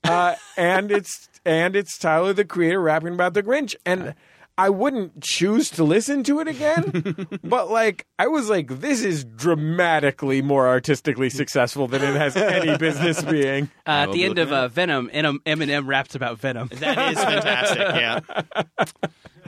uh, 0.03 0.33
and 0.57 0.91
it's 0.91 1.29
and 1.45 1.75
it's 1.75 1.95
Tyler 1.99 2.33
the 2.33 2.43
Creator 2.45 2.81
rapping 2.81 3.13
about 3.13 3.35
the 3.35 3.43
Grinch. 3.43 3.75
And 3.85 4.15
I 4.59 4.69
wouldn't 4.69 5.23
choose 5.23 5.69
to 5.71 5.83
listen 5.83 6.23
to 6.23 6.39
it 6.41 6.47
again, 6.49 7.27
but 7.43 7.71
like 7.71 8.05
I 8.19 8.27
was 8.27 8.49
like, 8.49 8.79
this 8.81 9.03
is 9.03 9.23
dramatically 9.23 10.41
more 10.41 10.67
artistically 10.67 11.29
successful 11.29 11.87
than 11.87 12.03
it 12.03 12.15
has 12.15 12.35
any 12.35 12.77
business 12.87 13.21
being. 13.23 13.69
Uh, 13.87 14.05
at 14.07 14.11
the 14.11 14.25
end 14.25 14.37
of 14.37 14.51
uh, 14.51 14.67
Venom, 14.67 15.09
Eminem 15.13 15.87
raps 15.87 16.13
about 16.15 16.39
Venom. 16.39 16.69
that 16.73 17.13
is 17.13 17.17
fantastic. 17.23 17.79
Yeah. 17.79 18.19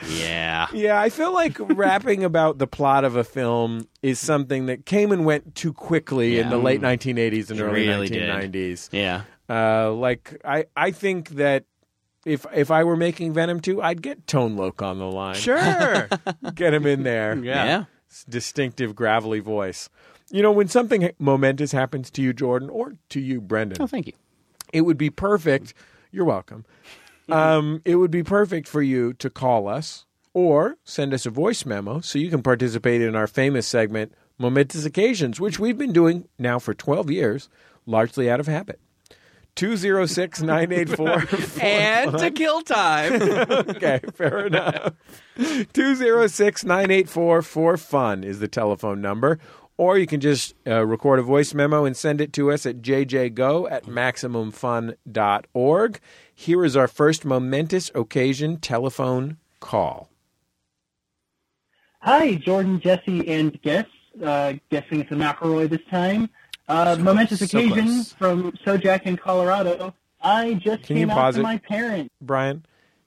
Yeah. 0.10 0.68
Yeah, 0.74 1.00
I 1.00 1.10
feel 1.10 1.34
like 1.34 1.58
rapping 1.60 2.24
about 2.24 2.58
the 2.58 2.68
plot 2.68 3.04
of 3.04 3.16
a 3.16 3.24
film 3.24 3.88
is 4.02 4.20
something 4.20 4.66
that 4.68 4.86
came 4.86 5.12
and 5.12 5.26
went 5.26 5.54
too 5.56 5.74
quickly 5.74 6.40
in 6.40 6.50
the 6.50 6.58
late 6.58 6.82
1980s 6.82 7.52
and 7.52 7.60
It 7.60 7.64
early 7.64 7.88
really 7.88 8.08
did. 8.08 8.30
1990s. 8.30 8.90
Yeah. 8.92 9.24
Uh, 9.50 9.92
like 9.92 10.40
I, 10.46 10.66
I 10.76 10.92
think 10.92 11.30
that 11.32 11.66
if 12.26 12.46
if 12.54 12.70
I 12.72 12.84
were 12.84 12.98
making 12.98 13.34
Venom 13.34 13.60
2, 13.60 13.82
I'd 13.82 14.02
get 14.02 14.28
Tone 14.28 14.56
Loc 14.56 14.82
on 14.82 15.00
the 15.00 15.06
line. 15.06 15.36
Sure. 15.36 16.08
Get 16.56 16.74
him 16.74 16.86
in 16.86 17.04
there. 17.04 17.36
Yeah. 17.38 17.86
It's 18.08 18.24
distinctive 18.26 18.96
gravelly 18.96 19.40
voice. 19.40 19.90
You 20.30 20.42
know, 20.42 20.52
when 20.52 20.68
something 20.68 21.12
momentous 21.20 21.72
happens 21.72 22.10
to 22.12 22.22
you, 22.22 22.34
Jordan, 22.34 22.70
or 22.70 22.94
to 23.10 23.20
you, 23.20 23.42
Brendan, 23.42 23.82
Oh, 23.82 23.88
thank 23.88 24.08
you. 24.08 24.14
it 24.74 24.82
would 24.82 24.98
be 24.98 25.10
perfect. 25.10 25.74
You're 26.12 26.26
welcome. 26.26 26.66
Um, 27.30 27.82
it 27.86 27.96
would 27.96 28.12
be 28.12 28.24
perfect 28.24 28.68
for 28.68 28.82
you 28.82 29.14
to 29.14 29.30
call 29.30 29.70
us 29.70 30.06
or 30.34 30.76
send 30.84 31.14
us 31.14 31.26
a 31.26 31.30
voice 31.30 31.66
memo 31.66 32.02
so 32.02 32.20
you 32.20 32.30
can 32.30 32.42
participate 32.44 33.02
in 33.02 33.16
our 33.16 33.28
famous 33.28 33.66
segment, 33.66 34.14
Momentous 34.38 34.84
Occasions, 34.84 35.40
which 35.40 35.58
we've 35.58 35.78
been 35.78 35.94
doing 35.94 36.28
now 36.38 36.60
for 36.60 36.74
12 36.74 37.10
years, 37.10 37.48
largely 37.86 38.30
out 38.30 38.42
of 38.42 38.48
habit. 38.48 38.82
206 39.56 40.42
984 40.42 41.60
and 41.62 42.18
to 42.18 42.32
kill 42.32 42.62
time. 42.62 43.22
Okay, 43.72 44.00
fair 44.14 44.48
enough. 44.48 44.94
206 45.74 46.64
984 46.64 47.42
for 47.42 47.76
fun 47.78 48.24
is 48.24 48.40
the 48.40 48.48
telephone 48.48 49.02
number. 49.02 49.40
Or 49.78 49.98
you 49.98 50.06
can 50.06 50.20
just 50.22 50.54
uh, 50.68 50.86
record 50.86 51.18
a 51.20 51.24
voice 51.24 51.56
memo 51.56 51.86
and 51.86 51.98
send 51.98 52.22
it 52.22 52.34
to 52.34 52.52
us 52.52 52.68
at 52.68 52.82
jjgo 52.82 53.72
at 53.72 53.86
maximumfun.org. 53.86 56.00
Here 56.36 56.66
is 56.66 56.76
our 56.76 56.88
first 56.88 57.26
momentous 57.26 57.90
occasion 57.96 58.58
telephone 58.58 59.38
call. 59.60 60.10
Hi, 62.02 62.36
Jordan, 62.36 62.80
Jesse, 62.82 63.28
and 63.28 63.60
guests. 63.62 63.92
Uh, 64.24 64.54
guessing 64.70 65.00
it's 65.00 65.12
a 65.12 65.16
McElroy 65.16 65.68
this 65.70 65.80
time. 65.90 66.30
Uh, 66.72 66.96
momentous 67.00 67.40
so 67.40 67.46
occasion 67.46 67.86
close. 67.86 68.14
from 68.14 68.52
Sojak 68.66 69.04
in 69.04 69.18
Colorado. 69.18 69.94
I 70.22 70.54
just 70.56 70.84
Can 70.84 70.98
came 70.98 71.10
out 71.10 71.16
pause 71.16 71.36
to 71.36 71.42
it? 71.42 71.44
my 71.44 71.58
parents. 71.58 72.14
Brian, 72.22 72.66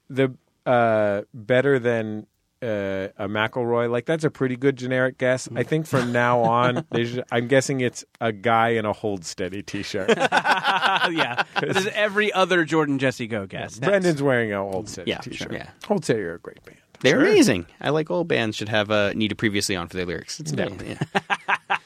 the 0.09 0.33
uh, 0.65 1.21
better 1.33 1.79
than 1.79 2.27
uh, 2.61 3.09
a 3.17 3.27
McElroy. 3.27 3.89
Like 3.89 4.05
that's 4.05 4.23
a 4.23 4.29
pretty 4.29 4.55
good 4.55 4.75
generic 4.75 5.17
guess. 5.17 5.47
I 5.55 5.63
think 5.63 5.87
from 5.87 6.11
now 6.11 6.41
on, 6.41 6.85
they 6.91 7.05
should, 7.05 7.23
I'm 7.31 7.47
guessing 7.47 7.81
it's 7.81 8.03
a 8.19 8.31
guy 8.31 8.69
in 8.69 8.85
a 8.85 8.93
Hold 8.93 9.23
Steady 9.25 9.61
T-shirt. 9.63 10.09
yeah, 10.17 11.43
this 11.61 11.77
is 11.77 11.87
every 11.93 12.33
other 12.33 12.65
Jordan 12.65 12.99
Jesse 12.99 13.27
Go 13.27 13.45
guest. 13.45 13.81
Brendan's 13.81 14.21
wearing 14.21 14.51
a 14.53 14.57
Hold 14.59 14.89
Steady 14.89 15.11
Yeah, 15.11 15.17
T-shirt. 15.19 15.49
sure. 15.49 15.57
Yeah. 15.57 15.69
Hold 15.87 16.03
Steady 16.03 16.21
are 16.21 16.35
a 16.35 16.39
great 16.39 16.63
band. 16.65 16.77
They're 17.01 17.19
amazing. 17.21 17.67
I 17.81 17.89
like 17.91 18.09
all 18.09 18.23
bands 18.23 18.55
should 18.57 18.69
have 18.69 18.89
a 18.89 18.93
uh, 19.09 19.13
needed 19.15 19.37
previously 19.37 19.75
on 19.75 19.87
for 19.87 19.97
their 19.97 20.05
lyrics. 20.05 20.39
It's 20.39 20.51
Yeah. 20.53 20.65
amazing. 20.65 20.97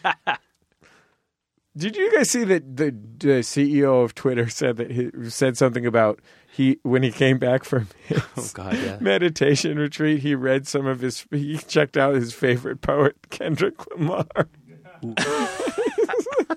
Yeah. 0.05 0.36
Did 1.80 1.95
you 1.95 2.11
guys 2.13 2.30
see 2.30 2.43
that 2.43 2.75
the, 2.75 2.91
the 2.91 3.39
CEO 3.39 4.03
of 4.03 4.13
Twitter 4.13 4.49
said 4.49 4.75
that 4.77 4.91
he 4.91 5.09
said 5.30 5.57
something 5.57 5.86
about 5.86 6.19
he 6.51 6.77
when 6.84 7.03
he 7.03 7.11
came 7.11 7.38
back 7.38 7.63
from 7.63 7.88
his 8.07 8.21
Oh 8.36 8.49
God, 8.53 8.73
yeah. 8.73 8.97
meditation 8.99 9.80
retreat, 9.80 10.19
he 10.21 10.36
read 10.36 10.67
some 10.67 10.86
of 10.86 10.99
his 10.99 11.25
he 11.32 11.57
checked 11.57 11.95
out 11.95 12.15
his 12.15 12.34
favorite 12.34 12.82
poet 12.82 13.15
Kendrick 13.30 13.75
Lamar. 13.95 14.25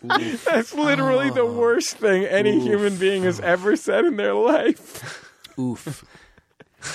That's 0.03 0.75
literally 0.75 1.31
the 1.31 1.47
worst 1.47 1.99
thing 1.99 2.25
any 2.25 2.59
human 2.59 2.97
being 2.97 3.23
has 3.23 3.39
ever 3.39 3.77
said 3.77 4.05
in 4.05 4.17
their 4.17 4.35
life. 4.35 5.31
Oof. 5.57 6.05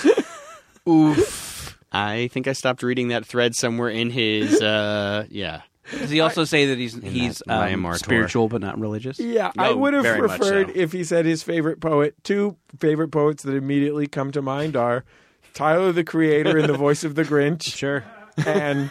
Oof. 0.88 1.78
I 1.90 2.28
think 2.28 2.46
I 2.46 2.52
stopped 2.52 2.82
reading 2.82 3.08
that 3.08 3.24
thread 3.24 3.54
somewhere 3.54 3.88
in 3.88 4.10
his. 4.10 4.60
Uh, 4.60 5.24
yeah. 5.30 5.62
Does 5.90 6.10
he 6.10 6.20
also 6.20 6.44
say 6.44 6.66
that 6.66 6.78
he's 6.78 6.94
he's 6.94 7.42
that 7.46 7.72
um, 7.72 7.82
Myanmar 7.82 7.98
spiritual 7.98 8.48
but 8.48 8.60
not 8.60 8.78
religious? 8.78 9.18
Yeah, 9.18 9.52
I 9.56 9.72
would 9.72 9.94
have 9.94 10.18
preferred 10.18 10.68
so. 10.68 10.72
if 10.74 10.92
he 10.92 11.04
said 11.04 11.24
his 11.24 11.42
favorite 11.42 11.80
poet. 11.80 12.14
Two 12.24 12.56
favorite 12.78 13.08
poets 13.08 13.42
that 13.42 13.54
immediately 13.54 14.06
come 14.06 14.32
to 14.32 14.42
mind 14.42 14.76
are 14.76 15.04
Tyler 15.54 15.92
the 15.92 16.04
Creator 16.04 16.58
in 16.58 16.66
the 16.66 16.76
voice 16.76 17.04
of 17.04 17.14
the 17.14 17.24
Grinch. 17.24 17.62
Sure. 17.74 18.04
and 18.46 18.90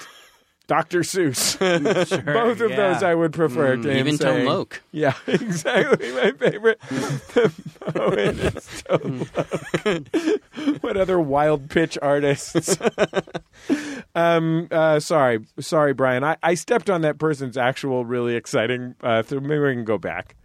Dr. 0.67 0.99
Seuss. 0.99 1.57
Both 2.25 2.59
of 2.61 2.69
yeah. 2.71 2.75
those 2.75 3.01
I 3.03 3.15
would 3.15 3.31
prefer 3.33 3.77
to 3.77 3.89
him 3.89 3.97
Even 4.07 4.17
Tone 4.17 4.33
saying- 4.33 4.45
Loc. 4.47 4.81
Yeah, 4.91 5.13
exactly. 5.27 6.11
My 6.11 6.31
favorite 6.31 6.79
poet 6.81 8.35
is 8.37 8.83
Tone 8.83 9.25
what 10.81 10.97
other 10.97 11.19
wild 11.19 11.69
pitch 11.69 11.97
artists? 12.01 12.77
um, 14.15 14.67
uh, 14.71 14.99
sorry, 14.99 15.45
sorry, 15.59 15.93
Brian. 15.93 16.23
I, 16.23 16.35
I 16.43 16.55
stepped 16.55 16.89
on 16.89 17.01
that 17.01 17.17
person's 17.19 17.57
actual 17.57 18.05
really 18.05 18.35
exciting. 18.35 18.95
Uh, 19.01 19.21
th- 19.23 19.41
maybe 19.41 19.59
we 19.59 19.73
can 19.73 19.85
go 19.85 19.97
back. 19.97 20.35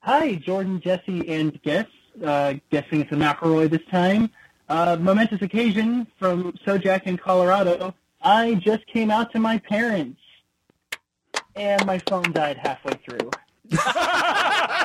Hi, 0.00 0.34
Jordan, 0.36 0.80
Jesse, 0.82 1.28
and 1.28 1.60
guests. 1.62 1.92
Uh, 2.24 2.54
guessing 2.70 3.00
it's 3.00 3.10
a 3.12 3.16
McElroy 3.16 3.68
this 3.70 3.80
time. 3.90 4.30
Uh, 4.74 4.96
momentous 4.96 5.40
occasion 5.40 6.04
from 6.18 6.52
Sojak 6.66 7.04
in 7.04 7.16
Colorado. 7.16 7.94
I 8.20 8.54
just 8.54 8.84
came 8.88 9.08
out 9.08 9.30
to 9.30 9.38
my 9.38 9.58
parents, 9.58 10.20
and 11.54 11.86
my 11.86 12.00
phone 12.08 12.32
died 12.32 12.56
halfway 12.56 12.94
through. 12.94 13.30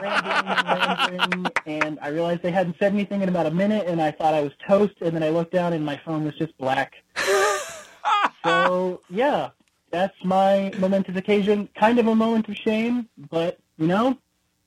rambling 0.04 0.46
and 0.46 1.20
rambling, 1.20 1.54
and 1.66 2.00
I 2.04 2.10
realized 2.10 2.44
they 2.44 2.52
hadn't 2.52 2.76
said 2.78 2.94
anything 2.94 3.24
in 3.24 3.30
about 3.30 3.48
a 3.48 3.52
minute, 3.52 3.88
and 3.88 4.00
I 4.00 4.12
thought 4.12 4.36
I 4.36 4.42
was 4.42 4.52
toast, 4.68 4.94
and 5.02 5.16
then 5.16 5.24
I 5.24 5.30
looked 5.30 5.54
down, 5.54 5.74
and 5.74 5.84
my 5.84 6.00
phone 6.06 6.24
was 6.24 6.36
just 6.36 6.56
black. 6.60 6.94
so, 8.44 9.02
yeah, 9.10 9.50
that's 9.90 10.24
my 10.24 10.72
momentous 10.78 11.16
occasion. 11.16 11.68
Kind 11.74 11.98
of 11.98 12.06
a 12.06 12.16
moment 12.16 12.48
of 12.48 12.56
shame, 12.56 13.10
but, 13.32 13.58
you 13.80 13.88
know, 13.88 14.20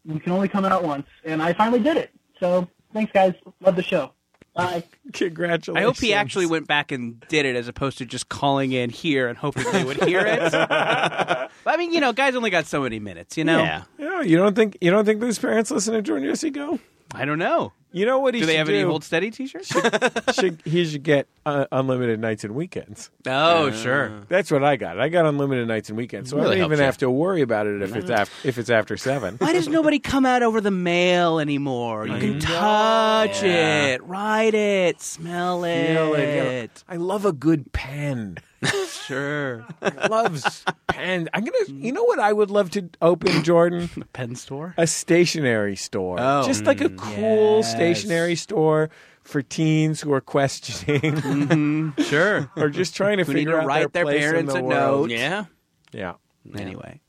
you 0.05 0.19
can 0.19 0.33
only 0.33 0.49
come 0.49 0.65
out 0.65 0.83
once, 0.83 1.07
and 1.25 1.41
I 1.41 1.53
finally 1.53 1.79
did 1.79 1.97
it. 1.97 2.11
So, 2.41 2.67
thanks, 2.93 3.13
guys. 3.13 3.35
Love 3.61 3.77
the 3.77 3.85
show. 3.85 4.15
Bye. 4.55 4.85
Congratulations. 5.15 5.83
I 5.83 5.87
hope 5.87 5.97
he 5.99 6.13
actually 6.13 6.47
went 6.47 6.67
back 6.67 6.93
and 6.93 7.21
did 7.29 7.47
it 7.47 7.57
as 7.57 7.69
opposed 7.69 7.99
to 7.99 8.05
just 8.07 8.29
calling 8.29 8.73
in 8.73 8.91
here 8.91 9.29
and 9.29 9.39
hoping 9.39 9.65
they 9.73 9.83
would 9.85 10.03
hear 10.05 10.21
it. 10.21 10.53
But, 10.53 11.51
I 11.67 11.77
mean, 11.79 11.93
you 11.93 12.01
know, 12.01 12.13
guys 12.13 12.35
only 12.35 12.51
got 12.51 12.67
so 12.67 12.83
many 12.83 12.99
minutes, 12.99 13.39
you 13.39 13.45
know? 13.45 13.63
Yeah. 13.63 13.85
Yeah, 13.99 14.21
you 14.21 14.37
don't 14.37 14.55
think 14.55 14.77
you 14.81 14.91
don't 14.91 15.05
think 15.05 15.21
those 15.21 15.39
parents 15.39 15.71
listen 15.71 15.95
to 15.95 16.03
Jordan 16.03 16.29
Jesse 16.29 16.51
go? 16.51 16.79
I 17.15 17.25
don't 17.25 17.39
know. 17.39 17.73
You 17.93 18.07
know 18.07 18.19
what 18.21 18.35
he 18.35 18.41
Do 18.41 18.47
they 18.47 18.53
should 18.55 18.59
have 18.59 18.67
do? 18.69 18.75
any 18.75 18.83
Hold 18.85 19.05
Steady 19.05 19.31
t 19.31 19.47
shirts? 19.47 19.69
should, 20.35 20.61
he 20.65 20.85
should 20.87 21.03
get 21.03 21.27
uh, 21.45 21.67
unlimited 21.71 22.21
nights 22.21 22.45
and 22.45 22.55
weekends. 22.55 23.11
oh, 23.27 23.71
sure. 23.73 24.23
That's 24.29 24.51
what 24.51 24.65
I 24.65 24.77
got. 24.77 24.99
I 24.99 25.09
got 25.09 25.27
unlimited 25.27 25.69
nights 25.69 25.89
and 25.89 25.99
weekends, 25.99 26.31
so 26.31 26.41
I 26.41 26.45
don't 26.45 26.59
even 26.59 26.79
you. 26.79 26.85
have 26.85 26.99
to 26.99 27.11
worry 27.11 27.43
about 27.43 27.67
it 27.67 27.83
if 27.83 27.95
it's 27.95 28.11
after 28.11 28.49
if 28.49 28.59
it's 28.59 28.71
after 28.71 28.97
seven. 28.97 29.37
Why 29.39 29.53
does 29.53 29.69
nobody 29.69 29.99
come 29.99 30.25
out 30.25 30.43
over 30.43 30.61
the 30.61 30.71
mail 30.71 31.39
anymore? 31.39 32.07
You 32.07 32.19
can 32.19 32.41
touch 32.41 33.43
it, 33.43 34.03
write 34.05 34.55
it, 34.55 35.01
smell 35.01 35.65
it. 35.65 35.87
Feel 35.89 36.15
it, 36.15 36.71
yeah. 36.75 36.95
I 36.95 36.97
love 36.97 37.25
a 37.25 37.33
good 37.33 37.73
pen. 37.73 38.39
Sure. 39.07 39.67
Loves 40.09 40.65
pen. 40.87 41.29
I'm 41.35 41.45
gonna. 41.45 41.65
You 41.69 41.93
know 41.93 42.05
what 42.05 42.19
I 42.19 42.33
would 42.33 42.51
love 42.51 42.71
to 42.73 42.89
open, 43.01 43.43
Jordan? 43.43 43.91
A 44.01 44.05
pen 44.07 44.37
store? 44.37 44.75
A 44.77 44.87
stationery 44.87 45.77
store. 45.77 46.19
Oh. 46.21 46.45
just 46.47 46.65
like 46.65 46.81
a 46.81 46.89
mm. 46.89 46.99
cool 46.99 47.57
yes. 47.59 47.71
stationery 47.71 48.37
store 48.37 48.91
for 49.23 49.43
teens 49.43 50.01
who 50.01 50.13
are 50.13 50.21
questioning 50.21 51.01
mm-hmm. 51.01 52.03
Sure. 52.09 52.51
or 52.57 52.69
just 52.69 52.97
trying 52.97 53.19
to 53.19 53.25
figure 53.25 53.53
to 53.53 53.59
out 53.59 53.67
write 53.67 53.93
their, 53.93 54.05
their 54.05 54.19
parents 54.19 54.53
the 54.53 54.61
a 54.61 54.63
world. 54.63 55.11
note. 55.11 55.17
Yeah. 55.17 55.45
Yeah. 55.93 56.15
Anyway. 56.57 57.01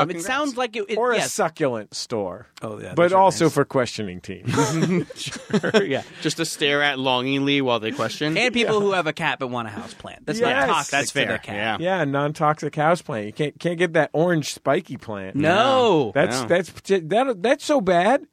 Um, 0.00 0.10
it 0.10 0.20
sounds 0.22 0.56
like 0.56 0.76
it. 0.76 0.84
it 0.88 0.98
Or 0.98 1.12
a 1.12 1.16
yes. 1.16 1.32
succulent 1.32 1.94
store. 1.94 2.46
Oh, 2.62 2.80
yeah. 2.80 2.94
but 2.94 3.12
also 3.12 3.46
nice. 3.46 3.54
for 3.54 3.64
questioning 3.64 4.20
teens. 4.20 4.48
yeah. 5.82 6.02
Just 6.22 6.36
to 6.38 6.44
stare 6.44 6.82
at 6.82 6.98
longingly 6.98 7.60
while 7.60 7.80
they 7.80 7.90
question. 7.92 8.36
And 8.36 8.52
people 8.54 8.80
who 8.80 8.92
have 8.92 9.06
a 9.06 9.12
cat 9.12 9.38
but 9.38 9.48
want 9.48 9.68
a 9.68 9.70
house 9.70 9.94
plant. 9.94 10.26
That's 10.26 10.40
Yes. 10.40 10.66
not 10.68 10.72
toxic 10.74 10.90
That's 10.90 11.12
to 11.12 11.18
the 11.20 11.38
cat. 11.38 11.80
Yeah. 11.80 11.98
yeah, 11.98 12.04
non-toxic 12.04 12.74
house 12.76 13.02
plant. 13.02 13.26
You 13.26 13.32
can't 13.32 13.58
can't 13.60 13.78
get 13.78 13.92
that 13.94 14.10
orange 14.12 14.52
spiky 14.52 14.96
plant. 14.96 15.36
No. 15.36 16.12
That's 16.14 16.42
No. 16.42 16.48
that's 16.48 16.70
that 16.86 17.36
that's 17.42 17.64
so 17.64 17.80
bad. 17.80 18.26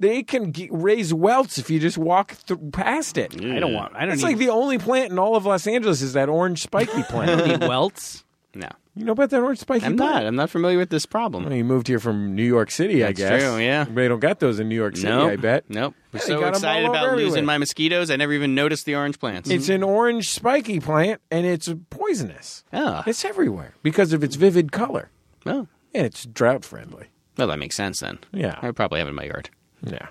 They 0.00 0.24
can 0.24 0.52
g 0.52 0.68
raise 0.72 1.14
welts 1.14 1.56
if 1.56 1.70
you 1.70 1.78
just 1.78 1.96
walk 1.96 2.34
th- 2.46 2.58
past 2.72 3.16
it. 3.16 3.34
I 3.40 3.60
don't 3.60 3.72
want. 3.72 3.94
I 3.94 4.00
don't 4.04 4.14
It's 4.14 4.22
need, 4.22 4.28
like 4.30 4.38
the 4.38 4.48
only 4.50 4.76
plant 4.78 5.12
in 5.12 5.18
all 5.20 5.36
of 5.36 5.46
Los 5.46 5.66
Angeles 5.68 6.02
is 6.02 6.14
that 6.14 6.28
orange 6.28 6.62
spiky 6.62 7.02
plant. 7.08 7.38
don't 7.38 7.60
need 7.60 7.68
welts. 7.68 8.24
No. 8.54 8.68
You 8.94 9.04
know 9.04 9.12
about 9.12 9.30
that 9.30 9.40
orange 9.42 9.58
spiky 9.58 9.84
I'm 9.86 9.96
not. 9.96 10.24
I'm 10.24 10.36
not 10.36 10.50
familiar 10.50 10.78
with 10.78 10.90
this 10.90 11.04
problem. 11.06 11.44
Well, 11.44 11.52
you 11.54 11.64
moved 11.64 11.88
here 11.88 11.98
from 11.98 12.34
New 12.34 12.44
York 12.44 12.70
City, 12.70 13.02
I 13.02 13.08
That's 13.08 13.18
guess. 13.18 13.42
true, 13.42 13.58
yeah. 13.58 13.84
They 13.84 14.06
don't 14.08 14.20
got 14.20 14.38
those 14.40 14.60
in 14.60 14.68
New 14.68 14.74
York 14.76 14.96
City, 14.96 15.08
Nope. 15.08 15.30
I 15.32 15.36
bet. 15.36 15.64
Nope. 15.68 15.94
I'm 16.12 16.20
Yeah, 16.20 16.26
so 16.26 16.44
excited 16.46 16.88
about 16.88 17.06
over 17.08 17.16
losing 17.16 17.44
my 17.44 17.58
mosquitoes, 17.58 18.10
I 18.10 18.16
never 18.16 18.32
even 18.32 18.54
noticed 18.54 18.86
the 18.86 18.94
orange 18.94 19.18
plants. 19.18 19.50
It's 19.50 19.68
an 19.68 19.82
orange 19.82 20.30
spiky 20.30 20.78
plant, 20.80 21.20
and 21.30 21.44
it's 21.46 21.68
poisonous. 21.90 22.64
oh. 22.72 23.02
It's 23.06 23.24
everywhere 23.24 23.74
because 23.82 24.12
of 24.12 24.22
its 24.22 24.36
vivid 24.36 24.70
color. 24.72 25.10
oh. 25.46 25.66
And 25.96 26.04
it's 26.06 26.26
drought 26.26 26.64
friendly. 26.64 27.06
Well, 27.38 27.46
that 27.48 27.58
makes 27.58 27.76
sense 27.76 28.00
then. 28.00 28.18
Yeah. 28.32 28.58
I 28.62 28.70
probably 28.72 28.98
have 28.98 29.06
it 29.08 29.10
in 29.10 29.16
my 29.16 29.24
yard. 29.24 29.50
Yeah. 29.84 30.08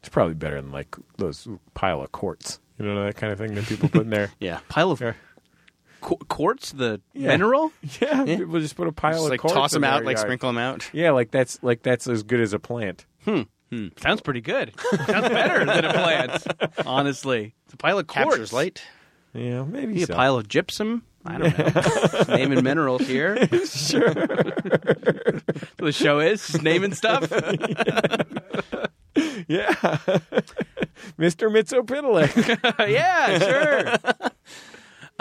It's 0.00 0.08
probably 0.08 0.34
better 0.34 0.60
than 0.60 0.72
like 0.72 0.96
those 1.18 1.46
pile 1.74 2.02
of 2.02 2.12
quartz. 2.12 2.58
You 2.78 2.86
know 2.86 3.04
that 3.04 3.16
kind 3.16 3.32
of 3.32 3.38
thing 3.38 3.54
that 3.54 3.64
people 3.66 3.88
put 3.88 4.02
in 4.02 4.10
there. 4.10 4.30
Yeah. 4.40 4.60
Pile 4.68 4.90
of 4.90 5.00
Yeah. 5.00 5.12
Qu- 6.02 6.18
quartz, 6.28 6.72
the 6.72 7.00
Yeah. 7.14 7.28
mineral. 7.28 7.72
yeah, 8.00 8.24
people 8.24 8.60
just 8.60 8.76
put 8.76 8.88
a 8.88 8.92
pile 8.92 9.12
Just 9.12 9.24
of 9.24 9.30
like 9.30 9.40
quartz 9.40 9.54
toss 9.54 9.72
them 9.72 9.84
out, 9.84 9.98
their 10.00 10.06
like 10.06 10.16
yard. 10.16 10.26
sprinkle 10.26 10.48
them 10.50 10.58
out. 10.58 10.90
Yeah, 10.92 11.12
like 11.12 11.30
that's 11.30 11.58
like 11.62 11.82
that's 11.82 12.06
as 12.08 12.22
good 12.24 12.40
as 12.40 12.52
a 12.52 12.58
plant. 12.58 13.06
Hmm. 13.24 13.42
Hmm. 13.70 13.88
Sounds 13.98 14.20
pretty 14.20 14.40
good. 14.42 14.74
Sounds 14.90 15.06
better 15.28 15.64
than 15.64 15.84
a 15.86 15.92
plant. 15.94 16.46
Honestly, 16.84 17.54
it's 17.64 17.72
a 17.74 17.76
pile 17.78 17.98
of 17.98 18.06
quartz. 18.06 18.28
Captures 18.30 18.52
light. 18.52 18.82
Yeah, 19.32 19.62
maybe 19.64 19.86
Maybe 19.86 20.04
so. 20.04 20.12
a 20.12 20.16
pile 20.16 20.36
of 20.36 20.46
gypsum. 20.48 21.04
I 21.24 21.38
don't 21.38 21.56
know. 21.56 21.68
Just 21.80 22.28
naming 22.30 22.62
minerals 22.64 23.06
here. 23.06 23.36
sure. 23.64 24.12
the 25.76 25.92
show 25.92 26.18
is 26.18 26.44
just 26.46 26.62
naming 26.62 26.92
stuff. 26.94 27.30
yeah. 29.48 29.72
Mr. 31.18 31.48
Mxyzptlk. 31.48 32.88
yeah, 32.90 33.38
sure. 33.38 34.30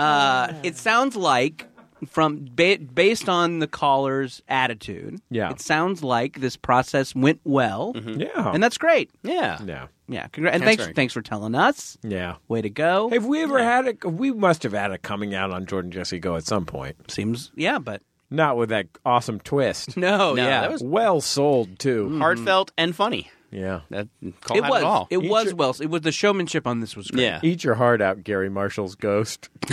Uh, 0.01 0.53
it 0.63 0.77
sounds 0.77 1.15
like 1.15 1.67
from 2.07 2.47
ba- 2.55 2.79
based 2.79 3.29
on 3.29 3.59
the 3.59 3.67
caller's 3.67 4.41
attitude. 4.49 5.19
Yeah. 5.29 5.51
it 5.51 5.59
sounds 5.59 6.03
like 6.03 6.39
this 6.39 6.57
process 6.57 7.13
went 7.13 7.39
well, 7.43 7.93
yeah. 7.95 8.51
and 8.51 8.61
that's 8.63 8.78
great. 8.78 9.11
Yeah. 9.23 9.59
yeah. 9.65 9.87
Yeah, 10.07 10.28
congra- 10.28 10.51
and 10.51 10.61
That's 10.61 10.63
thanks 10.63 10.83
very 10.83 10.93
thanks 10.93 11.13
for 11.13 11.21
telling 11.21 11.55
us. 11.55 11.97
Yeah. 12.03 12.36
Way 12.49 12.61
to 12.63 12.69
go. 12.69 13.09
Have 13.11 13.25
we 13.25 13.43
ever 13.43 13.63
had 13.63 13.87
a? 14.03 14.09
We 14.09 14.32
must 14.32 14.63
have 14.63 14.73
had 14.73 14.91
a 14.91 14.97
coming 14.97 15.33
out 15.33 15.51
on 15.51 15.65
Jordan 15.65 15.89
Jesse 15.89 16.19
Go 16.19 16.36
at 16.36 16.43
some 16.45 16.65
point. 16.65 17.09
Seems 17.09 17.49
yeah, 17.55 17.79
but 17.79 18.01
Not 18.29 18.57
with 18.57 18.69
that 18.69 18.87
awesome 19.05 19.39
twist. 19.39 19.95
no, 19.95 20.33
No, 20.33 20.36
yeah, 20.36 20.61
that 20.61 20.71
was- 20.71 20.83
well 20.83 21.21
sold 21.21 21.79
too. 21.79 22.17
Heartfelt 22.19 22.71
and 22.78 22.93
funny. 22.93 23.32
Yeah. 23.51 23.82
That 23.89 24.07
call 24.41 24.57
it 24.57 24.61
was 24.61 24.82
it 24.82 24.86
all. 24.86 25.07
it 25.09 25.17
Each- 25.23 25.29
was 25.29 25.53
well. 25.53 25.75
It 25.82 25.89
was 25.89 26.01
the 26.01 26.11
showmanship 26.11 26.65
on 26.65 26.79
this 26.79 26.95
was 26.95 27.09
great. 27.09 27.23
yeah. 27.23 27.39
Eat 27.43 27.63
your 27.63 27.75
heart 27.75 28.01
out, 28.01 28.23
Garry 28.23 28.49
Marshall's 28.49 28.95
ghost. 28.95 29.49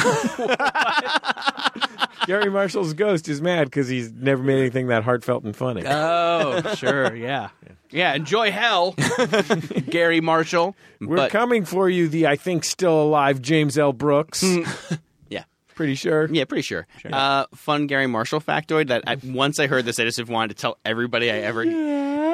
Garry 2.26 2.50
Marshall's 2.50 2.92
ghost 2.92 3.28
is 3.28 3.40
mad 3.40 3.64
because 3.64 3.88
he's 3.88 4.12
never 4.12 4.42
made 4.42 4.58
anything 4.58 4.88
that 4.88 5.02
heartfelt 5.02 5.44
and 5.44 5.56
funny. 5.56 5.82
Oh, 5.86 6.60
sure, 6.76 7.14
yeah. 7.14 7.48
Yeah, 7.90 8.12
enjoy 8.14 8.50
hell. 8.50 8.94
Garry 9.88 10.20
Marshall. 10.20 10.76
We're 11.00 11.16
But- 11.16 11.30
coming 11.30 11.64
for 11.64 11.88
you, 11.88 12.06
the 12.08 12.26
I 12.26 12.36
think 12.36 12.64
still 12.64 13.00
alive 13.02 13.40
James 13.40 13.78
L. 13.78 13.94
Brooks. 13.94 14.44
Pretty 15.78 15.94
sure. 15.94 16.28
Yeah, 16.28 16.44
pretty 16.44 16.62
sure. 16.62 16.88
Uh, 17.08 17.46
fun 17.54 17.86
Garry 17.86 18.08
Marshall 18.08 18.40
factoid 18.40 18.88
that 18.88 19.04
I, 19.06 19.16
once 19.22 19.60
I 19.60 19.68
heard 19.68 19.84
this, 19.84 20.00
I 20.00 20.04
just 20.04 20.26
wanted 20.26 20.56
to 20.56 20.60
tell 20.60 20.76
everybody 20.84 21.30
I 21.30 21.36
ever. 21.36 21.62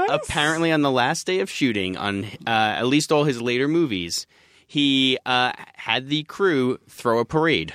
Apparently, 0.08 0.72
on 0.72 0.80
the 0.80 0.90
last 0.90 1.26
day 1.26 1.40
of 1.40 1.50
shooting, 1.50 1.98
on 1.98 2.24
uh, 2.24 2.30
at 2.46 2.86
least 2.86 3.12
all 3.12 3.24
his 3.24 3.42
later 3.42 3.68
movies, 3.68 4.26
he 4.66 5.18
uh, 5.26 5.52
had 5.74 6.08
the 6.08 6.22
crew 6.22 6.78
throw 6.88 7.18
a 7.18 7.26
parade. 7.26 7.74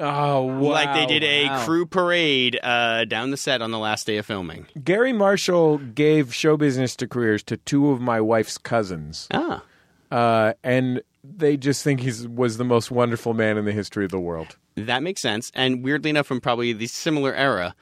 Oh, 0.00 0.42
wow. 0.42 0.70
Like 0.72 0.92
they 0.94 1.06
did 1.06 1.22
a 1.22 1.46
wow. 1.46 1.64
crew 1.64 1.86
parade 1.86 2.58
uh, 2.60 3.04
down 3.04 3.30
the 3.30 3.36
set 3.36 3.62
on 3.62 3.70
the 3.70 3.78
last 3.78 4.04
day 4.04 4.16
of 4.16 4.26
filming. 4.26 4.66
Garry 4.82 5.12
Marshall 5.12 5.78
gave 5.78 6.34
show 6.34 6.56
business 6.56 6.96
to 6.96 7.06
careers 7.06 7.44
to 7.44 7.56
two 7.56 7.90
of 7.90 8.00
my 8.00 8.20
wife's 8.20 8.58
cousins. 8.58 9.28
Ah. 9.32 9.62
Uh, 10.10 10.54
and 10.64 11.02
they 11.36 11.56
just 11.56 11.82
think 11.84 12.00
he 12.00 12.26
was 12.26 12.56
the 12.56 12.64
most 12.64 12.90
wonderful 12.90 13.34
man 13.34 13.56
in 13.58 13.64
the 13.64 13.72
history 13.72 14.04
of 14.04 14.10
the 14.10 14.20
world. 14.20 14.56
That 14.76 15.02
makes 15.02 15.20
sense. 15.20 15.50
And 15.54 15.82
weirdly 15.84 16.10
enough, 16.10 16.26
from 16.26 16.40
probably 16.40 16.72
the 16.72 16.86
similar 16.86 17.34
era. 17.34 17.74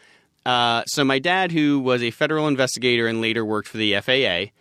Uh, 0.45 0.85
so 0.87 1.05
my 1.05 1.19
dad, 1.19 1.51
who 1.53 1.81
was 1.81 2.03
a 2.03 2.11
federal 2.13 2.47
investigator 2.47 3.07
and 3.09 3.21
later 3.21 3.45
worked 3.45 3.67
for 3.69 3.79
the 3.79 3.95
FAA, 4.01 4.53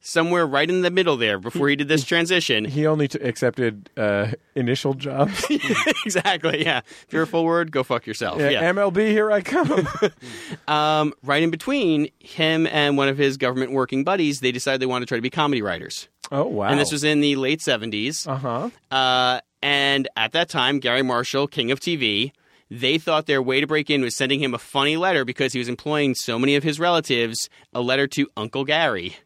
somewhere 0.00 0.46
right 0.46 0.70
in 0.70 0.82
the 0.82 0.90
middle 0.92 1.16
there 1.16 1.38
before 1.40 1.68
he 1.68 1.74
did 1.74 1.88
this 1.88 2.04
transition. 2.04 2.64
He 2.64 2.86
only 2.86 3.08
t- 3.08 3.18
accepted 3.18 3.90
uh, 3.96 4.28
initial 4.54 4.94
jobs. 4.94 5.44
exactly. 6.04 6.62
Yeah. 6.64 6.82
If 7.02 7.12
you're 7.12 7.24
a 7.24 7.26
full 7.26 7.44
word, 7.44 7.72
go 7.72 7.82
fuck 7.82 8.06
yourself. 8.06 8.38
Yeah, 8.38 8.50
Yeah. 8.50 8.72
MLB, 8.72 9.08
here 9.08 9.30
I 9.32 9.40
come. 9.40 9.88
Um, 10.68 11.14
right 11.22 11.42
in 11.42 11.50
between 11.50 12.08
him 12.20 12.66
and 12.66 12.96
one 12.98 13.08
of 13.08 13.16
his 13.16 13.36
government 13.38 13.72
working 13.72 14.04
buddies, 14.04 14.40
they 14.40 14.52
decided 14.52 14.80
they 14.80 14.86
wanted 14.86 15.06
to 15.06 15.08
try 15.08 15.18
to 15.18 15.22
be 15.22 15.30
comedy 15.30 15.62
writers. 15.62 16.08
Oh, 16.30 16.44
wow. 16.44 16.68
And 16.68 16.78
this 16.78 16.92
was 16.92 17.04
in 17.04 17.20
the 17.20 17.36
late 17.36 17.60
70s. 17.60 18.26
Uh-huh. 18.26 18.70
Uh, 18.90 19.40
and 19.62 20.08
at 20.16 20.32
that 20.32 20.48
time, 20.48 20.78
Garry 20.78 21.02
Marshall, 21.02 21.46
king 21.46 21.70
of 21.70 21.80
TV, 21.80 22.32
they 22.70 22.98
thought 22.98 23.26
their 23.26 23.42
way 23.42 23.60
to 23.60 23.66
break 23.66 23.90
in 23.90 24.02
was 24.02 24.16
sending 24.16 24.40
him 24.40 24.54
a 24.54 24.58
funny 24.58 24.96
letter 24.96 25.24
because 25.24 25.52
he 25.52 25.58
was 25.58 25.68
employing 25.68 26.14
so 26.14 26.38
many 26.38 26.54
of 26.54 26.62
his 26.62 26.78
relatives, 26.78 27.48
a 27.72 27.80
letter 27.80 28.06
to 28.08 28.28
Uncle 28.36 28.64
Gary. 28.64 29.16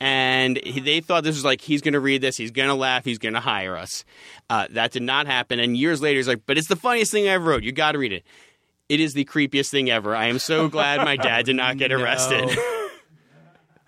And 0.00 0.60
they 0.82 1.00
thought 1.00 1.24
this 1.24 1.36
was 1.36 1.44
like, 1.44 1.60
he's 1.62 1.80
going 1.80 1.94
to 1.94 2.00
read 2.00 2.20
this, 2.20 2.36
he's 2.36 2.50
going 2.50 2.68
to 2.68 2.74
laugh, 2.74 3.04
he's 3.04 3.18
going 3.18 3.34
to 3.34 3.40
hire 3.40 3.76
us. 3.76 4.04
Uh, 4.50 4.66
that 4.70 4.92
did 4.92 5.02
not 5.02 5.26
happen. 5.26 5.58
And 5.58 5.76
years 5.76 6.02
later, 6.02 6.18
he's 6.18 6.28
like, 6.28 6.42
but 6.46 6.58
it's 6.58 6.68
the 6.68 6.76
funniest 6.76 7.10
thing 7.10 7.26
I 7.26 7.32
ever 7.32 7.44
wrote. 7.44 7.62
You 7.62 7.72
got 7.72 7.92
to 7.92 7.98
read 7.98 8.12
it. 8.12 8.24
It 8.88 9.00
is 9.00 9.14
the 9.14 9.24
creepiest 9.24 9.70
thing 9.70 9.90
ever. 9.90 10.14
I 10.14 10.26
am 10.26 10.38
so 10.38 10.68
glad 10.68 10.98
my 10.98 11.16
dad 11.16 11.46
did 11.46 11.56
not 11.56 11.78
get 11.78 11.90
arrested. 11.92 12.50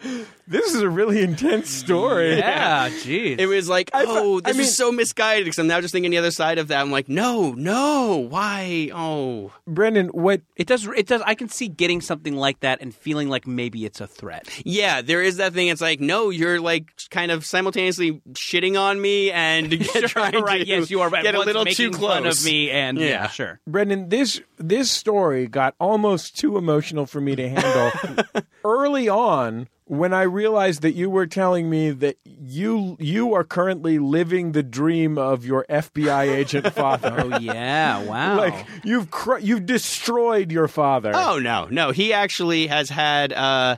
This 0.49 0.75
is 0.75 0.81
a 0.81 0.89
really 0.89 1.23
intense 1.23 1.71
story. 1.71 2.37
Yeah, 2.39 2.89
jeez. 2.89 3.39
It 3.41 3.47
was 3.47 3.69
like, 3.69 3.91
oh, 3.93 4.41
thought- 4.41 4.47
I 4.47 4.51
this 4.51 4.57
mean- 4.59 4.67
is 4.67 4.77
so 4.77 4.93
misguided. 4.93 5.45
Because 5.45 5.59
I'm 5.59 5.67
now 5.67 5.81
just 5.81 5.93
thinking 5.93 6.11
the 6.11 6.19
other 6.19 6.31
side 6.31 6.59
of 6.59 6.69
that. 6.69 6.81
I'm 6.81 6.91
like, 6.91 7.09
no, 7.09 7.53
no, 7.53 8.27
why? 8.31 8.91
Oh, 8.95 9.53
Brendan, 9.67 10.09
what 10.09 10.43
It 10.57 10.67
does. 10.67 10.87
It 10.97 11.07
does. 11.09 11.23
I 11.27 11.35
can 11.35 11.49
see 11.49 11.69
getting 11.69 12.01
something 12.01 12.37
like 12.37 12.61
that 12.61 12.81
and 12.81 12.95
feeling 12.95 13.29
like 13.29 13.47
maybe 13.47 13.85
it's 13.85 14.01
a 14.01 14.07
threat. 14.07 14.49
yeah. 14.65 15.03
There 15.03 15.23
is 15.23 15.39
that 15.39 15.53
thing. 15.53 15.69
It's 15.69 15.81
like, 15.81 16.01
no, 16.01 16.31
you're 16.31 16.61
like 16.61 16.91
kind 17.11 17.31
of 17.33 17.45
simultaneously 17.45 18.21
shitting 18.33 18.81
on 18.81 19.01
me 19.01 19.31
and 19.33 19.71
trying 20.07 20.41
right. 20.43 20.61
to 20.63 20.67
Yes, 20.67 20.91
you 20.91 21.01
are. 21.01 21.11
get 21.11 21.35
a 21.35 21.41
little 21.41 21.65
too 21.65 21.91
close 21.91 22.07
fun 22.13 22.27
of 22.27 22.45
me, 22.45 22.71
and 22.71 22.99
yeah, 22.99 23.07
Yeah. 23.07 23.29
sure. 23.29 23.61
Brendan, 23.67 24.09
this 24.11 24.41
this 24.59 24.91
story 24.91 25.47
got 25.49 25.75
almost 25.81 26.37
too 26.37 26.57
emotional 26.57 27.05
for 27.07 27.21
me 27.21 27.35
to 27.37 27.49
handle. 27.49 28.25
Early 28.65 29.09
on, 29.09 29.69
when 29.85 30.13
I 30.13 30.23
realized 30.37 30.83
that 30.83 30.93
you 30.95 31.09
were 31.09 31.27
telling 31.27 31.69
me 31.71 31.91
that 31.91 32.19
you 32.25 32.97
you 33.01 33.33
are 33.35 33.43
currently 33.43 33.99
living 33.99 34.53
the 34.53 34.63
dream 34.63 35.17
of 35.19 35.45
your 35.45 35.65
FBI 35.71 36.29
agent 36.37 36.73
father. 36.73 37.15
Oh 37.19 37.39
yeah. 37.39 38.03
Wow. 38.05 38.37
Like 38.37 38.67
you've 38.85 39.11
cr- 39.11 39.39
you've 39.39 39.67
destroyed 39.67 40.53
your 40.53 40.69
father. 40.69 41.13
Oh 41.15 41.39
no, 41.39 41.67
no. 41.71 41.91
He 41.91 42.13
actually 42.13 42.67
has 42.69 42.91
had. 42.91 43.33
Uh, 43.33 43.77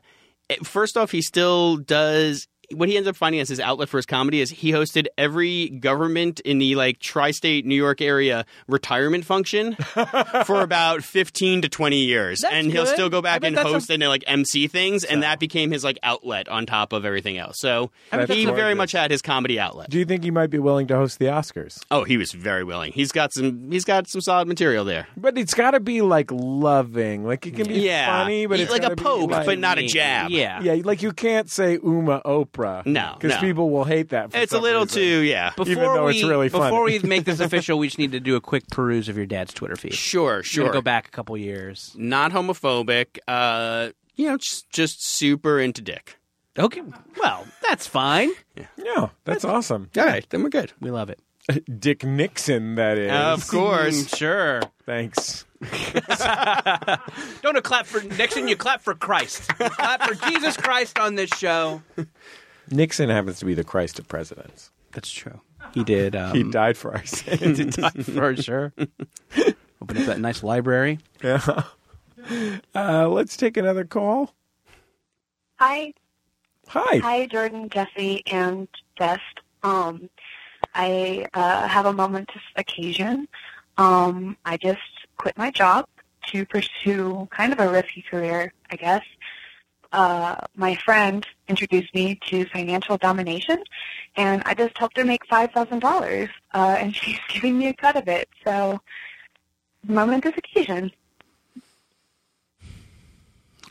first 0.65 0.97
off, 0.97 1.11
he 1.13 1.23
still 1.23 1.77
does. 1.77 2.49
What 2.75 2.89
he 2.89 2.97
ends 2.97 3.09
up 3.09 3.17
finding 3.17 3.41
as 3.41 3.49
his 3.49 3.61
outlet 3.61 3.89
for 3.89 3.97
his 3.97 4.05
comedy 4.07 4.41
is 4.41 4.51
he 4.51 4.73
hosted 4.73 5.07
every 5.17 5.69
government 5.71 6.41
in 6.41 6.59
the 6.59 6.75
like 6.75 6.99
tri-state 6.99 7.65
New 7.65 7.75
York 7.75 8.01
area 8.03 8.45
retirement 8.67 9.25
function 9.25 9.75
for 10.45 10.61
about 10.61 11.03
fifteen 11.03 11.63
to 11.63 11.69
twenty 11.69 12.05
years, 12.05 12.41
That's 12.43 12.55
and 12.55 12.71
he'll 12.71 12.85
good. 12.85 12.93
still 12.95 13.09
go 13.09 13.23
back 13.23 13.43
and 13.43 13.57
that's 13.57 13.67
a- 13.69 13.73
host 13.73 13.91
and 13.91 14.03
like 14.03 14.23
MC 14.27 14.67
things, 14.69 15.05
and 15.05 15.23
that 15.23 15.39
became 15.41 15.71
his 15.71 15.83
like 15.83 15.99
outlet 16.03 16.49
on 16.49 16.67
top 16.67 16.93
of 16.93 17.05
everything 17.07 17.39
else. 17.39 17.59
So 17.59 17.91
That's 18.11 18.31
he 18.33 18.45
very 18.45 18.75
much 18.75 18.93
had 18.93 19.11
his 19.11 19.23
comedy 19.23 19.59
outlet. 19.59 19.89
Do 19.89 19.99
you 19.99 20.05
think 20.05 20.23
he 20.23 20.31
might 20.31 20.51
be 20.51 20.59
willing 20.59 20.87
to 20.89 20.97
host 20.97 21.19
the 21.19 21.27
Oscars? 21.27 21.79
Oh, 21.91 22.05
he 22.05 22.19
was 22.19 22.33
very 22.33 22.65
willing. 22.65 22.93
He's 22.93 23.13
got 23.13 23.33
some. 23.33 23.71
He's 23.71 23.85
got 23.85 24.09
some 24.09 24.21
solid 24.21 24.47
material 24.47 24.85
there. 24.85 25.07
But 25.17 25.39
it's 25.39 25.55
got 25.55 25.71
to 25.71 25.81
be 25.81 26.03
like 26.03 26.31
loving. 26.31 27.25
Like 27.25 27.47
it 27.47 27.55
can 27.57 27.67
be 27.67 27.81
Yeah, 27.81 28.07
funny, 28.07 28.45
but 28.47 28.59
He- 28.59 28.65
it's 28.65 28.73
like 28.73 28.83
gotta 28.83 28.93
a 28.93 28.97
be, 28.97 29.03
poke, 29.03 29.31
like- 29.31 29.47
but 29.47 29.59
not 29.59 29.79
a 29.79 29.87
jab. 29.87 30.31
Yeah. 30.31 30.61
Yeah, 30.61 30.83
like 30.85 31.01
you 31.03 31.13
can't 31.13 31.49
say 31.51 31.79
Uma 31.83 32.21
Oprah. 32.27 32.58
No, 32.85 33.15
because 33.19 33.37
no. 33.37 33.41
people 33.41 33.71
will 33.71 33.85
hate 33.85 34.11
that. 34.11 34.33
For 34.33 34.39
It's 34.39 34.53
a 34.53 34.59
little 34.59 34.83
reason. 34.83 35.03
too. 35.03 35.19
Yeah. 35.23 35.51
Before 35.57 35.71
even 35.73 35.85
though 35.85 36.05
we, 36.07 36.15
it's 36.17 36.25
really 36.25 36.49
funny. 36.49 36.65
Before 36.65 36.83
we 36.85 36.99
make 37.01 37.25
this 37.25 37.41
official, 37.49 37.79
we 37.79 37.87
just 37.89 37.99
need 37.99 38.13
to 38.13 38.21
do 38.21 38.37
a 38.37 38.41
quick 38.41 38.69
peruse 38.69 39.09
of 39.09 39.17
your 39.17 39.27
dad's 39.27 39.55
Twitter 39.55 39.77
feed. 39.77 39.95
Sure, 39.95 40.43
Sure. 40.43 40.65
sure. 40.67 40.73
Go 40.73 40.81
back 40.83 41.09
a 41.09 41.11
couple 41.11 41.37
years. 41.37 41.95
not 41.97 42.33
homophobic. 42.33 43.19
Uh, 43.29 43.91
you 44.17 44.27
know, 44.29 44.37
just 44.37 44.69
just 44.71 45.05
super 45.05 45.59
into 45.61 45.81
dick. 45.81 46.19
Okay. 46.59 46.83
Well, 47.21 47.47
that's 47.63 47.87
fine. 47.87 48.31
Yeah, 48.77 49.11
that's 49.25 49.45
awesome. 49.45 49.91
All 49.97 50.05
right, 50.05 50.27
then 50.31 50.43
we're 50.43 50.49
good. 50.49 50.73
We 50.81 50.91
love 50.91 51.09
it. 51.09 51.21
Dick 51.81 52.05
Nixon, 52.05 52.75
that 52.75 52.99
is. 52.99 53.11
Of 53.13 53.49
course. 53.49 54.09
Sure. 54.17 54.61
Thanks. 54.85 55.47
Don't 57.43 57.63
clap 57.65 57.87
for 57.87 58.03
Nixon. 58.03 58.49
You 58.49 58.57
clap 58.57 58.83
for 58.83 58.95
Christ. 58.95 59.49
Clap 59.57 60.03
for 60.03 60.15
Jesus 60.29 60.57
Christ 60.57 60.99
on 60.99 61.15
this 61.15 61.31
show. 61.31 61.83
Nixon 62.71 63.09
happens 63.11 63.39
to 63.41 63.45
be 63.45 63.55
the 63.55 63.65
Christ 63.65 63.99
of 63.99 64.09
presidents. 64.09 64.71
That's 64.93 65.11
true. 65.11 65.41
He 65.75 65.85
did. 65.85 66.17
Um, 66.17 66.35
He 66.35 66.43
died 66.45 66.77
for 66.77 66.95
our 66.95 67.05
sins. 67.05 67.59
he 67.59 67.65
died 67.67 68.05
for 68.05 68.37
sure. 68.37 68.73
Open 69.83 69.97
up 69.99 70.07
that 70.07 70.21
nice 70.21 70.43
library. 70.43 70.99
Yeah. 71.23 71.63
Uh, 72.75 73.09
let's 73.09 73.37
take 73.37 73.57
another 73.57 73.85
call. 73.85 74.35
Hi, 75.57 75.93
Hi. 76.69 76.99
hi, 76.99 77.27
Jordan, 77.27 77.69
Jesse, 77.69 78.23
and 78.27 78.69
Best. 78.99 79.23
Um, 79.63 80.09
I 80.75 81.27
uh, 81.35 81.67
have 81.67 81.87
a 81.87 81.93
momentous 81.93 82.43
occasion. 82.57 83.29
Um, 83.77 84.37
I 84.45 84.57
just 84.57 84.81
quit 85.17 85.37
my 85.39 85.51
job 85.51 85.87
to 86.29 86.45
pursue 86.47 87.27
kind 87.31 87.53
of 87.53 87.61
a 87.61 87.69
risky 87.71 88.03
career, 88.03 88.53
I 88.71 88.77
guess. 88.77 89.03
Uh, 89.93 90.37
my 90.55 90.75
friend 90.77 91.27
introduced 91.49 91.95
me 91.95 92.19
to 92.27 92.45
financial 92.47 92.99
domination, 92.99 93.63
and 94.17 94.43
I 94.45 94.55
just 94.55 94.77
helped 94.77 94.97
her 94.99 95.05
make 95.05 95.27
five 95.27 95.53
thousand 95.53 95.81
dollars, 95.81 96.29
uh, 96.55 96.77
and 96.79 96.95
she's 96.97 97.19
giving 97.29 97.59
me 97.59 97.69
a 97.69 97.75
cut 97.75 97.97
of 97.97 98.09
it. 98.09 98.29
So, 98.45 98.81
momentous 99.87 100.37
occasion. 100.37 100.91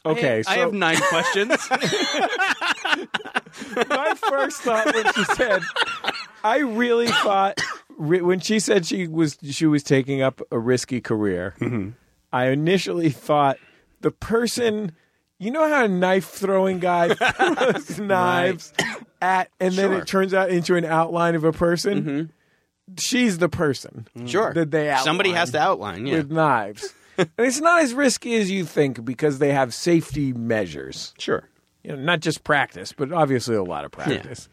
Okay, 0.05 0.39
I 0.39 0.55
so 0.55 0.59
have 0.61 0.73
nine 0.73 0.97
questions. 1.09 1.49
my 3.89 4.13
first 4.15 4.61
thought 4.61 4.93
when 4.93 5.13
she 5.13 5.23
said, 5.35 5.61
I 6.43 6.59
really 6.59 7.07
thought 7.07 7.59
when 7.97 8.39
she 8.39 8.59
said 8.59 8.85
she 8.85 9.07
was 9.07 9.37
she 9.49 9.65
was 9.65 9.83
taking 9.83 10.21
up 10.21 10.41
a 10.51 10.59
risky 10.59 11.01
career. 11.01 11.55
I 12.31 12.47
initially 12.47 13.09
thought 13.09 13.57
the 14.01 14.11
person, 14.11 14.93
you 15.39 15.51
know 15.51 15.67
how 15.69 15.85
a 15.85 15.87
knife 15.87 16.29
throwing 16.29 16.79
guy 16.79 17.13
throws 17.13 17.99
knives 17.99 18.73
at, 19.21 19.49
and 19.59 19.73
then 19.75 19.91
Sure. 19.91 19.99
it 19.99 20.07
turns 20.07 20.33
out 20.33 20.49
into 20.49 20.75
an 20.75 20.85
outline 20.85 21.35
of 21.35 21.43
a 21.43 21.51
person. 21.51 22.03
Mm-hmm. 22.03 22.95
She's 22.99 23.37
the 23.37 23.49
person 23.49 24.07
mm. 24.17 24.27
Sure. 24.27 24.53
that 24.53 24.71
they 24.71 24.89
outline 24.89 25.03
Somebody 25.05 25.31
has 25.31 25.51
to 25.51 25.59
outline. 25.59 26.07
Yeah. 26.07 26.17
with 26.17 26.31
knives. 26.31 26.93
and 27.17 27.29
it's 27.37 27.59
not 27.59 27.81
as 27.81 27.93
risky 27.93 28.35
as 28.35 28.49
you 28.49 28.63
think 28.63 29.03
because 29.03 29.39
they 29.39 29.51
have 29.51 29.73
safety 29.73 30.31
measures 30.33 31.13
Sure. 31.17 31.49
you 31.83 31.91
know, 31.91 31.97
not 32.01 32.21
just 32.21 32.43
practice, 32.43 32.93
but 32.93 33.11
obviously 33.11 33.55
a 33.55 33.63
lot 33.63 33.83
of 33.85 33.91
practice. 33.91 34.47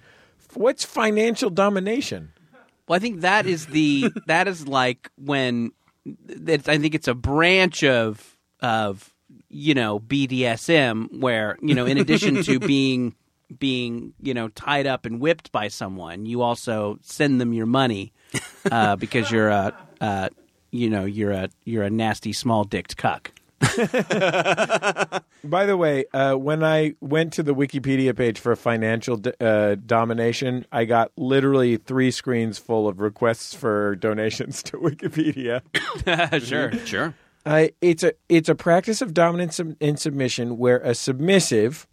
What's 0.54 0.84
financial 0.84 1.50
domination? 1.50 2.32
Well, 2.88 2.96
I 2.96 2.98
think 2.98 3.20
that 3.22 3.46
is 3.46 3.66
the 3.66 4.10
that 4.26 4.46
is 4.48 4.66
like 4.68 5.10
when 5.16 5.72
it's, 6.28 6.68
I 6.68 6.78
think 6.78 6.94
it's 6.94 7.08
a 7.08 7.14
branch 7.14 7.82
of 7.84 8.36
of 8.60 9.13
you 9.54 9.72
know 9.72 10.00
BDSM 10.00 11.20
where 11.20 11.56
you 11.62 11.74
know 11.74 11.86
in 11.86 11.96
addition 11.96 12.42
to 12.42 12.58
being 12.74 13.14
being 13.56 14.12
you 14.20 14.34
know 14.34 14.48
tied 14.48 14.86
up 14.86 15.06
and 15.06 15.20
whipped 15.20 15.52
by 15.52 15.68
someone, 15.68 16.26
you 16.26 16.42
also 16.42 16.98
send 17.02 17.40
them 17.40 17.52
your 17.52 17.66
money 17.66 18.12
uh, 18.70 18.96
because 19.04 19.30
you're 19.30 19.48
a 19.48 19.72
uh, 20.00 20.28
you 20.72 20.90
know 20.90 21.04
you're 21.04 21.30
a 21.30 21.48
you're 21.64 21.84
a 21.84 21.90
nasty 21.90 22.32
small 22.32 22.64
dicked 22.64 22.96
cuck. 22.96 23.30
By 25.44 25.66
the 25.66 25.76
way, 25.76 26.04
uh, 26.12 26.34
when 26.34 26.64
I 26.64 26.94
went 27.00 27.32
to 27.34 27.42
the 27.42 27.54
Wikipedia 27.54 28.16
page 28.16 28.38
for 28.40 28.56
financial 28.56 29.16
d- 29.16 29.32
uh, 29.40 29.76
domination, 29.86 30.66
I 30.72 30.84
got 30.84 31.12
literally 31.16 31.76
three 31.76 32.10
screens 32.10 32.58
full 32.58 32.88
of 32.88 32.98
requests 33.00 33.54
for 33.54 33.94
donations 33.96 34.62
to 34.64 34.78
Wikipedia. 34.78 35.62
sure. 36.44 36.72
Sure. 36.86 37.14
Uh, 37.46 37.66
it's 37.80 38.02
a 38.02 38.12
it's 38.28 38.48
a 38.48 38.54
practice 38.54 39.02
of 39.02 39.12
dominance 39.12 39.58
and 39.58 39.76
and 39.80 39.98
submission 39.98 40.56
where 40.56 40.78
a 40.78 40.94
submissive, 40.94 41.86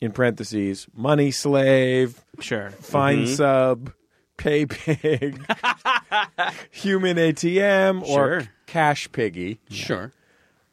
in 0.00 0.12
parentheses, 0.12 0.86
money 0.94 1.30
slave, 1.30 2.24
Sure. 2.40 2.70
finsub, 2.82 3.92
pay 4.36 4.66
pig, 4.66 5.40
human 6.70 7.16
ATM, 7.16 8.02
or 8.02 8.06
Sure. 8.06 8.42
cash 8.66 9.10
piggy 9.12 9.60
Sure. 9.70 10.12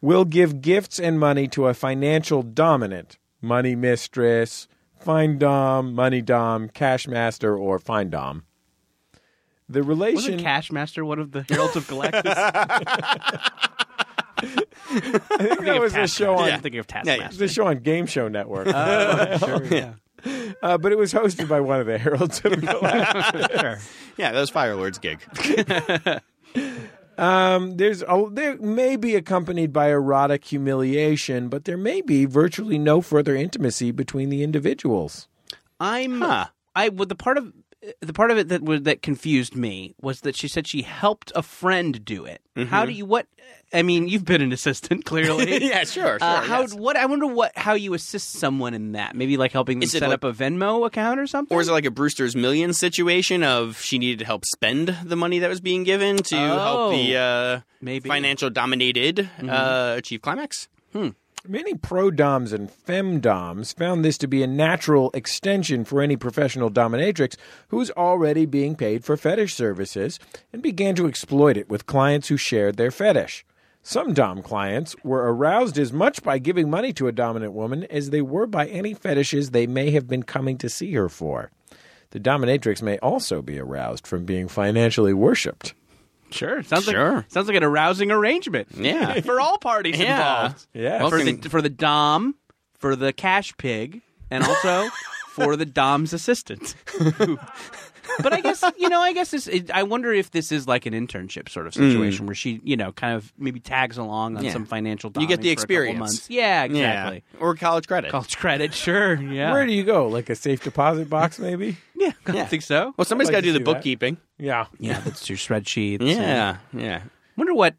will 0.02 0.26
give 0.26 0.62
gifts 0.62 0.99
and 0.99 1.18
money 1.20 1.48
to 1.48 1.68
a 1.68 1.74
financial 1.74 2.44
dominant, 2.44 3.18
money 3.41 3.74
mistress, 3.76 4.68
findom, 5.03 5.94
money 5.94 6.22
dom, 6.22 6.68
cash 6.70 7.07
master, 7.07 7.57
or 7.57 7.80
findom. 7.80 8.41
The 9.68 9.82
relation 9.82 10.16
Wasn't 10.36 10.41
Cashmaster 10.41 11.03
one 11.03 11.18
of 11.18 11.32
the 11.32 11.44
Heralds 11.49 11.76
of 11.76 11.88
Galactus? 11.88 12.36
I 14.46 15.00
think 15.00 15.60
that 15.66 15.80
was 15.82 15.96
a 15.96 16.08
show 16.08 16.36
on 16.36 16.50
I'm 16.50 16.62
thinking 16.62 16.80
of 16.80 16.88
Yeah, 16.92 17.02
Taskmaster. 17.04 17.44
a 17.44 17.48
show 17.48 17.68
on 17.68 17.80
Game 17.80 18.06
Show 18.06 18.28
Network. 18.28 18.68
Oh, 18.68 19.38
sure, 19.46 19.64
yeah. 19.66 19.94
Uh, 20.62 20.78
but 20.78 20.92
it 20.92 20.98
was 20.98 21.14
hosted 21.14 21.48
by 21.48 21.60
one 21.60 21.80
of 21.80 21.86
the 21.88 21.98
Heralds 21.98 22.42
of. 22.44 22.54
Sure. 23.60 23.80
Yeah, 24.18 24.32
that 24.32 24.40
was 24.40 24.50
Firelord's 24.50 24.98
gig. 25.00 25.20
Um, 27.18 27.78
there's 27.78 28.02
a, 28.02 28.28
there 28.30 28.58
may 28.58 28.98
be 28.98 29.16
accompanied 29.16 29.72
by 29.72 29.88
erotic 29.90 30.44
humiliation, 30.44 31.48
but 31.48 31.64
there 31.64 31.78
may 31.78 32.02
be 32.02 32.26
virtually 32.26 32.78
no 32.78 33.00
further 33.00 33.34
intimacy 33.36 33.92
between 33.92 34.30
the 34.30 34.44
individuals. 34.44 35.30
I'm 35.80 36.22
I 36.24 36.90
well, 36.90 37.06
the 37.06 37.16
part 37.16 37.38
of 37.38 37.54
the 38.02 38.14
part 38.14 38.32
of 38.32 38.38
it 38.38 38.49
that 38.49 38.62
was, 38.62 38.82
that 38.84 39.02
confused 39.02 39.56
me 39.56 39.95
was 40.02 40.22
that 40.22 40.36
she 40.36 40.48
said 40.48 40.68
she 40.68 40.82
helped 40.82 41.32
a 41.36 41.41
friend 41.44 42.03
do 42.06 42.26
it. 42.26 42.41
How 42.70 42.86
do 42.86 42.91
you 42.94 43.06
what? 43.06 43.28
I 43.74 43.82
mean, 43.82 44.07
you've 44.07 44.24
been 44.24 44.41
an 44.41 44.52
assistant 44.53 45.03
clearly. 45.12 45.66
yeah, 45.70 45.80
sure. 45.84 46.18
sure 46.18 46.18
Uh, 46.22 46.41
how 46.41 46.62
yes. 46.62 46.74
what 46.74 46.95
I 46.95 47.06
wonder 47.06 47.28
what 47.28 47.52
how 47.57 47.74
you 47.74 47.94
assist 47.94 48.34
someone 48.34 48.74
in 48.74 48.94
that? 48.94 49.16
Maybe 49.16 49.36
like 49.38 49.52
helping 49.52 49.80
them 49.80 49.90
set 49.90 50.03
like- 50.03 50.14
up 50.14 50.24
a 50.24 50.32
Venmo 50.32 50.86
account 50.86 51.20
or 51.20 51.28
something. 51.28 51.56
Or 51.56 51.60
is 51.62 51.68
it 51.68 51.74
like 51.74 51.86
a 51.86 51.91
Brewster's 51.91 52.36
Million 52.36 52.74
situation 52.74 53.44
of 53.44 53.80
she 53.82 53.98
needed 53.99 54.20
to 54.20 54.26
help 54.26 54.45
spend 54.45 54.95
the 55.03 55.16
money 55.18 55.40
that 55.40 55.49
was 55.49 55.60
being 55.60 55.84
given 55.84 56.18
to 56.18 56.36
help 56.38 56.91
the 56.94 57.18
uh, 57.18 57.60
Maybe. 57.82 58.07
financial 58.07 58.49
dominated 58.49 59.30
uh, 59.48 59.95
achieve 59.98 60.22
climax? 60.22 60.70
Many 61.48 61.76
pro 61.76 62.10
doms 62.10 62.54
and 62.54 62.72
femdoms 62.72 63.76
found 63.76 64.04
this 64.04 64.18
to 64.18 64.28
be 64.28 64.42
a 64.42 64.48
natural 64.48 65.12
extension 65.14 65.86
for 65.86 66.02
any 66.02 66.16
professional 66.16 66.72
dominatrix 66.72 67.36
who's 67.68 67.92
already 67.92 68.48
being 68.48 68.76
paid 68.76 69.04
for 69.04 69.16
fetish 69.16 69.54
services 69.54 70.20
and 70.52 70.64
began 70.64 70.96
to 70.96 71.06
exploit 71.06 71.56
it 71.56 71.70
with 71.70 71.86
clients 71.86 72.30
who 72.30 72.38
shared 72.38 72.78
their 72.78 72.90
fetish. 72.90 73.46
Some 73.84 74.14
dom 74.14 74.42
clients 74.42 74.96
were 75.04 75.32
aroused 75.32 75.78
as 75.78 75.94
much 75.94 76.24
by 76.24 76.40
giving 76.40 76.68
money 76.68 76.92
to 76.94 77.08
a 77.08 77.12
dominant 77.12 77.54
woman 77.54 77.84
as 77.92 78.10
they 78.10 78.24
were 78.24 78.48
by 78.48 78.66
any 78.66 78.96
fetishes 78.96 79.52
they 79.52 79.68
may 79.68 79.92
have 79.92 80.08
been 80.08 80.24
coming 80.24 80.58
to 80.58 80.70
see 80.70 80.94
her 80.94 81.10
for. 81.10 81.52
The 82.10 82.20
dominatrix 82.20 82.82
may 82.82 82.98
also 83.00 83.44
be 83.44 83.60
aroused 83.60 84.08
from 84.08 84.26
being 84.26 84.48
financially 84.48 85.14
worshipped. 85.14 85.76
Sure, 86.31 86.64
sounds 86.64 86.85
Sure. 86.85 87.15
like 87.15 87.31
sounds 87.31 87.47
like 87.47 87.56
an 87.57 87.64
arousing 87.64 88.11
arrangement. 88.11 88.68
Yeah. 88.76 89.19
for 89.22 89.39
all 89.39 89.57
parties 89.57 89.97
Yeah. 89.99 90.18
involved. 90.45 90.68
Yeah. 90.73 90.99
Well, 91.02 91.10
for 91.10 91.23
can- 91.23 91.39
the 91.41 91.49
for 91.49 91.61
the 91.61 91.69
dom, 91.69 92.35
for 92.77 92.95
the 92.95 93.14
cash 93.14 93.56
pig, 93.57 94.02
and 94.30 94.43
also 94.43 94.88
for 95.30 95.56
the 95.56 95.65
dom's 95.65 96.14
assistant. 96.14 96.76
but 98.22 98.34
I 98.34 98.41
guess 98.41 98.64
you 98.77 98.90
know, 98.90 98.99
I 99.02 99.14
guess 99.14 99.32
this. 99.32 99.48
It, 99.48 99.72
I 99.72 99.84
wonder 99.84 100.14
if 100.14 100.32
this 100.32 100.52
is 100.52 100.68
like 100.68 100.86
an 100.86 100.94
internship 100.94 101.49
sort 101.49 101.68
of 101.68 101.73
mm. 101.73 101.77
situation 101.77 102.26
where 102.26 102.36
she, 102.36 102.61
you 102.64 102.77
know, 102.77 102.91
kind 102.91 103.15
of 103.15 103.32
maybe 103.38 103.60
tags 103.60 103.98
along 103.98 104.38
on 104.38 104.44
Yeah. 104.44 104.52
some 104.53 104.65
financial. 104.65 105.11
You 105.18 105.27
get 105.27 105.41
the 105.41 105.48
for 105.49 105.52
a 105.52 105.56
couple 105.56 105.64
experience. 105.64 106.30
Yeah, 106.30 106.64
exactly. 106.64 107.23
Yeah. 107.34 107.40
Or 107.40 107.56
college 107.56 107.88
credit. 107.88 108.11
College 108.11 108.38
credit, 108.38 108.73
sure. 108.73 109.15
Yeah, 109.22 109.52
Where 109.52 109.65
do 109.65 109.73
you 109.73 109.84
go? 109.84 110.07
Like 110.07 110.30
a 110.30 110.36
safe 110.36 110.64
deposit 110.64 111.10
box, 111.10 111.40
maybe? 111.40 111.77
yeah, 111.95 112.11
I 112.26 112.34
Yeah. 112.34 112.45
think 112.45 112.64
so. 112.64 112.94
Well, 112.98 113.06
somebody's 113.06 113.30
I'd 113.30 113.34
got 113.34 113.38
to 113.40 113.41
do 113.44 113.52
the 113.53 113.60
see 113.60 113.64
that. 113.64 113.73
bookkeeping. 113.73 114.18
Yeah. 114.38 114.65
Yeah, 114.80 114.99
that's 115.02 115.30
your 115.30 115.38
spreadsheets. 115.38 115.99
and- 116.02 116.10
Yeah, 116.10 116.57
yeah. 116.73 117.02
Wonder 117.38 117.53
what 117.53 117.76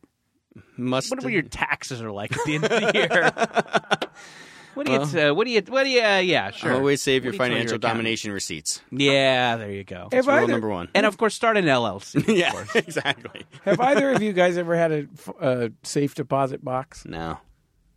Must. 0.77 1.11
wonder 1.11 1.25
what 1.25 1.33
your 1.33 1.43
taxes 1.43 2.03
are 2.03 2.11
like 2.11 2.37
at 2.37 2.45
the 2.45 2.55
end 2.55 2.65
of 2.65 2.71
the 2.71 2.91
year. 2.95 4.09
What 4.77 4.87
do 4.87 4.93
you? 4.93 4.99
uh, 5.31 5.33
what 5.35 5.47
do 5.47 5.51
you? 5.51 5.63
What 5.69 5.85
do 5.85 5.89
you? 5.89 6.03
Uh, 6.03 6.19
yeah, 6.19 6.51
sure. 6.51 6.75
Always 6.75 7.01
save 7.03 7.25
your 7.25 7.33
you 7.33 7.39
financial 7.39 7.77
accountant? 7.77 7.83
domination 7.83 8.31
receipts. 8.33 8.83
Yeah, 8.91 9.57
there 9.57 9.71
you 9.71 9.85
go. 9.85 10.09
Have 10.13 10.27
Rule 10.27 10.37
either, 10.37 10.53
number 10.53 10.69
one. 10.69 10.89
And 10.95 11.07
of 11.07 11.17
course, 11.17 11.35
start 11.35 11.57
an 11.57 11.65
LLC. 11.65 12.25
yeah, 12.37 12.51
course. 12.53 12.75
exactly. 12.77 13.47
have 13.65 13.81
either 13.81 14.11
of 14.11 14.23
you 14.23 14.33
guys 14.35 14.59
ever 14.59 14.77
had 14.77 15.09
a 15.41 15.73
safe 15.83 16.15
deposit 16.15 16.63
box? 16.63 17.07
No, 17.07 17.39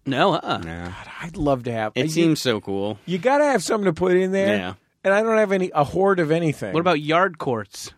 No, 0.06 0.34
uh-uh. 0.35 0.60
no. 0.60 0.93
I'd 1.22 1.35
love 1.35 1.64
to 1.64 1.72
have. 1.73 1.91
It 1.95 2.06
you, 2.06 2.10
seems 2.11 2.41
so 2.41 2.61
cool. 2.61 2.97
you 3.06 3.18
got 3.18 3.39
to 3.39 3.45
have 3.45 3.61
something 3.61 3.85
to 3.85 3.93
put 3.93 4.14
in 4.15 4.31
there. 4.31 4.56
Yeah. 4.56 4.73
And 5.03 5.14
I 5.14 5.22
don't 5.22 5.38
have 5.38 5.51
any 5.51 5.72
a 5.76 5.84
hoard 5.84 6.19
of 6.19 6.31
anything. 6.31 6.73
What 6.73 6.80
about 6.80 7.01
yard 7.01 7.38
courts? 7.39 7.91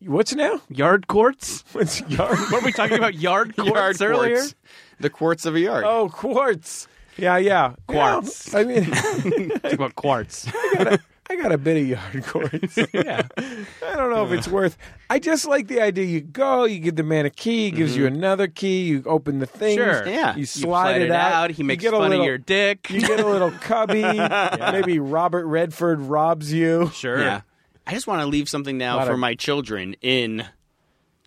what's 0.00 0.34
now? 0.34 0.60
Yard 0.70 1.08
courts? 1.08 1.62
What's 1.72 2.00
yard? 2.02 2.38
What 2.38 2.62
were 2.62 2.66
we 2.66 2.72
talking 2.72 2.96
about? 2.96 3.14
Yard 3.14 3.54
courts 3.56 3.98
Yard 4.00 4.00
earlier? 4.02 4.36
quartz. 4.36 4.54
The 5.00 5.10
quartz 5.10 5.44
of 5.46 5.54
a 5.56 5.60
yard. 5.60 5.84
oh, 5.84 6.08
quartz. 6.08 6.86
Yeah, 7.18 7.36
yeah. 7.36 7.74
Quartz. 7.86 8.52
Yeah, 8.52 8.58
I 8.58 8.64
mean, 8.64 8.84
Talking 8.90 9.72
about 9.72 9.94
quartz. 9.96 10.46
I 11.30 11.36
got 11.36 11.52
a 11.52 11.58
bit 11.58 11.76
of 11.76 11.86
yard 11.86 12.24
quartz. 12.24 12.78
yeah. 12.92 13.28
I 13.36 13.96
don't 13.96 14.10
know 14.10 14.24
if 14.24 14.32
it's 14.32 14.48
worth. 14.48 14.78
I 15.10 15.18
just 15.18 15.46
like 15.46 15.68
the 15.68 15.80
idea. 15.82 16.04
You 16.06 16.20
go, 16.22 16.64
you 16.64 16.78
give 16.78 16.96
the 16.96 17.02
man 17.02 17.26
a 17.26 17.30
key, 17.30 17.66
he 17.66 17.70
gives 17.70 17.94
you 17.94 18.06
mm-hmm. 18.06 18.16
another 18.16 18.48
key, 18.48 18.84
you 18.84 19.02
open 19.04 19.38
the 19.38 19.46
thing, 19.46 19.76
Sure. 19.76 20.08
Yeah. 20.08 20.34
you 20.34 20.40
You 20.40 20.46
slide, 20.46 21.02
it 21.02 21.10
out, 21.10 21.50
He 21.50 21.62
makes 21.62 21.82
get 21.82 21.92
a 21.92 21.98
fun 21.98 22.10
little, 22.10 22.22
of 22.22 22.26
your 22.26 22.38
dick. 22.38 22.88
You 22.88 23.02
get 23.02 23.20
a 23.20 23.28
little 23.28 23.50
cubby. 23.50 24.02
Maybe 24.72 24.98
Robert 24.98 25.46
Redford 25.46 26.00
robs 26.00 26.50
you. 26.52 26.90
sure. 26.94 27.20
Yeah. 27.20 27.42
I 27.86 27.92
just 27.92 28.06
want 28.06 28.20
to 28.22 28.26
leave 28.26 28.48
something 28.48 28.78
now 28.78 29.04
for 29.04 29.12
of- 29.12 29.18
my 29.18 29.34
children 29.34 29.96
in 30.00 30.46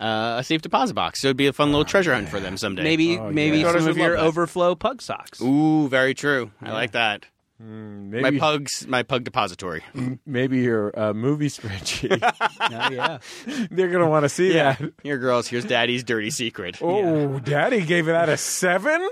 uh, 0.01 0.37
a 0.39 0.43
safe 0.43 0.61
deposit 0.61 0.93
box. 0.95 1.21
So 1.21 1.27
it'd 1.27 1.37
be 1.37 1.47
a 1.47 1.53
fun 1.53 1.69
little 1.71 1.85
treasure 1.85 2.13
hunt 2.13 2.27
for 2.29 2.39
them 2.39 2.57
someday. 2.57 2.83
Maybe 2.83 3.17
Oh, 3.17 3.31
maybe 3.31 3.57
yeah. 3.57 3.63
Daughters 3.63 3.83
some 3.83 3.91
of 3.91 3.95
would 3.97 4.01
your 4.03 4.15
love 4.15 4.23
that. 4.23 4.27
overflow 4.27 4.75
pug 4.75 5.01
socks. 5.01 5.41
Ooh, 5.41 5.87
very 5.87 6.13
true. 6.13 6.51
I 6.61 6.71
like 6.71 6.91
that. 6.91 7.25
Maybe, 7.63 8.23
My 8.23 8.39
pugs, 8.39 8.87
my 8.87 9.03
pug 9.03 9.23
depository. 9.23 9.83
maybe 10.25 10.61
your 10.61 10.99
uh, 10.99 11.13
movie 11.13 11.47
spreadsheet. 11.47 12.19
Oh, 12.73 12.89
yeah. 12.91 13.17
They're 13.71 13.89
gonna 13.89 14.09
want 14.09 14.23
to 14.23 14.29
see 14.29 14.53
that. 14.53 14.81
Here, 15.03 15.17
girls. 15.19 15.47
Here's 15.47 15.65
Daddy's 15.65 16.03
dirty 16.03 16.31
secret. 16.31 16.77
Oh, 16.81 17.37
Daddy 17.39 17.81
gave 17.81 18.07
it 18.07 18.15
out 18.15 18.29
a 18.29 18.37
seven. 18.37 19.07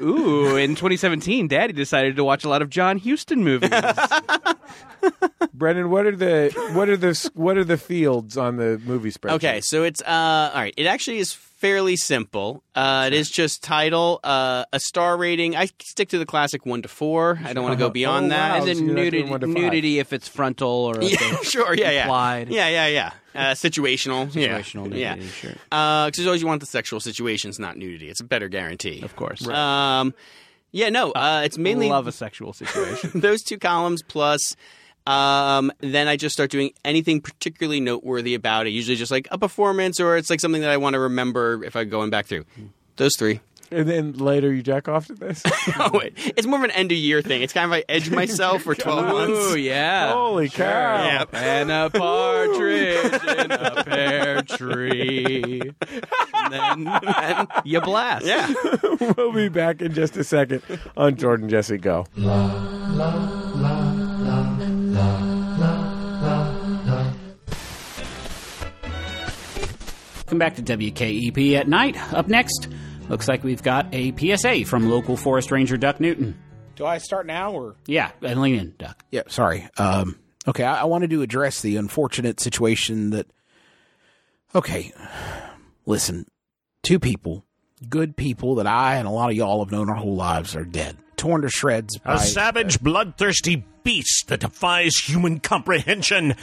Ooh, 0.00 0.56
in 0.56 0.70
2017, 0.70 1.48
Daddy 1.48 1.72
decided 1.72 2.16
to 2.16 2.24
watch 2.24 2.44
a 2.44 2.48
lot 2.48 2.62
of 2.62 2.70
John 2.70 2.98
Huston 2.98 3.42
movies. 3.44 3.70
Brendan, 5.54 5.90
what 5.90 6.06
are 6.06 6.16
the 6.16 6.50
what 6.74 6.88
are 6.88 6.96
the 6.96 7.30
what 7.34 7.56
are 7.56 7.64
the 7.64 7.76
fields 7.78 8.36
on 8.36 8.56
the 8.56 8.80
movie 8.84 9.10
spreadsheet? 9.10 9.34
Okay, 9.34 9.60
so 9.62 9.82
it's 9.82 10.00
uh, 10.02 10.50
all 10.54 10.60
right. 10.60 10.74
It 10.76 10.86
actually 10.86 11.18
is 11.18 11.32
fairly 11.32 11.96
simple. 11.96 12.62
Uh, 12.74 13.04
it 13.06 13.12
is 13.14 13.30
just 13.30 13.62
title, 13.62 14.20
uh, 14.24 14.64
a 14.72 14.80
star 14.80 15.16
rating. 15.16 15.56
I 15.56 15.66
stick 15.82 16.08
to 16.10 16.18
the 16.18 16.26
classic 16.26 16.64
one 16.66 16.82
to 16.82 16.88
four. 16.88 17.38
I 17.44 17.52
don't 17.52 17.64
want 17.64 17.78
to 17.78 17.82
go 17.84 17.90
beyond 17.90 18.26
Oh, 18.26 18.28
that. 18.30 18.50
wow. 18.52 18.56
As 18.58 18.64
so 18.64 18.70
in 18.70 18.78
you're 18.78 18.86
not 18.88 18.94
doing 18.94 19.04
nudity, 19.12 19.30
one 19.30 19.40
to 19.40 19.46
five. 19.46 19.54
nudity 19.56 19.98
if 19.98 20.12
it's 20.12 20.28
frontal 20.28 20.68
or 20.68 21.00
if 21.00 21.10
Yeah, 21.20 21.36
sure. 21.42 21.74
Yeah, 21.74 21.90
yeah. 21.90 22.02
implied. 22.02 22.48
Yeah, 22.50 22.68
yeah, 22.68 22.86
yeah. 22.86 23.12
Uh, 23.34 23.52
situational. 23.52 24.28
Situational 24.30 24.96
yeah. 24.96 25.14
nudity, 25.14 25.28
sure. 25.28 25.50
Yeah. 25.70 26.06
Because 26.06 26.26
always 26.26 26.42
you 26.42 26.48
want 26.48 26.60
the 26.60 26.66
sexual 26.66 27.00
situations, 27.00 27.58
not 27.58 27.76
nudity. 27.76 28.08
It's 28.08 28.20
a 28.20 28.24
better 28.24 28.48
guarantee. 28.48 29.02
Of 29.02 29.14
course. 29.16 29.46
Um, 29.46 30.14
yeah, 30.72 30.88
no. 30.88 31.12
Uh, 31.12 31.42
it's 31.44 31.58
mainly 31.58 31.88
Love 31.88 32.06
a 32.06 32.12
sexual 32.12 32.52
situation. 32.52 33.10
those 33.14 33.42
two 33.42 33.58
columns 33.58 34.02
plus. 34.02 34.56
Um, 35.06 35.72
then 35.80 36.08
I 36.08 36.16
just 36.16 36.32
start 36.34 36.50
doing 36.50 36.72
anything 36.84 37.20
particularly 37.20 37.80
noteworthy 37.80 38.34
about 38.34 38.66
it. 38.66 38.70
Usually 38.70 38.96
just 38.96 39.10
like 39.10 39.26
a 39.30 39.38
performance 39.38 39.98
or 39.98 40.16
it's 40.16 40.30
like 40.30 40.40
something 40.40 40.60
that 40.60 40.70
I 40.70 40.76
want 40.76 40.94
to 40.94 41.00
remember 41.00 41.64
if 41.64 41.74
I'm 41.74 41.88
going 41.88 42.10
back 42.10 42.26
through. 42.26 42.44
Those 42.96 43.16
three. 43.16 43.40
And 43.72 43.88
then 43.88 44.12
later 44.14 44.52
you 44.52 44.62
jack 44.62 44.88
off 44.88 45.06
to 45.06 45.14
this. 45.14 45.42
Oh, 45.78 45.90
wait. 45.94 46.12
It's 46.36 46.46
more 46.46 46.58
of 46.58 46.64
an 46.64 46.72
end 46.72 46.90
of 46.92 46.98
year 46.98 47.22
thing. 47.22 47.42
It's 47.42 47.52
kind 47.52 47.64
of 47.64 47.70
like 47.70 47.84
edge 47.88 48.10
myself 48.20 48.62
for 48.62 48.74
12 48.74 49.06
months. 49.06 49.52
Ooh, 49.52 49.56
yeah. 49.56 50.12
Holy 50.12 50.48
cow! 50.48 51.04
Yep. 51.04 51.34
And 51.34 51.70
a 51.70 51.88
partridge 51.90 53.22
in 53.22 53.50
a 53.52 53.84
pear 53.86 54.42
tree. 54.42 55.62
And 56.34 56.52
then, 56.52 56.84
then 56.84 57.46
you 57.64 57.80
blast. 57.80 58.26
Yeah. 58.26 58.52
we'll 59.16 59.32
be 59.32 59.48
back 59.48 59.80
in 59.80 59.94
just 59.94 60.16
a 60.16 60.24
second 60.24 60.62
on 60.96 61.16
Jordan 61.16 61.48
Jesse 61.48 61.78
Go. 61.78 62.06
Welcome 70.30 70.38
back 70.38 70.54
to 70.56 70.62
WKEP 70.62 71.54
at 71.54 71.66
night. 71.66 71.96
Up 72.14 72.28
next, 72.28 72.68
looks 73.10 73.28
like 73.28 73.42
we've 73.44 73.62
got 73.62 73.86
a 73.92 74.14
PSA 74.16 74.64
from 74.64 74.88
local 74.88 75.16
forest 75.16 75.50
ranger 75.50 75.76
Duck 75.76 76.00
Newton. 76.00 76.38
Do 76.76 76.86
I 76.86 76.98
start 76.98 77.26
now 77.26 77.52
or? 77.52 77.76
Yeah, 77.86 78.12
and 78.22 78.40
lean 78.40 78.54
in, 78.54 78.74
Duck. 78.78 79.04
Yeah, 79.10 79.22
sorry. 79.28 79.68
Um, 79.76 80.18
okay, 80.46 80.64
I, 80.64 80.82
I 80.82 80.84
wanted 80.84 81.10
to 81.10 81.22
address 81.22 81.60
the 81.60 81.76
unfortunate 81.76 82.40
situation 82.40 83.10
that. 83.10 83.26
Okay, 84.54 84.92
listen, 85.86 86.26
two 86.82 86.98
people, 86.98 87.44
good 87.88 88.16
people 88.16 88.56
that 88.56 88.66
I 88.66 88.96
and 88.96 89.06
a 89.06 89.10
lot 89.10 89.30
of 89.30 89.36
y'all 89.36 89.62
have 89.62 89.70
known 89.70 89.88
our 89.90 89.96
whole 89.96 90.16
lives 90.16 90.56
are 90.56 90.64
dead, 90.64 90.96
torn 91.20 91.42
to 91.42 91.50
shreds 91.50 91.98
by 91.98 92.14
A 92.14 92.18
savage, 92.18 92.80
bloodthirsty 92.80 93.62
beast 93.84 94.28
that 94.28 94.40
defies 94.40 94.96
human 95.04 95.38
comprehension. 95.38 96.34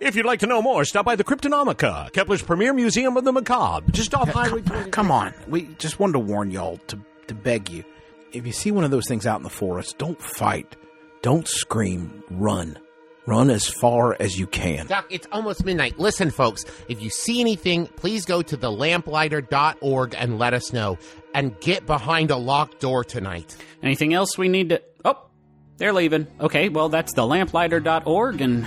If 0.00 0.16
you'd 0.16 0.26
like 0.26 0.40
to 0.40 0.46
know 0.46 0.60
more, 0.60 0.84
stop 0.84 1.04
by 1.04 1.14
the 1.14 1.22
Cryptonomica, 1.24 2.12
Kepler's 2.12 2.42
premier 2.42 2.72
museum 2.72 3.16
of 3.16 3.24
the 3.24 3.32
macabre, 3.32 3.90
just 3.92 4.14
off 4.14 4.28
Highway 4.28 4.62
20. 4.62 4.90
Come 4.90 5.12
on, 5.12 5.32
we 5.46 5.68
just 5.78 6.00
wanted 6.00 6.14
to 6.14 6.18
warn 6.18 6.50
y'all 6.50 6.78
to 6.88 6.98
to 7.28 7.34
beg 7.34 7.70
you. 7.70 7.84
If 8.32 8.46
you 8.46 8.52
see 8.52 8.70
one 8.72 8.84
of 8.84 8.90
those 8.90 9.06
things 9.06 9.26
out 9.26 9.38
in 9.38 9.42
the 9.44 9.50
forest, 9.50 9.96
don't 9.98 10.20
fight, 10.20 10.76
don't 11.22 11.46
scream, 11.46 12.22
run, 12.30 12.78
run 13.26 13.50
as 13.50 13.66
far 13.66 14.16
as 14.18 14.38
you 14.38 14.46
can. 14.46 14.86
Doc, 14.86 15.06
it's 15.10 15.26
almost 15.32 15.64
midnight. 15.64 15.98
Listen, 15.98 16.30
folks, 16.30 16.64
if 16.88 17.02
you 17.02 17.10
see 17.10 17.40
anything, 17.40 17.86
please 17.86 18.24
go 18.24 18.42
to 18.42 18.56
thelamplighter.org 18.56 20.14
and 20.16 20.38
let 20.38 20.54
us 20.54 20.72
know. 20.72 20.98
And 21.34 21.58
get 21.60 21.84
behind 21.84 22.30
a 22.30 22.36
locked 22.36 22.80
door 22.80 23.04
tonight. 23.04 23.56
Anything 23.82 24.14
else 24.14 24.38
we 24.38 24.48
need 24.48 24.70
to. 24.70 24.82
Oh, 25.04 25.26
they're 25.76 25.92
leaving. 25.92 26.26
Okay, 26.40 26.70
well, 26.70 26.88
that's 26.88 27.12
thelamplighter.org, 27.12 28.40
and 28.40 28.66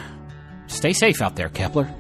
stay 0.68 0.94
safe 0.94 1.20
out 1.20 1.36
there, 1.36 1.50
Kepler. 1.50 1.92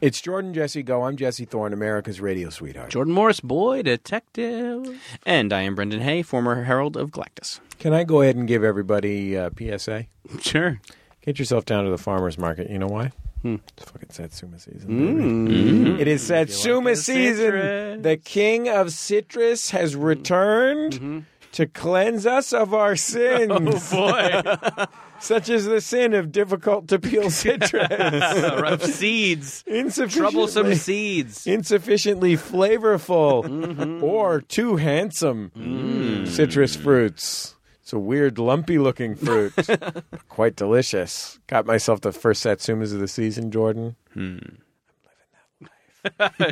It's 0.00 0.20
Jordan 0.20 0.52
Jesse 0.52 0.82
Go. 0.82 1.04
I'm 1.04 1.16
Jesse 1.16 1.44
Thorne, 1.44 1.72
America's 1.72 2.20
radio 2.20 2.50
sweetheart. 2.50 2.90
Jordan 2.90 3.14
Morris, 3.14 3.38
boy 3.38 3.82
detective. 3.82 5.00
And 5.24 5.52
I 5.52 5.62
am 5.62 5.76
Brendan 5.76 6.00
Hay, 6.00 6.22
former 6.22 6.64
Herald 6.64 6.96
of 6.96 7.12
Galactus. 7.12 7.60
Can 7.78 7.92
I 7.92 8.02
go 8.02 8.20
ahead 8.20 8.34
and 8.34 8.48
give 8.48 8.64
everybody 8.64 9.38
uh, 9.38 9.50
PSA? 9.56 10.06
Sure. 10.40 10.80
Get 11.24 11.38
yourself 11.38 11.64
down 11.64 11.84
to 11.84 11.90
the 11.90 11.98
farmer's 11.98 12.36
market. 12.36 12.68
You 12.68 12.80
know 12.80 12.88
why? 12.88 13.12
Hmm. 13.42 13.56
It's 13.76 13.90
fucking 13.90 14.10
Satsuma 14.10 14.58
season. 14.58 14.88
baby. 14.88 15.22
Hmm. 15.22 15.48
Mm-hmm. 15.48 16.00
It 16.00 16.08
is 16.08 16.26
Satsuma 16.26 16.90
a 16.90 16.96
season. 16.96 17.36
citrus. 17.36 18.02
The 18.02 18.16
king 18.16 18.68
of 18.68 18.92
citrus 18.92 19.70
has 19.70 19.94
hmm. 19.94 20.00
returned 20.00 20.92
mm-hmm. 20.94 21.18
to 21.52 21.66
cleanse 21.66 22.26
us 22.26 22.52
of 22.52 22.74
our 22.74 22.90
oh, 22.92 22.94
sins. 22.94 23.52
Oh 23.92 23.96
boy, 23.96 24.86
such 25.20 25.48
as 25.48 25.64
the 25.66 25.80
sin 25.80 26.14
of 26.14 26.32
difficult 26.32 26.88
to 26.88 26.98
peel 26.98 27.30
citrus. 27.30 27.88
rough 27.90 28.82
seeds, 28.82 29.64
Insufficiently, 29.66 30.20
troublesome 30.20 30.74
seeds. 30.74 31.46
insufficiently 31.46 32.36
flavorful, 32.36 33.44
mm-hmm. 33.44 34.04
or 34.04 34.40
too 34.40 34.76
handsome 34.76 35.50
mm. 35.56 36.28
citrus 36.28 36.76
fruits. 36.76 37.55
It's 37.86 37.92
a 37.92 38.00
weird, 38.00 38.36
lumpy 38.36 38.78
looking 38.80 39.14
fruit. 39.14 39.52
Quite 40.28 40.56
delicious. 40.56 41.38
Got 41.46 41.66
myself 41.66 42.00
the 42.00 42.10
first 42.10 42.44
Satsumas 42.44 42.92
of 42.92 42.98
the 42.98 43.06
season, 43.06 43.52
Jordan. 43.52 43.94
Hmm. 44.12 44.38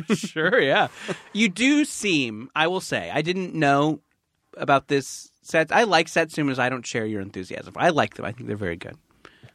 sure, 0.14 0.60
yeah. 0.60 0.86
You 1.32 1.48
do 1.48 1.84
seem, 1.84 2.50
I 2.54 2.68
will 2.68 2.80
say, 2.80 3.10
I 3.12 3.20
didn't 3.20 3.52
know 3.52 3.98
about 4.56 4.86
this 4.86 5.32
set. 5.42 5.72
I 5.72 5.82
like 5.82 6.06
Satsumas. 6.06 6.60
I 6.60 6.68
don't 6.68 6.86
share 6.86 7.04
your 7.04 7.20
enthusiasm. 7.20 7.74
I 7.76 7.88
like 7.88 8.14
them. 8.14 8.24
I 8.26 8.30
think 8.30 8.46
they're 8.46 8.56
very 8.56 8.76
good. 8.76 8.96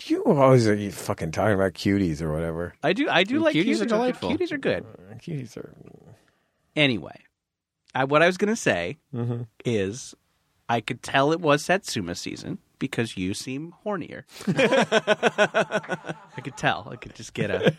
You 0.04 0.26
always 0.26 0.68
are 0.68 0.76
you 0.76 0.92
fucking 0.92 1.32
talking 1.32 1.56
about 1.56 1.76
cuties 1.76 2.22
or 2.22 2.34
whatever. 2.34 2.74
I 2.84 2.92
do. 2.92 3.08
I 3.08 3.24
do 3.24 3.40
mm, 3.40 3.44
like 3.44 3.56
cuties 3.56 3.76
cuties. 3.78 3.82
are 3.84 3.86
delightful. 3.86 4.30
Cuties 4.38 4.52
are 4.52 4.58
good. 4.58 4.84
Uh, 4.84 5.14
cuties 5.16 5.56
are. 5.56 5.74
Anyway, 6.76 7.22
I, 7.96 8.04
what 8.04 8.22
I 8.22 8.26
was 8.28 8.38
going 8.38 8.50
to 8.54 8.56
say 8.58 8.98
Mhm. 9.16 9.48
is, 9.64 10.14
I 10.70 10.82
could 10.82 11.02
tell 11.02 11.32
it 11.32 11.42
was 11.42 11.66
Satsuma 11.66 12.14
season 12.16 12.60
because 12.78 13.18
you 13.18 13.34
seem 13.34 13.74
hornier. 13.86 14.24
I 14.48 16.42
could 16.42 16.58
tell. 16.58 16.88
I 16.92 16.96
could 16.96 17.16
just 17.16 17.34
get 17.34 17.50
a. 17.50 17.76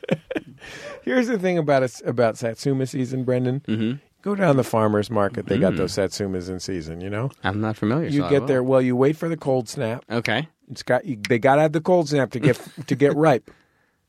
Here's 1.02 1.28
the 1.28 1.38
thing 1.38 1.56
about 1.58 1.82
us 1.82 2.02
about 2.04 2.36
Satsuma 2.36 2.86
season, 2.86 3.24
Brendan. 3.24 3.60
Mm-hmm. 3.60 3.96
Go 4.22 4.34
down 4.34 4.56
the 4.56 4.64
farmers 4.64 5.10
market. 5.10 5.46
They 5.46 5.56
got 5.58 5.72
Mm. 5.72 5.76
those 5.78 5.92
Satsumas 5.94 6.50
in 6.50 6.60
season. 6.60 7.00
You 7.00 7.08
know. 7.10 7.30
I'm 7.42 7.60
not 7.60 7.76
familiar. 7.76 8.08
You 8.08 8.20
so 8.20 8.26
I 8.26 8.30
get 8.30 8.40
will. 8.42 8.46
there. 8.48 8.62
Well, 8.62 8.82
you 8.82 8.94
wait 8.96 9.16
for 9.16 9.28
the 9.28 9.36
cold 9.36 9.68
snap. 9.68 10.04
Okay. 10.10 10.48
It's 10.70 10.82
got. 10.82 11.04
You, 11.06 11.16
they 11.28 11.38
got 11.38 11.56
to 11.56 11.62
have 11.62 11.72
the 11.72 11.80
cold 11.80 12.08
snap 12.08 12.30
to 12.32 12.40
get 12.40 12.60
to 12.86 12.94
get 12.94 13.14
ripe. 13.16 13.50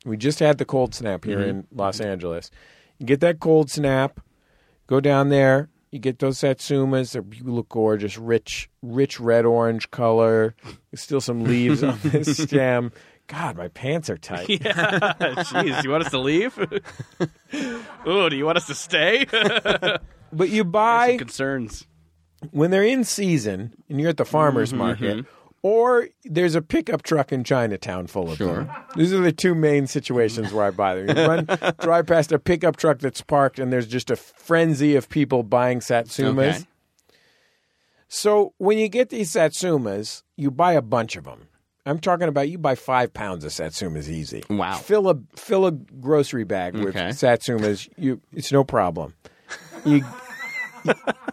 We 0.05 0.17
just 0.17 0.39
had 0.39 0.57
the 0.57 0.65
cold 0.65 0.95
snap 0.95 1.23
here 1.25 1.41
in 1.41 1.67
Los 1.71 2.01
Angeles. 2.01 2.49
You 2.97 3.05
get 3.05 3.19
that 3.21 3.39
cold 3.39 3.69
snap. 3.69 4.19
Go 4.87 4.99
down 4.99 5.29
there. 5.29 5.69
You 5.91 5.99
get 5.99 6.19
those 6.19 6.37
satsumas. 6.37 7.11
They're, 7.13 7.23
you 7.33 7.43
look 7.51 7.69
gorgeous, 7.69 8.17
rich, 8.17 8.69
rich 8.81 9.19
red 9.19 9.45
orange 9.45 9.91
color. 9.91 10.55
There's 10.89 11.01
still 11.01 11.19
some 11.21 11.43
leaves 11.43 11.83
on 11.83 11.99
this 12.03 12.37
stem. 12.43 12.91
God, 13.27 13.57
my 13.57 13.67
pants 13.69 14.09
are 14.09 14.17
tight. 14.17 14.49
Yeah. 14.49 15.13
Jeez, 15.19 15.83
you 15.83 15.89
want 15.89 16.05
us 16.05 16.11
to 16.11 16.19
leave? 16.19 16.57
oh, 18.05 18.29
do 18.29 18.35
you 18.35 18.45
want 18.45 18.57
us 18.57 18.67
to 18.67 18.75
stay? 18.75 19.25
But 20.33 20.49
you 20.49 20.63
buy 20.63 21.17
concerns 21.17 21.85
when 22.51 22.71
they're 22.71 22.83
in 22.83 23.03
season 23.03 23.73
and 23.89 23.99
you're 23.99 24.09
at 24.09 24.17
the 24.17 24.25
farmers 24.25 24.71
Mhm. 24.73 24.77
market, 24.77 25.25
or 25.63 26.07
there's 26.23 26.55
a 26.55 26.61
pickup 26.61 27.03
truck 27.03 27.31
in 27.31 27.43
Chinatown 27.43 28.07
full 28.07 28.31
of 28.31 28.37
them. 28.39 28.69
These 28.95 29.13
are 29.13 29.19
the 29.21 29.31
two 29.31 29.53
main 29.55 29.87
situations 29.87 30.51
where 30.51 30.65
I 30.65 30.71
buy 30.71 30.95
them. 30.95 31.15
You 31.17 31.25
run, 31.27 31.47
drive 31.81 32.07
past 32.07 32.31
a 32.31 32.39
pickup 32.39 32.77
truck 32.77 32.99
that's 32.99 33.21
parked, 33.21 33.59
and 33.59 33.71
there's 33.71 33.87
just 33.87 34.09
a 34.09 34.15
frenzy 34.15 34.95
of 34.95 35.07
people 35.09 35.43
buying 35.43 35.79
satsumas. 35.79 36.55
Okay. 36.55 36.65
So 38.07 38.53
when 38.57 38.77
you 38.77 38.89
get 38.89 39.09
these 39.09 39.31
satsumas, 39.31 40.23
you 40.35 40.51
buy 40.51 40.73
a 40.73 40.81
bunch 40.81 41.15
of 41.15 41.23
them. 41.23 41.47
I'm 41.85 41.97
talking 41.99 42.27
about 42.27 42.49
you 42.49 42.57
buy 42.57 42.75
five 42.75 43.13
pounds 43.13 43.43
of 43.43 43.51
satsumas 43.51 44.07
easy. 44.07 44.43
Wow. 44.49 44.75
Fill 44.75 45.09
a 45.09 45.15
fill 45.35 45.65
a 45.65 45.71
grocery 45.71 46.43
bag 46.43 46.75
with 46.75 46.95
Okay. 46.95 47.09
satsumas. 47.09 47.89
You 47.97 48.21
it's 48.33 48.51
no 48.51 48.63
problem. 48.63 49.15
You 49.83 50.03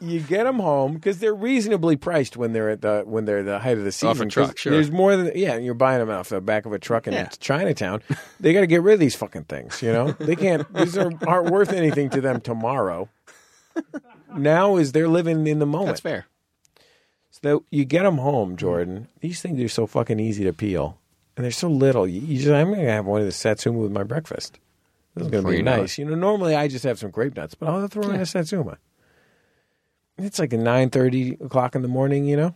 you 0.01 0.20
get 0.20 0.45
them 0.45 0.59
home 0.59 0.95
because 0.95 1.19
they're 1.19 1.35
reasonably 1.35 1.97
priced 1.97 2.37
when 2.37 2.53
they're 2.53 2.70
at 2.70 2.83
the 2.83 3.03
when 3.07 3.25
they're 3.25 3.43
the 3.43 3.59
height 3.59 3.79
of 3.79 3.85
the 3.85 3.93
season. 3.93 4.09
Off 4.09 4.20
a 4.20 4.27
truck, 4.27 4.59
sure. 4.59 4.73
There's 4.73 4.91
more 4.91 5.16
than 5.16 5.33
yeah. 5.35 5.57
You're 5.57 5.75
buying 5.75 5.99
them 6.01 6.11
off 6.11 6.29
the 6.29 6.41
back 6.41 6.66
of 6.66 6.73
a 6.73 6.79
truck 6.79 7.07
in 7.07 7.12
Yeah. 7.15 7.29
Chinatown. 7.41 8.03
They 8.41 8.53
got 8.53 8.61
to 8.61 8.66
get 8.66 8.83
rid 8.83 8.95
of 8.95 9.01
these 9.01 9.15
fucking 9.15 9.45
things. 9.45 9.83
You 9.83 9.93
know 9.93 10.12
they 10.12 10.37
can't. 10.37 10.73
These 10.75 10.97
are, 10.97 11.11
aren't 11.27 11.51
worth 11.51 11.73
anything 11.73 12.11
to 12.11 12.20
them 12.20 12.41
tomorrow. 12.41 13.09
Now 14.37 14.77
is 14.77 14.93
they're 14.93 15.09
living 15.09 15.47
in 15.47 15.59
the 15.59 15.66
moment. 15.66 15.89
That's 15.89 16.01
fair. 16.01 16.27
So 17.43 17.65
you 17.70 17.85
get 17.85 18.03
them 18.03 18.19
home, 18.19 18.57
Jordan. 18.57 19.09
These 19.20 19.41
things 19.41 19.61
are 19.62 19.69
so 19.69 19.87
fucking 19.87 20.19
easy 20.19 20.45
to 20.45 20.53
peel, 20.53 20.99
and 21.37 21.45
they're 21.45 21.51
so 21.53 21.69
little. 21.69 22.07
You, 22.07 22.20
you 22.20 22.39
just, 22.39 22.51
I'm 22.51 22.69
going 22.69 22.85
to 22.85 22.91
have 22.91 23.07
one 23.07 23.20
of 23.20 23.27
the 23.27 23.33
satsuma 23.33 23.79
with 23.79 23.93
my 23.93 24.03
breakfast. 24.03 24.59
This 25.15 25.25
is 25.27 25.31
going 25.31 25.43
to 25.45 25.49
Before 25.49 25.51
be 25.53 25.57
you 25.59 25.62
know 25.62 25.77
nice. 25.77 25.99
You 25.99 26.05
know, 26.05 26.15
normally 26.16 26.57
I 26.57 26.66
just 26.69 26.85
have 26.85 26.99
some 26.99 27.11
grape 27.11 27.37
nuts, 27.37 27.55
but 27.55 27.69
I'll 27.69 27.87
throw 27.89 28.11
in 28.11 28.20
a 28.20 28.27
satsuma. 28.27 28.79
It's 30.19 30.39
like 30.39 30.53
a 30.53 30.57
nine 30.59 30.90
thirty 30.90 31.32
o'clock 31.35 31.74
in 31.74 31.82
the 31.82 31.89
morning, 31.89 32.24
you 32.24 32.36
know, 32.36 32.55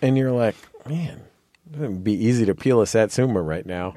and 0.00 0.16
you're 0.16 0.30
like, 0.32 0.54
man, 0.86 1.22
it 1.72 1.78
would 1.78 2.04
be 2.04 2.12
easy 2.12 2.44
to 2.46 2.54
peel 2.54 2.80
a 2.82 2.86
satsuma 2.86 3.40
right 3.40 3.64
now. 3.64 3.94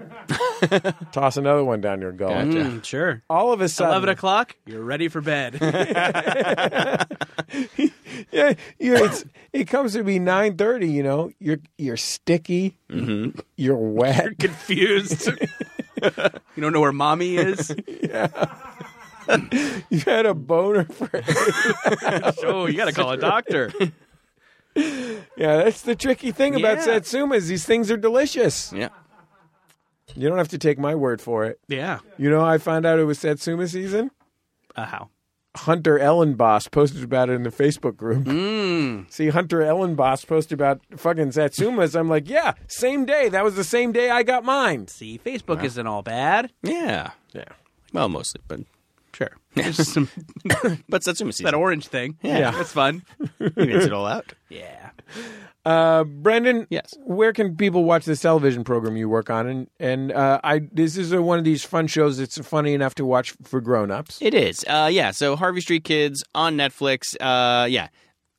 Toss 1.11 1.35
another 1.35 1.63
one 1.63 1.81
down 1.81 1.99
your 2.01 2.13
gullet. 2.13 2.47
Mm, 2.47 2.83
sure. 2.83 3.21
All 3.29 3.51
of 3.51 3.59
a 3.59 3.67
sudden, 3.67 3.91
Eleven 3.91 4.09
o'clock. 4.09 4.55
You're 4.65 4.83
ready 4.83 5.09
for 5.09 5.19
bed. 5.19 5.57
yeah, 8.31 8.53
you're, 8.79 9.05
it's, 9.05 9.25
it 9.51 9.65
comes 9.65 9.93
to 9.93 10.03
be 10.03 10.17
nine 10.19 10.55
thirty. 10.55 10.89
You 10.89 11.03
know, 11.03 11.31
you're 11.39 11.59
you're 11.77 11.97
sticky, 11.97 12.77
you're 12.89 13.75
wet, 13.75 14.23
You're 14.23 14.33
confused. 14.35 15.27
you 16.01 16.61
don't 16.61 16.71
know 16.71 16.81
where 16.81 16.93
mommy 16.93 17.35
is. 17.35 17.75
You've 19.89 20.03
had 20.03 20.25
a 20.25 20.33
boner 20.33 20.85
for 20.85 21.09
oh, 22.43 22.65
you 22.67 22.77
got 22.77 22.85
to 22.85 22.93
call 22.93 23.11
a 23.11 23.17
doctor. 23.17 23.71
Yeah, 24.75 25.57
that's 25.63 25.81
the 25.83 25.95
tricky 25.95 26.31
thing 26.31 26.55
about 26.55 26.77
Yeah. 26.79 26.85
satsumas. 26.99 27.47
These 27.47 27.65
things 27.65 27.89
are 27.89 27.97
delicious. 27.97 28.73
Yeah. 28.73 28.89
You 30.15 30.27
don't 30.29 30.37
have 30.37 30.49
to 30.49 30.57
take 30.57 30.77
my 30.77 30.95
word 30.95 31.21
for 31.21 31.45
it. 31.45 31.59
Yeah. 31.67 31.99
You 32.17 32.29
know, 32.29 32.43
I 32.43 32.57
found 32.57 32.85
out 32.85 32.99
it 32.99 33.05
was 33.05 33.19
satsuma 33.19 33.67
season. 33.67 34.11
Uh, 34.75 34.85
how? 34.85 35.09
Hunter 35.55 35.97
Ellenboss 35.97 36.69
posted 36.69 37.01
about 37.03 37.29
it 37.29 37.33
in 37.33 37.43
the 37.43 37.49
Facebook 37.49 37.95
group. 37.95 38.25
Mm. 38.25 39.09
See, 39.11 39.29
Hunter 39.29 39.59
Ellenboss 39.61 40.27
posted 40.27 40.53
about 40.59 40.81
fucking 40.97 41.29
satsumas. 41.29 41.97
I'm 41.97 42.09
like, 42.09 42.29
yeah, 42.29 42.53
same 42.67 43.05
day. 43.05 43.29
That 43.29 43.45
was 43.45 43.55
the 43.55 43.63
same 43.63 43.93
day 43.93 44.09
I 44.09 44.23
got 44.23 44.43
mine. 44.43 44.87
See, 44.89 45.17
Facebook 45.17 45.63
isn't 45.63 45.87
all 45.87 46.01
bad. 46.01 46.51
Yeah. 46.61 47.11
Yeah. 47.33 47.45
Well, 47.93 48.09
mostly, 48.09 48.41
but 48.49 48.59
Sure. 49.15 49.31
There's 49.53 49.87
some 49.87 50.09
but 50.89 51.03
Satsuma 51.03 51.31
season. 51.31 51.45
that 51.45 51.53
orange 51.53 51.87
thing. 51.87 52.17
Yeah. 52.21 52.51
that's 52.51 52.73
fun. 52.73 53.03
He 53.39 53.65
knits 53.65 53.85
it 53.85 53.93
all 53.93 54.05
out. 54.05 54.33
Yeah. 54.49 54.89
Uh, 55.65 56.03
Brendan, 56.03 56.67
Yes. 56.69 56.93
where 57.05 57.33
can 57.33 57.55
people 57.55 57.85
watch 57.85 58.05
this 58.05 58.21
television 58.21 58.63
program 58.63 58.97
you 58.97 59.07
work 59.09 59.29
on? 59.29 59.47
And 59.47 59.67
and 59.79 60.11
uh, 60.11 60.39
I 60.43 60.61
this 60.71 60.97
is 60.97 61.11
a, 61.11 61.21
one 61.21 61.39
of 61.39 61.45
these 61.45 61.63
fun 61.63 61.87
shows 61.87 62.17
that's 62.17 62.37
funny 62.45 62.73
enough 62.73 62.93
to 62.95 63.05
watch 63.05 63.33
for 63.43 63.61
grown-ups. 63.61 64.19
It 64.21 64.33
is. 64.33 64.63
Uh, 64.67 64.89
yeah. 64.91 65.11
So 65.11 65.35
Harvey 65.35 65.61
Street 65.61 65.83
Kids 65.85 66.23
on 66.35 66.55
Netflix. 66.57 67.15
Uh, 67.19 67.65
yeah. 67.67 67.87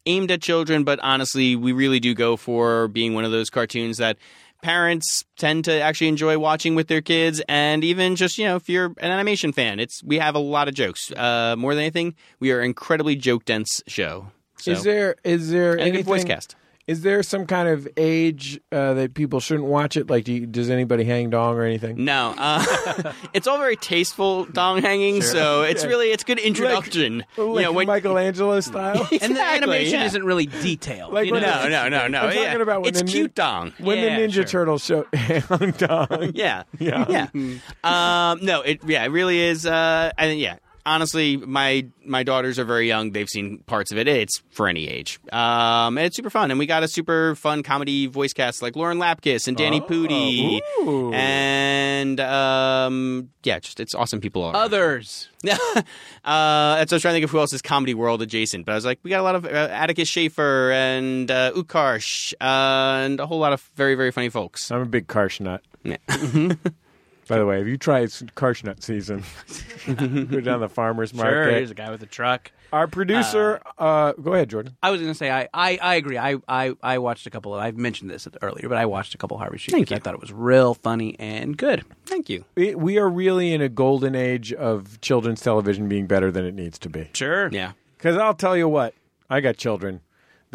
Aimed 0.09 0.31
at 0.31 0.41
children, 0.41 0.85
but 0.85 1.01
honestly, 1.03 1.57
we 1.57 1.73
really 1.73 1.99
do 1.99 2.15
go 2.15 2.37
for 2.37 2.87
being 2.87 3.15
one 3.15 3.25
of 3.25 3.33
those 3.33 3.51
cartoons 3.51 3.97
that 3.97 4.19
parents 4.63 5.25
tend 5.37 5.65
to 5.67 5.81
actually 5.81 6.09
enjoy 6.09 6.39
watching 6.39 6.75
with 6.75 6.89
their 6.89 7.01
kids, 7.01 7.43
and 7.49 7.85
even 7.85 8.17
just 8.17 8.39
you 8.39 8.45
know, 8.45 8.57
if 8.57 8.69
you're 8.69 8.87
an 8.99 9.11
animation 9.11 9.53
fan, 9.53 9.81
it's 9.81 10.03
we 10.03 10.19
have 10.19 10.35
a 10.35 10.39
lot 10.41 10.69
of 10.69 10.75
jokes. 10.75 11.13
Uh, 11.13 11.55
more 11.57 11.75
than 11.75 11.83
anything, 11.83 12.15
we 12.41 12.53
are 12.53 12.61
incredibly 12.61 13.17
joke 13.17 13.45
dense 13.45 13.83
show. 13.87 14.29
So, 14.59 14.73
Is 14.73 14.83
there 14.85 15.17
is 15.25 15.51
there 15.51 15.79
anything, 15.79 16.05
voice 16.05 16.25
cast? 16.25 16.57
Is 16.87 17.03
there 17.03 17.21
some 17.25 17.47
kind 17.47 17.69
of 17.69 17.89
age 17.97 18.61
uh, 18.71 18.95
that 18.95 19.15
people 19.15 19.41
shouldn't 19.41 19.67
watch 19.67 19.97
it? 19.97 20.09
Like, 20.09 20.23
do 20.23 20.33
you, 20.33 20.47
does 20.47 20.71
anybody 20.71 21.03
hang 21.03 21.31
dong 21.31 21.57
or 21.57 21.65
anything? 21.65 22.05
No, 22.05 22.33
uh, 22.39 23.13
it's 23.35 23.49
all 23.49 23.59
very 23.59 23.75
tasteful 23.75 24.45
dong 24.45 24.83
hanging. 24.83 25.21
So 25.21 25.63
it's 25.63 25.83
Yeah. 25.83 25.89
really 25.91 26.13
it's 26.13 26.23
good 26.23 26.39
introduction. 26.39 27.25
Like 27.37 27.57
you 27.57 27.63
know, 27.63 27.73
when 27.73 27.89
Michelangelo 27.89 28.61
style. 28.61 29.09
And 29.21 29.35
the 29.35 29.43
animation 29.43 29.99
yeah. 29.99 30.07
isn't 30.07 30.25
really 30.25 30.47
detailed. 30.47 31.13
Like 31.13 31.27
you 31.27 31.33
know? 31.33 31.41
no, 31.41 31.69
no, 31.69 31.89
no, 31.89 32.07
no. 32.07 32.21
I'm 32.21 32.33
talking 32.37 32.61
about 32.61 32.83
when 32.83 32.91
it's 32.91 33.01
the 33.03 33.07
cute 33.09 33.23
nin- 33.25 33.33
dong. 33.35 33.73
when 33.79 33.99
Yeah, 33.99 34.21
the 34.21 34.23
Ninja 34.29 34.33
sure. 34.35 34.45
Turtles 34.45 34.85
show 34.85 35.07
hang 35.13 35.73
dong. 35.73 36.31
Yeah, 36.35 36.63
Yeah. 36.79 37.27
yeah. 37.35 37.59
um, 37.83 38.45
no, 38.45 38.61
it 38.63 38.81
yeah, 38.87 39.03
it 39.05 39.09
really 39.09 39.41
is. 39.41 39.67
Uh, 39.67 40.13
I 40.17 40.23
think 40.27 40.41
yeah. 40.41 40.59
Honestly, 40.87 41.37
my 41.37 41.85
my 42.05 42.23
daughters 42.23 42.61
are 42.61 42.65
very 42.65 42.87
young. 42.87 43.11
They've 43.11 43.29
seen 43.29 43.59
parts 43.67 43.91
of 43.91 43.99
it. 43.99 44.07
It's 44.07 44.41
for 44.51 44.69
any 44.69 44.89
age, 44.89 45.19
um, 45.33 45.99
and 45.99 46.07
it's 46.07 46.17
super 46.17 46.31
fun. 46.31 46.53
And 46.53 46.61
we 46.61 46.67
got 46.67 46.85
a 46.85 46.89
super 46.89 47.35
fun 47.35 47.65
comedy 47.65 48.07
voice 48.07 48.33
cast 48.33 48.63
like 48.63 48.77
Lauren 48.77 48.99
Lapkus 48.99 49.49
and 49.49 49.57
Danny 49.57 49.81
Pudi, 49.81 50.61
Ooh. 50.79 51.13
and 51.13 52.21
um, 52.21 53.31
yeah, 53.43 53.59
just 53.59 53.81
it's 53.81 53.97
awesome 53.97 54.21
people. 54.21 54.43
All 54.43 54.53
around. 54.53 54.63
Others. 54.63 55.29
uh, 55.45 55.51
that's 55.55 55.83
what 56.25 56.93
I 56.93 56.95
was 56.95 57.03
trying 57.03 57.13
to 57.13 57.17
think 57.17 57.25
of 57.25 57.31
who 57.31 57.41
else 57.41 57.53
is 57.53 57.63
comedy 57.63 57.95
world 57.95 58.23
adjacent. 58.23 58.65
But 58.65 58.73
I 58.73 58.75
was 58.77 58.85
like, 58.85 59.01
we 59.03 59.11
got 59.11 59.21
a 59.21 59.25
lot 59.25 59.35
of 59.35 59.45
uh, 59.45 59.49
Atticus 59.49 60.09
Shaffer 60.09 60.71
and 60.71 61.29
uh, 61.29 61.51
Utkarsh 61.53 62.33
uh, 62.41 63.05
and 63.05 63.19
a 63.19 63.27
whole 63.27 63.41
lot 63.41 63.53
of 63.53 63.61
very 63.75 63.97
very 63.97 64.13
funny 64.13 64.29
folks. 64.29 64.71
I'm 64.71 64.83
a 64.83 64.87
big 64.87 65.09
Karsh 65.09 65.41
nut. 65.41 65.63
Yeah. 65.83 65.97
By 67.29 67.39
the 67.39 67.47
way, 67.47 67.59
have 67.59 67.67
you 67.67 67.77
tried 67.77 68.09
Karsh 68.09 68.63
nut 68.63 68.83
season? 68.83 69.25
Go 69.87 70.41
down 70.41 70.61
the 70.61 70.69
farmer's 70.69 71.13
market. 71.13 71.31
Sure, 71.31 71.41
market. 71.43 71.57
here's 71.57 71.71
a 71.71 71.75
guy 71.75 71.91
with 71.91 72.03
a 72.03 72.07
truck. 72.07 72.53
Our 72.73 72.87
producer, 72.87 73.61
uh, 73.79 74.13
go 74.13 74.35
ahead, 74.35 74.51
Jordan. 74.51 74.77
I 74.83 74.91
was 74.91 75.01
going 75.01 75.13
to 75.13 75.17
say 75.17 75.31
I, 75.31 75.49
I, 75.55 75.79
I 75.81 75.95
agree. 75.95 76.19
I, 76.19 76.37
I, 76.49 76.75
I 76.83 76.99
watched 76.99 77.27
a 77.27 77.31
couple 77.31 77.55
of. 77.55 77.61
I've 77.61 77.77
mentioned 77.77 78.11
this 78.11 78.27
earlier, 78.43 78.69
but 78.69 78.77
I 78.77 78.87
watched 78.87 79.15
a 79.15 79.19
couple 79.19 79.37
of 79.37 79.41
Harvey 79.41 79.59
Street. 79.59 79.73
Thank 79.73 79.91
you. 79.91 79.97
I 79.97 80.01
thought 80.01 80.15
it 80.15 80.21
was 80.21 80.33
real 80.33 80.75
funny 80.75 81.17
and 81.19 81.57
good. 81.57 81.85
Thank 82.07 82.29
you. 82.29 82.45
We, 82.57 82.75
we 82.75 82.99
are 82.99 83.09
really 83.09 83.53
in 83.53 83.61
a 83.61 83.69
golden 83.69 84.15
age 84.15 84.53
of 84.53 85.01
children's 85.01 85.41
television 85.41 85.89
being 85.89 86.07
better 86.07 86.31
than 86.31 86.45
it 86.45 86.55
needs 86.55 86.79
to 86.81 86.89
be. 86.89 87.09
Sure. 87.15 87.49
Yeah. 87.53 87.73
Because 87.97 88.17
I'll 88.17 88.35
tell 88.35 88.57
you 88.57 88.69
what, 88.69 88.95
I 89.31 89.41
got 89.41 89.57
children. 89.57 90.01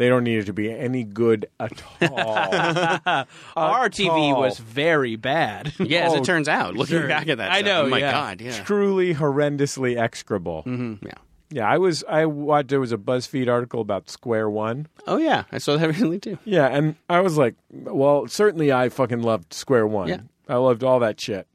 They 0.02 0.08
don't 0.08 0.24
need 0.24 0.38
it 0.38 0.46
to 0.46 0.52
be 0.52 0.68
any 0.68 1.04
good 1.04 1.46
at 1.60 1.80
all. 2.02 2.10
Our 3.56 3.84
At 3.84 3.92
TV 3.92 4.08
all. 4.34 4.40
was 4.40 4.58
very 4.58 5.14
bad. 5.14 5.72
Yeah, 5.78 6.06
as 6.06 6.12
Oh, 6.14 6.16
it 6.16 6.24
turns 6.24 6.48
out, 6.48 6.74
looking 6.74 6.98
sure. 6.98 7.06
back 7.06 7.28
at 7.28 7.38
that, 7.38 7.52
I 7.52 7.58
stuff, 7.60 7.66
know, 7.66 7.82
Oh 7.84 7.88
my 7.88 7.98
yeah. 7.98 8.10
God, 8.10 8.40
yeah, 8.40 8.64
truly 8.64 9.14
horrendously 9.14 9.96
execrable. 9.96 10.64
yeah. 10.66 11.12
Yeah, 11.50 11.68
I 11.70 11.78
was. 11.78 12.02
I 12.08 12.24
watched. 12.26 12.68
There 12.70 12.80
was 12.80 12.90
a 12.92 12.96
BuzzFeed 12.96 13.46
article 13.48 13.80
about 13.80 14.10
Square 14.10 14.50
One. 14.50 14.88
Oh 15.06 15.18
yeah, 15.18 15.44
I 15.52 15.58
saw 15.58 15.76
that 15.76 15.86
recently 15.86 16.18
too. 16.18 16.36
Yeah, 16.44 16.66
and 16.66 16.96
I 17.08 17.20
was 17.20 17.36
like, 17.38 17.54
well, 17.70 18.26
certainly 18.26 18.72
I 18.72 18.88
fucking 18.88 19.22
loved 19.22 19.52
Square 19.54 19.86
One. 19.88 20.08
Yeah. 20.08 20.20
I 20.48 20.56
loved 20.56 20.82
all 20.82 20.98
that 21.00 21.20
shit. 21.20 21.46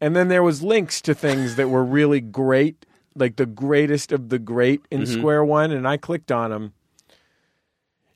And 0.00 0.14
then 0.14 0.28
there 0.28 0.42
was 0.44 0.62
links 0.62 1.00
to 1.02 1.14
things 1.14 1.56
that 1.56 1.70
were 1.70 1.82
really 1.84 2.20
great, 2.20 2.84
like 3.14 3.36
the 3.36 3.46
greatest 3.46 4.12
of 4.12 4.28
the 4.28 4.38
great 4.38 4.82
in 4.90 5.00
Mm-hmm. 5.02 5.18
Square 5.20 5.46
One, 5.46 5.70
and 5.72 5.88
I 5.88 5.96
clicked 5.96 6.30
on 6.30 6.50
them. 6.50 6.74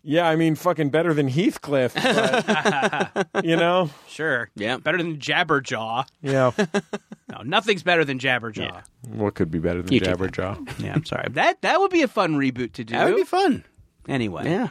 Yeah, 0.02 0.26
I 0.28 0.36
mean, 0.36 0.54
fucking 0.54 0.90
better 0.90 1.12
than 1.12 1.28
Heathcliff, 1.28 1.94
but, 1.94 3.28
you 3.44 3.56
know. 3.56 3.90
Sure. 4.08 4.48
Yeah. 4.54 4.78
Better 4.78 4.98
than 4.98 5.18
Jabberjaw. 5.18 6.06
Yeah, 6.22 6.52
No, 7.30 7.42
nothing's 7.44 7.82
better 7.82 8.04
than 8.04 8.18
Jabberjaw. 8.18 8.82
what 9.08 9.34
could 9.34 9.50
be 9.50 9.58
better 9.58 9.82
than 9.82 9.92
You 9.92 10.00
take 10.00 10.14
Jabberjaw? 10.16 10.80
Yeah, 10.82 10.94
I'm 10.94 11.04
sorry. 11.04 11.28
That 11.30 11.60
that 11.62 11.80
would 11.80 11.90
be 11.90 12.02
a 12.02 12.08
fun 12.08 12.34
reboot 12.36 12.72
to 12.72 12.84
do. 12.84 12.94
That 12.94 13.04
would 13.06 13.16
be 13.16 13.24
fun. 13.24 13.64
Anyway. 14.08 14.44
Yeah, 14.46 14.68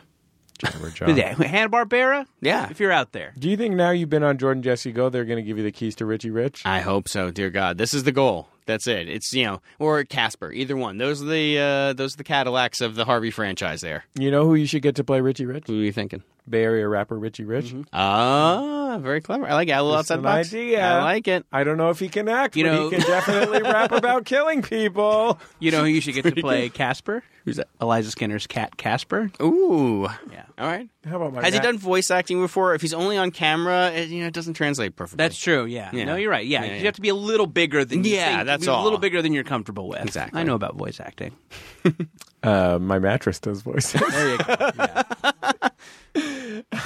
But 0.62 0.72
Jabberjaw. 0.72 1.16
yeah, 1.18 1.36
Hanna 1.36 1.70
Barbera. 1.70 2.26
yeah. 2.42 2.68
If 2.70 2.80
you're 2.80 2.92
out 2.92 3.12
there. 3.12 3.34
Do 3.38 3.50
you 3.50 3.56
think 3.58 3.76
now 3.76 3.92
you've 3.92 4.10
been 4.10 4.24
on 4.24 4.38
Jordan 4.38 4.64
Jesse 4.64 4.92
Go, 4.92 5.10
they're 5.10 5.26
going 5.26 5.38
to 5.38 5.44
give 5.44 5.58
you 5.58 5.64
the 5.64 5.72
keys 5.72 5.96
to 5.98 6.06
Richie 6.06 6.32
Rich? 6.32 6.64
I 6.66 6.80
hope 6.82 7.08
so. 7.08 7.30
Dear 7.32 7.50
God, 7.52 7.78
this 7.78 7.94
is 7.94 8.04
the 8.04 8.12
goal. 8.12 8.50
That's 8.70 8.86
it. 8.86 9.10
It's 9.10 9.34
you 9.34 9.46
know, 9.46 9.62
or 9.80 10.04
Casper, 10.04 10.52
either 10.52 10.78
one. 10.78 11.00
Those 11.00 11.24
are 11.24 11.26
the 11.26 11.58
uh, 11.58 11.94
those 11.94 12.14
are 12.14 12.18
the 12.18 12.24
Cadillacs 12.24 12.82
of 12.82 12.94
the 12.94 13.04
Harvey 13.04 13.32
franchise. 13.32 13.82
There. 13.82 14.04
You 14.14 14.30
know 14.30 14.46
who 14.46 14.54
you 14.54 14.68
should 14.68 14.84
get 14.84 14.96
to 14.98 15.04
play 15.04 15.22
Richie 15.22 15.48
Rich? 15.48 15.64
Who 15.66 15.80
are 15.80 15.84
you 15.84 15.92
thinking? 15.92 16.22
Bay 16.50 16.64
Area 16.64 16.88
rapper 16.88 17.18
Richie 17.18 17.46
Rich. 17.46 17.74
Ah, 17.94 18.98
very 19.02 19.22
clever. 19.22 19.48
I 19.48 19.54
like 19.54 19.68
it. 19.68 19.72
A 19.72 19.82
little 19.84 19.98
Just 20.00 20.12
outside 20.12 20.20
an 20.20 20.24
box. 20.24 20.48
idea. 20.54 20.84
I 20.84 21.04
like 21.04 21.28
it. 21.28 21.46
I 21.52 21.64
don't 21.64 21.78
know 21.78 21.90
if 21.90 22.00
he 22.00 22.10
can 22.10 22.28
act, 22.28 22.56
You 22.56 22.64
but 22.66 22.72
know- 22.72 22.90
he 22.90 22.98
can 22.98 23.06
definitely 23.08 23.62
rap 23.64 23.92
about 23.92 24.26
killing 24.26 24.62
people. 24.62 25.40
You 25.60 25.72
know 25.72 25.80
who 25.82 25.88
you 25.88 26.00
should 26.00 26.14
get 26.14 26.24
to 26.24 26.32
play 26.42 26.70
Casper? 26.70 27.22
Who's 27.44 27.58
that? 27.58 27.68
Eliza 27.82 28.12
Skinner's 28.12 28.48
cat 28.48 28.78
Casper. 28.78 29.30
Ooh. 29.42 30.08
Yeah. 30.32 30.44
All 30.58 30.66
right. 30.68 30.88
How 31.06 31.18
about 31.18 31.34
my 31.34 31.42
Has 31.44 31.54
he 31.54 31.58
rat- 31.60 31.64
done 31.64 31.78
voice 31.78 32.10
acting 32.12 32.40
before? 32.42 32.76
If 32.76 32.82
he's 32.82 32.94
only 32.94 33.18
on 33.18 33.32
camera, 33.32 33.92
it, 33.92 34.08
you 34.10 34.22
know, 34.22 34.28
it 34.28 34.34
doesn't 34.34 34.54
translate 34.54 34.96
perfectly. 34.96 35.24
That's 35.24 35.38
true. 35.38 35.66
Yeah. 35.66 35.90
Yeah. 35.92 36.06
No, 36.06 36.16
you're 36.16 36.32
right. 36.32 36.46
Yeah. 36.46 36.64
Yeah, 36.64 36.72
You 36.72 36.78
yeah. 36.78 36.84
have 36.84 36.96
to 36.96 37.02
be 37.02 37.10
a 37.10 37.16
little 37.16 37.46
bigger 37.48 37.84
than 37.84 38.04
you 38.06 38.16
Yeah, 38.16 38.38
think- 38.38 38.46
that's 38.48 38.68
a 38.68 38.72
all. 38.72 38.84
little 38.84 39.00
bigger 39.00 39.22
than 39.22 39.34
you're 39.34 39.44
comfortable 39.44 39.90
with. 39.90 40.02
Exactly. 40.02 40.40
I 40.40 40.44
know 40.44 40.56
about 40.56 40.76
voice 40.76 41.00
acting. 41.00 41.36
Uh, 42.42 42.80
my 42.80 43.00
mattress 43.00 43.38
does 43.38 43.62
voices. 43.64 44.00
There 44.00 44.32
you 44.32 44.38
go. 44.38 45.52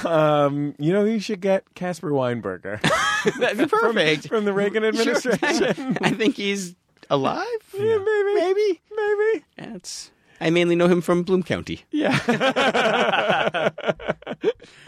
Um, 0.04 0.74
you 0.78 0.92
know 0.92 1.04
you 1.04 1.20
should 1.20 1.40
get? 1.40 1.64
Casper 1.74 2.10
Weinberger 2.10 2.80
That'd 3.40 3.58
be 3.58 3.66
perfect. 3.66 4.28
from 4.28 4.44
the 4.44 4.52
Reagan 4.52 4.84
administration. 4.84 5.96
I 6.02 6.10
think 6.10 6.36
he's 6.36 6.74
alive. 7.10 7.46
yeah, 7.72 7.98
maybe, 7.98 8.34
Maybe. 8.34 8.80
maybe. 8.94 9.44
That's. 9.56 10.10
I 10.40 10.50
mainly 10.50 10.76
know 10.76 10.88
him 10.88 11.00
from 11.00 11.22
Bloom 11.22 11.42
County. 11.42 11.84
Yeah. 11.90 12.18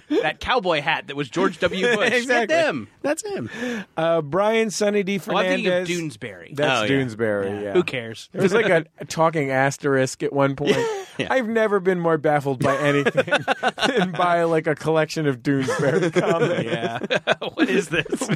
that 0.09 0.39
cowboy 0.40 0.81
hat 0.81 1.06
that 1.09 1.16
was 1.16 1.28
George 1.28 1.59
W. 1.60 1.97
Bush. 1.97 2.12
Exactly. 2.12 2.47
Get 2.47 2.48
them. 2.48 2.89
That's 3.02 3.24
him. 3.24 3.51
Uh, 3.97 4.23
Brian 4.23 4.70
Sunny 4.70 5.02
D. 5.02 5.20
Oh, 5.28 5.36
I'm 5.36 5.47
thinking 5.47 5.66
of 5.66 5.86
Fernandez. 5.86 6.16
Doonesbury. 6.18 6.56
That's 6.56 6.81
Oh, 6.81 6.85
yeah. 6.85 6.90
Doonesbury. 6.90 7.62
Yeah. 7.62 7.73
Who 7.73 7.82
cares? 7.82 8.28
There 8.32 8.43
was 8.43 8.52
like 8.52 8.68
a, 8.68 8.85
a 8.98 9.05
talking 9.09 9.51
asterisk 9.51 10.23
at 10.23 10.32
one 10.32 10.56
point. 10.56 10.77
Yeah. 11.18 11.28
I've 11.32 11.48
never 11.48 11.81
been 11.81 11.98
more 11.98 12.18
baffled 12.18 12.62
by 12.62 12.77
anything 12.77 13.24
than 13.86 14.12
by 14.12 14.43
like 14.43 14.66
a 14.66 14.74
collection 14.74 15.27
of 15.27 15.39
Doonesbury 15.43 16.12
comics. 16.12 16.62
Yeah. 16.62 16.98
what 17.55 17.70
is 17.70 17.89
this? 17.89 18.28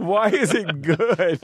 Why 0.00 0.30
is 0.30 0.54
it 0.54 0.80
good? 0.80 1.38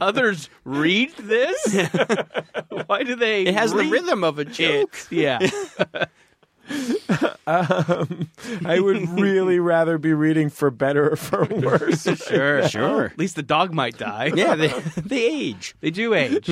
Others 0.00 0.48
read 0.64 1.12
this? 1.16 1.74
Why 2.86 3.02
do 3.02 3.14
they? 3.16 3.44
It 3.44 3.54
has 3.54 3.72
the 3.72 3.84
rhythm 3.84 4.24
of 4.24 4.38
a 4.38 4.44
joke. 4.44 4.94
it? 5.10 5.12
Yeah. 5.12 5.38
Um, 7.44 8.30
I 8.64 8.78
would 8.78 9.08
really 9.20 9.58
rather 9.58 9.98
be 9.98 10.14
reading 10.14 10.48
for 10.48 10.70
better 10.70 11.10
or 11.12 11.16
for 11.16 11.44
worse. 11.50 12.04
Sure. 12.04 12.68
Sure. 12.68 13.06
At 13.06 13.18
least 13.18 13.34
the 13.36 13.42
dog 13.42 13.74
might 13.74 13.98
die. 13.98 14.30
Yeah, 14.34 14.54
they, 14.54 14.68
they 14.96 15.24
age. 15.26 15.74
They 15.80 15.90
do 15.90 16.14
age. 16.14 16.48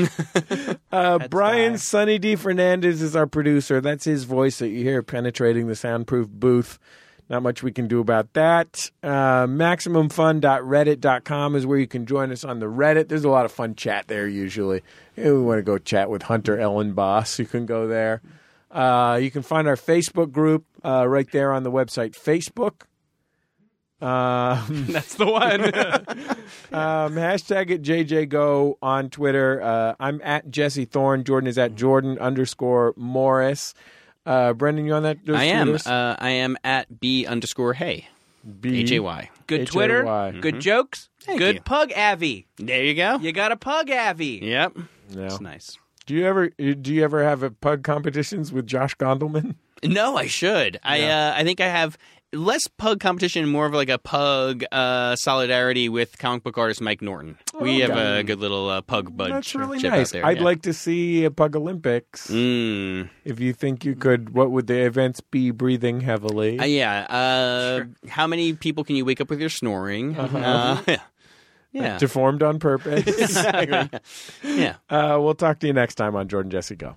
Uh, 0.91 1.29
Brian 1.29 1.73
nice. 1.73 1.85
Sunny 1.85 2.19
D. 2.19 2.35
Fernandez 2.35 3.01
is 3.03 3.15
our 3.15 3.29
producer. 3.29 3.81
That's 3.81 4.05
his 4.05 4.25
voice 4.25 4.59
that 4.59 4.69
you 4.69 4.83
hear 4.83 5.03
penetrating 5.03 5.69
the 5.69 5.77
soundproof 5.77 6.29
booth. 6.29 6.79
Not 7.31 7.43
much 7.45 7.63
we 7.63 7.71
can 7.71 7.87
do 7.87 8.01
about 8.01 8.33
that. 8.33 8.91
Uh, 9.05 9.47
MaximumFun.reddit.com 9.47 11.55
is 11.55 11.65
where 11.65 11.79
you 11.79 11.87
can 11.87 12.05
join 12.05 12.33
us 12.33 12.43
on 12.43 12.59
the 12.59 12.67
Reddit. 12.67 13.07
There's 13.07 13.25
a 13.25 13.31
lot 13.31 13.45
of 13.45 13.53
fun 13.53 13.77
chat 13.77 14.09
there 14.09 14.27
usually. 14.27 14.83
If 15.15 15.27
we 15.27 15.41
want 15.41 15.59
to 15.59 15.63
go 15.63 15.79
chat 15.79 16.11
with 16.11 16.23
Hunter 16.23 16.59
Ellen 16.59 16.93
Boss, 16.93 17.39
you 17.39 17.47
can 17.47 17.67
go 17.67 17.87
there. 17.87 18.21
Uh, 18.69 19.21
you 19.23 19.31
can 19.31 19.43
find 19.43 19.69
our 19.69 19.77
Facebook 19.77 20.33
group 20.33 20.65
uh, 20.85 21.07
right 21.07 21.31
there 21.31 21.53
on 21.53 21.63
the 21.63 21.71
website 21.71 22.17
Facebook. 22.17 22.83
Um, 24.05 24.87
That's 24.89 25.15
the 25.15 25.27
one. 25.27 25.65
um, 26.73 27.15
hashtag 27.15 27.71
it 27.71 27.83
JJGo 27.83 28.75
on 28.83 29.09
Twitter. 29.09 29.63
Uh, 29.63 29.95
I'm 30.01 30.21
at 30.25 30.51
Jesse 30.51 30.85
Thorne. 30.85 31.23
Jordan 31.23 31.47
is 31.47 31.59
at 31.59 31.77
Jordan 31.77 32.19
underscore 32.19 32.93
Morris. 32.97 33.73
Uh, 34.27 34.53
Brendan, 34.53 34.87
you 34.87 34.93
on 34.93 35.03
that? 35.05 35.19
those 35.25 35.37
I 35.37 35.45
am. 35.45 35.75
Uh, 35.75 36.17
I 36.19 36.31
am 36.31 36.57
at 36.63 37.01
b 37.01 37.27
underscore 37.27 37.73
hay. 37.75 38.09
B 38.61 38.81
H 38.81 38.93
A 38.93 39.01
Y. 39.01 39.31
Good 39.47 39.61
H 39.63 39.69
A 39.69 39.73
Twitter, 39.73 40.05
Y. 40.05 40.31
good 40.41 40.61
jokes, 40.61 41.09
Thank 41.23 41.39
good 41.39 41.55
you. 41.57 41.61
pug 41.63 41.93
avy. 41.93 42.47
There 42.57 42.83
you 42.83 42.95
go. 42.95 43.17
You 43.19 43.33
got 43.33 43.53
a 43.53 43.57
pug 43.57 43.91
avy. 43.91 44.41
Yep. 44.43 44.77
Yeah. 45.11 45.25
It's 45.27 45.41
nice. 45.41 45.79
Do 46.07 46.15
you 46.15 46.27
ever 46.27 46.49
do 46.49 46.95
you 46.95 47.05
ever 47.05 47.23
have 47.23 47.43
a 47.43 47.51
pug 47.51 47.83
competitions 47.83 48.53
with 48.53 48.67
Josh 48.67 48.97
Gondelman? 48.97 49.57
No, 49.83 50.17
I 50.17 50.27
should. 50.27 50.79
I 50.83 51.05
uh, 51.05 51.33
I 51.37 51.43
think 51.45 51.61
I 51.61 51.69
have 51.69 51.97
less 52.33 52.67
pug 52.69 53.01
competition, 53.01 53.49
more 53.49 53.67
of 53.67 53.73
like 53.73 53.89
a 53.89 53.99
pug 53.99 54.63
uh, 54.71 55.17
solidarity 55.17 55.89
with 55.89 56.19
comic 56.19 56.43
book 56.45 56.57
artist 56.59 56.81
Mike 56.81 57.03
Norton. 57.03 57.37
we 57.61 57.81
have 57.81 57.91
Okay. 57.91 58.21
a 58.21 58.23
good 58.23 58.39
little 58.39 58.69
uh, 58.69 58.81
pug 58.83 59.17
bud 59.17 59.31
That's 59.33 59.55
really 59.55 59.79
chip 59.81 59.91
nice. 59.91 60.13
there. 60.13 60.25
I'd 60.25 60.39
yeah. 60.39 60.45
like 60.45 60.63
to 60.63 60.73
see 60.73 61.25
a 61.25 61.31
pug 61.31 61.57
Olympics. 61.57 62.29
Mm. 62.31 63.11
If 63.25 63.41
you 63.41 63.53
think 63.53 63.85
you 63.85 63.97
could, 63.97 64.31
what 64.31 64.51
would 64.51 64.67
the 64.69 64.81
events 64.81 65.21
be? 65.21 65.51
Breathing 65.51 66.01
heavily. 66.01 66.59
Uh, 66.59 66.65
yeah. 66.65 67.01
Uh, 67.11 67.85
How 68.09 68.27
many 68.27 68.53
people 68.53 68.85
can 68.85 68.97
you 68.97 69.05
wake 69.05 69.21
up 69.21 69.29
with 69.31 69.41
your 69.41 69.51
snoring? 69.51 70.17
Uh-huh. 70.19 70.39
Uh, 70.39 70.83
yeah. 70.87 70.97
Yeah. 71.73 71.99
Deformed 71.99 72.43
on 72.43 72.59
purpose. 72.59 73.07
Exactly. 73.21 74.01
Yeah. 74.43 74.75
Uh, 74.89 75.19
we'll 75.21 75.37
talk 75.37 75.61
to 75.61 75.69
you 75.69 75.73
next 75.73 75.95
time 75.95 76.17
on 76.17 76.27
Jordan 76.27 76.51
Jesse 76.51 76.75
Go. 76.75 76.97